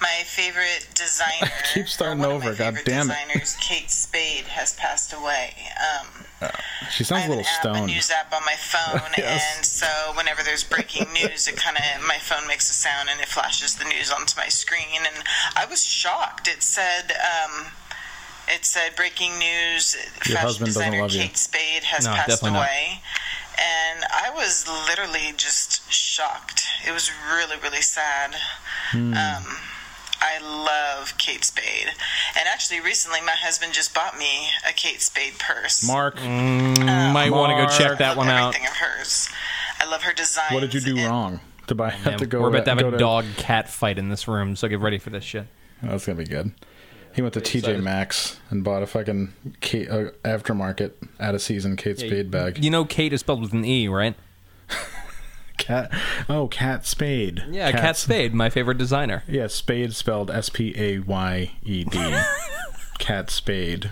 my 0.05 0.23
favorite 0.25 0.87
designer. 0.95 1.51
Keep 1.75 1.89
starting 1.89 2.25
over, 2.25 2.51
Of 2.51 2.59
God 2.59 2.75
damn 2.85 3.11
it. 3.11 3.15
designers, 3.15 3.57
Kate 3.61 3.91
Spade, 3.91 4.45
has 4.53 4.75
passed 4.75 5.13
away. 5.13 5.55
Um, 5.81 6.51
She 6.91 7.05
I 7.05 7.07
sounds 7.09 7.25
a 7.25 7.29
little 7.29 7.39
an 7.41 7.47
app, 7.49 7.61
stoned. 7.61 7.91
a 7.91 7.95
news 7.95 8.11
app 8.11 8.33
on 8.33 8.45
my 8.45 8.57
phone, 8.57 9.11
Yes. 9.19 9.43
and 9.57 9.65
so 9.65 9.89
whenever 10.17 10.43
there's 10.43 10.63
breaking 10.65 11.07
news, 11.21 11.49
it 11.49 11.57
kind 11.57 11.77
of 11.79 12.07
my 12.07 12.19
phone 12.19 12.47
makes 12.47 12.69
a 12.69 12.75
sound 12.75 13.09
and 13.11 13.19
it 13.21 13.29
flashes 13.29 13.77
the 13.77 13.85
news 13.85 14.11
onto 14.13 14.37
my 14.39 14.49
screen. 14.49 15.01
And 15.07 15.25
I 15.57 15.65
was 15.65 15.83
shocked. 15.85 16.49
It 16.49 16.63
said. 16.63 17.13
Um, 17.13 17.67
it 18.47 18.67
said 18.67 18.95
breaking 18.95 19.39
news. 19.39 19.97
Your 20.29 20.37
fashion 20.37 20.37
husband 20.37 20.67
doesn't 20.75 20.83
designer 20.85 21.01
love 21.03 21.13
you. 21.13 21.23
Kate 21.23 21.37
Spade 21.39 21.85
has 21.85 22.05
No, 22.05 22.13
passed 22.13 22.29
definitely 22.29 22.59
not. 22.61 22.69
away. 22.69 23.01
And 23.57 24.05
I 24.13 24.29
was 24.35 24.69
literally 24.69 25.33
just 25.39 25.91
shocked. 25.91 26.63
It 26.87 26.93
was 26.93 27.11
really, 27.33 27.57
really 27.63 27.81
sad. 27.81 28.35
Hmm. 28.91 29.15
Um, 29.15 29.45
I 30.27 30.39
love 30.41 31.19
Kate 31.19 31.45
Spade. 31.45 31.89
And 32.39 32.49
actually, 32.49 32.81
recently, 32.81 33.21
my 33.21 33.33
husband 33.33 33.75
just 33.75 33.95
bought 33.95 34.17
me 34.17 34.49
a 34.67 34.73
Kate 34.73 35.03
Spade 35.03 35.35
purse. 35.39 35.87
Mark, 35.87 36.17
Might 36.17 37.31
want 37.31 37.51
to 37.53 37.65
go 37.65 37.69
check 37.69 37.99
that 37.99 38.17
one 38.17 38.29
out. 38.29 38.55
Everything 38.55 38.67
of 38.67 38.77
hers. 38.77 39.29
I 39.79 39.87
love 39.91 40.03
her 40.03 40.15
design. 40.15 40.53
what 40.55 40.61
did 40.61 40.73
you 40.73 40.81
do 40.81 41.07
wrong 41.07 41.41
to 41.67 41.75
buy? 41.75 41.91
have 41.91 42.17
to 42.21 42.27
go. 42.27 42.41
We're 42.41 42.49
about 42.49 42.65
to 42.65 42.71
have 42.71 42.79
go 42.79 42.89
a 42.89 42.99
dog 42.99 43.27
cat 43.37 43.69
fight 43.69 43.99
in 43.99 44.09
this 44.09 44.27
room, 44.27 44.57
so 44.57 44.67
get 44.67 44.81
ready 44.81 44.99
for 44.99 45.11
this 45.11 45.25
shit. 45.25 45.47
That's 45.83 46.07
gonna 46.07 46.17
be 46.17 46.25
good. 46.25 46.53
He 47.15 47.23
went 47.23 47.35
to 47.35 47.41
TJ 47.41 47.83
Maxx 47.83 48.41
and 48.51 48.65
bought 48.65 48.83
a 48.83 48.87
fucking 48.87 49.35
Kate, 49.61 49.89
uh, 49.89 50.11
aftermarket 50.25 50.93
out 51.21 51.35
of 51.35 51.43
season 51.43 51.77
Kate 51.77 51.99
Spade 51.99 52.31
bag. 52.31 52.65
You 52.65 52.71
know, 52.71 52.85
Kate 52.85 53.13
is 53.13 53.21
spelled 53.21 53.41
with 53.43 53.53
an 53.53 53.65
E, 53.65 53.87
right? 53.89 54.17
Cat. 55.65 55.91
Oh, 56.29 56.47
Cat 56.49 56.85
Spade. 56.87 57.45
Yeah, 57.51 57.71
Cat 57.73 57.81
Cat's- 57.81 57.99
Spade, 58.01 58.35
my 58.35 58.51
favorite 58.51 58.77
designer. 58.79 59.23
Yeah, 59.27 59.47
Spade 59.47 59.95
spelled 59.95 60.31
S 60.31 60.49
P 60.51 60.75
A 60.77 60.99
Y 60.99 61.53
E 61.63 61.85
D. 61.85 62.17
Cat 62.99 63.31
Spade. 63.31 63.91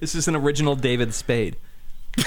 This 0.00 0.14
is 0.14 0.26
an 0.28 0.34
original 0.36 0.74
David 0.76 1.12
Spade. 1.14 1.56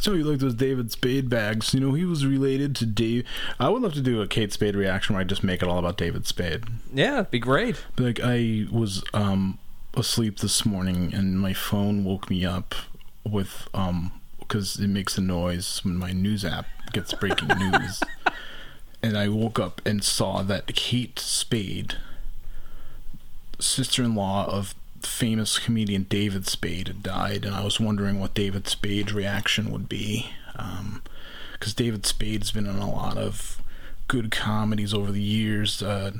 So 0.00 0.14
you 0.14 0.24
like 0.24 0.38
those 0.38 0.54
David 0.54 0.90
Spade 0.90 1.28
bags? 1.28 1.74
You 1.74 1.80
know, 1.80 1.92
he 1.92 2.06
was 2.06 2.24
related 2.24 2.74
to 2.76 2.86
Dave. 2.86 3.26
I 3.58 3.68
would 3.68 3.82
love 3.82 3.92
to 3.94 4.00
do 4.00 4.22
a 4.22 4.26
Kate 4.26 4.50
Spade 4.50 4.74
reaction 4.74 5.14
where 5.14 5.20
I 5.20 5.24
just 5.24 5.44
make 5.44 5.62
it 5.62 5.68
all 5.68 5.78
about 5.78 5.98
David 5.98 6.26
Spade. 6.26 6.64
Yeah, 6.92 7.16
it'd 7.18 7.30
be 7.30 7.38
great. 7.38 7.84
Like 7.98 8.18
I 8.22 8.66
was 8.72 9.04
um 9.12 9.58
asleep 9.94 10.38
this 10.38 10.64
morning 10.64 11.12
and 11.12 11.38
my 11.38 11.52
phone 11.52 12.02
woke 12.04 12.30
me 12.30 12.46
up 12.46 12.74
with 13.26 13.68
um 13.74 14.10
because 14.50 14.80
it 14.80 14.88
makes 14.88 15.16
a 15.16 15.20
noise 15.20 15.80
when 15.84 15.96
my 15.96 16.10
news 16.10 16.44
app 16.44 16.66
gets 16.92 17.14
breaking 17.14 17.48
news. 17.58 18.02
And 19.00 19.16
I 19.16 19.28
woke 19.28 19.60
up 19.60 19.80
and 19.86 20.02
saw 20.02 20.42
that 20.42 20.74
Kate 20.74 21.20
Spade, 21.20 21.94
sister-in-law 23.60 24.46
of 24.46 24.74
famous 25.02 25.60
comedian 25.60 26.02
David 26.08 26.48
Spade, 26.48 26.88
had 26.88 27.02
died, 27.04 27.44
and 27.44 27.54
I 27.54 27.62
was 27.62 27.78
wondering 27.78 28.18
what 28.18 28.34
David 28.34 28.66
Spade's 28.66 29.12
reaction 29.12 29.70
would 29.70 29.88
be, 29.88 30.32
because 31.52 31.72
David 31.72 32.04
Spade's 32.04 32.50
been 32.50 32.66
in 32.66 32.78
a 32.78 32.90
lot 32.90 33.16
of 33.16 33.62
good 34.08 34.32
comedies 34.32 34.92
over 34.92 35.12
the 35.12 35.22
years. 35.22 35.80
Uh, 35.80 36.10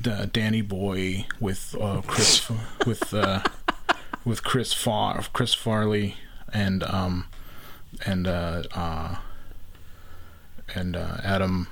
D- 0.00 0.26
Danny 0.32 0.62
Boy 0.62 1.26
with 1.40 1.76
uh, 1.78 2.00
Chris 2.06 2.50
with 2.86 3.12
uh, 3.12 3.42
with 4.24 4.42
Chris 4.42 4.72
Far 4.72 5.22
Chris 5.32 5.54
Farley 5.54 6.16
and 6.52 6.82
um 6.82 7.26
and 8.04 8.26
uh, 8.26 8.62
uh 8.74 9.16
and 10.74 10.96
uh, 10.96 11.18
Adam 11.22 11.68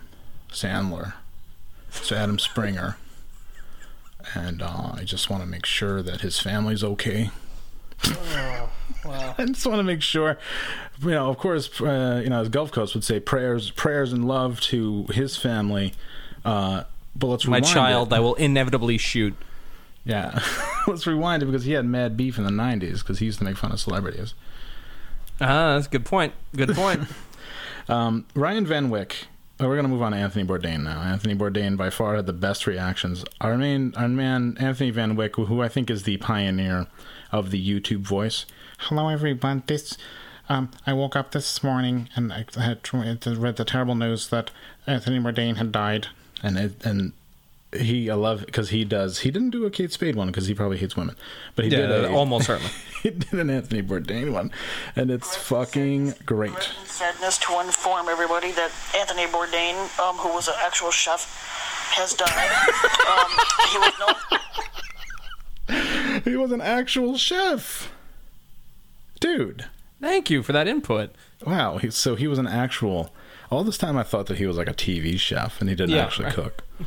Sandler. 0.51 1.14
So 1.91 2.16
Adam 2.16 2.39
Springer. 2.39 2.97
And 4.35 4.62
uh, 4.62 4.93
I 4.95 5.05
just 5.05 5.29
want 5.29 5.43
to 5.43 5.49
make 5.49 5.66
sure 5.66 6.03
that 6.03 6.22
his 6.22 6.41
family's 6.41 6.83
okay. 6.83 7.31
I 9.07 9.45
just 9.47 9.66
want 9.66 9.79
to 9.79 9.85
make 9.85 10.03
sure, 10.03 10.39
you 11.03 11.11
know. 11.11 11.29
Of 11.29 11.39
course, 11.39 11.81
uh, 11.81 12.20
you 12.22 12.31
know, 12.31 12.41
as 12.41 12.49
Gulf 12.49 12.72
Coast 12.72 12.95
would 12.95 13.05
say, 13.05 13.20
prayers, 13.20 13.70
prayers 13.70 14.12
and 14.12 14.27
love 14.27 14.61
to 14.62 15.05
his 15.11 15.37
family. 15.37 15.93
Uh, 16.45 16.85
but 17.14 17.27
let's 17.29 17.47
My 17.47 17.61
child, 17.61 18.12
it. 18.12 18.16
I 18.16 18.20
will 18.20 18.35
inevitably 18.35 18.99
shoot. 18.99 19.35
Yeah, 20.05 20.43
let's 20.87 21.07
rewind 21.07 21.43
it 21.43 21.47
because 21.47 21.64
he 21.64 21.72
had 21.72 21.85
mad 21.85 22.16
beef 22.16 22.39
in 22.39 22.45
the 22.45 22.51
'90s 22.51 22.99
because 23.01 23.18
he 23.18 23.27
used 23.27 23.39
to 23.39 23.45
make 23.45 23.57
fun 23.57 23.72
of 23.72 23.81
celebrities. 23.81 24.35
Ah, 25.41 25.74
that's 25.74 25.87
a 25.87 25.91
good 25.91 26.05
point. 26.05 26.32
Good 26.57 26.74
point. 26.74 27.03
Um, 27.87 28.24
Ryan 28.35 28.64
Van 28.64 28.89
Wyck. 28.89 29.26
Oh, 29.61 29.68
we're 29.68 29.76
gonna 29.76 29.89
move 29.89 30.01
on 30.01 30.12
to 30.12 30.18
Anthony 30.18 30.45
Bourdain 30.45 30.82
now. 30.82 31.03
Anthony 31.03 31.35
Bourdain 31.35 31.76
by 31.76 31.91
far 31.91 32.16
had 32.16 32.24
the 32.24 32.32
best 32.32 32.66
reactions. 32.66 33.24
Our 33.43 33.59
main, 33.59 33.93
our 33.95 34.09
man 34.09 34.57
Anthony 34.59 34.91
Van 34.91 35.14
Wyck, 35.16 35.37
who 35.37 35.61
I 35.61 35.68
think 35.68 35.91
is 35.91 36.05
the 36.05 36.16
pioneer 36.16 36.87
of 37.30 37.51
the 37.51 37.62
YouTube 37.62 38.01
voice. 38.01 38.47
Hello, 38.78 39.09
everyone. 39.09 39.62
This, 39.66 39.99
um, 40.49 40.70
I 40.87 40.93
woke 40.95 41.14
up 41.14 41.32
this 41.32 41.62
morning 41.62 42.09
and 42.16 42.32
I 42.32 42.47
had 42.57 42.89
read 42.93 43.57
the 43.57 43.64
terrible 43.64 43.95
news 43.95 44.28
that 44.28 44.51
Anthony 44.87 45.18
Bourdain 45.18 45.57
had 45.57 45.70
died, 45.70 46.09
and 46.43 46.59
it, 46.59 46.85
and 46.87 47.12
he 47.77 48.11
I 48.11 48.14
love 48.14 48.45
because 48.47 48.70
he 48.70 48.85
does. 48.85 49.18
He 49.20 49.31
didn't 49.31 49.51
do 49.51 49.64
a 49.66 49.70
Kate 49.70 49.93
Spade 49.93 50.16
one 50.16 50.27
because 50.29 50.47
he 50.47 50.55
probably 50.55 50.79
hates 50.79 50.97
women, 50.97 51.14
but 51.57 51.64
he 51.64 51.70
Yeah, 51.70 51.87
did 51.87 52.05
a, 52.05 52.11
almost 52.11 52.47
certainly. 52.47 52.72
he 53.03 53.11
did 53.11 53.33
an 53.35 53.51
Anthony 53.51 53.83
Bourdain 53.83 54.33
one, 54.33 54.51
and 54.97 55.11
it's 55.11 55.37
fucking 55.37 56.14
great. 56.27 56.70
Sadness 56.85 57.39
to 57.39 57.61
inform 57.61 58.09
everybody 58.09 58.51
that 58.53 58.70
Anthony 58.97 59.27
Bourdain, 59.27 59.75
um, 60.01 60.16
who 60.16 60.29
was 60.35 60.49
an 60.49 60.55
actual 60.59 60.91
chef, 60.91 61.25
has 61.97 62.12
died. 62.14 62.29
um, 63.09 63.31
he 63.70 63.79
was 63.79 63.93
known. 64.01 64.14
He 66.25 66.37
was 66.37 66.53
an 66.53 66.61
actual 66.61 67.16
chef, 67.16 67.91
dude. 69.20 69.64
Thank 70.01 70.29
you 70.31 70.43
for 70.43 70.53
that 70.53 70.68
input. 70.68 71.11
Wow. 71.47 71.79
He, 71.79 71.91
so 71.91 72.14
he 72.14 72.27
was 72.29 72.39
an 72.39 72.47
actual. 72.47 73.11
All 73.51 73.64
this 73.64 73.79
time, 73.79 73.97
I 73.97 74.03
thought 74.03 74.27
that 74.27 74.39
he 74.39 74.47
was 74.47 74.57
like 74.57 74.68
a 74.68 74.75
TV 74.75 75.18
chef, 75.18 75.61
and 75.61 75.68
he 75.70 75.77
didn't 75.77 75.95
Yeah, 75.95 76.05
actually 76.05 76.27
right. 76.27 76.35
cook. 76.35 76.62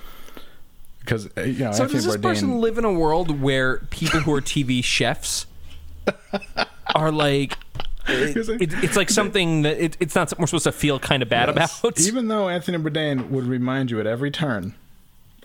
Because 1.07 1.29
uh, 1.37 1.41
you 1.41 1.63
know, 1.63 1.71
So 1.71 1.83
Anthony 1.83 1.93
does 1.99 2.05
this 2.05 2.17
Bourdain. 2.17 2.21
person 2.21 2.59
live 2.61 2.77
in 2.77 2.83
a 2.85 2.91
world 2.91 3.39
where 3.41 3.77
people 3.89 4.19
who 4.19 4.33
are 4.33 4.41
TV 4.41 4.83
chefs 4.83 5.45
are 6.95 7.11
like? 7.11 7.57
It, 8.09 8.37
it- 8.61 8.83
it's 8.83 8.95
like 8.95 9.09
something 9.09 9.63
that 9.63 9.77
it, 9.83 9.97
it's 9.99 10.15
not 10.15 10.29
something 10.29 10.41
we're 10.43 10.47
supposed 10.47 10.63
to 10.65 10.71
feel 10.71 10.97
kind 10.99 11.21
of 11.23 11.29
bad 11.29 11.53
Yes. 11.55 11.79
about. 11.79 11.99
Even 11.99 12.27
though 12.29 12.47
Anthony 12.49 12.77
Bourdain 12.77 13.29
would 13.29 13.45
remind 13.45 13.91
you 13.91 13.99
at 13.99 14.07
every 14.07 14.31
turn 14.31 14.73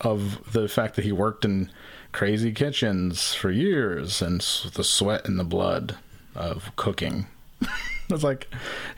of 0.00 0.52
the 0.52 0.68
fact 0.68 0.94
that 0.96 1.04
he 1.04 1.12
worked 1.12 1.44
in 1.44 1.70
crazy 2.12 2.52
kitchens 2.52 3.34
for 3.34 3.50
years 3.50 4.20
and 4.22 4.40
the 4.74 4.84
sweat 4.84 5.26
and 5.26 5.38
the 5.38 5.44
blood 5.44 5.96
of 6.34 6.70
cooking. 6.76 7.26
it's 8.10 8.22
like 8.24 8.48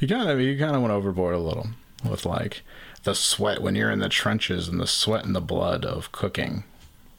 you 0.00 0.08
kind 0.08 0.28
of 0.28 0.40
you 0.40 0.58
kind 0.58 0.74
of 0.76 0.82
went 0.82 0.92
overboard 0.92 1.34
a 1.34 1.38
little 1.38 1.68
with 2.08 2.24
like 2.26 2.62
the 3.04 3.14
sweat 3.14 3.62
when 3.62 3.74
you're 3.74 3.90
in 3.90 3.98
the 4.00 4.08
trenches 4.08 4.68
and 4.68 4.80
the 4.80 4.86
sweat 4.86 5.24
and 5.24 5.34
the 5.34 5.40
blood 5.40 5.84
of 5.84 6.10
cooking, 6.12 6.64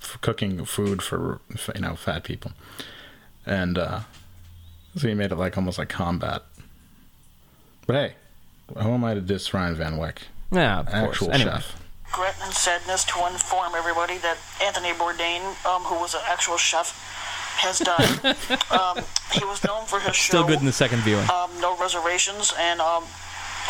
f- 0.01 0.17
cooking 0.21 0.63
food 0.65 1.01
for 1.01 1.39
you 1.73 1.81
know 1.81 1.95
fat 1.95 2.23
people, 2.23 2.51
and 3.45 3.77
uh, 3.77 3.99
so 4.95 5.07
he 5.07 5.13
made 5.13 5.31
it 5.31 5.36
like 5.36 5.57
almost 5.57 5.77
like 5.77 5.89
combat. 5.89 6.43
But 7.88 7.95
hey, 7.95 8.13
who 8.81 8.89
am 8.93 9.03
I 9.03 9.13
to 9.13 9.21
diss 9.21 9.53
Ryan 9.53 9.75
Van 9.75 9.97
Wyck? 9.97 10.23
Yeah, 10.51 10.79
of 10.79 10.86
course. 10.88 11.07
Actual 11.09 11.31
Anyway. 11.31 11.51
chef. 11.51 11.81
Regret 12.11 12.36
and 12.43 12.53
sadness 12.53 13.03
to 13.05 13.19
inform 13.27 13.73
everybody 13.75 14.17
that 14.19 14.38
Anthony 14.63 14.89
Bourdain, 14.93 15.41
um, 15.65 15.81
who 15.83 15.95
was 15.99 16.13
an 16.13 16.21
actual 16.27 16.55
chef, 16.57 16.93
has 17.57 17.79
died. 17.79 18.36
um, 18.71 19.03
he 19.33 19.43
was 19.43 19.63
known 19.65 19.86
for 19.86 19.99
his 19.99 20.15
show. 20.15 20.29
Still 20.29 20.47
good 20.47 20.59
in 20.59 20.65
the 20.65 20.71
second 20.71 20.99
viewing. 21.01 21.29
um, 21.29 21.49
no 21.59 21.75
reservations 21.77 22.53
and 22.57 22.79
um, 22.79 23.03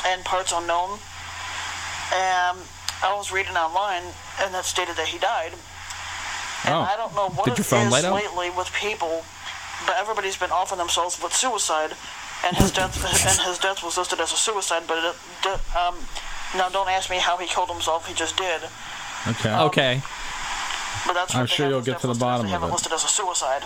and 0.05 0.24
parts 0.24 0.53
unknown. 0.55 0.99
And 2.14 2.58
I 3.03 3.14
was 3.16 3.32
reading 3.32 3.56
online, 3.58 4.03
and 4.41 4.53
that 4.53 4.66
stated 4.66 4.95
that 4.97 5.08
he 5.08 5.18
died. 5.18 5.51
And 6.66 6.74
Oh. 6.74 6.82
I 6.82 6.95
don't 6.97 7.14
know 7.16 7.30
what 7.30 7.45
Did 7.45 7.53
it 7.53 7.58
your 7.60 7.66
phone 7.66 7.88
is 7.88 7.91
light 7.93 8.06
up? 8.06 8.14
lately 8.16 8.49
with 8.49 8.72
people, 8.74 9.24
but 9.86 9.95
everybody's 9.97 10.38
been 10.38 10.51
offing 10.51 10.78
themselves 10.78 11.22
with 11.22 11.34
suicide, 11.34 11.93
and 12.45 12.58
his 12.58 12.72
death 12.72 12.95
and 13.06 13.39
his 13.47 13.58
death 13.60 13.84
was 13.84 13.97
listed 13.97 14.20
as 14.20 14.32
a 14.32 14.38
suicide. 14.38 14.84
But 14.88 14.97
it, 15.03 15.16
di- 15.43 15.78
um, 15.78 15.95
now 16.56 16.70
don't 16.70 16.89
ask 16.89 17.10
me 17.10 17.18
how 17.18 17.38
he 17.38 17.47
killed 17.47 17.70
himself. 17.70 18.08
He 18.08 18.14
just 18.14 18.38
did. 18.38 18.62
Okay. 19.28 19.53
Okay. 19.56 20.01
But 21.06 21.14
that's 21.14 21.36
I'm 21.36 21.45
sure 21.45 21.68
you'll 21.70 21.82
get 21.82 21.99
to 22.01 22.08
the 22.08 22.14
listed 22.14 22.18
as. 22.18 22.18
bottom 22.20 22.47
They 22.47 22.53
of 22.53 22.62
have 22.62 22.70
it 22.70 22.72
it. 22.72 22.74
listed 22.74 22.91
as 22.93 23.03
a 23.03 23.08
suicide. 23.08 23.64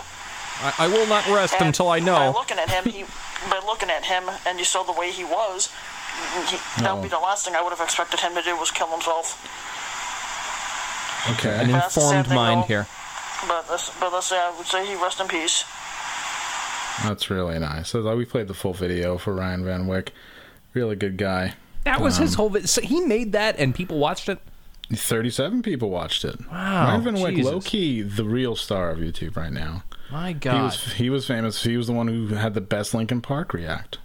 I, 0.62 0.74
I 0.84 0.88
will 0.88 1.06
not 1.06 1.26
rest 1.28 1.54
And 1.58 1.68
until 1.68 1.88
I 1.88 2.00
know. 2.00 2.14
By 2.16 2.26
know. 2.26 2.32
looking 2.32 2.58
at 2.58 2.68
him, 2.68 2.84
he 2.92 3.04
by 3.48 3.60
looking 3.64 3.88
at 3.88 4.04
him, 4.04 4.24
and 4.46 4.58
you 4.58 4.64
saw 4.66 4.82
the 4.82 4.92
way 4.92 5.10
he 5.10 5.24
was. 5.24 5.70
He, 6.48 6.82
that 6.82 6.94
would 6.94 7.02
be 7.02 7.08
the 7.08 7.18
last 7.18 7.44
thing 7.44 7.54
I 7.54 7.62
would 7.62 7.70
have 7.70 7.80
expected 7.80 8.20
him 8.20 8.34
to 8.34 8.42
do 8.42 8.56
was 8.56 8.70
kill 8.70 8.88
himself. 8.88 9.36
Okay. 11.32 11.60
An 11.64 11.70
That's 11.72 11.96
informed 11.96 12.28
mind 12.28 12.62
though. 12.62 12.66
here. 12.66 12.86
But 13.46 13.66
let's, 13.70 13.90
but 13.98 14.12
let's 14.12 14.26
say 14.26 14.36
I 14.38 14.54
would 14.56 14.66
say 14.66 14.86
he 14.86 14.94
rest 14.94 15.20
in 15.20 15.28
peace. 15.28 15.64
That's 17.02 17.30
really 17.30 17.58
nice. 17.58 17.88
So 17.90 18.14
we 18.16 18.24
played 18.24 18.48
the 18.48 18.54
full 18.54 18.74
video 18.74 19.16
for 19.18 19.34
Ryan 19.34 19.64
Van 19.64 19.86
Wyck. 19.86 20.12
Really 20.74 20.96
good 20.96 21.16
guy. 21.16 21.54
That 21.84 22.00
was 22.00 22.18
his 22.18 22.34
Um, 22.34 22.36
whole. 22.36 22.48
vi- 22.50 22.66
So 22.66 22.82
he 22.82 23.00
made 23.00 23.32
that, 23.32 23.58
and 23.58 23.74
people 23.74 23.98
watched 23.98 24.28
it. 24.28 24.38
37 24.94 25.62
people 25.62 25.88
watched 25.88 26.24
it. 26.24 26.38
Wow, 26.50 26.86
Ryan 26.88 27.02
Van 27.02 27.14
Wyck, 27.20 27.34
Jesus. 27.36 27.52
low 27.52 27.60
key, 27.60 28.02
the 28.02 28.24
real 28.24 28.56
star 28.56 28.90
of 28.90 28.98
YouTube 28.98 29.36
right 29.36 29.52
now. 29.52 29.84
My 30.10 30.28
He 30.28 30.34
God. 30.34 30.62
was 30.64 30.92
he 30.94 31.08
was 31.10 31.26
famous. 31.26 31.62
He 31.62 31.76
was 31.76 31.86
the 31.86 31.92
one 31.92 32.08
who 32.08 32.26
had 32.34 32.54
the 32.54 32.60
best 32.60 32.92
Linkin 32.92 33.20
Park 33.20 33.52
react. 33.54 33.98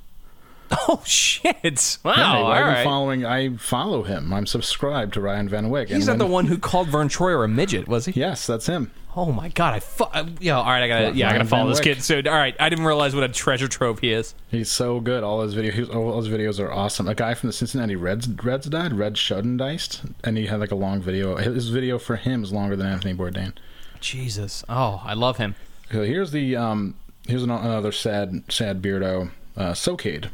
oh 0.88 1.02
shit! 1.06 1.98
Wow. 2.04 2.14
Yeah, 2.16 2.34
all 2.34 2.48
I've 2.48 2.66
been 2.66 2.74
right. 2.74 2.84
following. 2.84 3.26
I 3.26 3.56
follow 3.58 4.04
him. 4.04 4.34
I'm 4.34 4.46
subscribed 4.46 5.14
to 5.16 5.22
Ryan 5.22 5.50
Van 5.50 5.70
Wyck. 5.70 5.90
He's 5.90 6.08
not 6.08 6.18
the 6.18 6.26
one 6.26 6.46
who 6.46 6.58
called 6.58 6.88
Verne 6.88 7.10
Troyer 7.10 7.44
a 7.44 7.48
midget, 7.48 7.88
was 7.88 8.06
he? 8.06 8.20
Yes, 8.20 8.48
that's 8.48 8.68
him. 8.68 8.92
Oh 9.16 9.32
my 9.32 9.50
god! 9.50 9.76
I 9.76 9.80
fu- 9.80 10.04
uh, 10.06 10.26
yeah. 10.40 10.58
All 10.58 10.66
right, 10.66 10.84
I 10.84 10.88
gotta 10.88 11.16
yeah, 11.16 11.30
I 11.30 11.34
gotta 11.34 11.46
follow 11.46 11.64
Van 11.64 11.72
this 11.72 11.80
Wyck. 11.80 11.96
kid. 11.98 12.04
So 12.04 12.18
all 12.18 12.38
right, 12.38 12.56
I 12.60 12.70
didn't 12.70 12.86
realize 12.86 13.16
what 13.16 13.24
a 13.24 13.30
treasure 13.30 13.68
trove 13.68 14.00
he 14.00 14.12
is. 14.12 14.36
He's 14.50 14.70
so 14.70 15.00
good. 15.00 15.24
All 15.24 15.42
his 15.42 15.56
videos, 15.56 15.94
all 15.94 16.22
his 16.22 16.28
videos 16.28 16.60
are 16.60 16.72
awesome. 16.72 17.08
A 17.08 17.16
guy 17.16 17.34
from 17.34 17.48
the 17.48 17.54
Cincinnati 17.54 17.96
Reds, 17.96 18.28
Reds 18.28 18.68
died. 18.68 18.94
Red 18.94 19.16
Schoendienst, 19.16 20.14
and 20.24 20.38
he 20.38 20.48
had 20.48 20.60
like 20.60 20.72
a 20.72 20.76
long 20.76 21.02
video. 21.02 21.38
His 21.38 21.70
video 21.70 21.98
for 21.98 22.16
him 22.18 22.44
is 22.44 22.52
longer 22.52 22.76
than 22.76 22.88
Anthony 22.88 23.14
Bourdain. 23.14 23.54
Jesus. 24.02 24.64
Oh, 24.68 25.02
I 25.06 25.14
love 25.14 25.38
him. 25.38 25.56
So 25.92 26.04
here's 26.04 26.32
the 26.32 26.56
um, 26.56 26.96
here's 27.28 27.44
another 27.44 27.92
sad 27.92 28.44
sad 28.50 28.82
beardo, 28.82 29.32
uh, 29.56 29.72
Socade, 29.72 30.30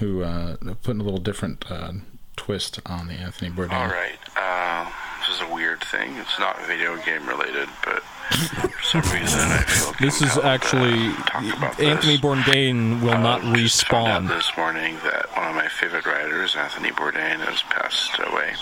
who 0.00 0.22
uh, 0.22 0.56
putting 0.82 1.00
a 1.00 1.04
little 1.04 1.20
different 1.20 1.64
uh, 1.70 1.92
twist 2.36 2.80
on 2.86 3.06
the 3.08 3.14
Anthony 3.14 3.50
Bourdain. 3.50 3.72
All 3.72 3.86
right. 3.88 4.18
Uh, 4.36 4.90
this 5.20 5.36
is 5.36 5.42
a 5.42 5.54
weird 5.54 5.82
thing. 5.84 6.16
It's 6.16 6.38
not 6.38 6.60
video 6.66 6.96
game 7.04 7.26
related, 7.28 7.68
but 7.84 8.02
for 8.02 8.82
some 8.82 9.00
reason 9.12 9.40
I 9.40 9.62
feel 9.66 9.92
This 10.00 10.22
is 10.22 10.32
compelled 10.32 10.44
actually 10.46 10.90
to 11.14 11.22
talk 11.26 11.44
about 11.56 11.76
this. 11.76 11.86
Anthony 11.86 12.18
Bourdain 12.18 13.02
will 13.02 13.18
not 13.18 13.42
found 13.42 13.56
out 13.56 13.58
respawn. 13.58 14.28
this 14.28 14.50
morning 14.56 14.96
that 15.04 15.26
one 15.36 15.48
of 15.48 15.54
my 15.54 15.68
favorite 15.68 16.06
writers, 16.06 16.56
Anthony 16.56 16.90
Bourdain, 16.90 17.38
has 17.40 17.62
passed 17.64 18.18
away. 18.18 18.54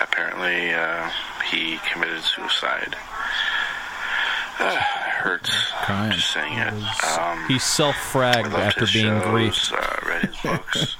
Apparently, 0.00 0.72
uh, 0.72 1.10
he 1.50 1.78
committed 1.92 2.22
suicide. 2.22 2.96
Uh, 4.58 4.76
hurts 4.76 5.70
Crying. 5.84 6.12
just 6.12 6.32
saying 6.32 6.58
it. 6.58 6.72
Um, 7.18 7.46
He 7.48 7.58
self-fragged 7.58 8.52
after 8.52 8.86
being 8.92 9.06
shows, 9.06 9.24
griefed. 9.24 9.72
Uh, 9.72 9.99
read 10.20 10.34
his 10.34 10.42
books. 10.42 10.96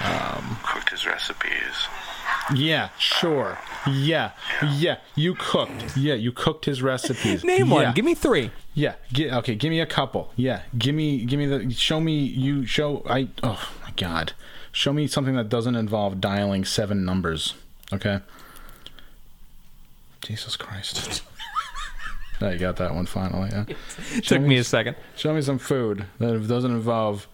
um, 0.00 0.58
cooked 0.62 0.90
his 0.90 1.06
recipes. 1.06 1.88
Yeah, 2.54 2.90
sure. 2.98 3.58
Yeah, 3.88 4.32
yeah. 4.74 4.98
You 5.14 5.34
cooked. 5.34 5.96
Yeah, 5.96 6.14
you 6.14 6.32
cooked 6.32 6.64
his 6.64 6.82
recipes. 6.82 7.44
Name 7.44 7.68
yeah. 7.68 7.72
one. 7.72 7.94
Give 7.94 8.04
me 8.04 8.14
three. 8.14 8.50
Yeah. 8.74 8.94
Gi- 9.12 9.30
okay. 9.30 9.54
Give 9.54 9.70
me 9.70 9.80
a 9.80 9.86
couple. 9.86 10.32
Yeah. 10.36 10.62
Give 10.76 10.94
me. 10.94 11.24
Give 11.24 11.38
me 11.38 11.46
the. 11.46 11.72
Show 11.72 12.00
me. 12.00 12.18
You 12.18 12.66
show. 12.66 13.02
I. 13.08 13.28
Oh 13.42 13.70
my 13.82 13.90
God. 13.96 14.32
Show 14.72 14.92
me 14.92 15.06
something 15.06 15.36
that 15.36 15.48
doesn't 15.48 15.76
involve 15.76 16.20
dialing 16.20 16.64
seven 16.64 17.04
numbers. 17.04 17.54
Okay. 17.92 18.20
Jesus 20.22 20.56
Christ. 20.56 21.22
you 22.40 22.58
got 22.58 22.76
that 22.76 22.94
one 22.94 23.06
finally. 23.06 23.50
Yeah. 23.52 23.64
Show 24.22 24.36
Took 24.36 24.42
me 24.42 24.56
a 24.56 24.64
second. 24.64 24.96
Show 25.16 25.34
me 25.34 25.42
some 25.42 25.58
food 25.58 26.06
that 26.18 26.48
doesn't 26.48 26.70
involve. 26.70 27.28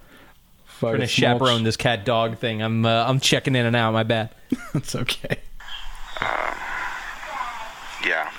Trying 0.79 0.93
fucking 0.95 1.07
to 1.07 1.13
small 1.13 1.33
chaperone 1.39 1.63
this 1.65 1.77
cat 1.77 2.05
dog 2.05 2.39
thing. 2.39 2.63
I'm 2.63 2.85
uh, 2.87 3.05
I'm 3.07 3.21
checking 3.21 3.55
in 3.55 3.67
and 3.67 3.77
out. 3.77 3.93
My 3.93 4.03
bad. 4.03 4.31
it's 4.75 4.95
okay. 4.95 5.39
Yeah. 8.05 8.31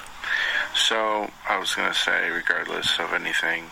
So 0.74 1.30
I 1.48 1.58
was 1.60 1.74
gonna 1.76 1.94
say, 1.94 2.30
regardless 2.30 3.00
of 3.00 3.14
anything, 3.14 3.66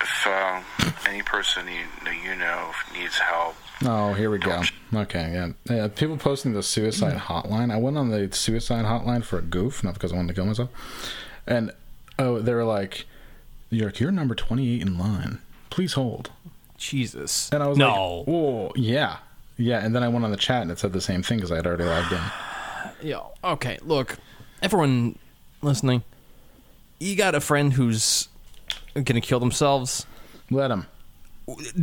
if 0.00 0.26
uh, 0.26 0.62
any 1.06 1.22
person 1.22 1.66
you 1.68 2.12
you 2.24 2.34
know 2.34 2.72
needs 2.94 3.18
help, 3.18 3.56
Oh, 3.84 4.12
here 4.12 4.30
we 4.30 4.38
go. 4.38 4.62
Okay, 4.92 5.30
yeah. 5.32 5.50
yeah. 5.72 5.88
People 5.88 6.16
posting 6.16 6.52
the 6.52 6.62
suicide 6.62 7.16
hotline. 7.16 7.72
I 7.72 7.76
went 7.76 7.96
on 7.96 8.08
the 8.08 8.28
suicide 8.32 8.84
hotline 8.84 9.22
for 9.22 9.38
a 9.38 9.42
goof, 9.42 9.84
not 9.84 9.94
because 9.94 10.12
I 10.12 10.16
wanted 10.16 10.28
to 10.28 10.34
kill 10.34 10.46
myself. 10.46 10.70
And 11.46 11.70
oh, 12.18 12.40
they 12.40 12.54
were 12.54 12.64
like, 12.64 13.06
"You're 13.70 13.92
you're 13.96 14.10
number 14.10 14.34
twenty 14.34 14.74
eight 14.74 14.82
in 14.82 14.98
line. 14.98 15.38
Please 15.70 15.92
hold." 15.92 16.30
Jesus. 16.78 17.50
And 17.52 17.62
I 17.62 17.66
was 17.66 17.76
No. 17.76 18.18
like, 18.18 18.26
"Whoa, 18.28 18.72
yeah, 18.76 19.16
yeah." 19.56 19.84
And 19.84 19.94
then 19.94 20.02
I 20.02 20.08
went 20.08 20.24
on 20.24 20.30
the 20.30 20.36
chat 20.36 20.62
and 20.62 20.70
it 20.70 20.78
said 20.78 20.92
the 20.92 21.00
same 21.00 21.22
thing 21.22 21.38
because 21.38 21.52
I 21.52 21.56
had 21.56 21.66
already 21.66 21.84
logged 21.84 22.12
in. 22.12 22.20
Yo, 23.08 23.32
okay, 23.44 23.78
look, 23.82 24.16
everyone 24.62 25.18
listening, 25.62 26.02
you 27.00 27.14
got 27.16 27.34
a 27.34 27.40
friend 27.40 27.72
who's 27.74 28.28
gonna 28.94 29.20
kill 29.20 29.40
themselves. 29.40 30.06
Let 30.50 30.70
him. 30.70 30.86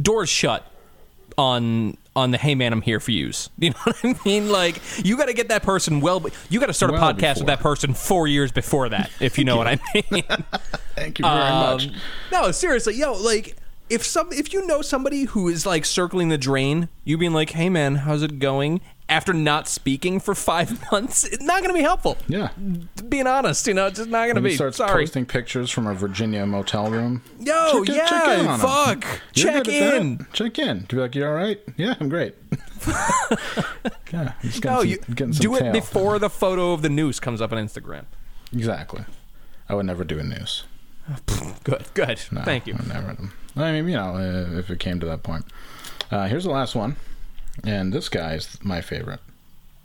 Doors 0.01 0.29
shut 0.29 0.65
on 1.37 1.97
on 2.15 2.31
the 2.31 2.37
hey 2.37 2.55
man 2.55 2.71
I'm 2.71 2.81
here 2.81 2.99
for 2.99 3.11
yous. 3.11 3.49
You 3.59 3.71
know 3.71 3.75
what 3.83 3.97
I 4.03 4.15
mean? 4.25 4.49
Like 4.49 4.81
you 5.05 5.17
got 5.17 5.25
to 5.25 5.33
get 5.33 5.49
that 5.49 5.63
person 5.63 5.99
well. 6.01 6.19
be- 6.21 6.31
You 6.49 6.59
got 6.59 6.67
to 6.67 6.73
start 6.73 6.91
a 6.91 6.93
Well 6.93 7.13
podcast 7.13 7.37
with 7.37 7.47
that 7.47 7.59
person 7.59 7.93
four 7.93 8.27
years 8.27 8.51
before 8.51 8.89
that, 8.89 9.09
if 9.19 9.37
you 9.37 9.43
know 9.43 9.57
what 9.57 9.67
I 9.67 9.79
mean. 9.93 10.23
Thank 10.95 11.19
you 11.19 11.23
very 11.25 11.35
much. 11.51 11.87
Um, 11.87 11.93
No, 12.31 12.51
seriously, 12.51 12.95
yo, 12.95 13.13
like 13.13 13.57
if 13.89 14.05
some 14.05 14.31
if 14.31 14.53
you 14.53 14.65
know 14.65 14.81
somebody 14.81 15.23
who 15.25 15.47
is 15.47 15.65
like 15.65 15.85
circling 15.85 16.29
the 16.29 16.37
drain, 16.37 16.89
you 17.03 17.17
being 17.17 17.33
like, 17.33 17.51
"Hey 17.51 17.69
man, 17.69 17.95
how's 17.95 18.23
it 18.23 18.39
going?" 18.39 18.81
After 19.07 19.33
not 19.33 19.67
speaking 19.67 20.19
for 20.19 20.33
five 20.33 20.81
months, 20.91 21.25
it's 21.25 21.43
not 21.43 21.61
going 21.61 21.69
to 21.69 21.77
be 21.77 21.83
helpful. 21.83 22.17
Yeah. 22.27 22.49
Being 23.07 23.27
honest, 23.27 23.67
you 23.67 23.75
know, 23.75 23.85
it's 23.85 23.99
just 23.99 24.09
not 24.09 24.23
going 24.23 24.35
to 24.35 24.41
be. 24.41 24.55
starts 24.55 24.77
Sorry. 24.77 25.03
posting 25.03 25.27
pictures 25.27 25.69
from 25.69 25.85
a 25.85 25.93
Virginia 25.93 26.43
motel 26.47 26.89
room. 26.89 27.21
Yo, 27.39 27.83
check, 27.85 27.95
yeah, 27.95 28.05
check 28.07 28.39
in 28.39 28.57
fuck. 28.57 29.21
Check 29.33 29.63
good 29.65 29.75
at 29.75 29.91
that? 29.91 30.01
in. 30.01 30.27
Check 30.33 30.57
in. 30.57 30.87
To 30.87 30.95
be 30.95 31.01
like, 31.03 31.13
you 31.13 31.23
all 31.23 31.33
right? 31.33 31.61
Yeah, 31.77 31.93
I'm 31.99 32.09
great. 32.09 32.33
yeah, 34.11 34.33
just 34.41 34.63
No, 34.63 34.79
some, 34.79 34.87
you 34.87 34.97
do 35.33 35.55
it 35.55 35.71
before 35.71 36.17
the 36.17 36.29
photo 36.29 36.73
of 36.73 36.81
the 36.81 36.89
noose 36.89 37.19
comes 37.19 37.41
up 37.41 37.51
on 37.51 37.63
Instagram. 37.63 38.05
Exactly. 38.51 39.05
I 39.69 39.75
would 39.75 39.85
never 39.85 40.03
do 40.03 40.17
a 40.17 40.23
news. 40.23 40.63
Good, 41.63 41.85
good. 41.93 42.19
No, 42.31 42.41
Thank 42.43 42.67
you. 42.67 42.75
I 42.79 42.85
never. 42.87 43.17
I 43.55 43.71
mean, 43.71 43.87
you 43.87 43.95
know, 43.95 44.15
uh, 44.15 44.57
if 44.59 44.69
it 44.69 44.79
came 44.79 44.99
to 44.99 45.05
that 45.07 45.23
point. 45.23 45.45
Uh, 46.11 46.27
here's 46.27 46.43
the 46.43 46.51
last 46.51 46.75
one, 46.75 46.95
and 47.63 47.91
this 47.93 48.09
guy 48.09 48.33
is 48.33 48.57
my 48.63 48.81
favorite. 48.81 49.19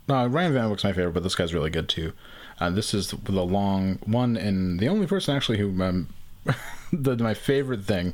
No, 0.07 0.25
Ryan 0.27 0.53
Van 0.53 0.69
Wyck's 0.69 0.83
my 0.83 0.93
favorite, 0.93 1.13
but 1.13 1.23
this 1.23 1.35
guy's 1.35 1.53
really 1.53 1.69
good 1.69 1.89
too. 1.89 2.13
Uh, 2.59 2.69
this 2.69 2.93
is 2.93 3.09
the 3.11 3.31
long 3.43 3.97
one, 4.05 4.37
and 4.37 4.79
the 4.79 4.87
only 4.87 5.07
person 5.07 5.35
actually 5.35 5.57
who 5.57 5.81
um, 5.81 6.07
the 6.93 7.15
my 7.17 7.33
favorite 7.33 7.83
thing 7.83 8.13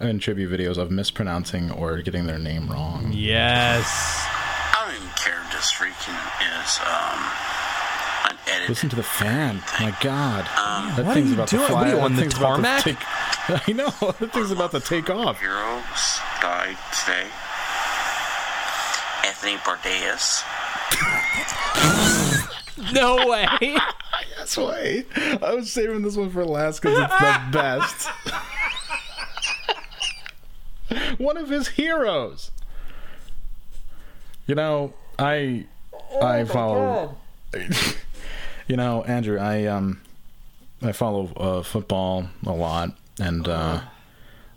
in 0.00 0.18
tribute 0.18 0.50
videos 0.50 0.76
of 0.76 0.90
mispronouncing 0.90 1.70
or 1.70 1.98
getting 2.02 2.26
their 2.26 2.38
name 2.38 2.68
wrong. 2.68 3.12
Yes. 3.12 3.86
I 4.26 4.84
don't 4.86 4.96
even 4.96 5.08
care. 5.16 5.40
if 5.40 5.52
This 5.52 5.72
freaking 5.72 6.18
is 6.64 6.78
um, 6.80 7.53
unedited. 8.46 8.68
Listen 8.68 8.88
to 8.90 8.96
the 8.96 9.02
fan. 9.02 9.62
My 9.80 9.96
God, 10.00 10.40
um, 10.58 10.96
that 10.96 11.04
what 11.04 11.10
are 11.10 11.14
thing's 11.14 11.28
you 11.28 11.34
about 11.34 11.48
doing? 11.48 11.62
to 11.62 11.68
fly. 11.68 11.80
What 11.80 11.86
are 11.86 11.90
you, 11.90 11.96
that 11.96 12.02
on 12.04 12.14
the 12.16 12.20
thing's 12.22 12.34
about 12.36 12.56
to 12.56 12.62
tarmac? 12.62 12.84
take- 12.84 12.98
I 13.68 13.72
know. 13.72 13.90
That 14.20 14.32
thing's 14.32 14.50
about 14.50 14.70
to 14.72 14.80
take 14.80 15.10
off. 15.10 15.40
Heroes 15.40 16.18
died 16.40 16.76
today. 17.04 17.28
Anthony 19.26 19.56
Bourdain. 19.58 20.44
No 22.92 23.28
way. 23.28 23.46
That's 24.36 24.56
why 24.56 25.04
I 25.40 25.54
was 25.54 25.70
saving 25.70 26.02
this 26.02 26.16
one 26.16 26.28
for 26.30 26.44
last 26.44 26.80
because 26.82 26.98
it's 26.98 27.18
the 27.18 27.40
best. 27.52 28.08
one 31.18 31.36
of 31.36 31.48
his 31.48 31.68
heroes. 31.68 32.50
You 34.46 34.56
know, 34.56 34.92
I 35.18 35.66
oh 36.10 36.20
I 36.26 36.44
follow. 36.44 37.16
You 38.66 38.76
know, 38.76 39.02
Andrew, 39.04 39.38
I 39.38 39.66
um 39.66 40.00
I 40.82 40.92
follow 40.92 41.32
uh, 41.36 41.62
football 41.62 42.28
a 42.46 42.52
lot, 42.52 42.96
and 43.18 43.48
uh, 43.48 43.80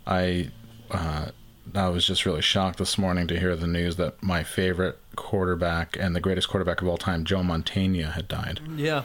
I 0.06 0.50
uh, 0.90 1.26
I 1.74 1.88
was 1.88 2.06
just 2.06 2.24
really 2.26 2.42
shocked 2.42 2.78
this 2.78 2.98
morning 2.98 3.26
to 3.28 3.38
hear 3.38 3.54
the 3.56 3.66
news 3.66 3.96
that 3.96 4.22
my 4.22 4.42
favorite 4.42 4.98
quarterback 5.16 5.96
and 5.98 6.14
the 6.14 6.20
greatest 6.20 6.48
quarterback 6.48 6.80
of 6.82 6.88
all 6.88 6.96
time, 6.98 7.24
Joe 7.24 7.42
Montana, 7.42 8.10
had 8.12 8.28
died. 8.28 8.60
yeah. 8.76 9.04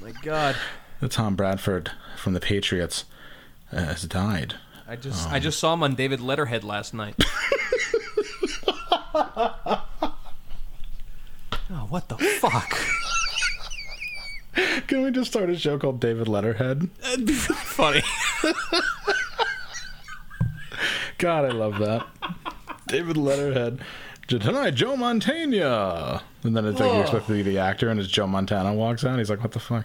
My 0.00 0.12
God. 0.22 0.56
The 1.00 1.08
Tom 1.08 1.34
Bradford 1.34 1.90
from 2.18 2.34
the 2.34 2.40
Patriots 2.40 3.06
uh, 3.72 3.78
has 3.86 4.02
died. 4.02 4.56
I 4.86 4.96
just 4.96 5.30
I 5.30 5.38
just 5.38 5.58
saw 5.58 5.72
him 5.72 5.82
on 5.82 5.94
David 5.94 6.20
Letterhead 6.20 6.62
last 6.62 6.92
night. 6.92 7.14
oh, 11.70 11.86
what 11.88 12.08
the 12.08 12.16
fuck? 12.18 12.78
Can 14.88 15.02
we 15.02 15.10
just 15.10 15.30
start 15.30 15.48
a 15.48 15.58
show 15.58 15.78
called 15.78 16.00
David 16.00 16.28
Letterhead? 16.28 16.90
That'd 17.02 17.26
be 17.26 17.32
funny. 17.32 18.02
God, 21.18 21.44
I 21.44 21.50
love 21.50 21.78
that. 21.78 22.06
David 22.88 23.16
Letterhead. 23.16 23.80
Tonight, 24.26 24.70
Joe 24.74 24.96
Montana. 24.96 26.22
And 26.44 26.56
then 26.56 26.64
it's 26.64 26.80
like 26.80 26.92
you 26.92 27.00
expect 27.00 27.26
to 27.26 27.32
be 27.32 27.42
the 27.42 27.58
actor, 27.58 27.88
and 27.88 27.98
as 28.00 28.08
Joe 28.08 28.26
Montana 28.26 28.72
walks 28.72 29.04
out, 29.04 29.18
he's 29.18 29.28
like, 29.28 29.40
"What 29.42 29.52
the 29.52 29.58
fuck?" 29.58 29.84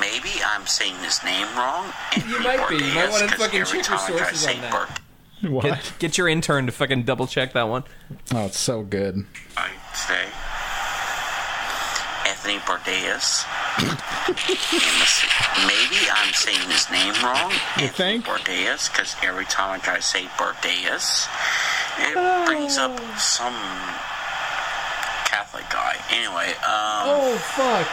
Maybe 0.00 0.30
I'm 0.44 0.66
saying 0.66 0.96
his 0.96 1.22
name 1.22 1.46
wrong. 1.56 1.92
You 2.16 2.40
might 2.40 2.68
be. 2.68 2.76
You 2.76 2.94
might 2.94 3.10
want 3.10 3.30
to 3.30 3.36
fucking 3.36 3.38
check 3.38 3.52
your 3.52 3.62
Every 3.62 3.82
time 3.82 3.98
I 3.98 4.06
try 4.08 4.18
to 4.18 4.36
sources 4.36 4.46
on 4.46 4.60
that. 4.62 5.00
Burt, 5.50 5.52
What? 5.52 5.64
Get, 5.64 5.92
get 5.98 6.18
your 6.18 6.28
intern 6.28 6.66
to 6.66 6.72
fucking 6.72 7.02
double 7.04 7.26
check 7.26 7.52
that 7.52 7.68
one. 7.68 7.84
Oh, 8.34 8.46
it's 8.46 8.58
so 8.58 8.82
good. 8.82 9.24
I 9.56 9.70
say 9.94 10.24
Anthony 12.30 12.58
Bourdain. 12.60 13.44
Maybe 15.66 16.00
I'm 16.12 16.32
saying 16.32 16.68
his 16.70 16.90
name 16.90 17.12
wrong. 17.24 17.50
You 17.76 17.84
Anthony 17.84 17.88
think? 17.88 18.24
Bourdain, 18.24 18.90
because 18.90 19.14
every 19.22 19.44
time 19.46 19.70
I 19.72 19.78
try 19.78 19.96
to 19.96 20.02
say 20.02 20.24
Bourdain, 20.38 21.28
it 21.98 22.46
brings 22.46 22.78
up 22.78 22.98
some 23.18 23.54
Catholic 25.26 25.64
guy. 25.70 25.96
Anyway, 26.10 26.48
um, 26.62 27.04
Oh 27.06 27.36
fuck. 27.56 27.86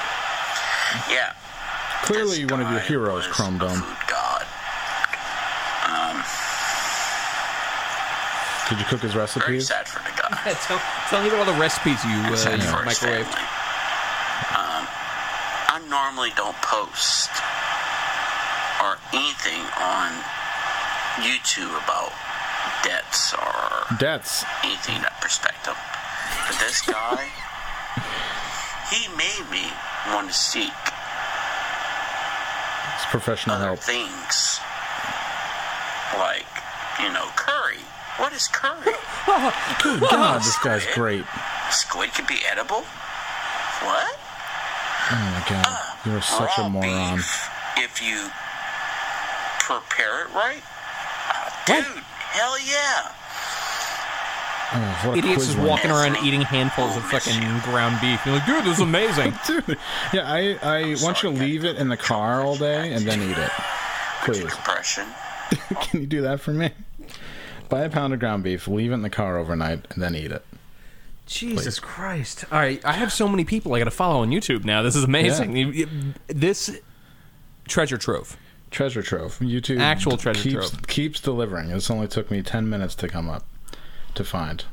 yeah. 1.12 1.34
Clearly, 2.04 2.46
one 2.46 2.62
of 2.62 2.70
your 2.72 2.80
heroes, 2.80 3.28
was 3.28 3.36
Chrome 3.36 3.56
a 3.58 3.60
Dome. 3.60 3.78
food 3.82 3.98
god. 4.08 4.46
Um, 5.86 6.24
Did 8.72 8.80
you 8.80 8.86
cook 8.88 9.02
his 9.04 9.16
recipes? 9.20 9.44
very 9.44 9.60
recipes? 9.60 9.68
sad 9.68 9.84
for 9.88 10.00
the 10.00 10.16
guy. 10.16 10.32
Yeah, 10.48 10.54
tell, 10.64 10.80
tell 11.12 11.20
me 11.22 11.28
about 11.28 11.44
all 11.44 11.52
the 11.54 11.60
recipes 11.60 12.00
you, 12.08 12.16
uh, 12.24 12.32
you 12.32 12.64
for 12.72 12.88
his 12.88 12.96
microwaved. 13.04 13.36
Um, 14.56 14.88
I 15.76 15.84
normally 15.92 16.32
don't 16.40 16.56
post 16.64 17.28
or 18.80 18.96
anything 19.12 19.60
on 19.76 20.10
YouTube 21.20 21.76
about 21.84 22.16
debts 22.88 23.34
or 23.36 23.92
Debts. 24.00 24.46
anything 24.64 24.96
in 24.96 25.02
that 25.04 25.20
perspective. 25.20 25.76
But 26.48 26.56
this 26.64 26.80
guy, 26.88 27.28
he 28.88 29.04
made 29.20 29.44
me 29.52 29.68
want 30.16 30.32
to 30.32 30.34
seek 30.34 30.72
It's 32.96 33.06
professional 33.12 33.58
other 33.58 33.76
help. 33.76 33.80
things. 33.80 34.60
Like, 36.18 36.48
you 37.04 37.12
know, 37.12 37.28
curry. 37.36 37.84
What 38.18 38.34
is 38.34 38.48
curry? 38.48 38.94
Good 39.84 40.00
God, 40.02 40.42
this 40.42 40.58
guy's 40.60 40.86
great. 40.94 41.26
Squid 41.70 42.14
can 42.14 42.26
be 42.26 42.40
edible? 42.50 42.82
What? 43.82 44.20
Oh 45.12 45.16
my 45.16 45.44
god. 45.50 45.98
You're 46.06 46.22
such 46.22 46.58
a 46.58 46.70
moron. 46.70 47.18
beef, 47.18 47.50
if 47.78 48.02
you 48.02 48.30
prepare 49.60 50.26
it 50.26 50.34
right, 50.34 50.62
uh, 51.30 51.50
dude, 51.66 51.86
hell 51.86 52.60
yeah. 52.60 53.12
Oh, 54.74 55.08
what 55.10 55.18
Idiots 55.18 55.36
quiz 55.36 55.56
just 55.56 55.60
walking 55.68 55.92
around 55.92 56.18
eating 56.24 56.42
handfuls 56.42 56.96
of 56.96 57.04
fucking 57.04 57.42
ground 57.60 58.00
beef. 58.00 58.26
You're 58.26 58.36
like, 58.36 58.46
dude, 58.46 58.64
this 58.64 58.78
is 58.78 58.82
amazing. 58.82 59.34
Dude, 59.48 59.78
yeah, 60.14 60.32
I, 60.32 60.58
I 60.64 60.96
want 61.02 61.24
you 61.24 61.32
to 61.32 61.38
leave 61.38 61.66
it 61.66 61.76
in 61.76 61.90
the 61.90 61.98
car 61.98 62.42
all 62.42 62.56
day 62.56 62.94
and 62.94 63.06
then 63.06 63.22
eat 63.22 63.38
it. 63.38 63.52
Please. 64.24 64.46
Compression. 64.46 65.08
Can 65.82 66.02
you 66.02 66.08
do 66.08 66.22
that 66.22 66.40
for 66.40 66.54
me? 66.54 66.72
Buy 67.72 67.82
a 67.86 67.90
pound 67.90 68.14
of 68.14 68.20
ground 68.20 68.44
beef, 68.44 68.68
leave 68.68 68.92
it 68.92 68.96
in 68.96 69.02
the 69.02 69.10
car 69.10 69.38
overnight, 69.38 69.88
and 69.92 70.04
then 70.04 70.14
eat 70.16 70.32
it. 70.32 70.46
Jesus 71.26 71.80
Christ! 71.80 72.44
All 72.52 72.60
right, 72.60 72.84
I 72.86 72.92
have 72.94 73.14
so 73.14 73.28
many 73.28 73.46
people 73.46 73.74
I 73.74 73.80
got 73.80 73.86
to 73.86 73.92
follow 73.92 74.22
on 74.22 74.30
YouTube 74.30 74.66
now. 74.66 74.82
This 74.84 74.96
is 74.96 75.04
amazing. 75.06 75.56
You- 75.56 75.88
This 76.28 76.80
treasure 77.68 77.98
trove. 77.98 78.36
Treasure 78.72 79.02
trove. 79.02 79.40
YouTube 79.40 79.80
Actual 79.80 80.18
treasure 80.18 80.42
keeps, 80.42 80.70
trove. 80.72 80.88
keeps 80.88 81.20
delivering. 81.22 81.70
This 81.70 81.90
only 81.90 82.08
took 82.08 82.30
me 82.30 82.42
10 82.42 82.70
minutes 82.70 82.96
to 82.96 83.08
come 83.08 83.30
up 83.30 83.46
to 84.16 84.24
find. 84.26 84.66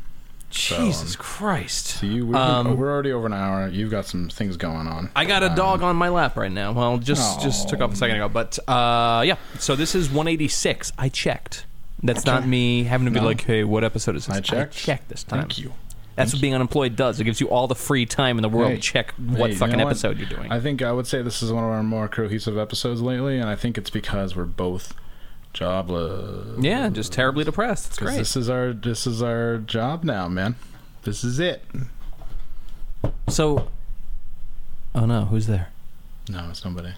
So, 0.50 0.76
um, 0.76 0.86
Jesus 0.86 1.14
Christ! 1.14 1.86
So 1.86 2.06
you, 2.06 2.26
we're, 2.26 2.36
Um, 2.36 2.76
we're 2.76 2.90
already 2.90 3.12
over 3.12 3.26
an 3.26 3.34
hour. 3.34 3.68
You've 3.68 3.90
got 3.90 4.06
some 4.06 4.28
things 4.28 4.56
going 4.56 4.88
on. 4.88 5.10
I 5.14 5.24
got 5.26 5.42
a 5.44 5.50
Um, 5.50 5.54
dog 5.54 5.82
on 5.82 5.94
my 5.94 6.08
lap 6.08 6.36
right 6.36 6.50
now. 6.50 6.72
Well, 6.72 6.98
just 6.98 7.40
just 7.42 7.68
took 7.68 7.80
off 7.80 7.92
a 7.92 7.96
second 7.96 8.16
ago, 8.16 8.28
but 8.28 8.58
uh, 8.68 9.22
yeah. 9.26 9.36
So 9.60 9.76
this 9.76 9.94
is 9.94 10.08
186. 10.08 10.90
I 10.98 11.08
checked. 11.08 11.66
That's 12.02 12.24
not 12.24 12.46
me 12.46 12.84
having 12.84 13.06
to 13.06 13.10
be 13.10 13.20
No. 13.20 13.26
like, 13.26 13.42
"Hey, 13.42 13.64
what 13.64 13.82
episode 13.84 14.14
is 14.16 14.26
this?" 14.26 14.36
I 14.36 14.40
checked. 14.40 14.74
checked 14.76 15.08
this 15.08 15.24
time. 15.24 15.40
Thank 15.40 15.58
you. 15.58 15.72
That's 16.14 16.32
what 16.32 16.40
being 16.42 16.54
unemployed 16.54 16.96
does. 16.96 17.20
It 17.20 17.24
gives 17.24 17.40
you 17.40 17.48
all 17.48 17.66
the 17.68 17.74
free 17.76 18.04
time 18.06 18.38
in 18.38 18.42
the 18.42 18.48
world 18.48 18.70
Hey, 18.70 18.76
to 18.76 18.82
check 18.82 19.14
hey, 19.16 19.22
what 19.40 19.50
you 19.50 19.56
fucking 19.56 19.76
know 19.78 19.84
what? 19.84 19.90
episode 19.90 20.18
you're 20.18 20.28
doing. 20.28 20.50
I 20.50 20.58
think 20.60 20.82
I 20.82 20.90
would 20.92 21.06
say 21.06 21.22
this 21.22 21.42
is 21.42 21.52
one 21.52 21.62
of 21.64 21.70
our 21.70 21.82
more 21.84 22.08
cohesive 22.08 22.58
episodes 22.58 23.00
lately, 23.00 23.38
and 23.38 23.48
I 23.48 23.54
think 23.56 23.78
it's 23.78 23.90
because 23.90 24.34
we're 24.34 24.44
both 24.44 24.94
jobless. 25.52 26.58
yeah, 26.60 26.88
just 26.88 27.12
terribly 27.12 27.44
depressed. 27.44 27.88
It's 27.88 27.98
'Cause 27.98 28.06
great. 28.08 28.18
This 28.18 28.36
is 28.36 28.48
our 28.50 28.72
this 28.72 29.06
is 29.06 29.22
our 29.22 29.58
job 29.58 30.02
now, 30.04 30.26
man. 30.28 30.56
This 31.02 31.22
is 31.24 31.38
it. 31.38 31.64
So, 33.28 33.68
oh 34.94 35.06
no, 35.06 35.26
who's 35.26 35.46
there? 35.46 35.68
No, 36.28 36.48
it's 36.50 36.60
somebody. 36.60 36.90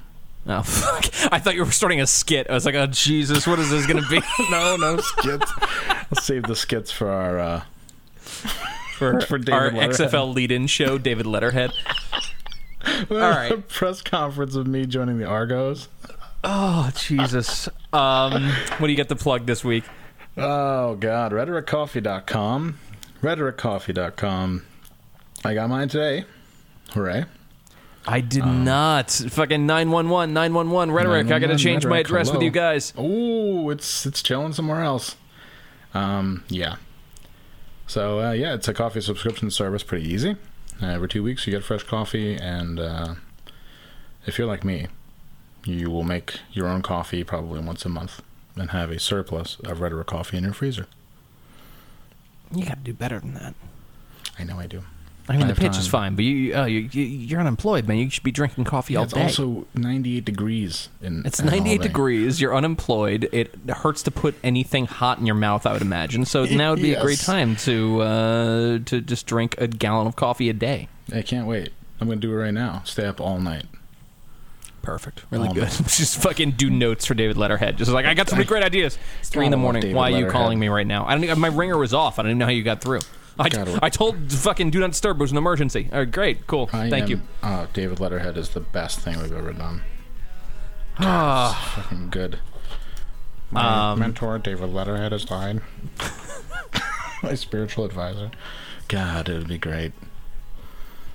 Oh 0.46 0.62
fuck! 0.64 1.32
I 1.32 1.38
thought 1.38 1.54
you 1.54 1.64
were 1.64 1.70
starting 1.70 2.00
a 2.00 2.06
skit. 2.06 2.48
I 2.48 2.54
was 2.54 2.64
like, 2.64 2.74
oh 2.74 2.86
Jesus, 2.86 3.46
what 3.46 3.58
is 3.58 3.70
this 3.70 3.86
gonna 3.86 4.06
be? 4.08 4.20
no, 4.50 4.76
no 4.76 4.96
skits. 4.98 5.52
Let's 6.10 6.24
save 6.24 6.44
the 6.44 6.56
skits 6.56 6.90
for 6.90 7.10
our 7.10 7.38
uh, 7.38 7.62
for, 8.16 9.20
for 9.28 9.38
David 9.38 9.54
our 9.54 9.70
Letterhead. 9.70 10.10
XFL 10.12 10.34
lead-in 10.34 10.66
show, 10.66 10.98
David 10.98 11.26
Letterhead. 11.26 11.72
All 13.10 13.16
right. 13.16 13.68
press 13.68 14.00
conference 14.00 14.54
of 14.56 14.66
me 14.66 14.86
joining 14.86 15.18
the 15.18 15.26
Argos. 15.26 15.88
Oh 16.42 16.90
Jesus! 16.96 17.68
Um, 17.92 18.50
what 18.78 18.86
do 18.86 18.88
you 18.88 18.96
get 18.96 19.10
to 19.10 19.16
plug 19.16 19.46
this 19.46 19.62
week? 19.62 19.84
Oh 20.36 20.94
God, 20.94 21.32
rhetoriccoffee.com. 21.32 22.78
Rhetoriccoffee.com. 23.22 24.64
I 25.44 25.54
got 25.54 25.68
mine 25.68 25.88
today. 25.88 26.24
Hooray. 26.92 27.24
I 28.06 28.20
did 28.20 28.44
not. 28.46 29.10
Fucking 29.10 29.66
911, 29.66 30.32
911 30.32 30.94
rhetoric. 30.94 31.26
I 31.26 31.38
got 31.38 31.48
to 31.48 31.54
911 31.54 31.58
change 31.58 31.84
my 31.84 31.96
rhetoric, 31.96 32.06
address 32.06 32.32
with 32.32 32.42
you 32.42 32.50
guys. 32.50 32.92
Oh, 32.96 33.70
it's 33.70 34.06
it's 34.06 34.22
chilling 34.22 34.52
somewhere 34.52 34.82
else. 34.82 35.16
Um, 35.92 36.44
yeah. 36.48 36.76
So 37.86 38.20
uh, 38.20 38.32
yeah, 38.32 38.54
it's 38.54 38.68
a 38.68 38.74
coffee 38.74 39.00
subscription 39.00 39.50
service. 39.50 39.82
Pretty 39.82 40.08
easy. 40.08 40.36
Uh, 40.82 40.86
every 40.86 41.08
two 41.08 41.22
weeks, 41.22 41.46
you 41.46 41.52
get 41.52 41.62
fresh 41.62 41.82
coffee, 41.82 42.36
and 42.36 42.80
uh, 42.80 43.14
if 44.26 44.38
you're 44.38 44.46
like 44.46 44.64
me, 44.64 44.86
you 45.64 45.90
will 45.90 46.04
make 46.04 46.40
your 46.52 46.68
own 46.68 46.80
coffee 46.80 47.22
probably 47.22 47.60
once 47.60 47.84
a 47.84 47.88
month, 47.90 48.22
and 48.56 48.70
have 48.70 48.90
a 48.90 48.98
surplus 48.98 49.58
of 49.64 49.80
Rhetoric 49.80 50.06
coffee 50.06 50.38
in 50.38 50.44
your 50.44 50.54
freezer. 50.54 50.86
You 52.54 52.64
got 52.64 52.78
to 52.78 52.80
do 52.82 52.94
better 52.94 53.20
than 53.20 53.34
that. 53.34 53.54
I 54.38 54.44
know 54.44 54.58
I 54.58 54.66
do. 54.66 54.84
I 55.30 55.36
mean, 55.36 55.46
the 55.46 55.54
pitch 55.54 55.78
is 55.78 55.86
fine, 55.86 56.16
but 56.16 56.24
you, 56.24 56.54
uh, 56.56 56.64
you, 56.64 56.80
you 56.92 57.02
you're 57.04 57.40
unemployed, 57.40 57.86
man. 57.86 57.98
You 57.98 58.10
should 58.10 58.24
be 58.24 58.32
drinking 58.32 58.64
coffee 58.64 58.94
Yeah, 58.94 58.98
all 58.98 59.04
it's 59.04 59.14
day. 59.14 59.22
also 59.22 59.66
98 59.74 60.24
degrees 60.24 60.88
in. 61.00 61.22
It's 61.24 61.38
in 61.38 61.46
98 61.46 61.80
degrees. 61.82 62.40
You're 62.40 62.54
unemployed. 62.54 63.28
It 63.32 63.54
hurts 63.68 64.02
to 64.02 64.10
put 64.10 64.34
anything 64.42 64.86
hot 64.86 65.18
in 65.18 65.26
your 65.26 65.36
mouth. 65.36 65.66
I 65.66 65.72
would 65.72 65.82
imagine. 65.82 66.24
So 66.24 66.44
now 66.46 66.72
would 66.72 66.82
be 66.82 66.94
a 66.94 67.00
great 67.00 67.20
time 67.20 67.54
to 67.56 68.02
uh, 68.02 68.78
to 68.86 69.00
just 69.00 69.26
drink 69.26 69.54
a 69.58 69.68
gallon 69.68 70.08
of 70.08 70.16
coffee 70.16 70.48
a 70.48 70.52
day. 70.52 70.88
I 71.14 71.22
can't 71.22 71.46
wait. 71.46 71.70
I'm 72.00 72.08
gonna 72.08 72.20
do 72.20 72.32
it 72.32 72.36
right 72.36 72.54
now. 72.54 72.82
Stay 72.84 73.06
up 73.06 73.20
all 73.20 73.38
night. 73.38 73.66
Perfect. 74.82 75.24
Really 75.30 75.48
All 75.48 75.54
good. 75.54 75.68
just 75.70 76.22
fucking 76.22 76.52
do 76.52 76.70
notes 76.70 77.04
for 77.04 77.14
David 77.14 77.36
Letterhead. 77.36 77.76
Just 77.76 77.90
like 77.90 78.06
I 78.06 78.14
got 78.14 78.28
some 78.30 78.42
great 78.44 78.62
ideas. 78.64 78.98
It's 79.20 79.28
three 79.28 79.44
in 79.44 79.50
the 79.50 79.56
morning. 79.58 79.82
David 79.82 79.94
Why 79.96 80.04
are 80.04 80.10
you 80.10 80.14
Letterhead. 80.16 80.32
calling 80.32 80.58
me 80.58 80.68
right 80.68 80.86
now? 80.86 81.06
I 81.06 81.18
don't. 81.18 81.38
My 81.38 81.48
ringer 81.48 81.76
was 81.76 81.92
off. 81.92 82.18
I 82.18 82.22
don't 82.22 82.30
even 82.30 82.38
know 82.38 82.46
how 82.46 82.50
you 82.50 82.62
got 82.62 82.80
through. 82.80 83.00
I, 83.40 83.78
I 83.82 83.88
told 83.90 84.32
fucking 84.32 84.70
do 84.70 84.80
not 84.80 84.90
disturb. 84.90 85.16
It 85.18 85.20
was 85.22 85.32
an 85.32 85.38
emergency. 85.38 85.88
All 85.92 86.00
right, 86.00 86.10
great, 86.10 86.46
cool. 86.46 86.68
I 86.72 86.90
Thank 86.90 87.04
am- 87.04 87.10
you. 87.10 87.20
Uh, 87.42 87.66
David 87.72 87.98
Letterhead 88.00 88.36
is 88.36 88.50
the 88.50 88.60
best 88.60 89.00
thing 89.00 89.18
we've 89.20 89.32
ever 89.32 89.52
done. 89.52 89.82
Ah. 90.98 91.72
Fucking 91.76 92.10
good. 92.10 92.38
My 93.50 93.92
Um, 93.92 93.98
mentor, 94.00 94.38
David 94.38 94.68
Letterhead, 94.70 95.12
is 95.12 95.24
died. 95.24 95.62
My 97.22 97.34
spiritual 97.34 97.84
advisor. 97.84 98.30
God, 98.88 99.28
it 99.28 99.38
would 99.38 99.48
be 99.48 99.58
great. 99.58 99.92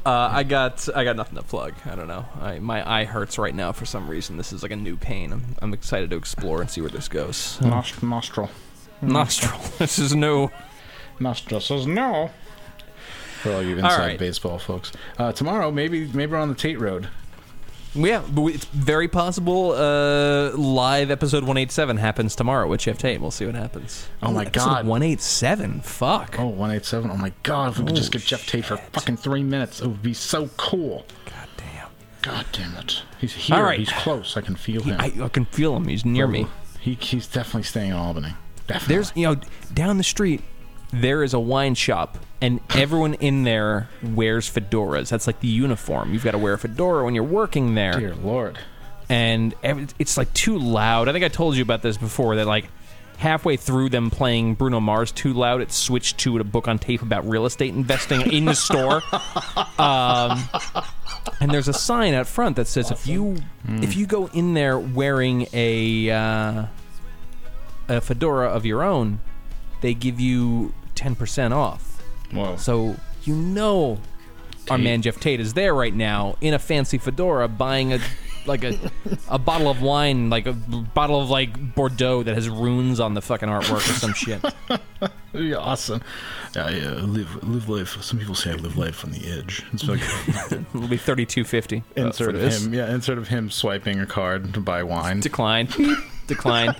Uh, 0.05 0.29
I 0.31 0.43
got 0.43 0.87
I 0.95 1.03
got 1.03 1.15
nothing 1.15 1.35
to 1.35 1.41
plug. 1.43 1.73
I 1.85 1.95
don't 1.95 2.07
know. 2.07 2.25
I, 2.39 2.59
my 2.59 2.87
eye 2.87 3.05
hurts 3.05 3.39
right 3.39 3.55
now 3.55 3.71
for 3.71 3.85
some 3.87 4.07
reason. 4.07 4.37
This 4.37 4.53
is 4.53 4.61
like 4.61 4.71
a 4.71 4.75
new 4.75 4.95
pain. 4.97 5.31
I'm, 5.33 5.55
I'm 5.63 5.73
excited 5.73 6.11
to 6.11 6.15
explore 6.15 6.61
and 6.61 6.69
see 6.69 6.79
where 6.81 6.91
this 6.91 7.07
goes. 7.07 7.57
Nost- 7.61 8.03
nostril. 8.03 8.49
Nostril. 9.01 9.59
This 9.79 9.97
is 9.97 10.13
new. 10.15 10.49
Nostril 11.19 11.61
says 11.61 11.85
no. 11.87 12.31
For 13.41 13.51
all 13.53 13.61
you 13.63 13.75
inside 13.77 13.97
right. 13.99 14.19
baseball 14.19 14.57
folks. 14.57 14.91
Uh, 15.17 15.31
tomorrow, 15.31 15.71
maybe 15.71 16.07
maybe 16.13 16.31
we're 16.31 16.37
on 16.39 16.49
the 16.49 16.55
Tate 16.55 16.79
Road. 16.79 17.09
Yeah, 17.93 18.23
but 18.29 18.47
it's 18.47 18.65
very 18.65 19.07
possible. 19.07 19.71
Uh, 19.71 20.51
live 20.57 21.09
episode 21.11 21.43
187 21.43 21.95
happens 21.97 22.35
tomorrow 22.35 22.67
with 22.67 22.81
Geoff 22.81 22.97
Tate. 22.97 23.21
We'll 23.21 23.31
see 23.31 23.45
what 23.45 23.55
happens. 23.55 24.07
Oh 24.21 24.31
my 24.31 24.41
episode 24.45 24.65
God. 24.65 24.87
187. 24.87 25.79
Fuck. 25.81 26.35
Oh, 26.39 26.47
187. 26.47 27.09
Oh 27.09 27.15
my 27.15 27.31
god, 27.43 27.71
if 27.71 27.79
we 27.79 27.85
could 27.85 27.95
just 27.95 28.11
get 28.11 28.21
Geoff 28.23 28.45
Tate 28.45 28.65
for 28.65 28.75
fucking 28.77 29.15
three 29.17 29.43
minutes, 29.43 29.79
it 29.79 29.87
would 29.87 30.01
be 30.03 30.13
so 30.13 30.49
cool. 30.57 31.05
God 31.25 31.47
damn. 31.55 31.87
God 32.21 32.45
damn 32.51 32.75
it. 32.75 33.03
He's 33.21 33.33
here. 33.33 33.55
All 33.55 33.63
right. 33.63 33.79
He's 33.79 33.91
close. 33.93 34.35
I 34.35 34.41
can 34.41 34.55
feel 34.55 34.81
He- 34.83 34.89
him. 34.91 34.99
I, 34.99 35.13
I 35.23 35.29
can 35.29 35.45
feel 35.45 35.77
him. 35.77 35.87
He's 35.87 36.03
near 36.03 36.27
me. 36.27 36.47
He, 36.81 36.95
he's 36.95 37.27
definitely 37.27 37.63
staying 37.63 37.91
in 37.91 37.95
Albany. 37.97 38.33
Definitely. 38.67 38.95
There's, 38.95 39.13
you 39.15 39.27
know, 39.27 39.35
down 39.73 39.97
the 39.97 40.03
street, 40.03 40.41
there 40.91 41.23
is 41.23 41.33
a 41.33 41.39
wine 41.39 41.75
shop, 41.75 42.17
and 42.41 42.59
everyone 42.75 43.15
in 43.15 43.43
there 43.43 43.89
wears 44.01 44.49
fedoras. 44.49 45.09
That's 45.09 45.27
like 45.27 45.39
the 45.39 45.47
uniform. 45.47 46.13
You've 46.13 46.23
got 46.23 46.31
to 46.31 46.37
wear 46.37 46.53
a 46.53 46.57
fedora 46.57 47.03
when 47.05 47.15
you're 47.15 47.23
working 47.23 47.75
there. 47.75 47.99
Dear 47.99 48.15
Lord. 48.15 48.57
and 49.09 49.53
every, 49.63 49.87
it's 49.99 50.17
like 50.17 50.33
too 50.33 50.57
loud. 50.57 51.07
I 51.09 51.11
think 51.13 51.25
I 51.25 51.29
told 51.29 51.55
you 51.55 51.61
about 51.63 51.81
this 51.81 51.97
before. 51.97 52.35
That 52.37 52.47
like 52.47 52.69
halfway 53.17 53.55
through 53.55 53.89
them 53.89 54.09
playing 54.09 54.55
Bruno 54.55 54.79
Mars 54.79 55.11
too 55.11 55.33
loud, 55.33 55.61
it 55.61 55.71
switched 55.71 56.17
to 56.19 56.37
a 56.37 56.43
book 56.43 56.67
on 56.67 56.77
tape 56.79 57.01
about 57.01 57.27
real 57.27 57.45
estate 57.45 57.73
investing 57.73 58.21
in 58.31 58.45
the 58.45 58.55
store. 58.55 59.01
Um, 59.77 60.41
and 61.41 61.51
there's 61.51 61.67
a 61.67 61.73
sign 61.73 62.13
out 62.13 62.27
front 62.27 62.55
that 62.55 62.67
says 62.67 62.91
if 62.91 63.07
you 63.07 63.35
if 63.67 63.97
you 63.97 64.05
go 64.05 64.27
in 64.27 64.53
there 64.53 64.79
wearing 64.79 65.47
a 65.51 66.09
uh, 66.11 66.65
a 67.89 67.99
fedora 68.01 68.47
of 68.49 68.65
your 68.65 68.83
own, 68.83 69.19
they 69.81 69.93
give 69.93 70.19
you 70.19 70.73
ten 70.95 71.15
percent 71.15 71.53
off. 71.53 72.01
Whoa. 72.31 72.55
So 72.57 72.95
you 73.23 73.35
know 73.35 73.99
our 74.69 74.77
man 74.77 75.01
Geoff 75.01 75.19
Tate 75.19 75.39
is 75.39 75.53
there 75.53 75.73
right 75.73 75.93
now 75.93 76.37
in 76.41 76.53
a 76.53 76.59
fancy 76.59 76.97
fedora 76.97 77.47
buying 77.47 77.93
a 77.93 77.99
like 78.45 78.63
a 78.63 78.77
a 79.27 79.39
bottle 79.39 79.69
of 79.69 79.81
wine, 79.81 80.29
like 80.29 80.45
a 80.45 80.53
bottle 80.53 81.21
of 81.21 81.29
like 81.29 81.75
Bordeaux 81.75 82.23
that 82.23 82.35
has 82.35 82.49
runes 82.49 82.99
on 82.99 83.13
the 83.13 83.21
fucking 83.21 83.49
artwork 83.49 83.77
or 83.77 83.93
some 83.93 84.13
shit. 84.13 84.41
That'd 84.99 85.15
be 85.33 85.53
awesome. 85.53 86.01
Yeah, 86.55 86.69
yeah. 86.69 86.89
Live, 87.01 87.43
live 87.43 87.67
life. 87.69 88.01
Some 88.01 88.17
people 88.19 88.35
say 88.35 88.51
I 88.51 88.55
live 88.55 88.77
life 88.77 89.03
on 89.03 89.11
the 89.11 89.27
edge. 89.27 89.63
It's 89.73 89.83
like 89.87 89.99
It'll 90.51 90.87
be 90.87 90.97
thirty 90.97 91.25
two 91.25 91.43
fifty. 91.43 91.83
insert 91.95 92.35
of 92.35 92.41
him. 92.41 92.73
Yeah, 92.73 92.93
insert 92.93 93.17
of 93.17 93.27
him 93.27 93.49
swiping 93.51 93.99
a 93.99 94.05
card 94.05 94.53
to 94.53 94.59
buy 94.61 94.83
wine. 94.83 95.19
Decline. 95.19 95.67
Beep. 95.77 95.97
Decline. 96.27 96.73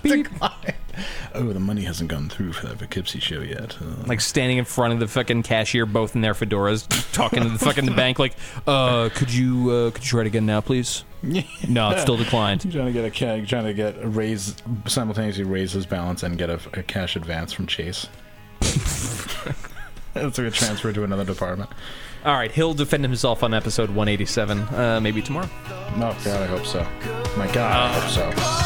Oh, 1.34 1.52
the 1.52 1.60
money 1.60 1.82
hasn't 1.84 2.10
gone 2.10 2.28
through 2.28 2.52
for 2.52 2.66
that 2.66 2.78
Poughkeepsie 2.78 3.20
show 3.20 3.42
yet. 3.42 3.76
Uh, 3.80 4.02
Like 4.06 4.20
standing 4.20 4.58
in 4.58 4.64
front 4.64 4.92
of 4.94 4.98
the 4.98 5.06
fucking 5.06 5.44
cashier, 5.44 5.86
both 5.86 6.16
in 6.16 6.20
their 6.20 6.34
fedoras, 6.34 6.88
talking 7.12 7.44
to 7.44 7.48
the 7.50 7.58
fucking 7.58 7.94
bank. 7.94 8.18
Like, 8.18 8.34
uh, 8.66 9.08
could 9.14 9.32
you 9.32 9.70
uh, 9.70 9.90
could 9.92 10.02
you 10.02 10.08
try 10.08 10.22
it 10.22 10.26
again 10.26 10.46
now, 10.46 10.60
please? 10.62 11.04
No, 11.22 11.90
it's 11.90 12.02
still 12.02 12.16
declined. 12.16 12.62
He's 12.64 12.72
trying 12.74 12.86
to 12.86 12.92
get 12.92 13.04
a 13.04 13.46
trying 13.46 13.64
to 13.66 13.74
get 13.74 14.02
a 14.02 14.08
raise 14.08 14.56
simultaneously 14.86 15.44
raise 15.44 15.70
his 15.72 15.86
balance 15.86 16.22
and 16.24 16.36
get 16.38 16.50
a, 16.50 16.58
a 16.72 16.82
cash 16.82 17.14
advance 17.14 17.52
from 17.52 17.66
Chase. 17.68 18.08
It's 20.16 20.38
like 20.38 20.46
a 20.46 20.50
transfer 20.50 20.92
to 20.92 21.04
another 21.04 21.24
department. 21.24 21.70
All 22.24 22.34
right, 22.34 22.50
he'll 22.50 22.74
defend 22.74 23.04
himself 23.04 23.42
on 23.42 23.54
episode 23.54 23.90
187, 23.90 24.58
uh, 24.60 25.00
maybe 25.00 25.22
tomorrow. 25.22 25.48
Oh 25.68 26.18
God, 26.24 26.42
I 26.42 26.46
hope 26.46 26.66
so. 26.66 26.84
My 27.36 27.46
God, 27.52 27.90
I 27.90 28.00
hope 28.00 28.10
so. 28.10 28.65